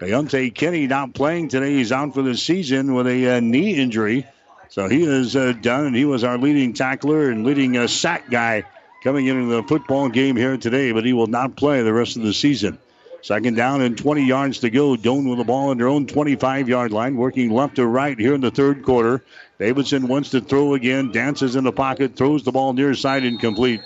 [0.00, 1.74] Keontae Kenny not playing today.
[1.74, 4.26] He's out for the season with a uh, knee injury.
[4.70, 8.30] So he is uh, done, and he was our leading tackler and leading uh, sack
[8.30, 8.64] guy
[9.02, 12.22] coming into the football game here today, but he will not play the rest of
[12.22, 12.78] the season.
[13.22, 14.94] Second down and 20 yards to go.
[14.94, 18.34] Doane with the ball on their own 25 yard line, working left to right here
[18.34, 19.24] in the third quarter.
[19.58, 23.80] Davidson wants to throw again, dances in the pocket, throws the ball near side, incomplete.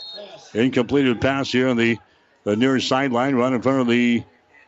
[0.53, 1.99] Incompleted pass here on the,
[2.45, 4.23] the near sideline, right in front of the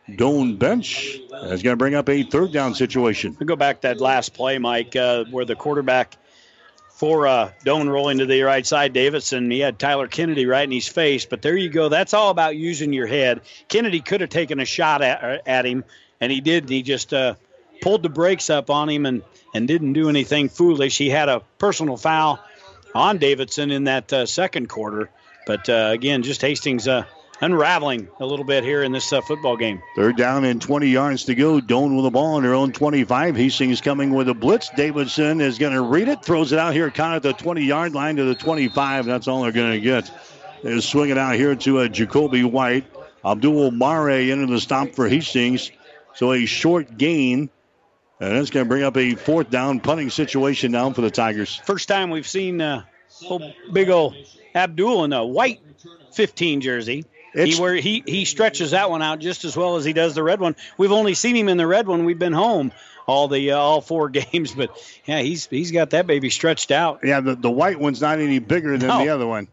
[0.09, 1.19] Doane bench.
[1.31, 3.35] That's going to bring up a third down situation.
[3.39, 6.17] We go back that last play, Mike, uh, where the quarterback
[6.89, 9.51] for uh, Doane rolling to the right side, Davidson.
[9.51, 11.89] He had Tyler Kennedy right in his face, but there you go.
[11.89, 13.41] That's all about using your head.
[13.67, 15.83] Kennedy could have taken a shot at, uh, at him,
[16.21, 16.69] and he did.
[16.69, 17.35] He just uh,
[17.81, 20.97] pulled the brakes up on him and, and didn't do anything foolish.
[20.97, 22.39] He had a personal foul
[22.93, 25.09] on Davidson in that uh, second quarter.
[25.45, 26.87] But uh, again, just Hastings
[27.41, 29.81] unraveling a little bit here in this uh, football game.
[29.95, 31.59] Third down and 20 yards to go.
[31.59, 33.35] Doane with the ball on their own 25.
[33.35, 34.69] Hastings coming with a blitz.
[34.75, 37.93] Davidson is going to read it, throws it out here, kind of the 20 yard
[37.93, 39.05] line to the 25.
[39.05, 40.11] That's all they're going to get.
[40.63, 42.85] They're swinging out here to uh, Jacoby White.
[43.23, 45.71] Abdul Mare into the stop for Hastings.
[46.13, 47.49] So a short gain.
[48.19, 51.55] And that's going to bring up a fourth down punting situation down for the Tigers.
[51.65, 52.83] First time we've seen uh,
[53.27, 54.15] old, big old
[54.53, 55.59] Abdul in a white
[56.13, 57.03] 15 jersey.
[57.35, 60.15] It's, he where he he stretches that one out just as well as he does
[60.15, 60.55] the red one.
[60.77, 62.05] We've only seen him in the red one.
[62.05, 62.71] We've been home
[63.07, 64.71] all the uh, all four games, but
[65.05, 67.01] yeah, he's he's got that baby stretched out.
[67.03, 68.99] Yeah, the, the white one's not any bigger than no.
[68.99, 69.47] the other one.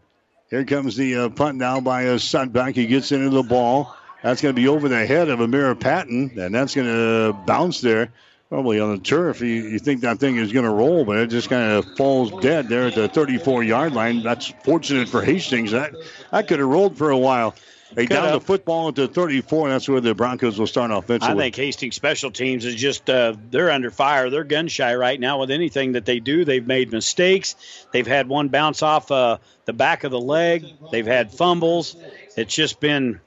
[0.50, 2.74] Here comes the uh, punt now by a uh, Sudbeck.
[2.74, 3.96] He gets into the ball.
[4.22, 7.80] That's going to be over the head of Amir Patton, and that's going to bounce
[7.80, 8.12] there.
[8.50, 11.28] Probably on the turf, you, you think that thing is going to roll, but it
[11.28, 14.22] just kind of falls dead there at the 34 yard line.
[14.22, 15.70] That's fortunate for Hastings.
[15.70, 15.94] That,
[16.30, 17.54] that could have rolled for a while.
[17.94, 19.68] They down the football the 34.
[19.68, 21.34] That's where the Broncos will start offensively.
[21.34, 24.30] I think Hastings special teams is just uh, they're under fire.
[24.30, 26.44] They're gun shy right now with anything that they do.
[26.44, 27.56] They've made mistakes.
[27.92, 30.64] They've had one bounce off uh, the back of the leg.
[30.90, 31.96] They've had fumbles.
[32.36, 33.20] It's just been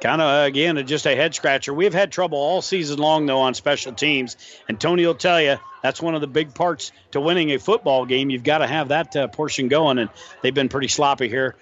[0.00, 1.74] kind of again just a head scratcher.
[1.74, 4.36] We've had trouble all season long though on special teams,
[4.68, 8.06] and Tony will tell you that's one of the big parts to winning a football
[8.06, 8.30] game.
[8.30, 10.10] You've got to have that uh, portion going, and
[10.42, 11.54] they've been pretty sloppy here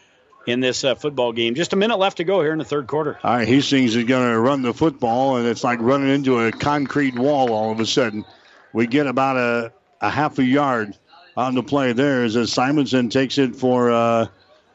[0.48, 1.54] in this uh, football game.
[1.54, 3.18] Just a minute left to go here in the third quarter.
[3.22, 6.50] All right, Hastings is going to run the football, and it's like running into a
[6.50, 8.24] concrete wall all of a sudden.
[8.72, 10.96] We get about a, a half a yard
[11.36, 13.90] on the play there as Simonson takes it for.
[13.92, 14.26] Uh,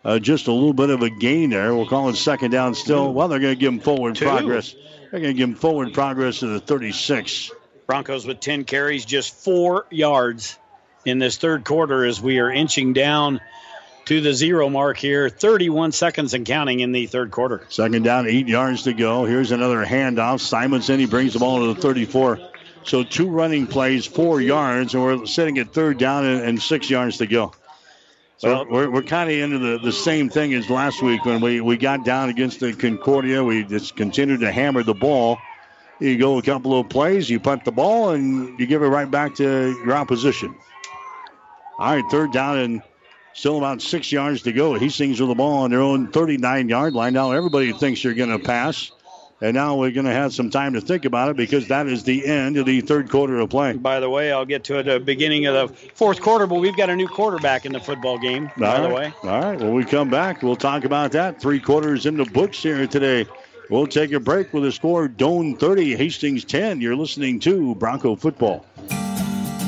[0.06, 1.74] uh, just a little bit of a gain there.
[1.74, 3.14] We'll call it second down still.
[3.14, 4.26] Well, they're going to give him forward Two.
[4.26, 4.76] progress.
[5.10, 7.52] They're going to give him forward progress to the 36.
[7.88, 10.60] Broncos with 10 carries, just four yards
[11.06, 13.40] in this third quarter as we are inching down
[14.06, 15.30] to the zero mark here.
[15.30, 17.66] 31 seconds and counting in the third quarter.
[17.70, 19.26] Second down, eight yards to go.
[19.26, 20.40] Here's another handoff.
[20.40, 22.40] Simonson, he brings the ball to the 34.
[22.86, 26.90] So two running plays, four yards, and we're sitting at third down and, and six
[26.90, 27.54] yards to go.
[28.38, 31.40] So well, we're, we're kind of into the, the same thing as last week when
[31.40, 33.44] we, we got down against the Concordia.
[33.44, 35.38] We just continued to hammer the ball.
[36.00, 39.10] You go a couple of plays, you punt the ball, and you give it right
[39.10, 39.44] back to
[39.86, 40.54] your opposition.
[41.80, 42.82] All right, third down and
[43.34, 44.74] still about six yards to go.
[44.76, 47.14] Hastings with the ball on their own 39 yard line.
[47.14, 48.92] Now everybody thinks you're going to pass.
[49.42, 52.06] And now we're going to have some time to think about it because that is
[52.06, 53.74] the end of the third quarter of play.
[53.74, 56.62] By the way, I'll get to it at the beginning of the fourth quarter, but
[56.62, 58.88] we've got a new quarterback in the football game, All by right.
[58.88, 59.14] the way.
[59.24, 59.60] All right.
[59.60, 61.42] When we come back, we'll talk about that.
[61.42, 63.26] Three quarters in the books here today.
[63.70, 66.80] We'll take a break with a score Doane 30, Hastings 10.
[66.80, 68.66] You're listening to Bronco Football.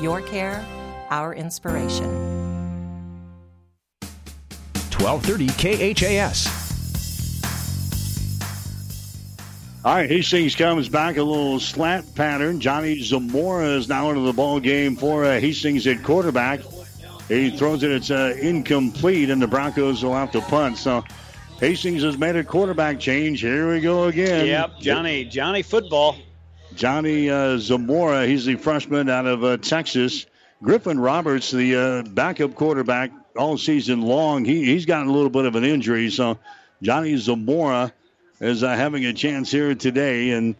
[0.00, 0.64] Your care,
[1.10, 2.36] our inspiration.
[4.98, 6.66] 1230 KHAS.
[9.84, 12.60] All right, Hastings comes back a little slant pattern.
[12.60, 16.60] Johnny Zamora is now into the ball game for uh, Hastings at quarterback.
[17.28, 20.76] He throws it; it's uh, incomplete, and the Broncos will have to punt.
[20.76, 21.04] So
[21.60, 23.40] Hastings has made a quarterback change.
[23.40, 24.46] Here we go again.
[24.46, 26.16] Yep, Johnny Johnny football.
[26.76, 30.26] Johnny uh, Zamora, he's the freshman out of uh, Texas.
[30.62, 35.46] Griffin Roberts, the uh, backup quarterback all season long, he, he's gotten a little bit
[35.46, 36.10] of an injury.
[36.10, 36.38] So
[36.82, 37.94] Johnny Zamora
[38.40, 40.54] is uh, having a chance here today, and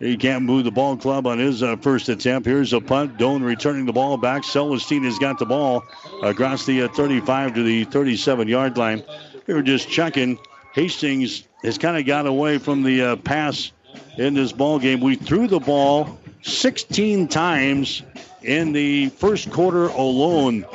[0.00, 2.48] he can't move the ball club on his uh, first attempt.
[2.48, 3.16] Here's a punt.
[3.16, 4.42] Doane returning the ball back.
[4.42, 5.84] Celestine has got the ball
[6.24, 9.04] across the uh, 35 to the 37 yard line.
[9.46, 10.36] We were just checking.
[10.74, 13.70] Hastings has kind of got away from the pass
[14.20, 15.00] in this ball game.
[15.00, 18.02] We threw the ball 16 times
[18.42, 20.66] in the first quarter alone.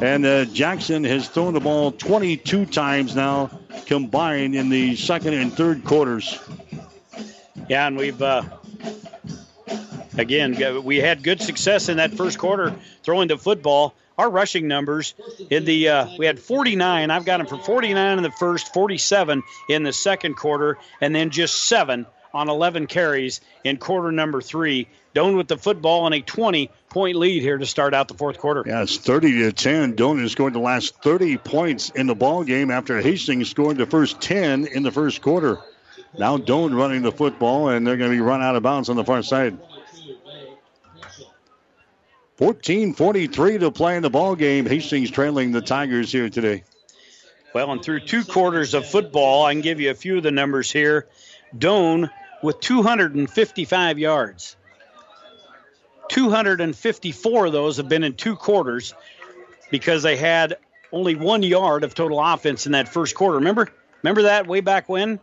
[0.00, 3.50] And uh, Jackson has thrown the ball 22 times now
[3.84, 6.38] combined in the second and third quarters.
[7.68, 8.20] Yeah, and we've.
[8.20, 8.44] Uh,
[10.16, 13.94] again, we had good success in that first quarter throwing the football.
[14.16, 15.12] Our rushing numbers
[15.50, 17.10] in the uh, we had 49.
[17.10, 21.28] I've got them for 49 in the first, 47 in the second quarter, and then
[21.28, 24.88] just seven on 11 carries in quarter number three.
[25.14, 28.38] Doane with the football and a 20 point lead here to start out the fourth
[28.38, 28.62] quarter.
[28.66, 29.94] Yeah, it's 30 to 10.
[29.94, 33.86] Doane has scored the last 30 points in the ball game after Hastings scored the
[33.86, 35.58] first 10 in the first quarter.
[36.18, 38.96] Now Doane running the football, and they're going to be run out of bounds on
[38.96, 39.58] the far side.
[42.38, 44.66] 14:43 to play in the ball game.
[44.66, 46.64] Hastings trailing the Tigers here today.
[47.54, 50.30] Well, and through two quarters of football, I can give you a few of the
[50.30, 51.06] numbers here.
[51.56, 52.10] Doane
[52.46, 54.56] with 255 yards.
[56.08, 58.94] 254 of those have been in two quarters
[59.72, 60.56] because they had
[60.92, 63.38] only one yard of total offense in that first quarter.
[63.38, 63.68] Remember?
[64.04, 65.18] Remember that way back when?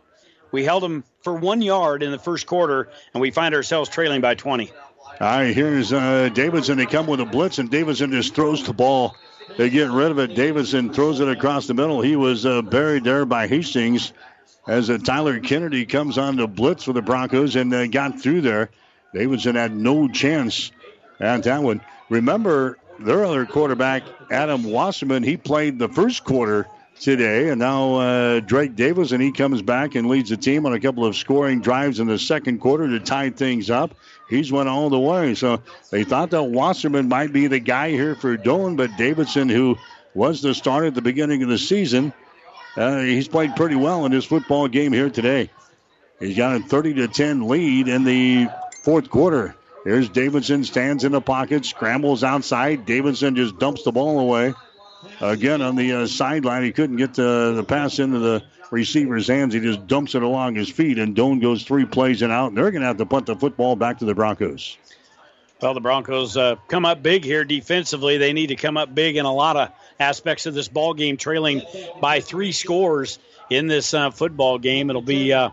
[0.52, 4.20] We held them for one yard in the first quarter, and we find ourselves trailing
[4.20, 4.70] by 20.
[4.70, 6.76] All right, here's uh, Davidson.
[6.76, 9.16] They come with a blitz, and Davidson just throws the ball.
[9.56, 10.34] They get rid of it.
[10.34, 12.02] Davidson throws it across the middle.
[12.02, 14.12] He was uh, buried there by Hastings
[14.66, 18.40] as uh, Tyler Kennedy comes on the blitz for the Broncos and uh, got through
[18.40, 18.70] there.
[19.12, 20.72] Davidson had no chance
[21.20, 21.80] at that one.
[22.08, 26.66] Remember, their other quarterback, Adam Wasserman, he played the first quarter
[27.00, 30.72] today, and now uh, Drake Davis, and he comes back and leads the team on
[30.72, 33.94] a couple of scoring drives in the second quarter to tie things up.
[34.30, 35.60] He's went all the way, so
[35.90, 39.76] they thought that Wasserman might be the guy here for Doane, but Davidson, who
[40.14, 42.12] was the starter at the beginning of the season,
[42.76, 45.50] uh, he's played pretty well in this football game here today.
[46.20, 48.48] He's got a 30 to 10 lead in the
[48.82, 49.54] fourth quarter.
[49.84, 52.86] Here's Davidson, stands in the pocket, scrambles outside.
[52.86, 54.54] Davidson just dumps the ball away.
[55.20, 59.52] Again on the uh, sideline, he couldn't get the, the pass into the receiver's hands.
[59.52, 62.48] He just dumps it along his feet, and Doane goes three plays and out.
[62.48, 64.78] And they're going to have to punt the football back to the Broncos.
[65.60, 68.18] Well, the Broncos uh, come up big here defensively.
[68.18, 71.16] They need to come up big in a lot of aspects of this ball game,
[71.16, 71.62] trailing
[72.00, 73.18] by three scores
[73.48, 74.90] in this uh, football game.
[74.90, 75.50] It'll be uh,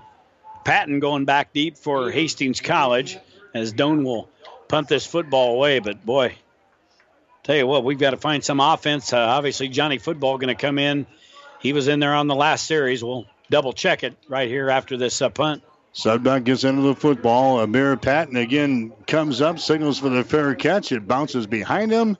[0.66, 3.18] Patton going back deep for Hastings College
[3.54, 4.30] as Doane will
[4.68, 5.80] punt this football away.
[5.80, 6.36] But boy,
[7.44, 9.14] tell you what, we've got to find some offense.
[9.14, 11.06] Uh, obviously, Johnny Football going to come in.
[11.60, 13.04] He was in there on the last series.
[13.04, 15.64] We'll double check it right here after this uh, punt.
[15.94, 17.60] Sudbeck gets into the football.
[17.60, 20.92] Amir Patton again comes up, signals for the fair catch.
[20.92, 22.18] It bounces behind him,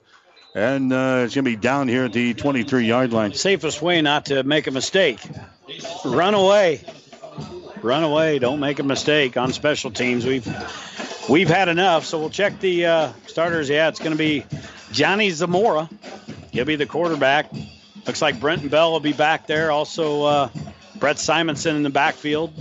[0.54, 3.32] and uh, it's going to be down here at the 23 yard line.
[3.32, 5.20] Safest way not to make a mistake.
[6.04, 6.82] Run away.
[7.80, 8.38] Run away.
[8.38, 10.26] Don't make a mistake on special teams.
[10.26, 10.46] We've
[11.28, 13.70] we've had enough, so we'll check the uh, starters.
[13.70, 14.44] Yeah, it's going to be
[14.92, 15.88] Johnny Zamora.
[16.52, 17.50] He'll be the quarterback.
[18.06, 19.70] Looks like Brenton Bell will be back there.
[19.70, 20.48] Also, uh,
[20.96, 22.52] Brett Simonson in the backfield.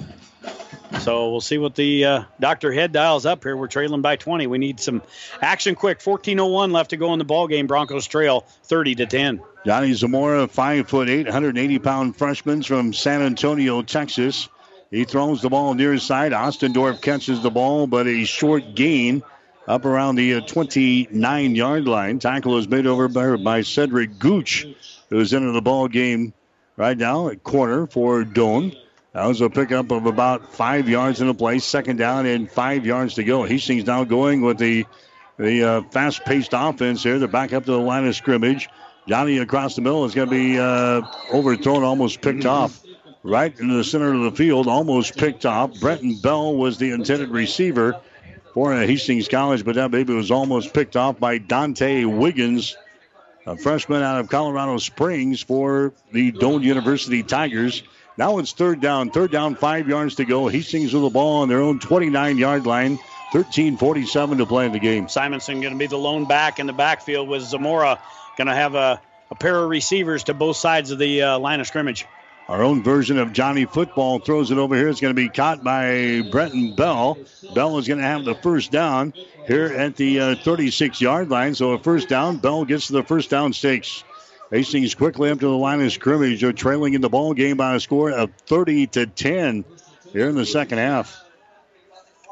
[1.00, 2.72] So we'll see what the uh, Dr.
[2.72, 3.58] Head dials up here.
[3.58, 4.48] We're trailing by 20.
[4.48, 5.02] We need some
[5.42, 6.00] action quick.
[6.00, 7.68] 14:01 left to go in the ball game.
[7.68, 9.42] Broncos trail 30 to 10.
[9.66, 14.50] Johnny Zamora, five foot eight, 180 pound freshman from San Antonio, Texas.
[14.92, 16.34] He throws the ball near his side.
[16.34, 19.24] Ostendorf catches the ball, but a short gain
[19.68, 22.20] up around the uh, 29 yard line.
[22.20, 24.68] Tackle is made over by, by Cedric Gooch,
[25.10, 26.34] who's into the ball game
[26.76, 28.76] right now at corner for Doane.
[29.14, 31.60] That was a pickup of about five yards in the play.
[31.60, 33.44] Second down and five yards to go.
[33.44, 34.86] Hastings now going with the
[35.38, 37.18] the uh, fast-paced offense here.
[37.18, 38.70] They're back up to the line of scrimmage.
[39.08, 41.02] Johnny across the middle is going to be uh,
[41.34, 42.80] overthrown, almost picked off
[43.24, 45.80] right into the center of the field, almost picked off.
[45.80, 48.00] Brenton Bell was the intended receiver
[48.54, 52.78] for Hastings College, but that baby was almost picked off by Dante Wiggins,
[53.48, 57.82] a freshman out of Colorado Springs for the Doane University Tigers.
[58.18, 59.10] Now it's third down.
[59.10, 60.48] Third down, five yards to go.
[60.48, 63.00] Hastings with the ball on their own 29 yard line.
[63.32, 65.08] 13:47 to play in the game.
[65.08, 67.98] Simonson going to be the lone back in the backfield with Zamora
[68.38, 69.00] going to have a,
[69.30, 72.06] a, pair of receivers to both sides of the uh, line of scrimmage.
[72.50, 74.90] Our own version of Johnny Football throws it over here.
[74.90, 77.18] It's going to be caught by Brenton Bell.
[77.56, 79.14] Bell is going to have the first down
[79.48, 81.56] here at the 36 uh, yard line.
[81.56, 82.38] So a first down.
[82.38, 84.04] Bell gets to the first down stakes.
[84.52, 86.42] Hastings quickly up to the line of scrimmage.
[86.42, 89.64] They're trailing in the ball game by a score of 30 to 10
[90.12, 91.24] here in the second half.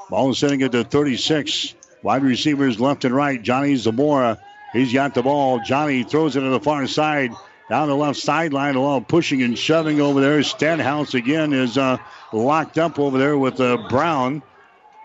[0.09, 1.75] Ball is sitting at the 36.
[2.03, 3.41] Wide receivers left and right.
[3.41, 4.37] Johnny Zamora.
[4.73, 5.61] He's got the ball.
[5.65, 7.31] Johnny throws it to the far side.
[7.69, 10.41] Down the left sideline, a lot of pushing and shoving over there.
[10.43, 11.97] Stenhouse again is uh,
[12.33, 14.41] locked up over there with uh, Brown.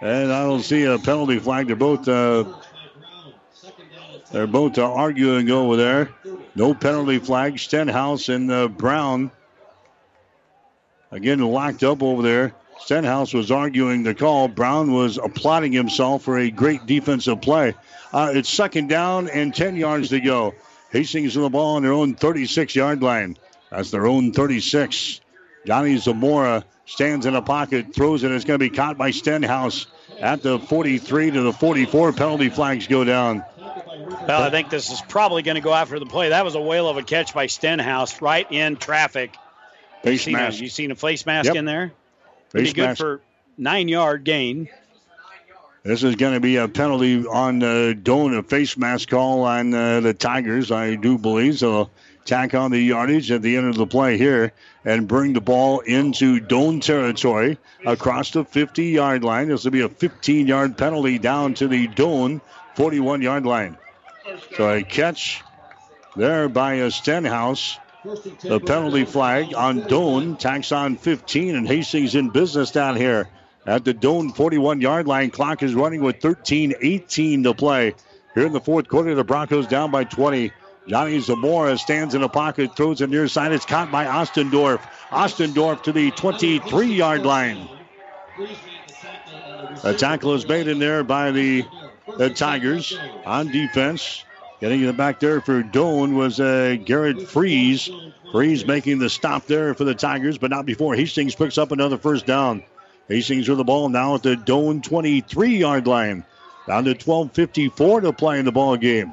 [0.01, 1.67] And I don't see a penalty flag.
[1.67, 2.45] They're both uh,
[4.33, 6.09] they're both uh, arguing over there.
[6.55, 7.59] No penalty flag.
[7.59, 9.31] Stenhouse and uh, Brown
[11.11, 12.55] again locked up over there.
[12.79, 14.49] Stenhouse was arguing the call.
[14.49, 17.75] Brown was applauding himself for a great defensive play.
[18.13, 20.55] Uh, it's second down and 10 yards to go.
[20.91, 23.37] Hastings with the ball on their own 36 yard line.
[23.71, 25.21] That's their own 36.
[25.67, 28.31] Johnny Zamora stands in a pocket, throws it.
[28.31, 29.87] It's going to be caught by Stenhouse
[30.21, 32.13] at the 43 to the 44.
[32.13, 33.45] Penalty flags go down.
[33.99, 36.31] Well, I think this is probably going to go after the play.
[36.31, 39.35] That was a whale of a catch by Stenhouse right in traffic.
[40.03, 40.61] Face you mask.
[40.61, 41.57] A, you seen a face mask yep.
[41.57, 41.93] in there?
[42.51, 43.01] Pretty face good mask.
[43.01, 43.21] for
[43.57, 44.69] nine yard gain.
[45.83, 49.75] This is going to be a penalty on uh, Doane, a face mask call on
[49.75, 51.59] uh, the Tigers, I do believe.
[51.59, 51.91] So
[52.25, 54.53] tack on the yardage at the end of the play here
[54.87, 59.49] and bring the ball into Doane territory across the 50 yard line.
[59.49, 62.41] This will be a 15 yard penalty down to the Doane
[62.77, 63.77] 41 yard line.
[64.57, 65.43] So a catch
[66.17, 67.79] there by a Stenhouse
[68.43, 70.39] The penalty flag on Doane.
[70.39, 73.29] Tax on 15, and Hastings in business down here
[73.67, 75.31] at the Doane 41 yard line.
[75.31, 77.95] Clock is running with 13 18 to play.
[78.35, 80.53] Here in the fourth quarter, the Broncos down by 20.
[80.87, 83.53] Johnny Zamora stands in a pocket, throws it near side.
[83.53, 84.81] It's caught by Ostendorf.
[85.11, 87.69] Ostendorf to the 23 yard line.
[89.83, 91.65] A tackle is made in there by the,
[92.19, 94.25] the Tigers on defense.
[94.61, 97.91] Getting it back there for Doane was uh, Garrett Freeze.
[98.33, 101.99] Freeze making the stop there for the Tigers, but not before Hastings picks up another
[101.99, 102.63] first down.
[103.09, 106.25] Hastings with the ball now at the Doane 23 yard line.
[106.67, 109.13] Down to 12.54 to play in the ball game.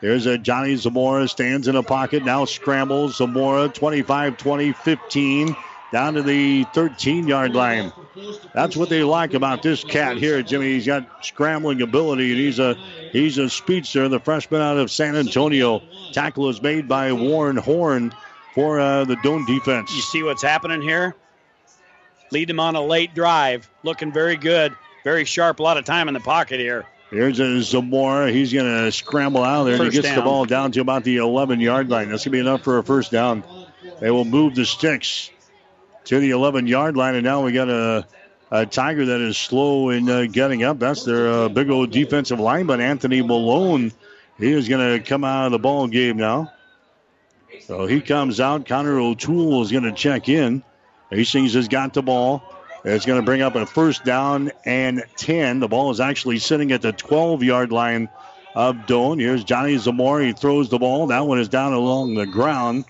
[0.00, 3.16] There's a Johnny Zamora stands in a pocket, now scrambles.
[3.16, 5.56] Zamora 25 20 15
[5.92, 7.92] down to the 13 yard line.
[8.54, 10.72] That's what they like about this cat here, Jimmy.
[10.72, 12.74] He's got scrambling ability, and he's a
[13.12, 14.08] he's a speedster.
[14.08, 15.82] The freshman out of San Antonio.
[16.12, 18.12] Tackle is made by Warren Horn
[18.54, 19.94] for uh, the Doane defense.
[19.94, 21.14] You see what's happening here?
[22.32, 25.60] Lead him on a late drive, looking very good, very sharp.
[25.60, 26.86] A lot of time in the pocket here.
[27.10, 28.32] Here's a Zamora.
[28.32, 30.16] He's going to scramble out of there, and he gets down.
[30.16, 32.08] the ball down to about the 11 yard line.
[32.08, 33.44] That's going to be enough for a first down.
[34.00, 35.30] They will move the sticks
[36.04, 38.06] to the 11 yard line, and now we got a,
[38.50, 40.78] a Tiger that is slow in uh, getting up.
[40.78, 43.92] That's their uh, big old defensive lineman, Anthony Malone.
[44.38, 46.52] He is going to come out of the ball game now.
[47.66, 48.66] So he comes out.
[48.66, 50.62] Connor O'Toole is going to check in.
[51.10, 52.42] Hastings has got the ball.
[52.84, 55.60] It's going to bring up a first down and 10.
[55.60, 58.08] The ball is actually sitting at the 12 yard line
[58.54, 59.20] of Doane.
[59.20, 60.24] Here's Johnny Zamora.
[60.24, 61.06] He throws the ball.
[61.06, 62.84] That one is down along the ground.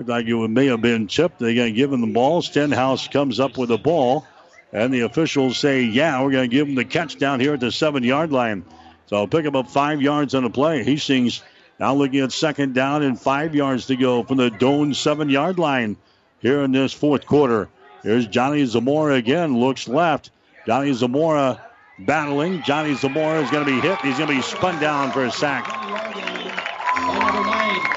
[0.00, 1.40] Looked like it may have been chipped.
[1.40, 2.40] They're going to give him the ball.
[2.40, 4.26] Stenhouse comes up with the ball.
[4.72, 7.60] And the officials say, yeah, we're going to give him the catch down here at
[7.60, 8.64] the seven yard line.
[9.08, 10.82] So pick him up five yards on the play.
[10.84, 11.42] Hastings
[11.78, 15.58] now looking at second down and five yards to go from the Doane seven yard
[15.58, 15.98] line
[16.38, 17.68] here in this fourth quarter.
[18.02, 20.30] Here's Johnny Zamora again, looks left.
[20.66, 21.62] Johnny Zamora
[21.98, 22.62] battling.
[22.62, 24.00] Johnny Zamora is going to be hit.
[24.00, 26.39] He's going to be spun down for a sack.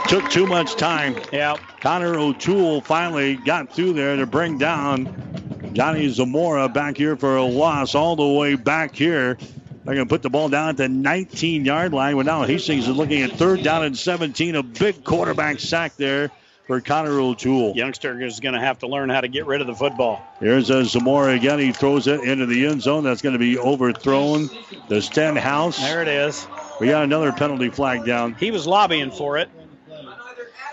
[0.08, 1.16] Took too much time.
[1.32, 1.58] Yeah.
[1.80, 7.44] Connor O'Toole finally got through there to bring down Johnny Zamora back here for a
[7.44, 9.38] loss all the way back here.
[9.86, 12.16] They're going to put the ball down at the 19 yard line.
[12.16, 14.56] Well, now Hastings is looking at third down and 17.
[14.56, 16.32] A big quarterback sack there
[16.68, 17.74] for Connor O'Toole.
[17.76, 20.26] Youngster is going to have to learn how to get rid of the football.
[20.40, 21.60] Here's a Zamora again.
[21.60, 23.04] He throws it into the end zone.
[23.04, 24.50] That's going to be overthrown.
[24.88, 25.80] The Stenhouse.
[25.80, 26.48] There it is.
[26.80, 28.36] We got another penalty flag down.
[28.36, 29.50] He was lobbying for it.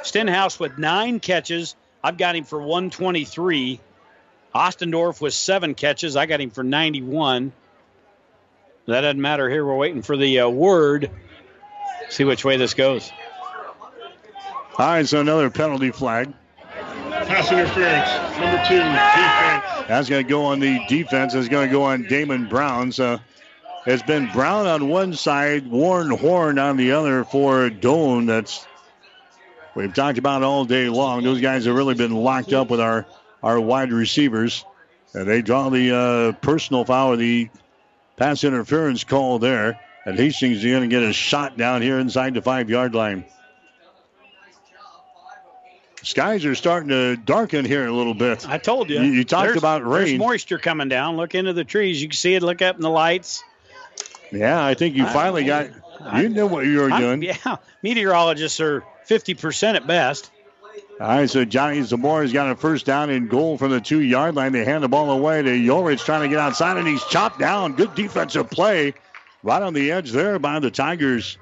[0.02, 1.76] Stenhouse with nine catches.
[2.02, 3.80] I've got him for 123.
[4.54, 6.16] Ostendorf with seven catches.
[6.16, 7.52] I got him for 91.
[8.86, 9.64] That doesn't matter here.
[9.64, 11.10] We're waiting for the uh, word.
[12.08, 13.12] See which way this goes.
[14.78, 16.32] All right, so another penalty flag.
[17.10, 19.88] Pass interference, number two, defense.
[19.88, 21.34] That's going to go on the defense.
[21.34, 22.90] It's going to go on Damon Brown.
[22.90, 23.20] So
[23.86, 28.26] it's been Brown on one side, Warren Horn on the other for Doane.
[28.26, 28.66] That's
[29.74, 31.22] we've talked about all day long.
[31.22, 33.06] Those guys have really been locked up with our
[33.42, 34.64] our wide receivers.
[35.12, 37.50] And they draw the uh, personal foul, the
[38.16, 39.80] pass interference call there.
[40.04, 43.24] And Hastings is going to get a shot down here inside the five yard line.
[46.02, 48.48] Skies are starting to darken here a little bit.
[48.48, 49.00] I told you.
[49.02, 50.06] You, you talked There's- about rain.
[50.06, 51.16] There's moisture coming down.
[51.16, 52.00] Look into the trees.
[52.00, 52.42] You can see it.
[52.42, 53.42] Look up in the lights.
[54.32, 55.68] Yeah, I think you finally got.
[56.16, 57.22] You knew what you were I'm- doing.
[57.22, 60.30] Yeah, meteorologists are 50% at best.
[61.00, 64.34] All right, so Johnny Zamora's got a first down and goal from the two yard
[64.34, 64.52] line.
[64.52, 67.72] They hand the ball away to Yorich trying to get outside, and he's chopped down.
[67.72, 68.94] Good defensive play
[69.42, 71.38] right on the edge there by the Tigers.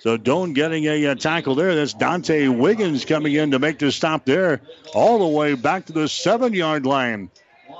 [0.00, 1.74] So Doane getting a, uh tackle there.
[1.74, 4.60] That's Dante Wiggins coming in to make the stop there,
[4.92, 7.30] all the way back to the seven yard line.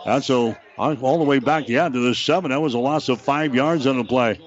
[0.07, 2.51] That's a all the way back, yeah, to the seven.
[2.51, 4.41] That was a loss of five yards on the play.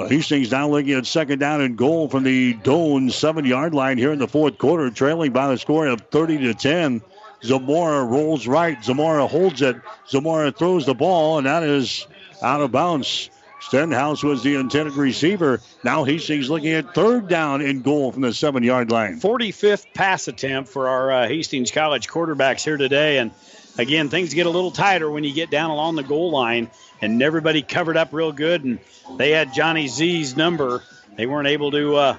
[0.00, 3.98] So Hastings now looking at second down and goal from the Doane seven yard line
[3.98, 7.02] here in the fourth quarter, trailing by the score of 30 to 10.
[7.42, 8.82] Zamora rolls right.
[8.82, 9.76] Zamora holds it.
[10.08, 12.06] Zamora throws the ball, and that is
[12.42, 13.28] out of bounds.
[13.60, 15.60] Stenhouse was the intended receiver.
[15.84, 19.20] Now Hastings looking at third down and goal from the seven yard line.
[19.20, 23.18] 45th pass attempt for our uh, Hastings College quarterbacks here today.
[23.18, 23.32] And
[23.76, 26.70] again, things get a little tighter when you get down along the goal line,
[27.00, 28.64] and everybody covered up real good.
[28.64, 28.78] And
[29.16, 30.82] they had Johnny Z's number.
[31.16, 31.96] They weren't able to.
[31.96, 32.16] Uh,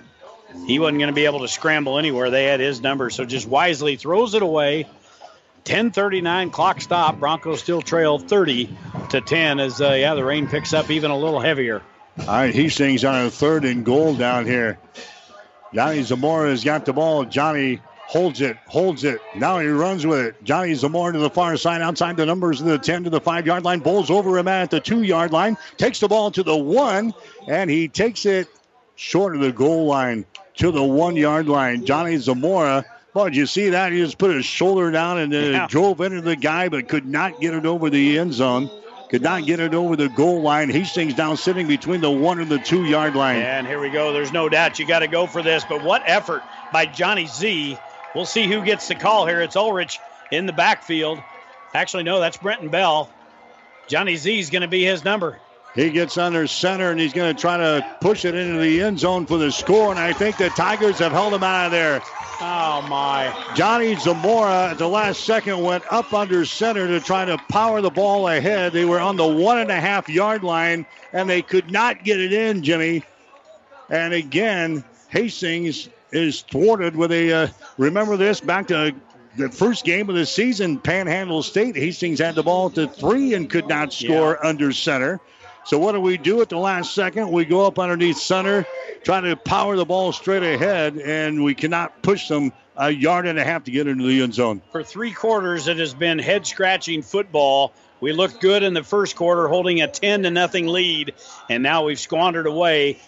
[0.66, 2.30] he wasn't going to be able to scramble anywhere.
[2.30, 4.88] They had his number, so just wisely throws it away.
[5.66, 7.20] 10:39 clock stop.
[7.20, 8.76] Broncos still trail 30
[9.10, 11.82] to 10 as uh, yeah the rain picks up even a little heavier.
[12.20, 14.80] All right, Hastings on a third and goal down here.
[15.74, 17.24] Johnny Zamora has got the ball.
[17.26, 17.80] Johnny
[18.12, 19.22] holds it, holds it.
[19.36, 20.44] Now he runs with it.
[20.44, 23.48] Johnny Zamora to the far side, outside the numbers of the 10 to the 5
[23.48, 23.80] yard line.
[23.80, 25.58] Bowls over him at the 2 yard line.
[25.78, 27.14] Takes the ball to the 1,
[27.48, 28.50] and he takes it
[28.98, 30.26] short of the goal line
[30.58, 31.86] to the 1 yard line.
[31.86, 32.84] Johnny Zamora.
[33.14, 33.94] Well, did you see that?
[33.94, 35.68] He just put his shoulder down and then Yeah.
[35.68, 38.70] drove into the guy, but could not get it over the end zone.
[39.10, 40.70] Could not get it over the goal line.
[40.70, 43.42] Hastings down sitting between the one and the two yard line.
[43.42, 44.12] And here we go.
[44.12, 45.64] There's no doubt you got to go for this.
[45.68, 47.78] But what effort by Johnny Z.
[48.16, 49.42] We'll see who gets the call here.
[49.42, 50.00] It's Ulrich
[50.32, 51.22] in the backfield.
[51.74, 53.10] Actually, no, that's Brenton Bell.
[53.88, 55.40] Johnny Z is going to be his number.
[55.74, 59.00] He gets under center and he's going to try to push it into the end
[59.00, 59.90] zone for the score.
[59.90, 62.02] And I think the Tigers have held him out of there.
[62.42, 63.34] Oh, my.
[63.56, 67.90] Johnny Zamora at the last second went up under center to try to power the
[67.90, 68.74] ball ahead.
[68.74, 72.20] They were on the one and a half yard line and they could not get
[72.20, 73.04] it in, Jimmy.
[73.90, 77.32] And again, Hastings is thwarted with a.
[77.32, 78.94] Uh, remember this back to
[79.38, 81.76] the first game of the season, Panhandle State.
[81.76, 85.20] Hastings had the ball to three and could not score under center.
[85.64, 87.32] So what do we do at the last second?
[87.32, 88.66] We go up underneath center,
[89.04, 93.38] try to power the ball straight ahead, and we cannot push them a yard and
[93.38, 94.62] a half to get into the end zone.
[94.72, 97.74] For three quarters, it has been head scratching football.
[98.00, 101.14] We looked good in the first quarter, holding a 10 to nothing lead,
[101.50, 103.00] and now we've squandered away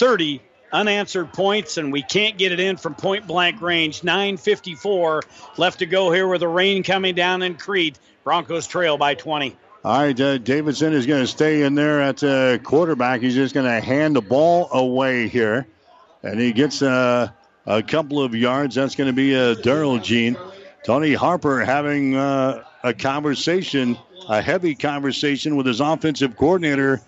[0.00, 0.42] 30
[0.72, 4.02] unanswered points, and we can't get it in from point blank range.
[4.02, 5.22] 9.54
[5.58, 7.98] left to go here with the rain coming down in Crete.
[8.24, 9.56] Broncos trail by 20.
[9.82, 13.22] All right, uh, Davidson is going to stay in there at uh, quarterback.
[13.22, 15.66] He's just going to hand the ball away here,
[16.22, 17.30] and he gets uh,
[17.66, 18.74] a couple of yards.
[18.74, 20.36] That's going to be a Daryl Gene.
[20.84, 23.96] Tony Harper having uh, a conversation,
[24.28, 27.00] a heavy conversation with his offensive coordinator,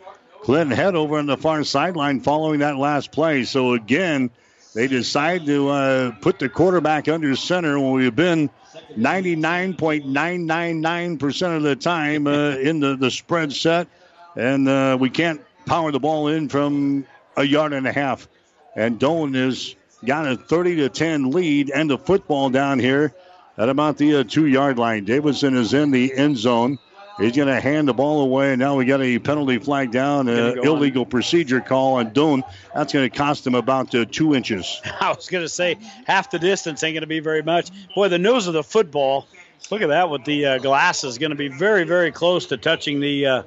[0.43, 3.45] Clint Head, over on the far sideline following that last play.
[3.45, 4.31] So again,
[4.75, 8.51] they decide to uh, put the quarterback under center when we've been
[8.97, 13.87] 99.999% of the time uh, in the, the spread set.
[14.35, 17.07] And uh, we can't power the ball in from
[17.37, 18.27] a yard and a half.
[18.75, 23.15] And Doane has got a 30 to 10 lead and the football down here
[23.59, 25.05] at about the uh, two yard line.
[25.05, 26.81] Davidson is in the end zone.
[27.23, 28.51] He's going to hand the ball away.
[28.51, 30.67] And now we got a penalty flag down, an on.
[30.67, 32.43] illegal procedure call on Doane.
[32.75, 34.81] That's going to cost him about uh, two inches.
[35.01, 37.71] I was going to say half the distance ain't going to be very much.
[37.95, 39.29] Boy, the nose of the football,
[39.71, 42.99] look at that with the uh, glasses, going to be very, very close to touching
[42.99, 43.43] the uh,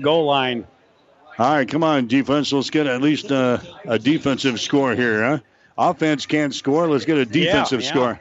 [0.00, 0.66] goal line.
[1.38, 2.52] All right, come on, defense.
[2.52, 5.38] Let's get at least uh, a defensive score here, huh?
[5.76, 6.86] Offense can't score.
[6.86, 7.88] Let's get a defensive yeah.
[7.88, 8.20] score.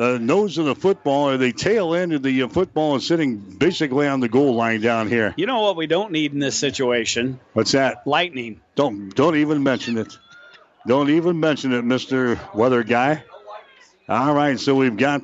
[0.00, 3.36] The nose of the football, or the tail end of the uh, football, is sitting
[3.36, 5.34] basically on the goal line down here.
[5.36, 7.38] You know what we don't need in this situation?
[7.52, 8.06] What's that?
[8.06, 8.62] Lightning.
[8.76, 10.16] Don't don't even mention it.
[10.86, 13.22] Don't even mention it, Mister Weather Guy.
[14.08, 15.20] All right, so we've got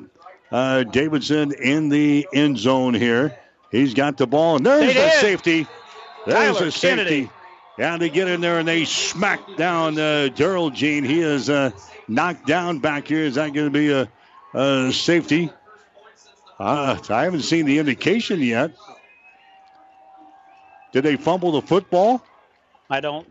[0.51, 3.35] uh, Davidson in the end zone here.
[3.71, 5.65] He's got the ball, and there's a safety.
[6.27, 6.87] There's Tyler a safety.
[6.87, 7.31] Kennedy.
[7.79, 11.03] Yeah, they get in there and they smack down uh, Daryl Jean.
[11.03, 11.71] He is uh,
[12.07, 13.23] knocked down back here.
[13.23, 14.07] Is that going to be a,
[14.57, 15.51] a safety?
[16.59, 18.71] Uh, I haven't seen the indication yet.
[20.91, 22.23] Did they fumble the football?
[22.89, 23.27] I don't.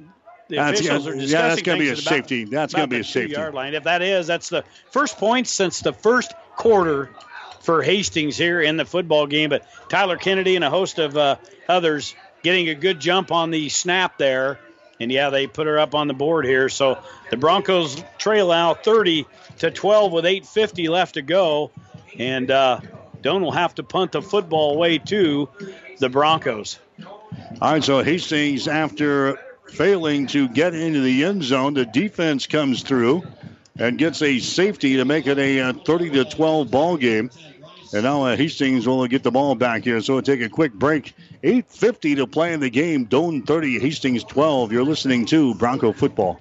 [0.49, 2.45] The That's officials gonna- are yeah, that's gonna be things a about- safety.
[2.45, 3.35] That's gonna be a safety.
[3.35, 3.75] Two-yard line.
[3.75, 7.11] If that is, that's the first point since the first quarter
[7.63, 9.51] for Hastings here in the football game.
[9.51, 11.37] But Tyler Kennedy and a host of uh,
[11.69, 12.15] others
[12.45, 14.61] getting a good jump on the snap there.
[14.99, 16.69] And yeah, they put her up on the board here.
[16.69, 16.99] So
[17.31, 19.27] the Broncos trail out 30
[19.59, 21.71] to 12 with 8:50 left to go,
[22.19, 22.81] and uh,
[23.23, 25.49] Doane will have to punt the football away to
[25.99, 26.79] the Broncos.
[27.61, 32.83] All right, so Hastings, after failing to get into the end zone, the defense comes
[32.83, 33.23] through
[33.79, 37.31] and gets a safety to make it a uh, 30 to 12 ball game.
[37.93, 40.01] And now uh, Hastings will get the ball back here.
[40.01, 41.15] So we'll take a quick break.
[41.43, 43.07] 8.50 to play in the game.
[43.07, 44.73] Doane 30, Hastings 12.
[44.73, 46.41] You're listening to Bronco Football.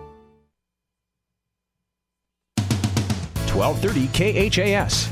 [3.55, 5.09] 1230 KHAS.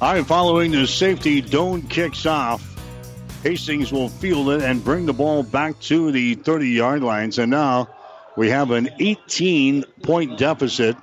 [0.00, 2.72] Right, following the safety, Doane kicks off.
[3.42, 7.32] Hastings will field it and bring the ball back to the 30 yard line.
[7.32, 7.88] So now
[8.36, 10.96] we have an 18 point deficit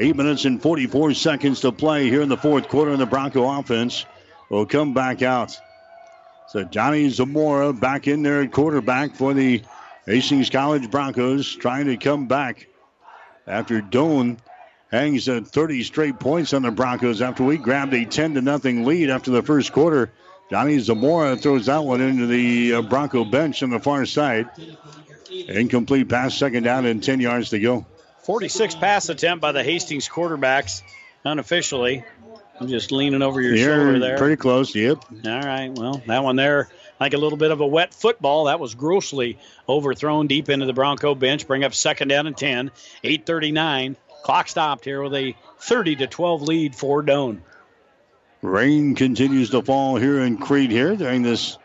[0.00, 3.58] Eight minutes and 44 seconds to play here in the fourth quarter, and the Bronco
[3.58, 4.06] offense
[4.48, 5.58] will come back out.
[6.46, 9.60] So Johnny Zamora back in there at quarterback for the
[10.06, 12.68] Hastings College Broncos, trying to come back
[13.48, 14.38] after Doane
[14.90, 18.84] hangs at 30 straight points on the Broncos after we grabbed a 10 to nothing
[18.84, 20.10] lead after the first quarter.
[20.50, 24.48] Johnny Zamora throws that one into the uh, Bronco bench on the far side.
[25.30, 27.84] Incomplete pass, second down, and 10 yards to go.
[28.22, 30.82] 46 pass attempt by the Hastings quarterbacks
[31.24, 32.04] unofficially.
[32.60, 34.18] I'm just leaning over your You're shoulder there.
[34.18, 35.04] Pretty close, yep.
[35.24, 36.68] All right, well, that one there,
[36.98, 38.44] like a little bit of a wet football.
[38.44, 41.46] That was grossly overthrown deep into the Bronco bench.
[41.46, 42.70] Bring up second down and 10.
[43.04, 43.96] 839.
[44.22, 47.40] Clock stopped here with a 30 to 12 lead for Doane.
[48.42, 51.58] Rain continues to fall here in Crete here during this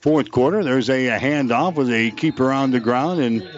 [0.00, 0.64] fourth quarter.
[0.64, 3.48] There's a, a handoff with a keeper on the ground and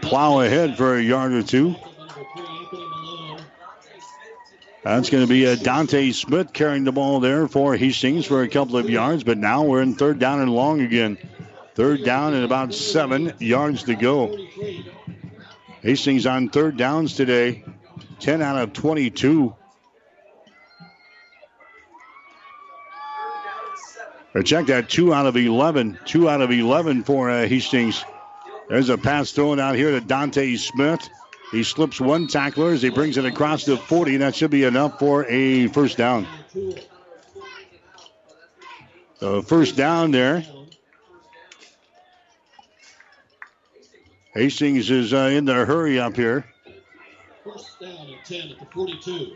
[0.00, 1.76] plow ahead for a yard or two.
[4.82, 8.48] That's going to be a Dante Smith carrying the ball there for Hastings for a
[8.48, 11.18] couple of yards, but now we're in third down and long again.
[11.74, 14.36] Third down and about seven yards to go.
[15.82, 17.64] Hastings on third downs today,
[18.20, 19.54] 10 out of 22.
[24.34, 25.98] Or check that, two out of 11.
[26.04, 28.04] Two out of 11 for uh, Hastings.
[28.68, 31.06] There's a pass thrown out here to Dante Smith.
[31.50, 34.18] He slips one tackler as he brings it across the 40.
[34.18, 36.26] That should be enough for a first down.
[39.18, 40.46] So first down there.
[44.34, 46.44] Hastings is uh, in the hurry up here.
[47.44, 49.32] First down and 10 at the 42.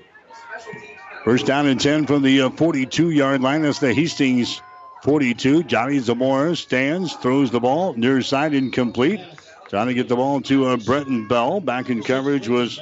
[1.24, 3.62] First down and 10 from the uh, 42 yard line.
[3.62, 4.60] That's the Hastings
[5.02, 5.64] 42.
[5.64, 9.20] Johnny Zamora stands, throws the ball near side incomplete.
[9.68, 11.60] Trying to get the ball to uh, Brenton Bell.
[11.60, 12.80] Back in coverage was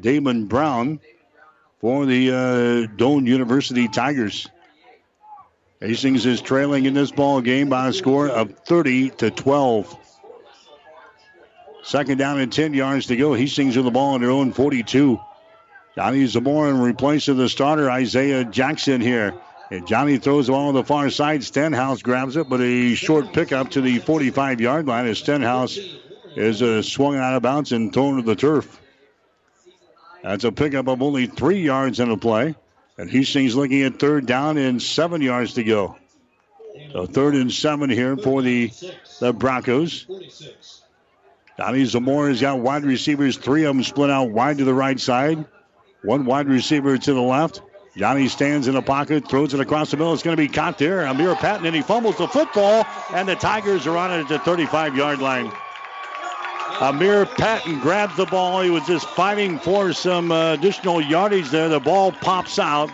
[0.00, 1.00] Damon Brown
[1.80, 2.34] for the uh,
[2.96, 4.48] Doane University Tigers.
[5.80, 9.99] Hastings is trailing in this ball game by a score of 30 to 12.
[11.82, 13.34] Second down and 10 yards to go.
[13.34, 15.18] Hastings with the ball on their own 42.
[15.96, 19.34] Johnny Zamora in replace of the starter Isaiah Jackson here.
[19.70, 21.44] And Johnny throws the ball on the far side.
[21.44, 25.78] Stenhouse grabs it, but a short pickup to the 45 yard line as Stenhouse
[26.36, 28.80] is uh, swung out of bounds and thrown to the turf.
[30.22, 32.54] That's a pickup of only three yards in a play.
[32.98, 35.96] And Hastings looking at third down and seven yards to go.
[36.92, 38.70] So third and seven here for the,
[39.20, 40.06] the Broncos.
[41.60, 45.44] Johnny Zamora's got wide receivers, three of them split out wide to the right side.
[46.02, 47.60] One wide receiver to the left.
[47.98, 50.14] Johnny stands in the pocket, throws it across the middle.
[50.14, 51.04] It's going to be caught there.
[51.04, 54.38] Amir Patton, and he fumbles the football, and the Tigers are on it at the
[54.38, 55.52] 35 yard line.
[56.80, 58.62] Amir Patton grabs the ball.
[58.62, 61.68] He was just fighting for some uh, additional yardage there.
[61.68, 62.88] The ball pops out.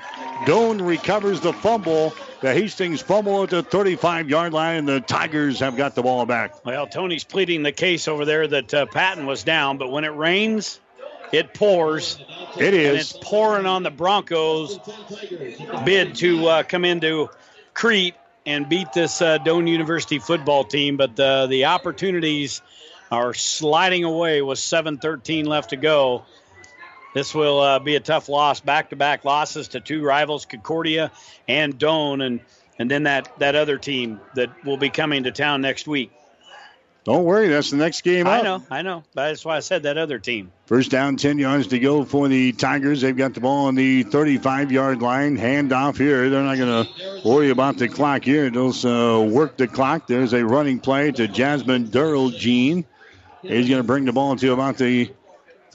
[0.44, 2.12] Doane recovers the fumble.
[2.46, 6.24] The Hastings fumble at the 35 yard line, and the Tigers have got the ball
[6.26, 6.64] back.
[6.64, 10.14] Well, Tony's pleading the case over there that uh, Patton was down, but when it
[10.14, 10.78] rains,
[11.32, 12.20] it pours.
[12.56, 14.78] It And it's pouring on the Broncos'
[15.84, 17.30] bid to uh, come into
[17.74, 18.14] Crete
[18.46, 20.96] and beat this uh, Doane University football team.
[20.96, 22.62] But uh, the opportunities
[23.10, 26.24] are sliding away with 7:13 left to go.
[27.16, 31.10] This will uh, be a tough loss, back-to-back losses to two rivals, Concordia
[31.48, 32.40] and Doane, and
[32.78, 36.12] and then that that other team that will be coming to town next week.
[37.04, 38.44] Don't worry, that's the next game I up.
[38.44, 39.02] know, I know.
[39.14, 40.52] That's why I said that other team.
[40.66, 43.00] First down, 10 yards to go for the Tigers.
[43.00, 45.36] They've got the ball on the 35 yard line.
[45.36, 46.28] Hand off here.
[46.28, 48.50] They're not going to worry about the clock here.
[48.50, 50.06] They'll uh, work the clock.
[50.06, 52.84] There's a running play to Jasmine Durrell Jean.
[53.40, 55.12] He's going to bring the ball to about the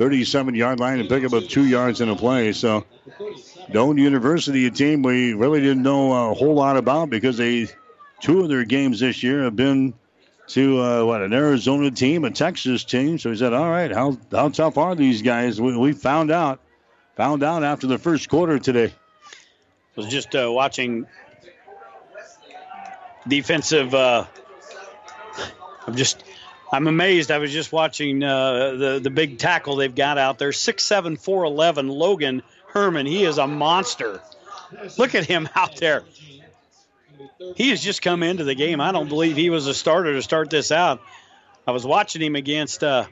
[0.02, 2.54] 37 yard line and pick up two yards in a play.
[2.54, 2.86] So,
[3.70, 7.68] Doane University, a team we really didn't know a whole lot about because they
[8.20, 9.94] two of their games this year have been
[10.48, 13.20] to uh, what an Arizona team, a Texas team.
[13.20, 16.62] So he said, "All right, how how tough are these guys?" We, we found out,
[17.16, 18.86] found out after the first quarter today.
[18.88, 18.92] I
[19.96, 21.06] was just uh, watching
[23.28, 23.94] defensive.
[23.94, 24.26] Uh,
[25.86, 26.24] I'm just,
[26.72, 27.32] I'm amazed.
[27.32, 30.53] I was just watching uh, the the big tackle they've got out there.
[30.53, 31.90] Six seven four eleven.
[31.90, 33.06] Logan Herman.
[33.06, 34.22] He is a monster.
[34.98, 36.03] Look at him out there.
[37.56, 38.80] He has just come into the game.
[38.80, 41.01] I don't believe he was a starter to start this out.
[41.67, 42.83] I was watching him against.
[42.83, 43.06] Uh,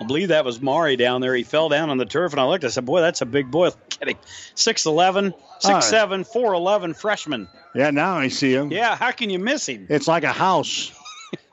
[0.00, 1.34] I believe that was Mari down there.
[1.34, 2.64] He fell down on the turf, and I looked.
[2.64, 3.70] I said, "Boy, that's a big boy."
[4.02, 4.16] Him.
[4.56, 5.32] 6'11",
[5.62, 7.46] 6'7", 4'11", freshman.
[7.72, 8.72] Yeah, now I see him.
[8.72, 9.86] Yeah, how can you miss him?
[9.88, 10.90] It's like a house.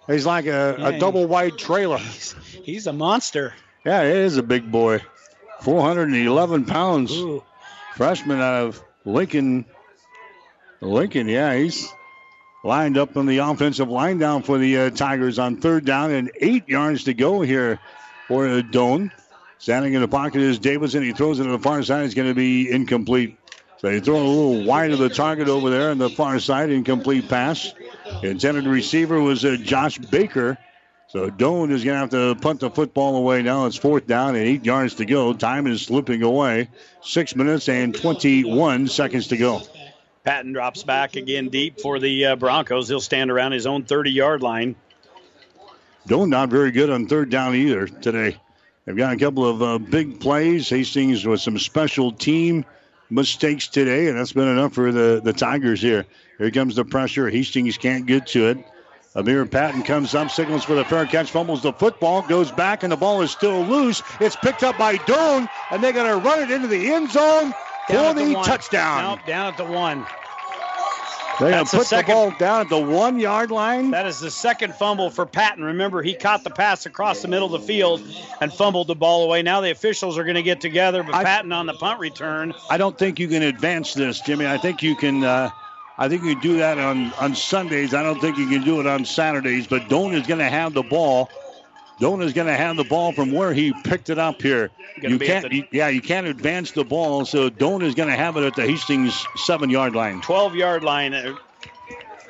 [0.10, 1.98] He's like a, Yeah, a double wide trailer.
[1.98, 3.54] He's a monster.
[3.86, 5.02] Yeah, he is a big boy.
[5.62, 7.12] 411 pounds.
[7.12, 7.44] Ooh.
[7.96, 9.66] Freshman out of Lincoln.
[10.82, 11.92] Lincoln, yeah, he's
[12.64, 16.32] lined up on the offensive line down for the uh, Tigers on third down and
[16.40, 17.80] eight yards to go here
[18.28, 19.12] for uh, Doane.
[19.58, 21.04] Standing in the pocket is Davidson.
[21.04, 22.06] He throws it to the far side.
[22.06, 23.38] It's going to be incomplete.
[23.78, 26.70] So he throw a little wide of the target over there on the far side.
[26.70, 27.74] Incomplete pass.
[28.24, 30.58] Intended receiver was uh, Josh Baker.
[31.08, 33.66] So Doane is going to have to punt the football away now.
[33.66, 35.34] It's fourth down and eight yards to go.
[35.34, 36.70] Time is slipping away.
[37.02, 39.62] Six minutes and 21 seconds to go.
[40.24, 42.90] Patton drops back again deep for the uh, Broncos.
[42.90, 44.76] He'll stand around his own 30 yard line.
[46.08, 48.38] Doane not very good on third down either today.
[48.86, 50.70] They've got a couple of uh, big plays.
[50.70, 52.66] Hastings with some special team
[53.10, 56.06] mistakes today, and that's been enough for the, the Tigers here.
[56.38, 57.30] Here comes the pressure.
[57.30, 58.58] Hastings can't get to it.
[59.16, 62.92] Amir Patton comes up, signals for the fair catch, fumbles the football, goes back, and
[62.92, 64.04] the ball is still loose.
[64.20, 67.54] It's picked up by Doane, and they're going to run it into the end zone
[67.90, 69.04] down for the, the touchdown.
[69.04, 70.06] Nope, down at the one.
[71.40, 73.92] They're going to put the, the, ball down at the one yard line.
[73.92, 75.64] That is the second fumble for Patton.
[75.64, 78.02] Remember, he caught the pass across the middle of the field
[78.42, 79.42] and fumbled the ball away.
[79.42, 82.54] Now the officials are going to get together, but I, Patton on the punt return.
[82.70, 84.48] I don't think you can advance this, Jimmy.
[84.48, 85.24] I think you can.
[85.24, 85.50] Uh,
[85.98, 87.94] I think you can do that on, on Sundays.
[87.94, 89.68] I don't think you can do it on Saturdays.
[89.68, 91.30] But Doane is going to have the ball
[92.00, 94.72] Doane is going to have the ball from where he picked it up here.
[95.02, 98.38] You can't, the, yeah, you can't advance the ball, so Doane is going to have
[98.38, 100.22] it at the Hastings seven yard line.
[100.22, 101.14] 12 yard line.
[101.14, 101.36] Is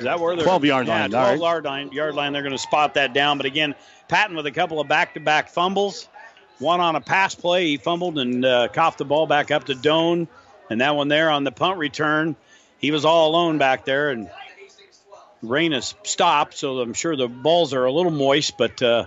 [0.01, 1.09] that where they're 12 yard yeah, line?
[1.11, 1.91] 12 yard line.
[1.91, 2.33] Yard line.
[2.33, 3.37] They're going to spot that down.
[3.37, 3.75] But again,
[4.07, 6.07] Patton with a couple of back to back fumbles.
[6.57, 9.75] One on a pass play, he fumbled and uh, coughed the ball back up to
[9.75, 10.27] Doane,
[10.69, 12.35] and that one there on the punt return,
[12.79, 14.29] he was all alone back there, and
[15.41, 19.05] rain has stopped, so I'm sure the balls are a little moist, but uh,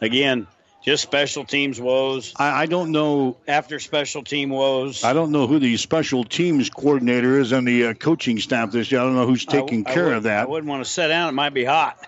[0.00, 0.46] again,
[0.86, 2.32] just special teams woes.
[2.36, 3.36] I, I, don't know.
[3.48, 5.02] After special team woes.
[5.02, 8.92] I don't know who the special teams coordinator is and the uh, coaching staff this
[8.92, 9.00] year.
[9.00, 10.44] I don't know who's taking I, care I of that.
[10.44, 11.28] I wouldn't want to sit down.
[11.28, 11.98] It might be hot.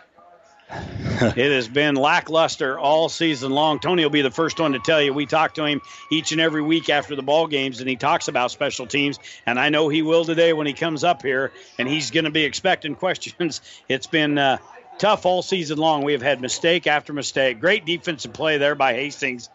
[0.70, 3.81] it has been lackluster all season long.
[3.81, 5.15] Tony will be the first one to tell you.
[5.15, 5.81] We talk to him
[6.12, 9.18] each and every week after the ball games, and he talks about special teams.
[9.47, 12.31] And I know he will today when he comes up here, and he's going to
[12.31, 13.60] be expecting questions.
[13.89, 14.58] It's been uh,
[14.98, 16.02] tough all season long.
[16.02, 17.60] We have had mistake after mistake.
[17.60, 19.48] Great defensive play there by Hastings.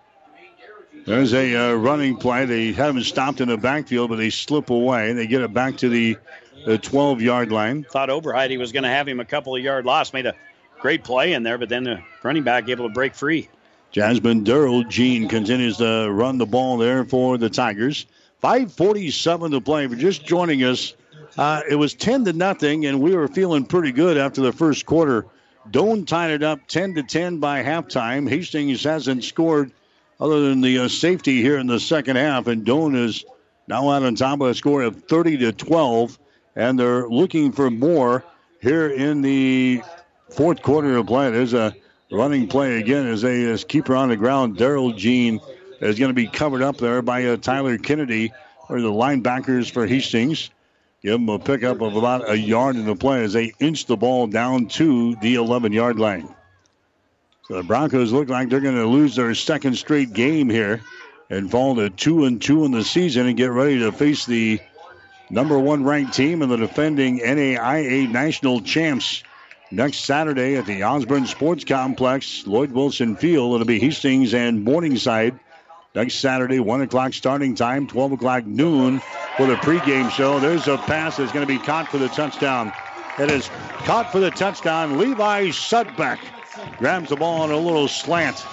[1.06, 2.46] There's a uh, running play.
[2.46, 5.12] They haven't stopped in the backfield, but they slip away.
[5.14, 6.18] They get it back to the,
[6.66, 7.84] the 12 yard line.
[7.84, 10.14] Thought Oberheide was going to have him a couple of yard loss.
[10.14, 10.36] Made a
[10.80, 13.50] great play in there, but then the running back able to break free.
[13.92, 18.06] Jasmine Durrell Jean continues to run the ball there for the Tigers.
[18.42, 19.88] 5:47 to play.
[19.88, 20.94] For just joining us,
[21.38, 24.86] uh, it was 10 to nothing, and we were feeling pretty good after the first
[24.86, 25.26] quarter.
[25.72, 28.30] Doane tied it up 10 to 10 by halftime.
[28.30, 29.72] Hastings hasn't scored
[30.20, 33.26] other than the uh, safety here in the second half, and Doane is
[33.68, 36.20] now out on top of a score of 30 to 12,
[36.56, 38.24] and they're looking for more
[38.62, 39.82] here in the
[40.30, 41.32] fourth quarter of play.
[41.32, 41.76] There's a
[42.12, 44.58] running play again as a as keeper on the ground.
[44.58, 45.40] Daryl Jean
[45.82, 48.32] is going to be covered up there by uh, Tyler Kennedy,
[48.70, 50.50] or the linebackers for Hastings.
[51.04, 53.98] Give them a pickup of about a yard in the play as they inch the
[53.98, 56.34] ball down to the 11 yard line.
[57.48, 60.82] So the Broncos look like they're going to lose their second straight game here
[61.30, 64.62] and fall to 2 and 2 in the season and get ready to face the
[65.30, 69.24] number one ranked team and the defending NAIA national champs
[69.72, 73.56] next Saturday at the Osborne Sports Complex, Lloyd Wilson Field.
[73.56, 75.38] It'll be Hastings and Morningside
[75.96, 79.00] next Saturday, 1 o'clock starting time, 12 o'clock noon
[79.38, 80.40] for the pregame show.
[80.40, 82.72] There's a pass that's going to be caught for the touchdown.
[83.20, 83.50] It is
[83.80, 84.98] caught for the touchdown.
[84.98, 86.20] Levi Sudbeck
[86.78, 88.44] grabs the ball on a little slant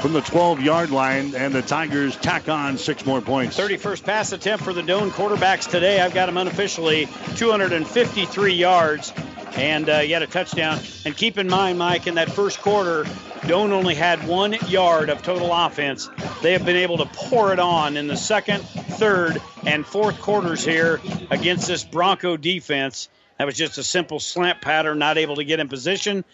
[0.00, 3.58] from the 12 yard line, and the Tigers tack on six more points.
[3.58, 6.00] 31st pass attempt for the Doane quarterbacks today.
[6.00, 9.12] I've got them unofficially 253 yards
[9.54, 10.80] and uh, had a touchdown.
[11.04, 13.04] And keep in mind, Mike, in that first quarter,
[13.42, 16.08] Doane only had one yard of total offense.
[16.42, 20.64] They have been able to pour it on in the second, third, and fourth quarters
[20.64, 21.00] here
[21.30, 23.08] against this Bronco defense.
[23.38, 26.24] That was just a simple slant pattern, not able to get in position.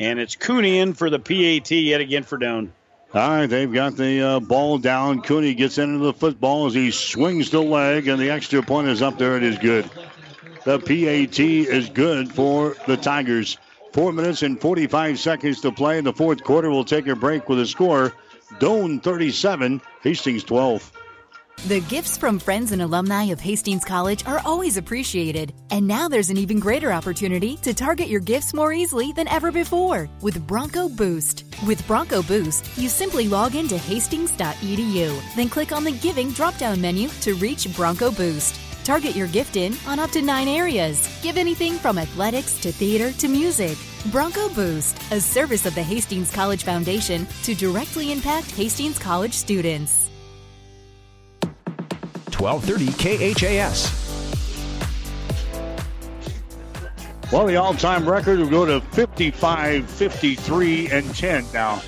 [0.00, 2.70] And it's Cooney in for the PAT yet again for Doane.
[3.14, 5.22] All right, they've got the uh, ball down.
[5.22, 9.00] Cooney gets into the football as he swings the leg, and the extra point is
[9.00, 9.38] up there.
[9.38, 9.88] It is good.
[10.68, 13.56] The PAT is good for the Tigers.
[13.94, 16.68] Four minutes and 45 seconds to play in the fourth quarter.
[16.68, 18.12] We'll take a break with a score.
[18.58, 20.92] Doane 37, Hastings 12.
[21.68, 25.54] The gifts from friends and alumni of Hastings College are always appreciated.
[25.70, 29.50] And now there's an even greater opportunity to target your gifts more easily than ever
[29.50, 31.44] before with Bronco Boost.
[31.66, 36.78] With Bronco Boost, you simply log into hastings.edu, then click on the Giving drop down
[36.78, 38.67] menu to reach Bronco Boost.
[38.88, 41.20] Target your gift in on up to nine areas.
[41.22, 43.76] Give anything from athletics to theater to music.
[44.06, 50.08] Bronco Boost, a service of the Hastings College Foundation to directly impact Hastings College students.
[52.34, 53.92] 1230 KHAS.
[57.30, 61.82] Well, the all time record will go to 55, 53, and 10 now.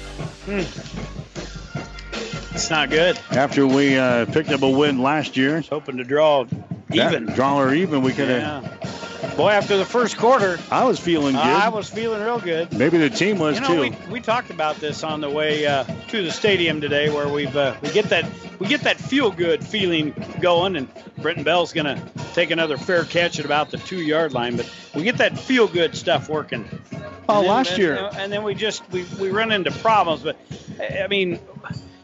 [2.52, 3.18] It's not good.
[3.30, 5.62] After we uh, picked up a win last year.
[5.70, 6.44] Hoping to draw
[6.92, 7.26] even.
[7.26, 8.64] Draw or even, we could have.
[8.64, 9.36] Yeah.
[9.36, 11.42] Boy, after the first quarter, I was feeling good.
[11.42, 12.72] I was feeling real good.
[12.72, 13.80] Maybe the team was you know, too.
[13.80, 17.54] We, we talked about this on the way uh, to the stadium today, where we've
[17.56, 18.26] uh, we get that
[18.58, 20.88] we get that feel good feeling going, and
[21.18, 22.02] Brenton Bell's going to
[22.34, 25.68] take another fair catch at about the two yard line, but we get that feel
[25.68, 26.68] good stuff working.
[27.28, 30.36] Oh, last year, and, and then we just we, we run into problems, but
[30.80, 31.38] I mean.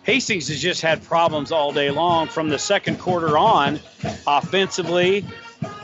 [0.07, 3.81] Hastings has just had problems all day long from the second quarter on,
[4.25, 5.26] offensively,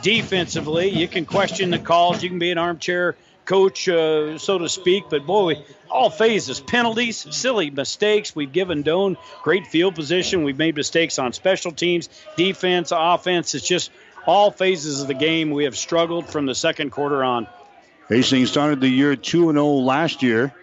[0.01, 0.87] defensively.
[0.87, 2.23] You can question the calls.
[2.23, 5.03] You can be an armchair coach, uh, so to speak.
[5.09, 8.33] But boy, all phases, penalties, silly mistakes.
[8.33, 10.45] We've given Doan great field position.
[10.45, 13.53] We've made mistakes on special teams, defense, offense.
[13.55, 13.91] It's just
[14.25, 15.51] all phases of the game.
[15.51, 17.45] We have struggled from the second quarter on.
[18.07, 20.53] Hastings started the year 2 0 last year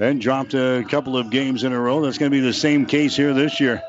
[0.00, 2.00] and dropped a couple of games in a row.
[2.00, 3.82] That's going to be the same case here this year.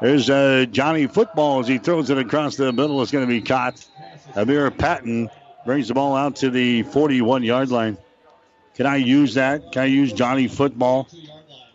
[0.00, 3.02] There's uh, Johnny Football as he throws it across the middle.
[3.02, 3.86] It's going to be caught.
[4.34, 5.28] Amir Patton
[5.66, 7.98] brings the ball out to the 41 yard line.
[8.74, 9.72] Can I use that?
[9.72, 11.08] Can I use Johnny Football?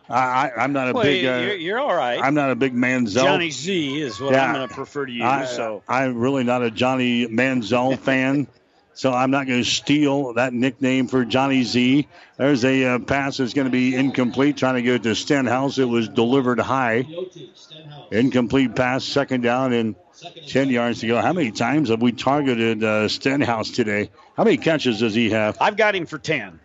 [0.10, 1.26] I, am not a well, big.
[1.26, 2.20] Uh, you're, you're, all right.
[2.22, 3.24] I'm not a big Manziel.
[3.24, 4.46] Johnny Z is what Yeah.
[4.46, 5.24] I'm going to prefer to use.
[5.24, 8.48] I, so I'm really not a Johnny Manziel fan,
[8.96, 12.08] so I'm not going to steal that nickname for Johnny Z.
[12.38, 15.78] There's a uh, pass that's going to be incomplete, trying to go to Stenhouse.
[15.78, 17.06] It was delivered high.
[18.10, 19.96] Incomplete pass, second down, and
[20.48, 21.22] 10 yards to go.
[21.22, 24.10] How many times have we targeted uh, Stenhouse today?
[24.38, 25.58] How many catches does he have?
[25.60, 26.60] I've got him for 10.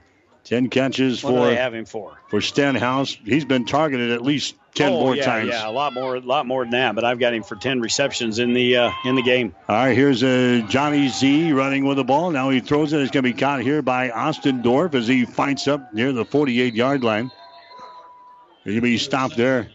[0.45, 2.19] 10 catches What for they have him for?
[2.29, 3.17] for Stenhouse.
[3.25, 5.49] He's been targeted at least 10 oh, more yeah, times.
[5.49, 6.95] Yeah, a lot more, a lot more than that.
[6.95, 9.55] But I've got him for 10 receptions in the uh, in the game.
[9.69, 12.31] All right, here's uh, Johnny Z running with the ball.
[12.31, 13.01] Now he throws it.
[13.01, 16.75] It's going to be caught here by Ostendorf as he fights up near the 48
[16.75, 17.31] yard line.
[18.65, 19.71] He'll be stopped there.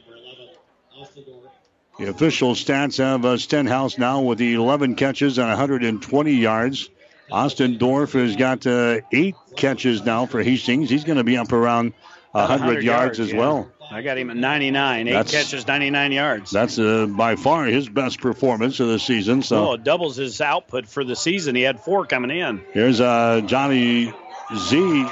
[1.97, 6.89] The official stats have uh, Stenhouse now with the 11 catches and 120 yards.
[7.31, 10.89] Ostendorf has got uh, eight catches now for Hastings.
[10.89, 11.93] He's going to be up around
[12.31, 13.39] 100, yards, as yeah.
[13.39, 13.71] well.
[13.91, 15.07] I got him at 99.
[15.07, 16.51] Eight That's- catches, 99 yards.
[16.51, 19.41] That's uh, by far his best performance of the season.
[19.41, 21.55] So Well, it doubles his output for the season.
[21.55, 22.61] He had four coming in.
[22.73, 24.13] Here's uh, Johnny
[24.55, 25.05] Z.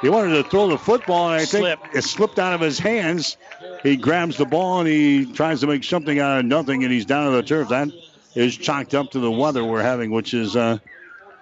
[0.00, 3.36] He wanted to throw the football, and I think it slipped out of his hands.
[3.82, 7.04] He grabs the ball and he tries to make something out of nothing, and he's
[7.04, 7.68] down to the turf.
[7.70, 7.88] That
[8.34, 10.78] is chalked up to the weather we're having, which is uh,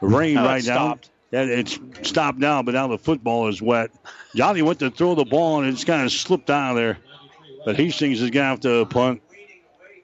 [0.00, 0.99] rain right now.
[1.33, 3.91] it's stopped now, but now the football is wet.
[4.34, 6.99] Johnny went to throw the ball, and it's kind of slipped out of there.
[7.65, 9.23] But Hastings is going to have to punt.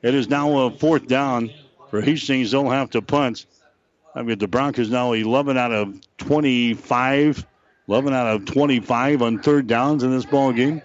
[0.02, 1.50] It is now a fourth down
[1.90, 2.50] for Hastings.
[2.50, 3.46] They'll have to punt.
[4.14, 7.46] I mean, the Broncos now 11 out of 25,
[7.88, 10.82] 11 out of 25 on third downs in this ball game.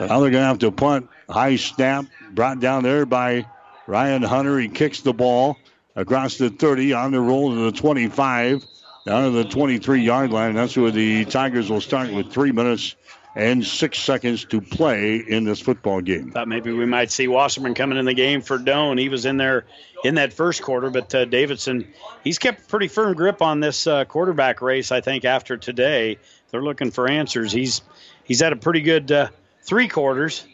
[0.00, 1.08] Now they're going to have to punt.
[1.28, 3.46] High snap brought down there by
[3.86, 4.58] Ryan Hunter.
[4.58, 5.58] He kicks the ball
[5.96, 8.64] across the 30 on the roll to the 25,
[9.06, 10.54] down to the 23 yard line.
[10.54, 12.96] That's where the Tigers will start with three minutes
[13.34, 16.32] and six seconds to play in this football game.
[16.32, 18.98] Thought maybe we might see Wasserman coming in the game for Doane.
[18.98, 19.64] He was in there
[20.02, 21.86] in that first quarter, but uh, Davidson,
[22.24, 24.90] he's kept a pretty firm grip on this uh, quarterback race.
[24.90, 26.18] I think after today,
[26.50, 27.52] they're looking for answers.
[27.52, 27.82] He's
[28.24, 29.28] he's had a pretty good uh,
[29.62, 30.44] three quarters.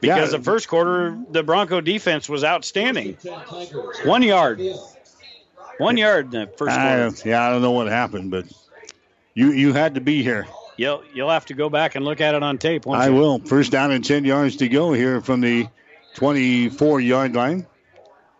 [0.00, 0.38] Because Yeah.
[0.38, 3.16] the first quarter, the Bronco defense was outstanding.
[4.04, 4.60] One yard.
[5.78, 7.28] One yard in the first I, quarter.
[7.28, 8.46] yeah, I don't know what happened, but
[9.34, 10.46] you you had to be here.
[10.76, 12.86] You'll, you'll have to go back and look at it on tape.
[12.88, 13.14] I you?
[13.14, 13.38] will.
[13.40, 15.68] First down and 10 yards to go here from the
[16.14, 17.66] 24 yard line.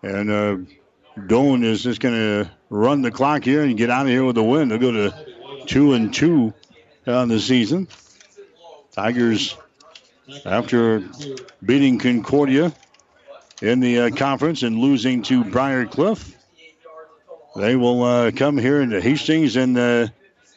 [0.03, 0.57] And uh,
[1.19, 4.39] Doane is just going to run the clock here and get out of here with
[4.39, 4.69] a win.
[4.69, 5.15] They'll go to
[5.67, 6.55] 2 and 2
[7.07, 7.89] on the season.
[8.93, 9.55] Tigers,
[10.45, 11.03] after
[11.65, 12.73] beating Concordia
[13.63, 16.37] in the uh, conference and losing to Briar Cliff,
[17.57, 20.07] they will uh, come here into Hastings and uh,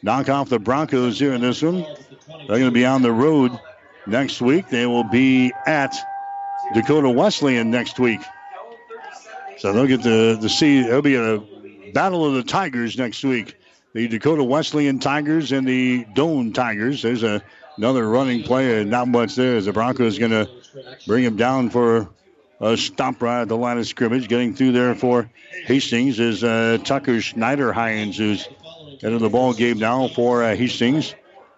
[0.01, 1.85] knock off the Broncos here in this one.
[2.27, 3.51] They're going to be on the road
[4.05, 4.69] next week.
[4.69, 5.95] They will be at
[6.73, 8.21] Dakota Wesleyan next week.
[9.57, 11.39] So they'll get to, to see, it'll be a
[11.93, 13.57] battle of the Tigers next week.
[13.93, 17.01] The Dakota Wesleyan Tigers and the Doane Tigers.
[17.01, 17.41] There's a,
[17.77, 20.49] another running play, and not much there as the Broncos going to
[21.07, 22.09] bring him down for
[22.61, 24.27] a stop right at the line of scrimmage.
[24.27, 25.29] Getting through there for
[25.65, 28.47] Hastings is uh, Tucker Schneider Hines, who's
[29.01, 31.13] into the ball game now for uh, Hastings.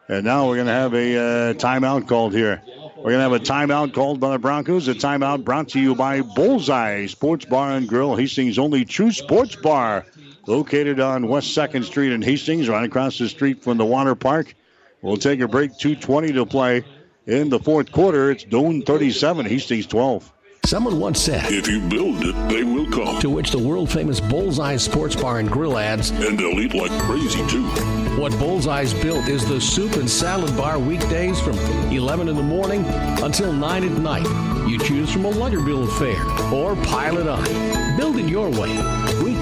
[0.08, 2.62] And now we're going to have a uh, timeout called here.
[2.98, 4.88] We're going to have a timeout called by the Broncos.
[4.88, 9.56] A timeout brought to you by Bullseye Sports Bar and Grill, Hastings' only true sports
[9.56, 10.06] bar,
[10.48, 14.56] located on West 2nd Street in Hastings, right across the street from the water park.
[15.06, 15.74] We'll take a break.
[15.74, 16.84] 2.20 to play
[17.28, 18.32] in the fourth quarter.
[18.32, 20.34] It's Doane 37, Hastings 12.
[20.66, 23.22] Someone once said, If you build it, they will come.
[23.22, 26.90] To which the world famous Bullseye Sports Bar and Grill adds, And they'll eat like
[27.04, 27.68] crazy, too.
[28.20, 31.60] What Bullseye's built is the soup and salad bar weekdays from
[31.92, 32.84] 11 in the morning
[33.22, 34.68] until 9 at night.
[34.68, 37.44] You choose from a Lutterbill fare or pile it on.
[37.96, 38.76] Build it your way.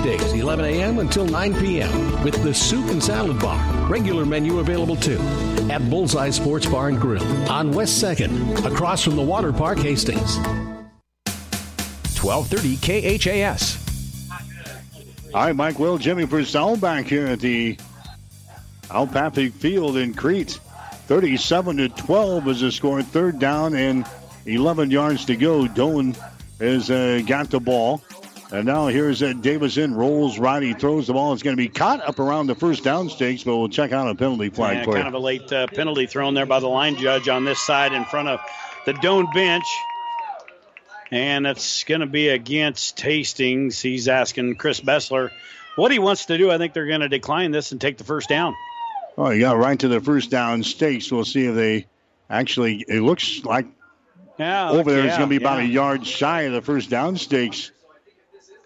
[0.04, 1.00] Weekdays, 11 a.m.
[1.00, 2.24] until 9 p.m.
[2.24, 3.58] with the soup and salad bar.
[3.88, 5.18] Regular menu available too
[5.70, 10.38] at Bullseye Sports Bar and Grill on West 2nd, across from the Water Park, Hastings.
[12.22, 13.80] 1230 KHAS.
[15.34, 17.78] All right, Mike Will, Jimmy Purcell back here at the
[18.92, 20.60] Al Papik Field in Crete.
[21.08, 23.02] 37 to 12 is the score.
[23.02, 24.06] Third down and
[24.46, 25.66] 11 yards to go.
[25.66, 26.18] Doane
[26.60, 28.02] has uh, got the ball.
[28.54, 30.62] And now here's uh, Davidson, rolls right.
[30.62, 31.34] He throws the ball.
[31.34, 34.08] It's going to be caught up around the first down stakes, but we'll check out
[34.08, 35.08] a penalty flag Yeah, for kind you.
[35.08, 38.06] of a late uh, penalty thrown there by the line judge on this side in
[38.06, 38.40] front of
[38.86, 39.66] the Doane bench.
[41.10, 43.82] And it's going to be against Hastings.
[43.82, 45.32] He's asking Chris Bessler
[45.76, 46.52] what he wants to do.
[46.52, 48.56] I think they're going to decline this and take the first down.
[49.18, 51.12] Oh, you got right to the first down stakes.
[51.12, 51.88] We'll see if they
[52.30, 53.66] actually, it looks like
[54.38, 55.66] Yeah, over there yeah, it's going to be about yeah.
[55.66, 57.72] a yard shy of the first down stakes.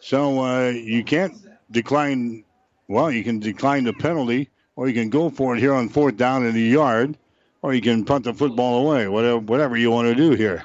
[0.07, 1.35] So uh, you can't
[1.69, 2.45] decline.
[2.87, 6.15] Well, you can decline the penalty, or you can go for it here on fourth
[6.15, 7.17] down in the yard,
[7.61, 9.09] or you can punt the football away.
[9.09, 10.63] Whatever, whatever you want to do here.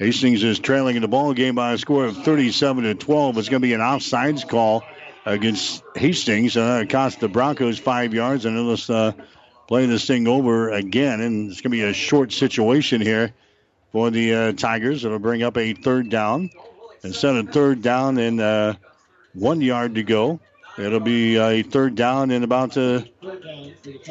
[0.00, 3.38] Hastings is trailing in the ball game by a score of 37 to 12.
[3.38, 4.82] It's going to be an offsides call
[5.24, 6.56] against Hastings.
[6.56, 9.12] Uh, it cost the Broncos five yards, and let's uh,
[9.68, 11.20] play this thing over again.
[11.20, 13.32] And it's going to be a short situation here
[13.92, 15.04] for the uh, Tigers.
[15.04, 16.50] It'll bring up a third down.
[17.04, 18.74] Instead of third down and uh,
[19.34, 20.40] one yard to go,
[20.78, 23.02] it'll be a third down and about uh,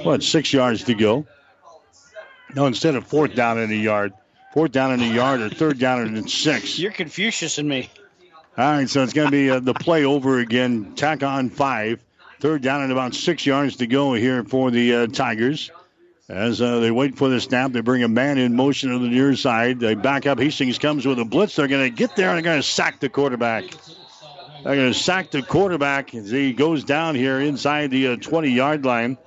[0.04, 1.26] what six yards to go.
[2.56, 4.14] No, instead of fourth down in a yard,
[4.54, 6.78] fourth down in a yard or third down and six.
[6.78, 7.90] You're Confucius and me.
[8.56, 10.94] All right, so it's going to be uh, the play over again.
[10.96, 12.00] Tack on five,
[12.40, 15.72] third down and about six yards to go here for the uh, Tigers.
[16.34, 19.08] As uh, they wait for the snap, they bring a man in motion to the
[19.08, 19.80] near side.
[19.80, 20.40] They back up.
[20.40, 21.56] Hastings comes with a blitz.
[21.56, 23.66] They're going to get there and they're going to sack the quarterback.
[24.64, 28.84] They're going to sack the quarterback as he goes down here inside the 20 yard
[28.84, 29.18] line.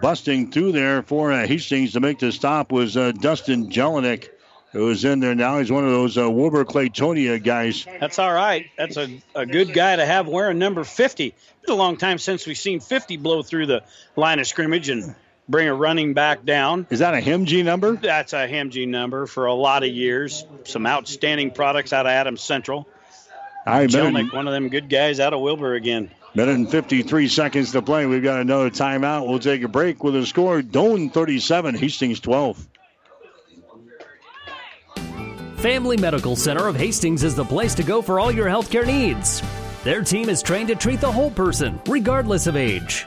[0.00, 4.28] Busting through there for uh, Hastings to make the stop was uh, Dustin Jelinek,
[4.72, 5.58] who is in there now.
[5.58, 7.86] He's one of those uh, Wilber-Clatonia guys.
[8.00, 8.70] That's all right.
[8.76, 11.26] That's a, a good guy to have wearing number 50.
[11.26, 13.84] It's a long time since we've seen 50 blow through the
[14.16, 15.14] line of scrimmage and
[15.48, 16.86] bring a running back down.
[16.90, 17.96] Is that a HMG number?
[17.96, 20.44] That's a HMG number for a lot of years.
[20.64, 22.88] Some outstanding products out of Adams Central.
[23.66, 26.10] I minute, Jelnick, one of them good guys out of Wilber again.
[26.34, 28.04] minute and 53 seconds to play.
[28.04, 29.26] We've got another timeout.
[29.26, 32.68] We'll take a break with a score Doane 37, Hastings 12.
[35.56, 39.42] Family Medical Center of Hastings is the place to go for all your healthcare needs.
[39.82, 43.06] Their team is trained to treat the whole person, regardless of age.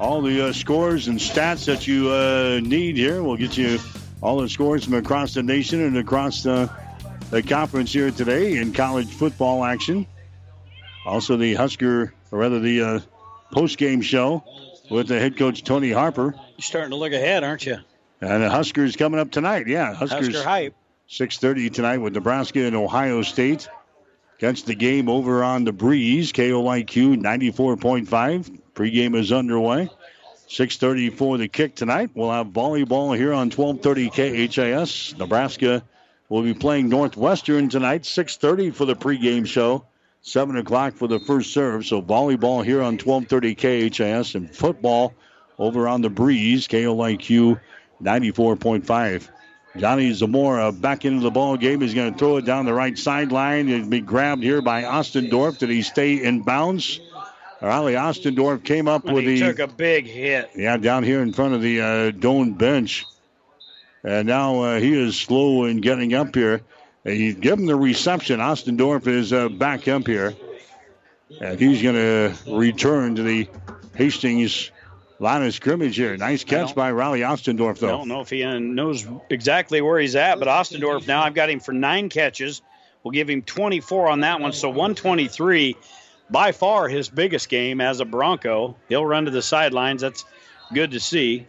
[0.00, 3.22] all the uh, scores and stats that you uh, need here.
[3.22, 3.78] We'll get you
[4.22, 6.70] all the scores from across the nation and across the,
[7.30, 10.06] the conference here today in college football action.
[11.04, 13.00] Also, the Husker, or rather the uh,
[13.52, 14.42] post game show
[14.90, 16.34] with the head coach Tony Harper.
[16.34, 17.76] You're starting to look ahead, aren't you?
[18.22, 19.66] And the Huskers coming up tonight.
[19.66, 20.28] Yeah, Huskers.
[20.28, 20.74] Husker hype.
[21.10, 23.68] 6.30 tonight with Nebraska and Ohio State.
[24.38, 26.32] Catch the game over on the breeze.
[26.32, 28.60] KOIQ 94.5.
[28.80, 29.90] Pregame is underway.
[30.48, 32.12] 6.30 for the kick tonight.
[32.14, 35.18] We'll have volleyball here on 12.30 KHAS.
[35.18, 35.82] Nebraska
[36.30, 38.04] will be playing Northwestern tonight.
[38.04, 39.84] 6.30 for the pregame show
[40.22, 41.84] 7 o'clock for the first serve.
[41.84, 45.12] So volleyball here on 1230 KHAS and football
[45.58, 47.60] over on the breeze, KOIQ
[48.02, 49.28] 94.5.
[49.76, 51.82] Johnny Zamora back into the ball game.
[51.82, 53.68] He's going to throw it down the right sideline.
[53.68, 55.58] It'll be grabbed here by Ostendorf.
[55.58, 56.98] Did he stay in bounds?
[57.62, 60.50] Riley Ostendorf came up And with he the took a big hit.
[60.56, 63.04] yeah down here in front of the uh, Doane bench,
[64.02, 66.62] and now uh, he is slow in getting up here.
[67.04, 68.40] And you give him the reception.
[68.40, 70.34] Ostendorf is uh, back up here,
[71.40, 73.48] and he's going to return to the
[73.94, 74.70] Hastings
[75.18, 76.16] line of scrimmage here.
[76.16, 77.86] Nice catch by Riley Ostendorf, I though.
[77.88, 81.48] don't know if he uh, knows exactly where he's at, but Ostendorf now I've got
[81.50, 82.62] him for nine catches.
[83.02, 85.76] We'll give him 24 on that one, so 123.
[86.30, 88.76] By far his biggest game as a Bronco.
[88.88, 90.02] He'll run to the sidelines.
[90.02, 90.24] That's
[90.72, 91.46] good to see.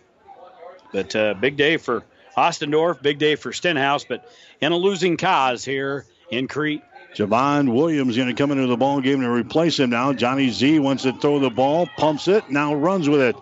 [0.91, 2.03] But uh, big day for
[2.35, 4.29] Ostendorf, big day for Stenhouse, but
[4.59, 6.81] in a losing cause here in Crete.
[7.15, 10.13] Javon Williams going to come into the ball game to replace him now.
[10.13, 13.35] Johnny Z wants to throw the ball, pumps it, now runs with it.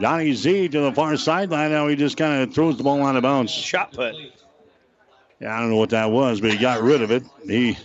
[0.00, 1.70] Johnny Z to the far sideline.
[1.70, 3.52] Now he just kind of throws the ball out of bounds.
[3.52, 4.14] Shot put.
[5.40, 7.22] Yeah, I don't know what that was, but he got rid of it.
[7.46, 7.78] He,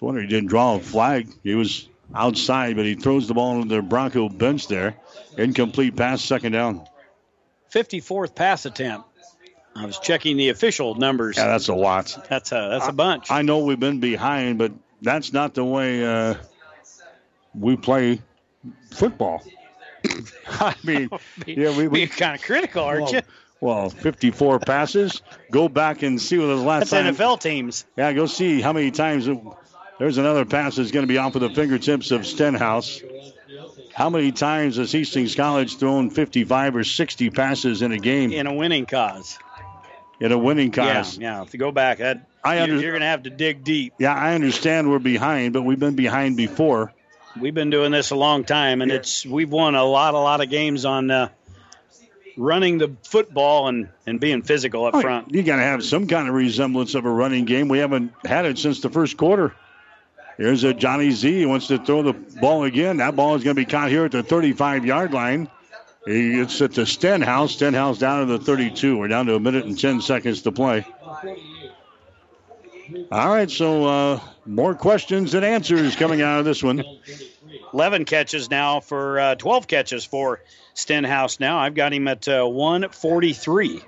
[0.00, 1.28] I wonder he didn't draw a flag.
[1.42, 4.96] He was outside, but he throws the ball into the Bronco bench there.
[5.36, 6.86] Incomplete pass, second down.
[7.72, 9.06] 54th pass attempt.
[9.76, 11.36] I was checking the official numbers.
[11.36, 12.16] Yeah, that's a lot.
[12.28, 13.30] That's a that's a bunch.
[13.30, 16.34] I know we've been behind, but that's not the way uh,
[17.54, 18.20] we play
[18.90, 19.42] football.
[20.48, 21.10] I mean,
[21.46, 23.20] yeah, we, we kind of critical, aren't well, you?
[23.60, 25.22] well, 54 passes.
[25.50, 27.14] Go back and see what the last That's time.
[27.14, 27.86] NFL teams.
[27.96, 29.28] Yeah, go see how many times.
[30.00, 33.02] There's another pass that's going to be off of the fingertips of Stenhouse.
[33.92, 38.46] How many times has Hastings College thrown 55 or 60 passes in a game in
[38.46, 39.38] a winning cause?
[40.18, 41.18] in a winning cause?
[41.18, 41.42] Yeah, yeah.
[41.42, 43.92] If you go back, that I you're, under- you're going to have to dig deep.
[43.98, 46.92] Yeah, I understand we're behind, but we've been behind before.
[47.38, 50.40] We've been doing this a long time, and it's we've won a lot, a lot
[50.40, 51.28] of games on uh,
[52.36, 55.32] running the football and and being physical up Oh, front.
[55.34, 57.68] You got to have some kind of resemblance of a running game.
[57.68, 59.54] We haven't had it since the first quarter.
[60.40, 61.40] Here's a Johnny Z.
[61.40, 62.96] He wants to throw the ball again.
[62.96, 65.50] That ball is going to be caught here at the 35 yard line.
[66.06, 67.52] He- It's at the Stenhouse.
[67.52, 68.96] Stenhouse down to the 32.
[68.96, 70.86] We're down to a minute and 10 seconds to play.
[73.12, 76.82] All right, so uh, more questions and answers coming out of this one.
[77.74, 80.40] 11 catches now for uh, 12 catches for
[80.72, 81.38] Stenhouse.
[81.38, 83.82] Now I've got him at uh, 143.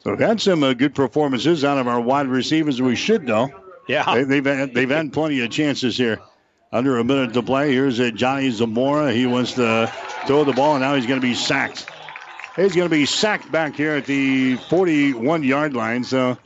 [0.00, 2.80] So we've had some uh, good performances out of our wide receivers.
[2.82, 3.50] We should know.
[3.90, 4.22] Yeah.
[4.22, 6.20] They, have had, they've had plenty of chances here.
[6.72, 7.72] Under a minute to play.
[7.72, 9.12] Here's a Johnny Zamora.
[9.12, 9.92] He wants to
[10.26, 11.90] throw the ball, and now he's going to be sacked.
[12.54, 16.04] He's going to be sacked back here at the 41 yard line.
[16.04, 16.38] So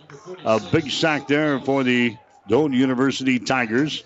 [0.47, 2.17] a big sack there for the
[2.49, 4.05] Doane University Tigers.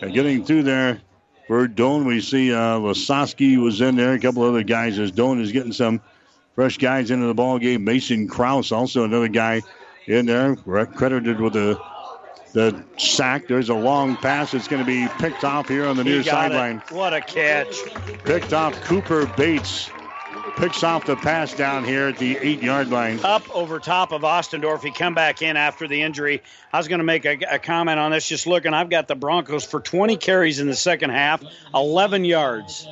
[0.00, 1.00] And getting through there
[1.48, 4.12] for Doane, we see uh, Lasoski was in there.
[4.12, 6.00] A couple other guys as Doane is getting some
[6.54, 7.82] fresh guys into the ball game.
[7.82, 9.62] Mason Kraus, also another guy
[10.06, 11.76] in there, credited with the
[12.52, 13.48] the sack.
[13.48, 14.54] There's a long pass.
[14.54, 16.82] It's going to be picked off here on the He near sideline.
[16.90, 17.76] What a catch.
[18.24, 19.90] Picked off Cooper Bates.
[20.56, 23.20] Picks off the pass down here at the eight yard line.
[23.22, 24.82] Up over top of Ostendorf.
[24.82, 26.42] He come back in after the injury.
[26.72, 28.26] I was going to make a, a comment on this.
[28.26, 31.44] Just looking, I've got the Broncos for 20 carries in the second half,
[31.74, 32.88] 11 yards.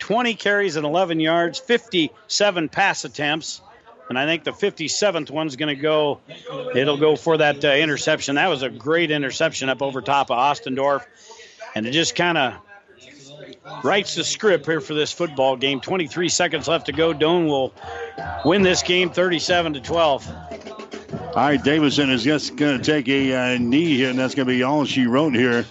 [0.00, 3.62] 20 carries and 11 yards, 57 pass attempts.
[4.10, 6.20] And I think the 57th one's going to go,
[6.74, 8.34] it'll go for that uh, interception.
[8.34, 11.06] That was a great interception up over top of Ostendorf.
[11.76, 12.54] And it just kind of
[13.84, 15.80] writes the script here for this football game.
[15.80, 17.14] 23 seconds left to go.
[17.14, 17.72] Doane will
[18.44, 20.28] win this game 37 to 12.
[20.28, 24.48] All right, Davidson is just going to take a uh, knee here, and that's going
[24.48, 25.64] to be all she wrote here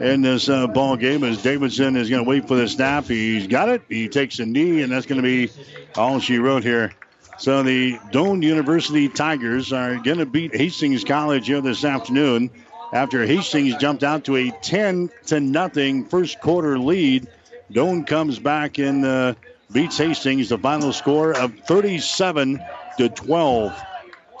[0.00, 1.24] in this uh, ball game.
[1.24, 3.80] As Davidson is going to wait for the snap, he's got it.
[3.88, 5.50] He takes a knee, and that's going to be
[5.94, 6.92] all she wrote here.
[7.38, 12.50] So the Doane University Tigers are going to beat Hastings College here this afternoon
[12.92, 17.28] after Hastings jumped out to a 10 to nothing first quarter lead.
[17.70, 19.34] Doane comes back and uh,
[19.70, 20.48] beats Hastings.
[20.48, 22.64] The final score of 37
[22.98, 23.82] to 12.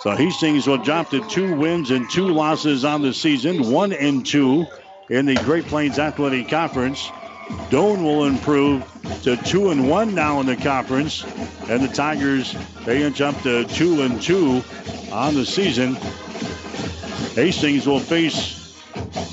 [0.00, 4.24] So Hastings will drop to two wins and two losses on the season, one and
[4.24, 4.66] two
[5.10, 7.10] in the Great Plains Athletic Conference.
[7.70, 8.84] Doane will improve
[9.22, 11.24] to two and one now in the conference,
[11.68, 14.62] and the Tigers they inch up to two and two
[15.12, 15.94] on the season.
[17.34, 18.56] Hastings will face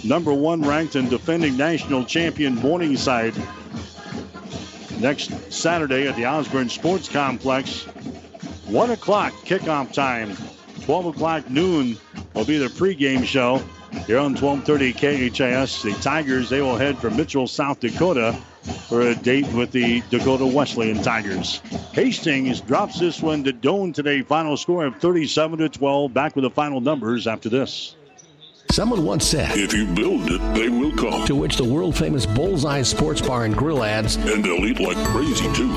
[0.03, 3.35] number one ranked and defending national champion Morningside
[5.00, 7.83] next Saturday at the Osborne Sports Complex.
[8.66, 10.35] One o'clock kickoff time.
[10.85, 11.98] 12 o'clock noon
[12.33, 13.61] will be the pregame show
[14.05, 14.93] here on 1230
[15.30, 15.81] KHAS.
[15.81, 18.38] The Tigers, they will head for Mitchell, South Dakota
[18.88, 21.57] for a date with the Dakota Wesleyan Tigers.
[21.93, 24.22] Hastings drops this one to Doane today.
[24.22, 26.13] Final score of 37 to 12.
[26.13, 27.95] Back with the final numbers after this.
[28.72, 31.25] Someone once said, If you build it, they will come.
[31.27, 34.97] To which the world famous Bullseye Sports Bar and Grill adds, And they'll eat like
[35.09, 35.69] crazy, too.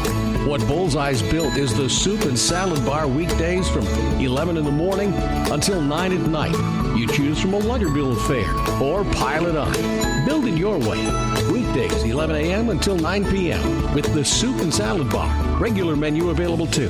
[0.48, 3.86] What Bullseye's built is the soup and salad bar weekdays from
[4.18, 5.12] 11 in the morning
[5.50, 6.85] until 9 at night.
[6.96, 10.24] You choose from a Lutterbill fare or pile it on.
[10.24, 11.04] Build it your way.
[11.52, 12.70] Weekdays, 11 a.m.
[12.70, 13.94] until 9 p.m.
[13.94, 15.30] with the soup and salad bar.
[15.60, 16.88] Regular menu available too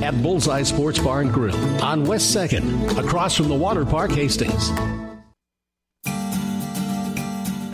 [0.00, 4.70] at Bullseye Sports Bar and Grill on West 2nd, across from the Water Park, Hastings.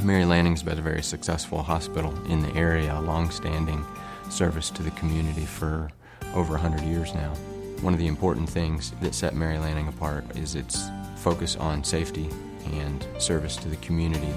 [0.02, 3.84] Mary Lanning's been a very successful hospital in the area, a long-standing
[4.30, 5.90] service to the community for
[6.34, 7.34] over 100 years now.
[7.82, 10.88] One of the important things that set Mary Lanning apart is its
[11.24, 12.28] focus on safety
[12.74, 14.32] and service to the community.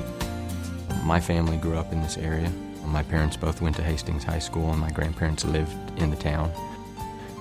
[1.03, 2.49] My family grew up in this area.
[2.85, 6.49] My parents both went to Hastings High School and my grandparents lived in the town.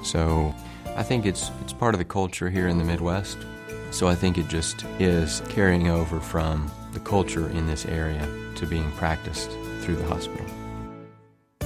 [0.03, 0.53] So
[0.97, 3.39] I think it's it's part of the culture here in the Midwest.
[3.93, 8.27] So I think it just is carrying over from the culture in this area
[8.57, 9.51] to being practiced
[9.81, 10.56] through the hospital.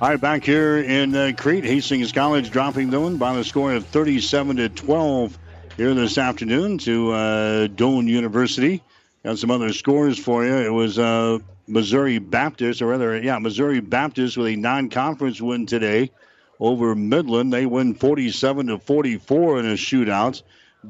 [0.00, 3.84] All right, back here in uh, Crete, Hastings College dropping Doane by the score of
[3.84, 5.38] 37 to 12
[5.76, 8.82] here this afternoon to uh, Doane University.
[9.24, 10.54] Got some other scores for you.
[10.54, 16.10] It was uh, Missouri Baptist, or rather, yeah, Missouri Baptist with a non-conference win today
[16.58, 17.52] over Midland.
[17.52, 20.42] They win 47 to 44 in a shootout.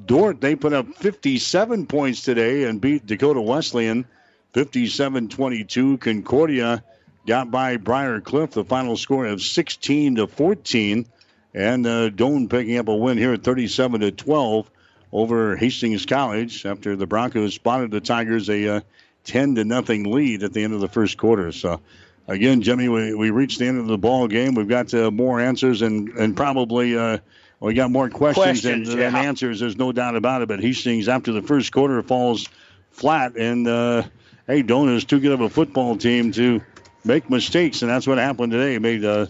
[0.07, 4.05] Dordt they put up 57 points today and beat Dakota Wesleyan
[4.53, 5.99] 57 22.
[5.99, 6.85] Concordia
[7.27, 11.07] got by Briar Cliff, the final score of 16 to 14.
[11.53, 14.71] And uh, Doane picking up a win here at 37 to 12
[15.13, 18.81] over Hastings College after the Broncos spotted the Tigers a uh,
[19.25, 21.51] 10 to nothing lead at the end of the first quarter.
[21.53, 21.81] So,
[22.29, 24.55] again, Jimmy, we, we reached the end of the ball game.
[24.55, 26.97] We've got uh, more answers and, and probably.
[26.97, 27.19] Uh,
[27.59, 29.11] we got more questions, Questions, than, yeah.
[29.11, 29.61] than answers.
[29.61, 30.49] There's no doubt about it.
[30.49, 32.49] But Hastings, after the first quarter, falls
[32.91, 33.37] flat.
[33.37, 34.05] And, uh,
[34.47, 36.63] hey, Doane is too good of a football team to
[37.05, 37.83] make mistakes.
[37.83, 38.79] And that's what happened today.
[38.79, 39.27] Made uh,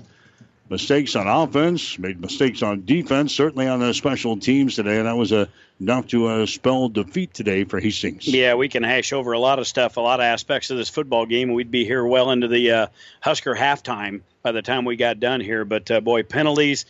[0.68, 4.98] mistakes on offense, made mistakes on defense, certainly on the special teams today.
[4.98, 5.46] And that was uh,
[5.80, 8.26] enough to uh, spell defeat today for Hastings.
[8.28, 10.88] Yeah, we can hash over a lot of stuff, a lot of aspects of this
[10.88, 11.52] football game.
[11.52, 12.86] We'd be here well into the uh,
[13.20, 15.64] Husker halftime by the time we got done here.
[15.64, 16.86] But uh, boy, penalties,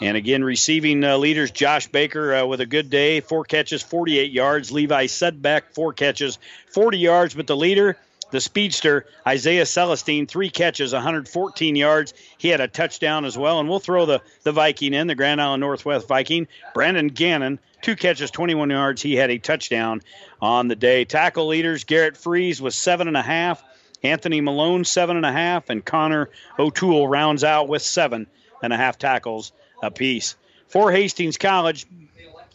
[0.00, 4.32] And again, receiving uh, leaders, Josh Baker uh, with a good day, four catches, 48
[4.32, 4.72] yards.
[4.72, 6.38] Levi Sudbeck, four catches,
[6.70, 7.34] 40 yards.
[7.34, 7.96] But the leader,
[8.30, 12.12] the speedster, Isaiah Celestine, three catches, 114 yards.
[12.38, 13.60] He had a touchdown as well.
[13.60, 16.48] And we'll throw the, the Viking in, the Grand Island Northwest Viking.
[16.74, 19.02] Brandon Gannon, two catches, 21 yards.
[19.02, 20.02] He had a touchdown
[20.40, 21.04] on the day.
[21.04, 23.62] Tackle leaders, Garrett Freeze was seven and a half.
[24.02, 25.70] Anthony Malone, seven and a half.
[25.70, 28.26] And Connor O'Toole rounds out with seven
[28.62, 30.34] and a half tackles apiece.
[30.66, 31.86] For Hastings College,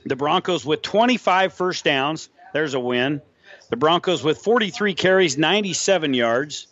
[0.03, 2.29] the Broncos with 25 first downs.
[2.51, 3.21] There's a win.
[3.69, 6.67] The Broncos with 43 carries, 97 yards.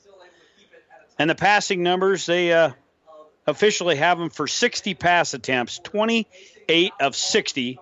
[1.20, 2.72] And the passing numbers, they uh,
[3.46, 7.80] officially have them for 60 pass attempts, 28 of 60,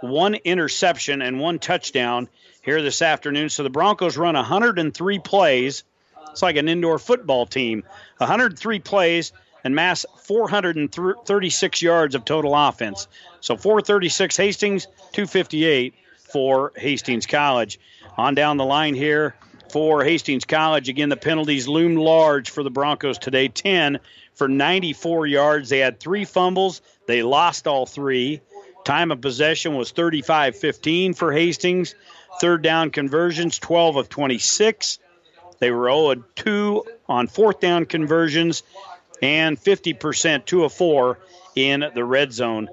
[0.00, 2.28] one interception, and one touchdown
[2.62, 3.48] here this afternoon.
[3.48, 5.84] So the Broncos run 103 plays.
[6.30, 7.82] It's like an indoor football team.
[8.18, 9.32] 103 plays
[9.64, 13.08] and mass 436 yards of total offense.
[13.40, 15.94] So 436 Hastings, 258
[16.30, 17.78] for Hastings College.
[18.16, 19.34] On down the line here
[19.70, 20.88] for Hastings College.
[20.88, 24.00] Again, the penalties loom large for the Broncos today 10
[24.34, 25.68] for 94 yards.
[25.68, 28.40] They had three fumbles, they lost all three.
[28.90, 31.94] Time of possession was 35 15 for Hastings.
[32.40, 34.98] Third down conversions, 12 of 26.
[35.60, 38.64] They were 0 2 on fourth down conversions
[39.22, 41.20] and 50%, 2 of 4
[41.54, 42.68] in the red zone.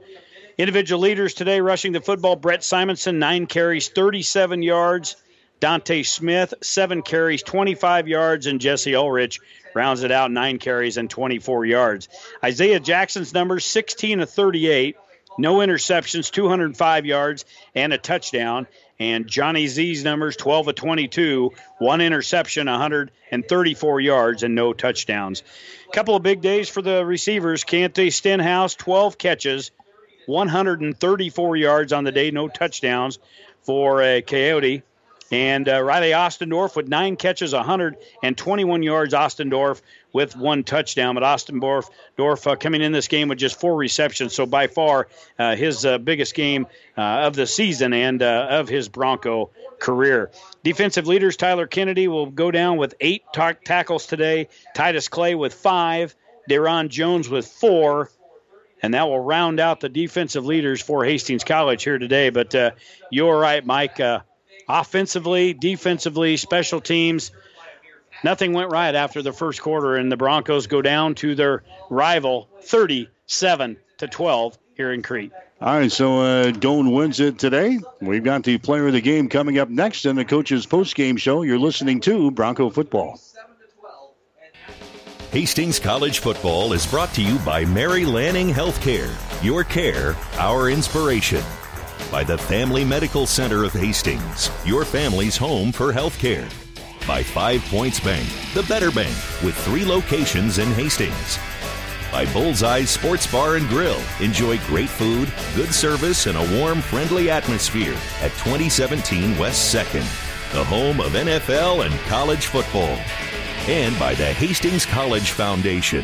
[0.58, 5.18] Individual leaders today rushing the football Brett Simonson, nine carries, 37 yards.
[5.60, 9.40] Dante Smith, seven carries, 25 yards, and Jesse Ulrich
[9.76, 12.10] rounds it out, nine carries and 24 yards.
[12.44, 14.98] Isaiah Jackson's numbers 16 of 38,
[15.38, 18.68] no interceptions, 205 yards, and a touchdown.
[19.00, 25.44] And Johnny Z's numbers 12 of 22, one interception, 134 yards, and no touchdowns.
[25.88, 27.64] A Couple of big days for the receivers.
[27.64, 29.72] Cante Stenhouse, 12 catches,
[30.26, 33.20] 134 yards on the day, no touchdowns
[33.62, 34.82] for a Coyote.
[35.32, 39.14] And uh, Riley Ostendorf with nine catches, 121 yards.
[39.14, 39.82] Ostendorf
[40.14, 41.16] with one touchdown.
[41.16, 44.34] But Ostendorf Dorf, uh, coming in this game with just four receptions.
[44.34, 48.70] So by far uh, his uh, biggest game uh, of the season and uh, of
[48.70, 50.32] his Bronco career.
[50.64, 54.50] Defensive leaders Tyler Kennedy will go down with eight ta- tackles today.
[54.74, 56.16] Titus Clay with five.
[56.50, 58.10] Deron Jones with four.
[58.82, 62.30] And that will round out the defensive leaders for Hastings College here today.
[62.30, 62.56] But
[63.10, 64.00] you're right, Mike
[64.68, 67.32] offensively, defensively, special teams.
[68.24, 72.50] Nothing went right after the first quarter, and the Broncos go down to their rival
[72.62, 75.32] 37 to 12 here in Crete.
[75.60, 77.80] All right, so uh, Doane wins it today.
[78.00, 81.42] We've got the player of the game coming up next in the coach's post-game show.
[81.42, 83.20] You're listening to Bronco Football.
[85.32, 89.14] Hastings College Football is brought to you by Mary Lanning Healthcare.
[89.44, 91.44] Your care, our inspiration
[92.12, 96.48] by the Family Medical Center of Hastings, your family's home for healthcare.
[97.08, 101.40] By Five Points Bank, the better bank, with three locations in Hastings.
[102.12, 104.02] By Bullseye Sports Bar and Grill.
[104.20, 110.04] Enjoy great food, good service, and a warm, friendly atmosphere at 2017 West 2nd,
[110.52, 112.98] the home of NFL and college football.
[113.68, 116.04] And by the Hastings College Foundation.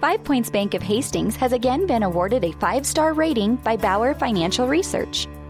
[0.00, 4.14] Five Points Bank of Hastings has again been awarded a five star rating by Bauer
[4.14, 5.28] Financial Research.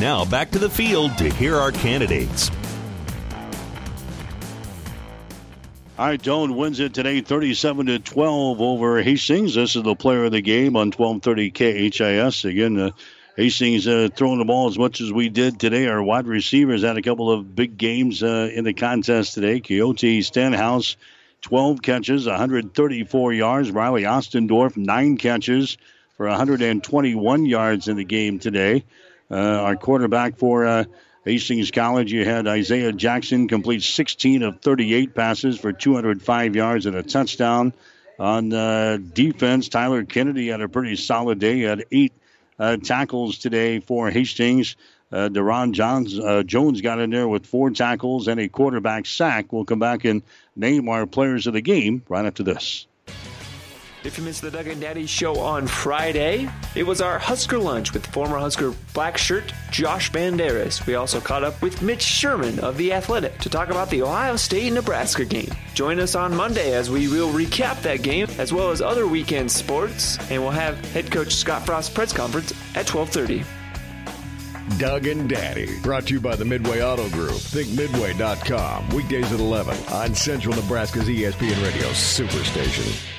[0.00, 2.52] Now back to the field to hear our candidates.
[5.98, 9.56] Doane wins it today 37 to 12 over Hastings.
[9.56, 11.50] This is the player of the game on 1230
[11.90, 12.44] KHAS.
[12.44, 12.90] Again, uh,
[13.36, 15.88] Hastings uh, throwing the ball as much as we did today.
[15.88, 19.58] Our wide receivers had a couple of big games uh, in the contest today.
[19.58, 20.96] Coyote Stenhouse
[21.40, 23.72] 12 catches, 134 yards.
[23.72, 25.76] Riley Ostendorf, nine catches
[26.16, 28.84] for 121 yards in the game today.
[29.30, 30.84] Uh, our quarterback for uh,
[31.24, 36.96] Hastings College, you had Isaiah Jackson complete 16 of 38 passes for 205 yards and
[36.96, 37.72] a touchdown.
[38.18, 41.56] On uh, defense, Tyler Kennedy had a pretty solid day.
[41.56, 42.12] He had eight
[42.82, 44.74] tackles today for Hastings.
[45.10, 49.52] Uh, Deron Johns, uh, Jones got in there with four tackles and a quarterback sack.
[49.52, 50.22] We'll come back and
[50.54, 52.86] name our players of the game right after this.
[54.04, 57.92] If you missed the Doug and Daddy show on Friday, it was our Husker lunch
[57.92, 60.86] with former Husker black shirt Josh Banderas.
[60.86, 64.36] We also caught up with Mitch Sherman of The Athletic to talk about the Ohio
[64.36, 65.50] State Nebraska game.
[65.74, 69.50] Join us on Monday as we will recap that game as well as other weekend
[69.50, 73.44] sports, and we'll have head coach Scott Frost press conference at 12:30.
[74.78, 77.32] Doug and Daddy, brought to you by the Midway Auto Group.
[77.32, 78.90] ThinkMidway.com.
[78.90, 83.17] Weekdays at 11 on Central Nebraska's ESPN Radio Superstation.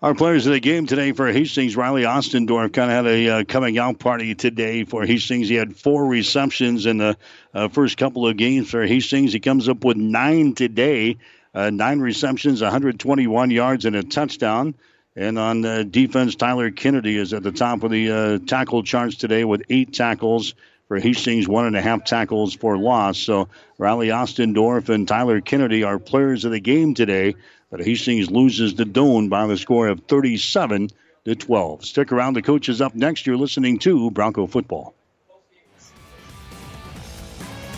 [0.00, 3.44] Our players of the game today for Hastings, Riley Ostendorf kind of had a uh,
[3.44, 5.48] coming out party today for Hastings.
[5.48, 7.16] He had four receptions in the
[7.52, 9.32] uh, first couple of games for Hastings.
[9.32, 11.18] He comes up with nine today,
[11.52, 14.76] uh, nine receptions, 121 yards, and a touchdown.
[15.16, 19.16] And on uh, defense, Tyler Kennedy is at the top of the uh, tackle charts
[19.16, 20.54] today with eight tackles
[20.86, 23.18] for Hastings, one and a half tackles for loss.
[23.18, 27.34] So Riley Ostendorf and Tyler Kennedy are players of the game today.
[27.70, 30.88] But Hastings loses to Doane by the score of 37
[31.24, 31.84] to 12.
[31.84, 32.34] Stick around.
[32.34, 33.26] The coach is up next.
[33.26, 34.94] You're listening to Bronco Football.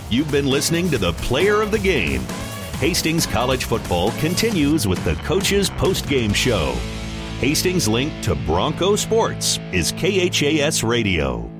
[0.08, 2.22] You've been listening to the player of the game.
[2.78, 6.72] Hastings College Football continues with the coach's post-game show.
[7.38, 11.59] Hastings' link to Bronco Sports is KHAS Radio.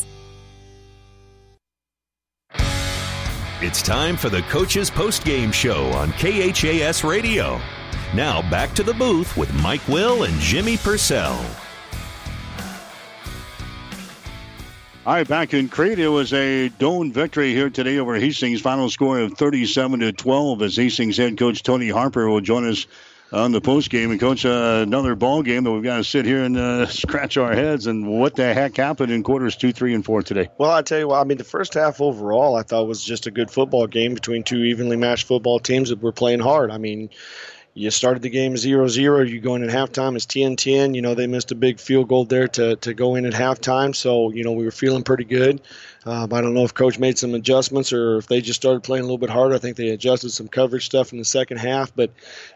[3.63, 7.61] It's time for the Coach's Post Game Show on KHAS Radio.
[8.15, 11.39] Now back to the booth with Mike Will and Jimmy Purcell.
[15.05, 18.61] All right, back in Crete, it was a Doane victory here today over Hastings.
[18.61, 22.87] Final score of 37 to 12 as Hastings head coach Tony Harper will join us
[23.31, 24.11] on the post game.
[24.11, 27.37] And coach, uh, another ball game that we've got to sit here and uh, scratch
[27.37, 27.87] our heads.
[27.87, 30.49] And what the heck happened in quarters two, three, and four today?
[30.57, 33.27] Well, I tell you what, I mean, the first half overall, I thought was just
[33.27, 36.71] a good football game between two evenly matched football teams that were playing hard.
[36.71, 37.09] I mean,
[37.73, 41.27] you started the game 0-0 you go in at halftime it's 10-10 you know they
[41.27, 44.51] missed a big field goal there to, to go in at halftime so you know
[44.51, 45.61] we were feeling pretty good
[46.03, 49.01] um, I don't know if coach made some adjustments or if they just started playing
[49.01, 49.53] a little bit harder.
[49.53, 52.09] I think they adjusted some coverage stuff in the second half, but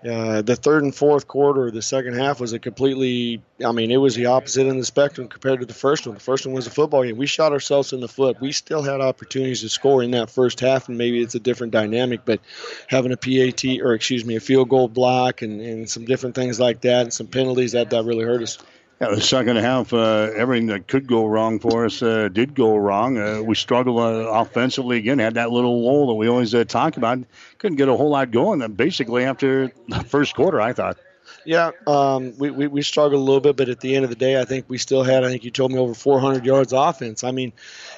[0.03, 3.43] uh, the third and fourth quarter, the second half was a completely.
[3.63, 6.15] I mean, it was the opposite in the spectrum compared to the first one.
[6.15, 7.17] The first one was a football game.
[7.17, 8.41] We shot ourselves in the foot.
[8.41, 11.71] We still had opportunities to score in that first half, and maybe it's a different
[11.71, 12.25] dynamic.
[12.25, 12.41] But
[12.87, 16.59] having a PAT or excuse me, a field goal block and, and some different things
[16.59, 18.57] like that, and some penalties that that really hurt us.
[19.01, 22.77] Yeah, the second half, uh, everything that could go wrong for us uh, did go
[22.77, 23.17] wrong.
[23.17, 26.95] Uh, we struggled uh, offensively again, had that little lull that we always uh, talk
[26.95, 27.19] about.
[27.57, 30.97] Couldn't get a whole lot going uh, basically after the first quarter, I thought.
[31.43, 34.15] Yeah, um, we, we, we, struggled a little bit, but at the end of the
[34.15, 37.23] day, I think we still had, I think you told me, over 400 yards offense.
[37.23, 37.53] I mean,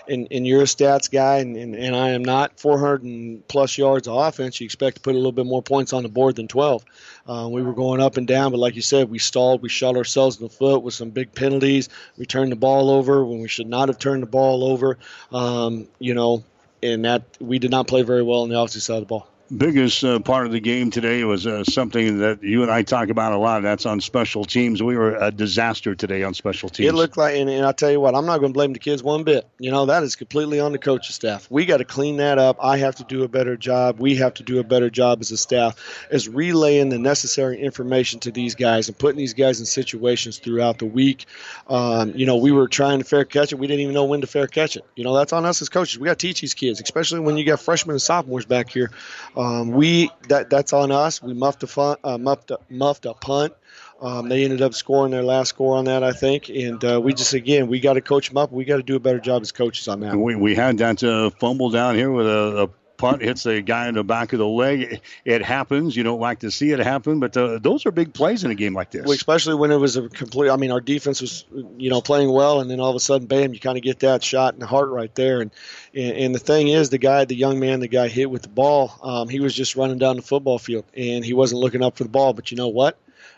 [0.09, 4.07] and, and you're a stats guy, and, and, and I am not 400 plus yards
[4.07, 4.59] of offense.
[4.59, 6.85] You expect to put a little bit more points on the board than 12.
[7.27, 9.61] Uh, we were going up and down, but like you said, we stalled.
[9.61, 11.89] We shot ourselves in the foot with some big penalties.
[12.17, 14.97] We turned the ball over when we should not have turned the ball over.
[15.31, 16.43] Um, you know,
[16.81, 19.27] and that we did not play very well on the opposite side of the ball
[19.55, 23.09] biggest uh, part of the game today was uh, something that you and I talk
[23.09, 23.61] about a lot.
[23.61, 24.81] That's on special teams.
[24.83, 26.89] We were a disaster today on special teams.
[26.89, 28.79] It looked like, and, and I tell you what, I'm not going to blame the
[28.79, 29.47] kids one bit.
[29.59, 31.47] You know, that is completely on the coaching staff.
[31.49, 32.57] We got to clean that up.
[32.61, 33.99] I have to do a better job.
[33.99, 38.19] We have to do a better job as a staff as relaying the necessary information
[38.21, 41.25] to these guys and putting these guys in situations throughout the week.
[41.67, 43.55] Um, you know, we were trying to fair catch it.
[43.55, 44.85] We didn't even know when to fair catch it.
[44.95, 45.99] You know, that's on us as coaches.
[45.99, 48.91] We got to teach these kids, especially when you got freshmen and sophomores back here.
[49.37, 51.21] Um, we that that's on us.
[51.21, 53.53] We muffed a fun, uh, muffed a, muffed a punt.
[54.01, 56.49] Um, they ended up scoring their last score on that, I think.
[56.49, 58.51] And uh, we just again we got to coach them up.
[58.51, 60.17] We got to do a better job as coaches on that.
[60.17, 63.87] We we had that uh, fumble down here with a, a punt hits a guy
[63.87, 65.01] in the back of the leg.
[65.23, 65.95] It happens.
[65.95, 68.55] You don't like to see it happen, but uh, those are big plays in a
[68.55, 69.03] game like this.
[69.03, 70.49] Well, especially when it was a complete.
[70.49, 71.45] I mean, our defense was,
[71.77, 73.53] you know, playing well, and then all of a sudden, bam!
[73.53, 75.41] You kind of get that shot in the heart right there.
[75.41, 75.51] And,
[75.93, 78.49] and, and the thing is, the guy, the young man, the guy hit with the
[78.49, 81.97] ball, um, he was just running down the football field, and he wasn't looking up
[81.97, 82.33] for the ball.
[82.33, 82.97] But you know what?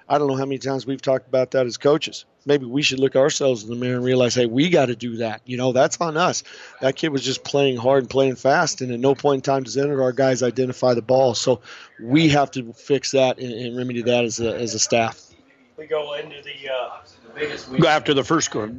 [0.10, 2.26] I don't know how many times we've talked about that as coaches.
[2.44, 5.18] Maybe we should look ourselves in the mirror and realize, hey, we got to do
[5.18, 5.42] that.
[5.46, 6.44] You know, that's on us.
[6.82, 9.64] That kid was just playing hard and playing fast, and at no point in time
[9.64, 11.36] does any of our guys identify the ball.
[11.36, 11.62] So
[12.02, 15.30] we have to fix that and, and remedy that as a, as a staff.
[15.78, 16.98] We go into the, uh,
[17.28, 17.86] the biggest week.
[17.86, 18.74] after the first quarter.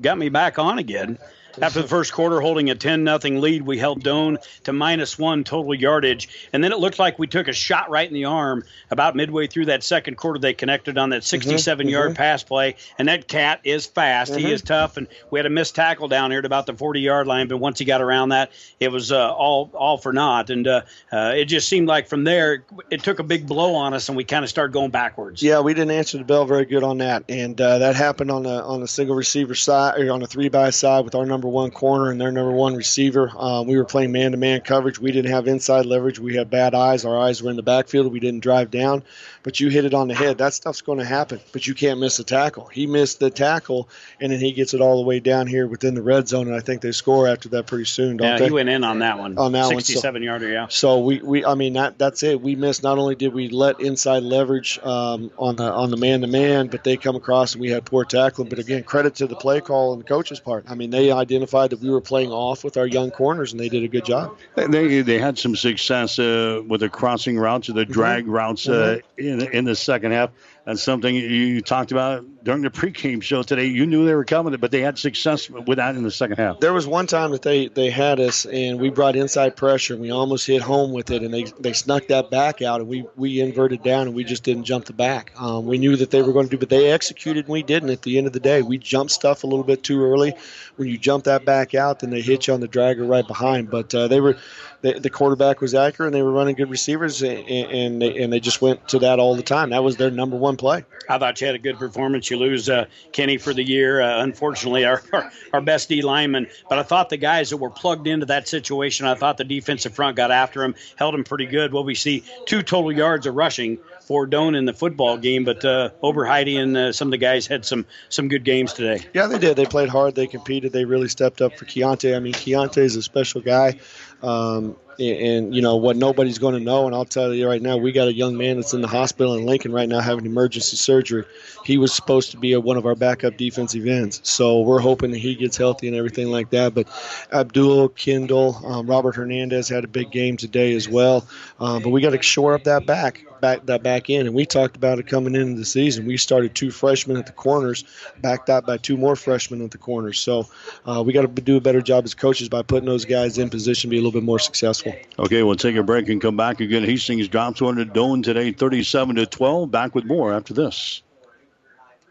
[0.00, 1.18] Got me back on again.
[1.60, 5.44] After the first quarter, holding a 10 nothing lead, we held Doane to minus one
[5.44, 6.28] total yardage.
[6.52, 8.64] And then it looked like we took a shot right in the arm.
[8.90, 12.16] About midway through that second quarter, they connected on that 67 yard mhm.
[12.16, 12.76] pass play.
[12.98, 14.34] And that cat is fast.
[14.34, 14.50] He Mhm.
[14.50, 14.96] is tough.
[14.96, 17.48] And we had a missed tackle down here at about the 40 yard line.
[17.48, 20.50] But once he got around that, it was uh, all all for naught.
[20.50, 23.94] And uh, uh, it just seemed like from there, it took a big blow on
[23.94, 25.42] us, and we kind of started going backwards.
[25.42, 28.42] Yeah, we didn't answer the bell very good on that, and uh, that happened on
[28.42, 31.45] the on the single receiver side or on the three by side with our number
[31.48, 33.30] one corner and their number one receiver.
[33.36, 34.98] Um, we were playing man to man coverage.
[34.98, 36.18] We didn't have inside leverage.
[36.18, 37.04] We had bad eyes.
[37.04, 38.12] Our eyes were in the backfield.
[38.12, 39.02] We didn't drive down,
[39.46, 40.38] but you hit it on the head.
[40.38, 42.66] That stuff's going to happen, but you can't miss a tackle.
[42.66, 43.88] He missed the tackle,
[44.20, 46.56] and then he gets it all the way down here within the red zone, and
[46.56, 48.46] I think they score after that pretty soon, don't Yeah, they?
[48.46, 49.38] he went in on that one.
[49.38, 50.66] On that one, so- 67 yarder, yeah.
[50.68, 52.40] So we, we I mean that that's it.
[52.40, 52.82] We missed.
[52.82, 56.66] Not only did we let inside leverage um, on the on the man to man,
[56.66, 58.48] but they come across and we had poor tackling.
[58.48, 60.64] But again, credit to the play call and the coach's part.
[60.66, 63.68] I mean, they identified that we were playing off with our young corners, and they
[63.68, 64.36] did a good job.
[64.56, 68.98] They they had some success uh, with the crossing routes or the drag routes uh,
[69.40, 70.30] in in the second half.
[70.64, 73.66] That's something you talked about during the pregame show today.
[73.66, 76.60] You knew they were coming, but they had success with that in the second half.
[76.60, 80.00] There was one time that they, they had us and we brought inside pressure and
[80.00, 83.04] we almost hit home with it and they, they snuck that back out and we,
[83.16, 85.32] we inverted down and we just didn't jump the back.
[85.40, 87.90] Um, we knew that they were going to do, but they executed and we didn't.
[87.90, 90.32] At the end of the day, we jumped stuff a little bit too early.
[90.76, 93.72] When you jump that back out, then they hit you on the dragger right behind.
[93.72, 94.36] But uh, they were
[94.82, 98.32] the, the quarterback was accurate and they were running good receivers and, and they, and
[98.32, 99.70] they just went to that all the time.
[99.70, 100.84] That was their number one play.
[101.08, 102.30] I thought you had a good performance.
[102.30, 104.00] You lose uh, Kenny for the year.
[104.00, 106.46] Uh, unfortunately, our, our our best D lineman.
[106.68, 109.94] But I thought the guys that were plugged into that situation, I thought the defensive
[109.94, 111.72] front got after him, held him pretty good.
[111.72, 115.64] Well, we see two total yards of rushing for Doane in the football game, but
[115.64, 119.04] uh, Oberheide and uh, some of the guys had some some good games today.
[119.12, 119.56] Yeah, they did.
[119.56, 120.14] They played hard.
[120.14, 120.72] They competed.
[120.72, 122.14] They really stepped up for Keontae.
[122.14, 123.78] I mean, Keontae is a special guy.
[124.22, 127.76] Um, and, you know, what nobody's going to know, and I'll tell you right now,
[127.76, 130.76] we got a young man that's in the hospital in Lincoln right now having emergency
[130.76, 131.24] surgery.
[131.64, 134.20] He was supposed to be a, one of our backup defensive ends.
[134.22, 136.74] So we're hoping that he gets healthy and everything like that.
[136.74, 136.88] But
[137.32, 141.26] Abdul, Kendall, um, Robert Hernandez had a big game today as well.
[141.60, 143.24] Um, but we got to shore up that back.
[143.40, 146.06] Back that back in, and we talked about it coming into the season.
[146.06, 147.84] We started two freshmen at the corners,
[148.20, 150.18] backed up by two more freshmen at the corners.
[150.18, 150.48] So
[150.84, 153.50] uh, we got to do a better job as coaches by putting those guys in
[153.50, 154.94] position to be a little bit more successful.
[155.18, 156.84] Okay, we'll take a break and come back again.
[156.84, 159.70] Hastings drops one to Doane today, 37 to 12.
[159.70, 161.02] Back with more after this.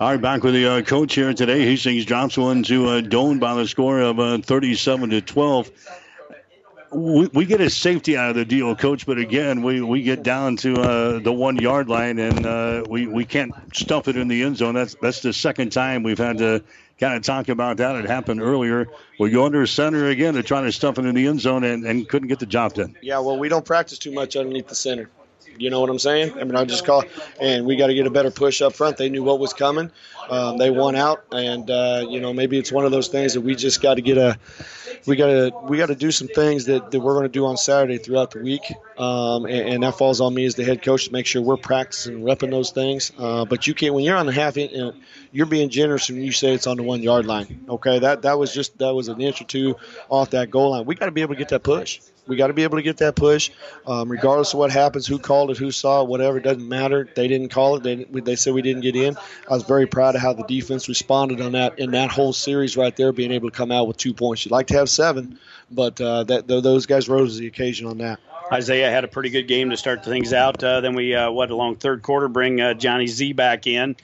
[0.00, 1.60] All right, back with the uh, coach here today.
[1.60, 5.70] Hastings drops one to uh, Doane by the score of uh, 37 to 12.
[6.90, 10.22] We, we get a safety out of the deal, coach, but again, we, we get
[10.22, 14.28] down to uh, the one yard line and uh, we, we can't stuff it in
[14.28, 14.74] the end zone.
[14.74, 16.64] That's that's the second time we've had to
[16.98, 17.94] kind of talk about that.
[17.96, 18.88] It happened earlier.
[19.18, 21.84] We go under center again to try to stuff it in the end zone and,
[21.84, 22.96] and couldn't get the job done.
[23.02, 25.10] Yeah, well, we don't practice too much underneath the center.
[25.58, 26.38] You know what I'm saying?
[26.38, 27.04] I mean, I just call,
[27.40, 28.96] and we got to get a better push up front.
[28.96, 29.90] They knew what was coming.
[30.30, 33.40] Um, they won out, and uh, you know maybe it's one of those things that
[33.40, 34.38] we just got to get a,
[35.06, 37.46] we got to we got to do some things that, that we're going to do
[37.46, 38.62] on Saturday throughout the week,
[38.96, 41.56] um, and, and that falls on me as the head coach to make sure we're
[41.56, 43.12] practicing repping those things.
[43.18, 44.94] Uh, but you can't when you're on the half, in,
[45.32, 47.64] you're being generous when you say it's on the one yard line.
[47.68, 49.76] Okay, that that was just that was an inch or two
[50.08, 50.84] off that goal line.
[50.84, 52.00] We got to be able to get that push.
[52.30, 53.50] We got to be able to get that push,
[53.86, 56.38] um, regardless of what happens, who called it, who saw it, whatever.
[56.38, 57.08] It doesn't matter.
[57.16, 57.82] They didn't call it.
[57.82, 59.16] They, they said we didn't get in.
[59.48, 62.76] I was very proud of how the defense responded on that in that whole series
[62.76, 64.44] right there, being able to come out with two points.
[64.44, 65.38] You'd like to have seven,
[65.70, 68.20] but uh, that those guys rose to the occasion on that.
[68.52, 70.62] Isaiah had a pretty good game to start things out.
[70.62, 73.96] Uh, then we, uh, what, along third quarter, bring uh, Johnny Z back in.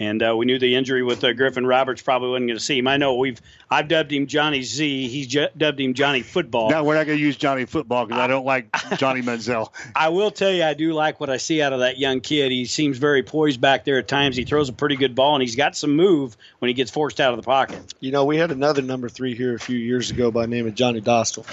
[0.00, 2.78] And uh, we knew the injury with uh, Griffin Roberts probably wasn't going to see
[2.78, 2.86] him.
[2.86, 5.08] I know we've I've dubbed him Johnny Z.
[5.08, 6.70] He's ju- dubbed him Johnny Football.
[6.70, 8.68] No, we're not going to use Johnny Football because I don't like
[8.98, 9.72] Johnny Manziel.
[9.94, 12.52] I will tell you, I do like what I see out of that young kid.
[12.52, 14.36] He seems very poised back there at times.
[14.36, 17.20] He throws a pretty good ball, and he's got some move when he gets forced
[17.20, 17.78] out of the pocket.
[18.00, 20.66] You know, we had another number three here a few years ago by the name
[20.66, 21.46] of Johnny Dostal,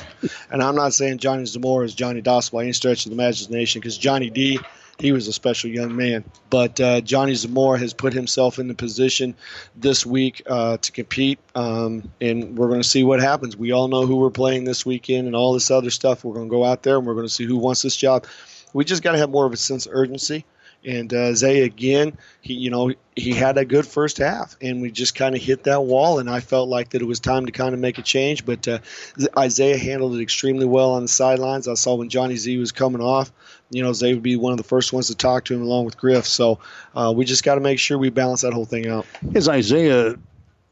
[0.52, 3.82] and I'm not saying Johnny Zamora is Johnny Dostal by any stretch of the imagination
[3.82, 4.60] because Johnny D
[5.00, 6.24] he was a special young man.
[6.50, 9.36] But uh, Johnny Zamora has put himself in the position
[9.76, 13.58] this week uh, to compete, um, and we're going to see what happens.
[13.58, 16.24] We all know who we're playing this weekend and all this other stuff.
[16.24, 18.26] We're going to go out there and we're going to see who wants this job.
[18.74, 20.46] We just got to have more of a sense of urgency.
[20.86, 24.92] And uh, Zay again, he you know he had a good first half, and we
[24.92, 26.20] just kind of hit that wall.
[26.20, 28.46] And I felt like that it was time to kind of make a change.
[28.46, 28.80] But uh,
[29.38, 31.68] Isaiah handled it extremely well on the sidelines.
[31.68, 33.32] I saw when Johnny Z was coming off,
[33.70, 35.86] you know Zay would be one of the first ones to talk to him along
[35.86, 36.26] with Griff.
[36.26, 36.60] So
[36.96, 39.06] uh, we just got to make sure we balance that whole thing out.
[39.34, 40.16] Is Isaiah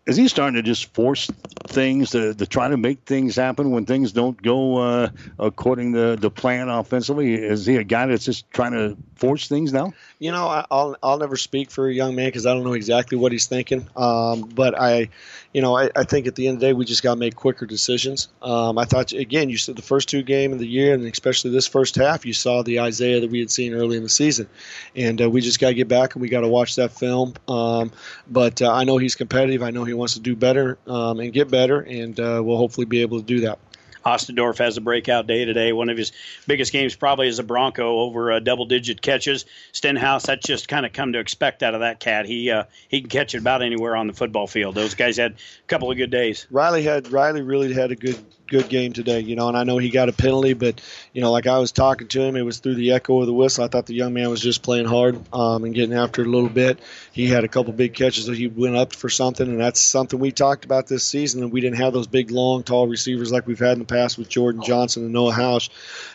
[0.06, 1.30] is he starting to just force
[1.67, 5.09] things to, to try to make things happen when things don't go uh,
[5.40, 7.35] according to the plan offensively?
[7.35, 9.93] Is he a guy that's just trying to force things now?
[10.19, 12.73] You know, I, will I'll never speak for a young man because I don't know
[12.73, 13.88] exactly what he's thinking.
[13.95, 15.09] Um, but I,
[15.53, 17.19] you know, I, I think at the end of the day we just got to
[17.19, 18.27] make quicker decisions.
[18.41, 21.51] Um, I thought again, you said the first two game of the year and especially
[21.51, 24.49] this first half, you saw the Isaiah that we had seen early in the season,
[24.95, 27.35] and uh, we just got to get back and we got to watch that film.
[27.48, 27.91] Um,
[28.30, 29.61] but uh, I know he's competitive.
[29.61, 32.85] I know he wants to do better um, and get better, and uh, we'll hopefully
[32.85, 33.59] be able to do that.
[34.06, 35.73] Ostendorf has a breakout day today.
[35.73, 36.11] One of his
[36.48, 39.45] biggest games probably is a Bronco over uh, double-digit catches.
[39.72, 42.25] Stenhouse, that's just kind of come to expect out of that cat.
[42.25, 44.75] He uh, he can catch it about anywhere on the football field.
[44.75, 46.48] Those guys had a couple of good days.
[46.51, 48.17] Riley had Riley really had a good
[48.53, 50.80] good game today, you know, and I know he got a penalty, but
[51.11, 53.33] you know, like I was talking to him, it was through the echo of the
[53.33, 53.64] whistle.
[53.64, 56.30] I thought the young man was just playing hard um, and getting after it a
[56.30, 56.80] little bit.
[57.11, 60.19] He had a couple big catches that he went up for something, and that's something
[60.19, 61.41] we talked about this season.
[61.41, 64.19] And we didn't have those big, long, tall receivers like we've had in the past
[64.19, 65.69] with Jordan Johnson and Noah House.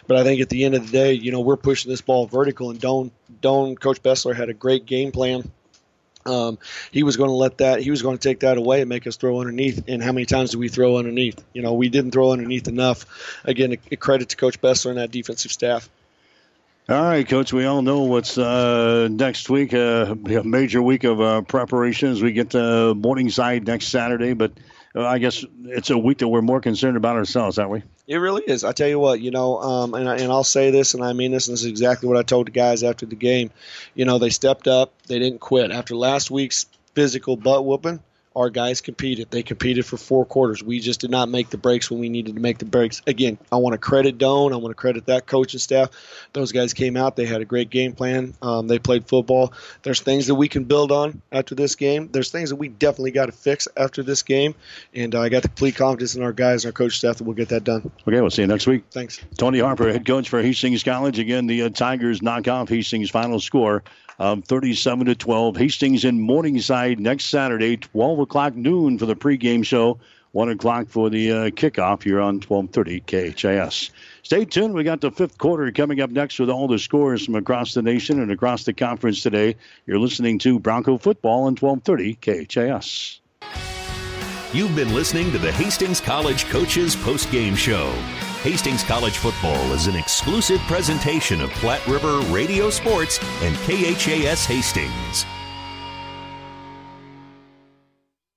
[0.07, 2.27] But I think at the end of the day, you know, we're pushing this ball
[2.27, 3.11] vertical, and Doane,
[3.43, 5.51] Doane, Coach Bessler had a great game plan
[6.29, 6.59] um,
[6.91, 7.81] he was going to let that.
[7.81, 9.85] He was going to take that away and make us throw underneath.
[9.89, 11.43] And how many times did we throw underneath?
[11.53, 13.07] You know, we didn't throw underneath enough.
[13.45, 15.89] Again, a, a credit to Coach Bessler and that defensive staff.
[16.89, 17.53] All right, Coach.
[17.53, 19.75] We all know what's uh, next week.
[19.75, 24.33] Uh, a major week of uh, preparation as we get to Morningside next Saturday.
[24.33, 24.53] But
[24.95, 27.83] I guess it's a week that we're more concerned about ourselves, aren't we?
[28.07, 28.65] It really is.
[28.65, 31.13] I tell you what, you know, um, and, I, and I'll say this, and I
[31.13, 33.51] mean this, and this is exactly what I told the guys after the game.
[33.95, 34.93] You know, they stepped up.
[35.07, 35.71] They didn't quit.
[35.71, 38.01] After last week's physical butt whooping,
[38.39, 39.31] our guys competed.
[39.31, 40.63] They competed for four quarters.
[40.63, 43.03] We just did not make the breaks when we needed to make the breaks.
[43.05, 44.53] Again, I want to credit Doane.
[44.53, 45.91] I want to credit that coaching staff.
[46.33, 47.17] Those guys came out.
[47.17, 48.35] They had a great game plan.
[48.41, 49.53] Um, they played football.
[49.83, 52.11] There's things that we can build on after this game.
[52.13, 54.55] There's things that we definitely got to fix after this game.
[54.95, 57.25] And uh, I got the complete confidence in our guys and our coach staff that
[57.25, 57.91] we'll get that done.
[58.07, 58.85] Okay, we'll see you next week.
[58.93, 59.21] Thanks.
[59.37, 61.19] Tony Harper, head coach for Hastings College.
[61.19, 63.83] Again, the uh, Tigers knock off Hastings' final score
[64.19, 65.57] of 37 to 12.
[65.57, 69.99] Hastings in Morningside next Saturday, 12 o'clock noon for the pregame show.
[70.33, 73.01] 1 o'clock for the uh, kickoff here on 1230
[73.33, 73.91] KHAS.
[74.23, 74.75] Stay tuned.
[74.75, 77.81] We got the fifth quarter coming up next with all the scores from across the
[77.81, 79.57] nation and across the conference today.
[79.87, 83.21] You're listening to Bronco Football on 1230 KHAS.
[84.53, 87.95] You've been listening to the Hastings College Coaches Post-Game Show.
[88.43, 95.27] Hastings College Football is an exclusive presentation of Platte River Radio Sports and KHAS Hastings.